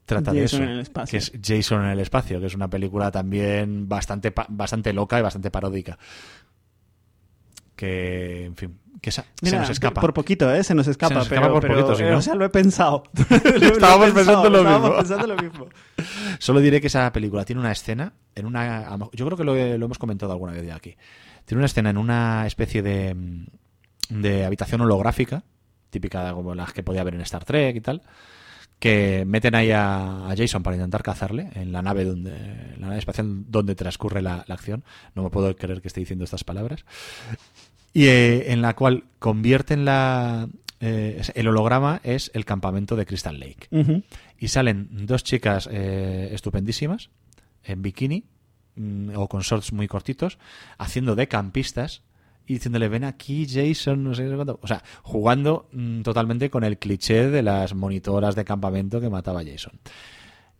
[0.06, 1.12] trata de eso, en el espacio.
[1.12, 5.22] que es Jason en el espacio, que es una película también bastante bastante loca y
[5.22, 5.98] bastante paródica.
[7.76, 10.02] Que, en fin, que se Mira, nos escapa.
[10.02, 10.64] Por poquito, ¿eh?
[10.64, 11.10] Se nos escapa.
[11.10, 12.18] Se nos pero, escapa por pero, poquito, eh, ¿no?
[12.18, 13.04] O sea, lo he pensado.
[13.30, 14.98] Lo he Estábamos pensado, pensando lo estábamos mismo.
[14.98, 15.68] pensando lo mismo.
[16.40, 18.98] Solo diré que esa película tiene una escena en una.
[19.14, 20.96] Yo creo que lo hemos comentado alguna vez ya aquí.
[21.46, 23.46] Tiene una escena en una especie de, mm,
[24.10, 25.44] de habitación holográfica,
[25.90, 28.02] típica como las que podía haber en Star Trek y tal,
[28.80, 32.88] que meten ahí a, a Jason para intentar cazarle en la nave donde en la
[32.88, 34.84] nave espacial donde transcurre la, la acción.
[35.16, 36.86] No me puedo creer que esté diciendo estas palabras.
[37.94, 40.48] Y eh, en la cual convierten la.
[40.80, 43.68] eh, el holograma es el campamento de Crystal Lake
[44.38, 47.10] y salen dos chicas eh, estupendísimas
[47.64, 48.26] en bikini
[48.76, 50.38] mm, o con shorts muy cortitos
[50.78, 52.04] haciendo de campistas
[52.48, 54.60] y diciéndole ven aquí Jason no sé qué cuánto".
[54.62, 59.44] o sea jugando mm, totalmente con el cliché de las monitoras de campamento que mataba
[59.44, 59.74] Jason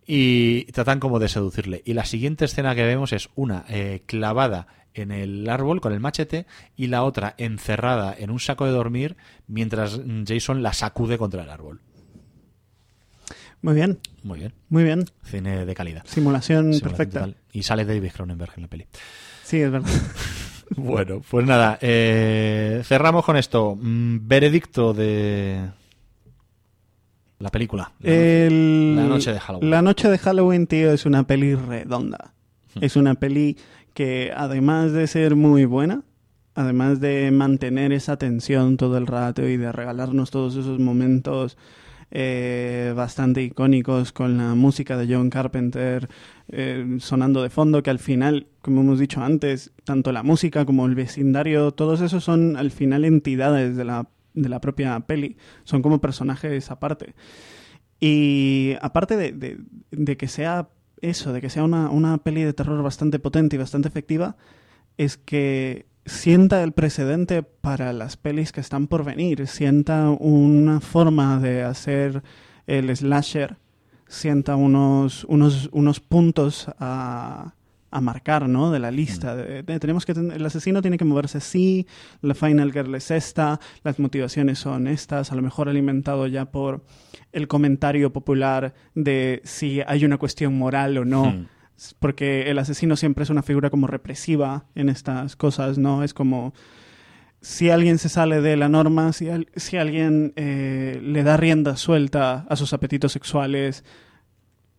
[0.06, 4.68] y tratan como de seducirle y la siguiente escena que vemos es una eh, clavada
[4.94, 9.16] en el árbol con el machete y la otra encerrada en un saco de dormir
[9.48, 11.82] mientras mm, Jason la sacude contra el árbol
[13.62, 15.06] Muy bien, muy bien muy bien.
[15.24, 16.04] Cine de calidad.
[16.06, 17.20] Simulación Simulación perfecta.
[17.22, 17.36] total.
[17.54, 18.86] Y sale David Cronenberg en la peli.
[19.44, 19.90] Sí, es verdad.
[20.76, 23.78] Bueno, pues nada, eh, cerramos con esto.
[23.80, 25.62] Mm, veredicto de
[27.40, 27.92] la película.
[28.02, 29.70] La El- La noche de Halloween.
[29.70, 32.34] La noche de Halloween, tío, es una peli redonda.
[32.76, 32.84] Hmm.
[32.84, 33.58] Es una peli
[33.94, 36.04] que, además de ser muy buena,
[36.56, 41.58] además de mantener esa tensión todo el rato y de regalarnos todos esos momentos
[42.12, 46.10] eh, bastante icónicos con la música de John Carpenter
[46.50, 50.86] eh, sonando de fondo, que al final, como hemos dicho antes, tanto la música como
[50.86, 55.82] el vecindario, todos esos son al final entidades de la, de la propia peli, son
[55.82, 57.14] como personajes aparte.
[58.00, 59.58] Y aparte de, de-
[59.92, 60.70] de que sea
[61.02, 64.38] eso, de que sea una, una peli de terror bastante potente y bastante efectiva,
[64.98, 71.40] es que sienta el precedente para las pelis que están por venir, sienta una forma
[71.40, 72.24] de hacer
[72.66, 73.58] el slasher,
[74.08, 77.54] sienta unos, unos, unos puntos a,
[77.92, 78.72] a marcar, ¿no?
[78.72, 79.36] De la lista.
[79.36, 81.86] De- de- tenemos que ten- el asesino tiene que moverse así,
[82.22, 86.84] la final girl es esta, las motivaciones son estas, a lo mejor alimentado ya por
[87.34, 91.26] el comentario popular de si hay una cuestión moral o no.
[91.26, 91.48] Hmm.
[92.00, 96.04] Porque el asesino siempre es una figura como represiva en estas cosas, ¿no?
[96.04, 96.54] Es como
[97.42, 101.78] si alguien se sale de la norma, si, al- si alguien eh, le da rienda
[101.78, 103.84] suelta a sus apetitos sexuales,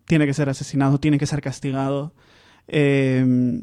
[0.06, 2.14] tiene que ser asesinado, tiene que ser castigado.
[2.66, 3.62] Eh,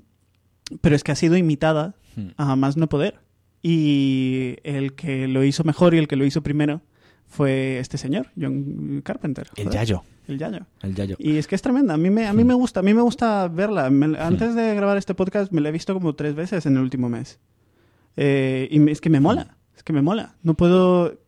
[0.81, 2.29] pero es que ha sido imitada Hmm.
[2.37, 3.19] a más no poder.
[3.61, 6.81] Y el que lo hizo mejor y el que lo hizo primero
[7.27, 9.49] fue este señor, John Carpenter.
[9.57, 10.03] El Yayo.
[10.27, 10.65] El Yayo.
[10.81, 11.15] El Yayo.
[11.19, 11.93] Y es que es tremenda.
[11.93, 13.89] A mí me, a mí me gusta, a mí me gusta verla.
[13.89, 16.81] Me- antes de grabar este podcast me la he visto como tres veces en el
[16.81, 17.39] último mes.
[18.17, 19.57] Eh, y es que me mola.
[19.75, 20.35] Es que me mola.
[20.43, 21.19] No puedo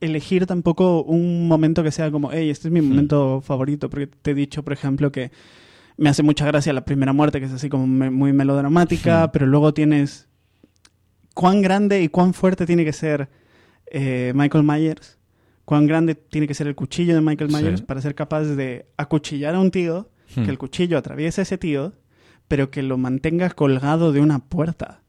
[0.00, 3.88] elegir tampoco un momento que sea como, hey, este es mi momento favorito.
[3.90, 5.30] Porque te he dicho, por ejemplo, que
[5.96, 9.30] me hace mucha gracia la primera muerte, que es así como me- muy melodramática, Hmm.
[9.32, 10.28] pero luego tienes
[11.34, 13.28] cuán grande y cuán fuerte tiene que ser
[13.90, 15.15] eh, Michael Myers
[15.66, 17.56] cuán grande tiene que ser el cuchillo de Michael Sí.
[17.56, 20.44] Myers para ser capaz de acuchillar a un tío, Hmm.
[20.44, 21.92] que el cuchillo atraviese a ese tío,
[22.48, 25.02] pero que lo mantenga colgado de una puerta.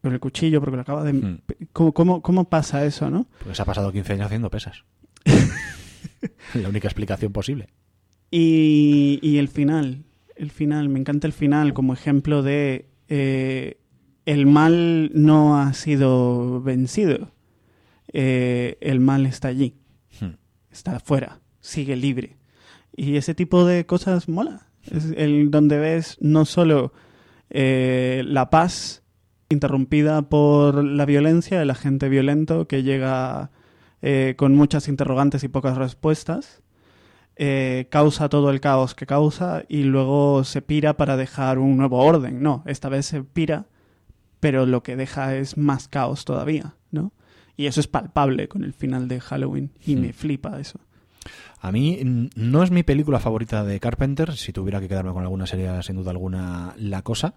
[0.00, 1.12] Con el cuchillo, porque lo acaba de...
[1.12, 1.38] Hmm.
[1.72, 3.26] ¿Cómo, cómo, cómo pasa eso, no?
[3.44, 4.84] Pues ha pasado 15 años haciendo pesas.
[6.54, 7.68] La única explicación posible.
[8.30, 10.04] Y, y el final,
[10.36, 13.78] el final, me encanta el final como ejemplo de eh,
[14.26, 17.32] el mal no ha sido vencido,
[18.12, 19.77] Eh, el mal está allí, Hmm.
[20.78, 22.36] Está afuera, sigue libre.
[22.96, 26.92] Y ese tipo de cosas mola, es el donde ves no solo
[27.50, 29.02] eh, la paz
[29.48, 33.50] interrumpida por la violencia, el agente violento que llega
[34.02, 36.62] eh, con muchas interrogantes y pocas respuestas,
[37.36, 41.98] eh, causa todo el caos que causa y luego se pira para dejar un nuevo
[42.04, 42.42] orden.
[42.42, 43.66] No, esta vez se pira,
[44.40, 46.74] pero lo que deja es más caos todavía.
[47.58, 50.00] Y eso es palpable con el final de Halloween y Hmm.
[50.00, 50.78] me flipa eso.
[51.60, 55.22] A mí mm, no es mi película favorita de Carpenter, si tuviera que quedarme con
[55.24, 57.34] alguna sería sin duda alguna La Cosa,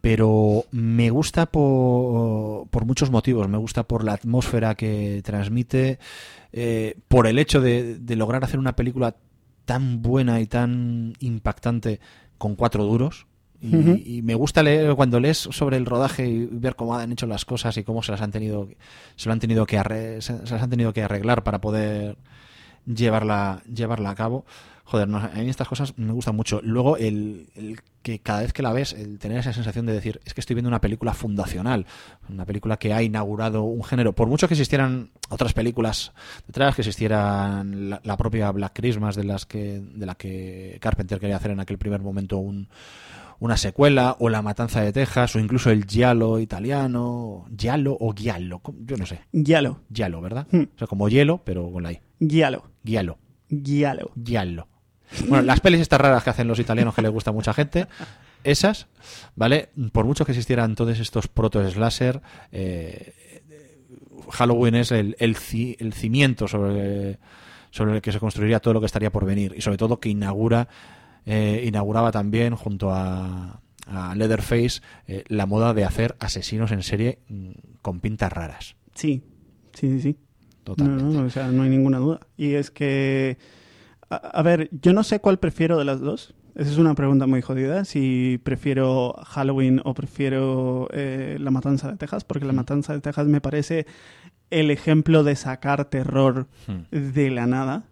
[0.00, 3.48] pero me gusta por, por muchos motivos.
[3.48, 5.98] Me gusta por la atmósfera que transmite,
[6.52, 9.14] eh, por el hecho de, de lograr hacer una película
[9.66, 12.00] tan buena y tan impactante
[12.38, 13.26] con cuatro duros.
[13.64, 17.26] Y, y me gusta leer cuando lees sobre el rodaje y ver cómo han hecho
[17.26, 18.68] las cosas y cómo se las han tenido
[19.16, 22.16] se lo han tenido que arre- se se las han tenido que arreglar para poder
[22.86, 24.44] llevarla, llevarla a cabo.
[24.86, 26.60] Joder, no, a mí estas cosas me gustan mucho.
[26.62, 30.20] Luego, el, el que cada vez que la ves, el tener esa sensación de decir,
[30.26, 31.86] es que estoy viendo una película fundacional,
[32.28, 34.12] una película que ha inaugurado un género.
[34.12, 36.12] Por mucho que existieran otras películas
[36.46, 41.18] detrás, que existieran la, la propia Black Christmas de las que, de la que Carpenter
[41.18, 42.68] quería hacer en aquel primer momento un,
[43.40, 48.60] una secuela, o La Matanza de Texas, o incluso el Giallo italiano, Giallo o Giallo,
[48.86, 50.46] yo no sé, Giallo, Giallo, ¿verdad?
[50.50, 50.62] Hmm.
[50.74, 52.00] O sea, como hielo, pero con la I.
[52.20, 53.18] Giallo, Giallo.
[53.50, 54.10] Giallo.
[54.24, 54.68] Giallo.
[55.28, 57.86] Bueno, las pelis estas raras que hacen los italianos que les gusta a mucha gente,
[58.42, 58.88] esas,
[59.36, 59.68] ¿vale?
[59.92, 63.42] Por mucho que existieran todos estos proto-slasher, eh,
[64.30, 67.18] Halloween es el, el, ci- el cimiento sobre,
[67.70, 70.08] sobre el que se construiría todo lo que estaría por venir y sobre todo que
[70.08, 70.66] inaugura
[71.26, 77.18] eh, inauguraba también junto a, a Leatherface eh, la moda de hacer asesinos en serie
[77.28, 77.50] mm,
[77.82, 78.76] con pintas raras.
[78.94, 79.22] Sí,
[79.72, 80.16] sí, sí, sí.
[80.66, 81.04] No, Totalmente.
[81.04, 82.20] no, o sea, no hay ninguna duda.
[82.36, 83.36] Y es que,
[84.08, 86.34] a, a ver, yo no sé cuál prefiero de las dos.
[86.54, 87.84] Esa es una pregunta muy jodida.
[87.84, 93.26] Si prefiero Halloween o prefiero eh, La Matanza de Texas, porque La Matanza de Texas
[93.26, 93.86] me parece
[94.50, 96.82] el ejemplo de sacar terror Hmm.
[96.92, 97.84] de la nada,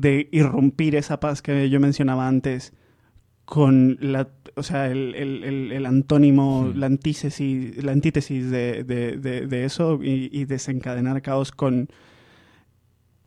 [0.00, 2.72] de irrumpir esa paz que yo mencionaba antes
[3.44, 9.16] con la, o sea, el, el- el- el antónimo, la antítesis, la antítesis de, de-
[9.18, 11.88] de- de eso y, y desencadenar caos con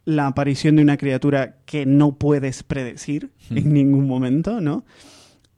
[0.05, 4.85] la aparición de una criatura que no puedes predecir en ningún momento, ¿no?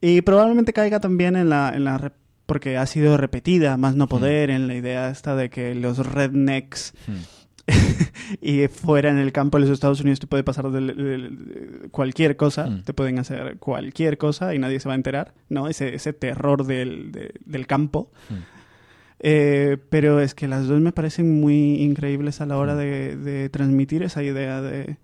[0.01, 2.13] Y probablemente caiga también en la, en la
[2.45, 6.93] porque ha sido repetida, más no poder, en la idea esta de que los rednecks.
[8.41, 10.65] y fuera en el campo de los Estados Unidos te puede pasar
[11.91, 12.83] cualquier cosa, Mm.
[12.83, 15.67] te pueden hacer cualquier cosa y nadie se va a enterar, ¿no?
[15.67, 18.11] Ese, ese terror del, de- del campo.
[18.30, 18.33] Mm.
[19.22, 22.77] Eh, pero es que las dos me parecen muy increíbles a la hora Mm.
[22.77, 24.98] de, de transmitir esa idea de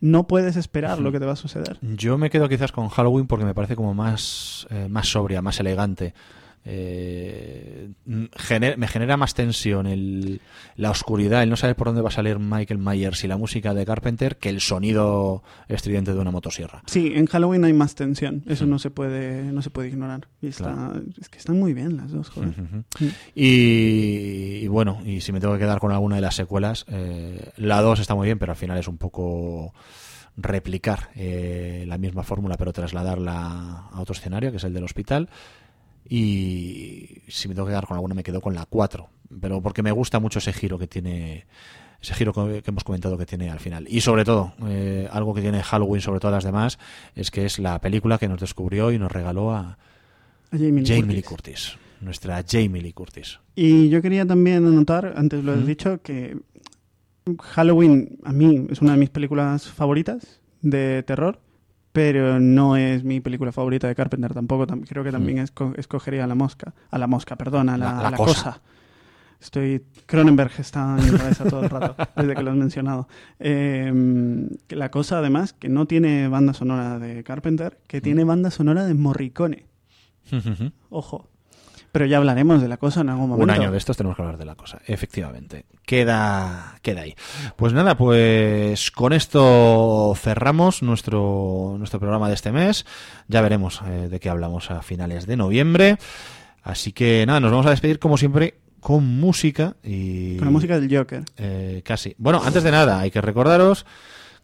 [0.00, 1.76] no puedes esperar lo que te va a suceder.
[1.82, 5.58] Yo me quedo quizás con Halloween porque me parece como más, eh, más sobria, más
[5.60, 6.14] elegante.
[6.64, 7.90] Eh,
[8.36, 10.40] gener- me genera más tensión el,
[10.76, 13.72] la oscuridad, el no saber por dónde va a salir Michael Myers y la música
[13.74, 16.82] de Carpenter que el sonido estridente de una motosierra.
[16.86, 18.70] Sí, en Halloween hay más tensión, eso Mm.
[18.70, 20.28] no se puede no se puede ignorar.
[20.42, 21.02] Y está, Claro.
[21.20, 22.50] es que están muy bien las dos, joder.
[22.50, 22.76] Ujú.
[23.00, 23.08] Mm.
[23.34, 27.50] Y, y bueno, y si me tengo que quedar con alguna de las secuelas, eh,
[27.56, 29.72] la 2 está muy bien, pero al final es un poco
[30.36, 35.28] replicar eh, la misma fórmula, pero trasladarla a otro escenario, que es el del hospital.
[36.08, 39.08] Y si me tengo que quedar con alguna, me quedo con la 4,
[39.40, 41.46] pero porque me gusta mucho ese giro que tiene.
[42.00, 43.86] Ese giro que hemos comentado que tiene al final.
[43.90, 46.78] Y sobre todo, eh, algo que tiene Halloween sobre todas las demás,
[47.16, 49.78] es que es la película que nos descubrió y nos regaló a A
[50.52, 51.70] Jamie Lee Jamie Lee Curtis.
[51.72, 51.78] Curtis.
[52.00, 53.40] Nuestra Jamie Lee Curtis.
[53.56, 56.38] Y yo quería también anotar, antes lo has dicho, que
[57.40, 61.40] Halloween a mí es una de mis películas favoritas de terror,
[61.98, 64.68] pero no es mi película favorita de Carpenter tampoco.
[64.68, 67.86] Tam- creo que también esco- escogería a la mosca, a la mosca, perdón, a la.
[67.86, 68.34] La- a la la cosa.
[68.34, 68.60] cosa.
[69.40, 73.08] Estoy Cronenberg está en mi cabeza todo el rato desde que lo has mencionado.
[73.40, 78.50] Eh, que la cosa además que no tiene banda sonora de Carpenter, que tiene banda
[78.52, 79.66] sonora de Morricone.
[80.90, 81.26] Ojo.
[81.92, 83.44] Pero ya hablaremos de la cosa en algún momento.
[83.44, 85.64] Un año de estos tenemos que hablar de la cosa, efectivamente.
[85.84, 87.14] Queda, queda ahí.
[87.56, 92.84] Pues nada, pues con esto cerramos nuestro, nuestro programa de este mes.
[93.26, 95.98] Ya veremos eh, de qué hablamos a finales de noviembre.
[96.62, 100.36] Así que nada, nos vamos a despedir como siempre con música y...
[100.36, 101.24] Con la música del Joker.
[101.36, 102.14] Eh, casi.
[102.18, 103.86] Bueno, antes de nada, hay que recordaros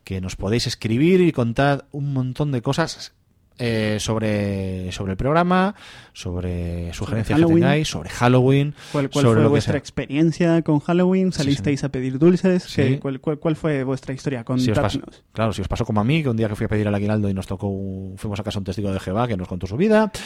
[0.04, 3.14] que nos podéis escribir y contar un montón de cosas
[3.58, 5.74] eh, sobre, sobre el programa,
[6.12, 9.78] sobre sugerencias que tengáis, sobre Halloween, ¿Cuál, cuál sobre fue vuestra sea.
[9.78, 11.32] experiencia con Halloween?
[11.32, 12.64] ¿Salisteis a pedir dulces?
[12.64, 12.82] Sí.
[12.82, 14.40] ¿Qué- cuál, cuál- cuál fue vuestra historia?
[14.40, 14.96] Si os Contadnos.
[15.06, 16.88] pasó, claro, si os pasó como a mí, que un día que fui a pedir
[16.88, 19.48] al aguinaldo y nos tocó, un- fuimos a casa un testigo de Jehová que nos
[19.48, 20.10] contó su vida.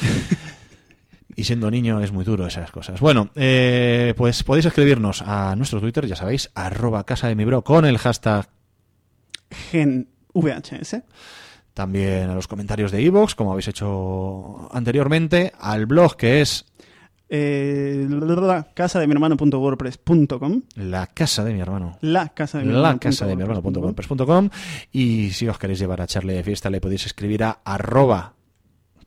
[1.37, 2.99] Y siendo niño es muy duro esas cosas.
[2.99, 7.63] Bueno, eh, pues podéis escribirnos a nuestro Twitter, ya sabéis, arroba casa de mi bro
[7.63, 8.49] con el hashtag
[9.71, 11.03] Gen VHS.
[11.79, 16.65] También a los comentarios de iVoox, como habéis hecho anteriormente, al blog que es
[17.29, 18.09] Eh,
[18.75, 21.97] casa de mi hermano.wordpress.com la casa de mi hermano.
[22.01, 24.49] La casa de mi La hermano casa de mi hermano punto wordpress.com.
[24.91, 28.35] y si os queréis llevar a Charlie de fiesta le podéis escribir a arroba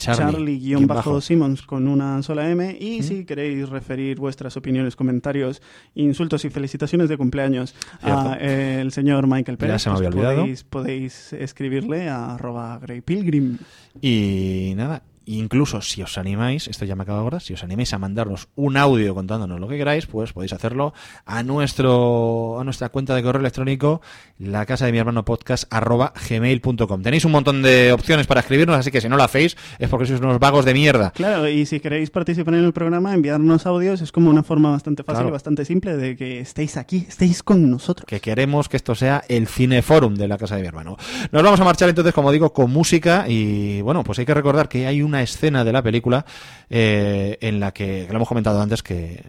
[0.02, 2.78] Charlie-Simmons con una sola M.
[2.80, 5.62] Y si queréis referir vuestras opiniones, comentarios,
[5.96, 8.38] insultos y felicitaciones de cumpleaños a Cierto.
[8.42, 10.42] eh, señor Michael Pérez, Ya se me había pues olvidado.
[10.42, 13.58] Podéis, podéis escribirle a arroba Grey Pilgrim.
[14.02, 17.94] Y nada, incluso si os animáis, esto ya me acabo de acordar, si os animáis
[17.94, 20.94] a mandarnos un audio contándonos lo que queráis, pues podéis hacerlo
[21.26, 24.02] a nuestro a nuestra cuenta de correo electrónico,
[24.40, 27.02] la casa de mi hermano podcast arroba gmail.com.
[27.02, 30.06] Tenéis un montón de opciones para escribirnos, así que si no lo hacéis es porque
[30.06, 31.12] sois unos vagos de mierda.
[31.12, 35.04] Claro, y si queréis participar en el programa, enviarnos audios es como una forma bastante
[35.04, 35.30] fácil Claro.
[35.30, 38.06] y bastante simple de que estéis aquí, estéis con nosotros.
[38.08, 40.98] que queremos que esto sea el cineforum de la casa de mi hermano.
[41.32, 44.70] Nos vamos a marchar entonces, como digo, con música y bueno, pues hay que recordar
[44.70, 46.26] que hay una escena de la película
[46.70, 49.26] eh, en la que, que lo hemos comentado antes, que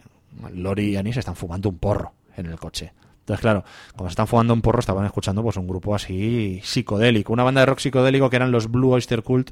[0.53, 2.93] Lori y Annie se están fumando un porro en el coche.
[3.23, 3.63] Entonces, claro,
[3.95, 7.61] cuando se están fumando un porro estaban escuchando pues un grupo así psicodélico, una banda
[7.61, 9.51] de rock psicodélico que eran los Blue Oyster Cult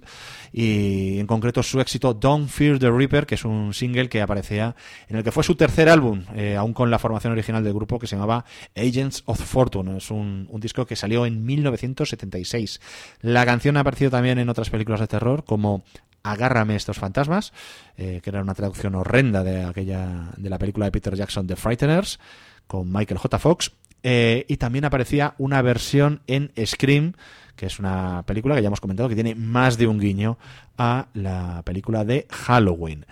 [0.51, 4.75] y en concreto su éxito Don't Fear the Reaper, que es un single que aparecía
[5.07, 7.97] en el que fue su tercer álbum, eh, aún con la formación original del grupo
[7.97, 8.43] que se llamaba
[8.75, 9.95] Agents of Fortune.
[9.95, 12.81] Es un, un disco que salió en 1976.
[13.21, 15.85] La canción ha aparecido también en otras películas de terror como
[16.23, 17.53] Agárrame estos fantasmas,
[17.97, 21.55] eh, que era una traducción horrenda de aquella de la película de Peter Jackson The
[21.55, 22.19] Frighteners
[22.67, 23.39] con Michael J.
[23.39, 23.71] Fox.
[24.03, 27.13] Eh, y también aparecía una versión en Scream,
[27.55, 30.37] que es una película que ya hemos comentado que tiene más de un guiño
[30.77, 33.05] a la película de Halloween.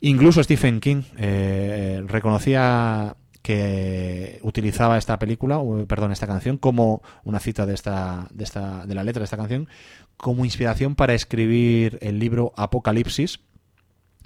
[0.00, 7.64] Incluso Stephen King eh, reconocía que utilizaba esta película, perdón, esta canción como una cita
[7.64, 9.68] de esta, de esta, de la letra de esta canción,
[10.16, 13.40] como inspiración para escribir el libro Apocalipsis,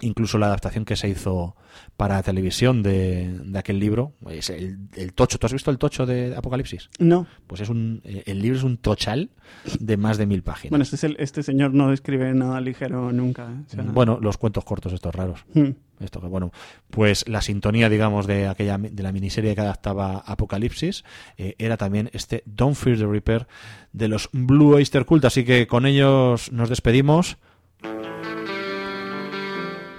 [0.03, 1.57] incluso la adaptación que se hizo
[1.97, 5.39] para televisión de, de aquel libro, es el, el tocho.
[5.39, 6.91] ¿Tú has visto el tocho de Apocalipsis?
[6.99, 7.27] No.
[7.47, 9.31] Pues es un, eh, el libro es un tochal
[9.79, 10.71] de más de mil páginas.
[10.71, 13.45] Bueno, este, es el- este señor no escribe nada ligero nunca.
[13.51, 13.63] ¿eh?
[13.69, 15.45] Sea, Bueno, los cuentos cortos estos raros.
[15.55, 15.71] hmm.
[16.01, 16.51] Esto que bueno,
[16.89, 21.05] pues la sintonía, digamos, de aquella de la miniserie que adaptaba Apocalipsis
[21.37, 23.47] eh, era también este Don't Fear the Reaper
[23.93, 25.27] de los Blue Oyster Cult.
[25.27, 27.37] Así que con ellos nos despedimos.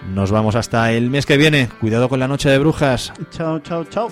[0.08, 1.70] Nos vamos hasta el mes que viene.
[1.80, 3.14] Cuidado con la noche de brujas.
[3.32, 4.12] Chao, chao, chao.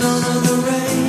[0.00, 1.07] Wind, the sun, or the rain.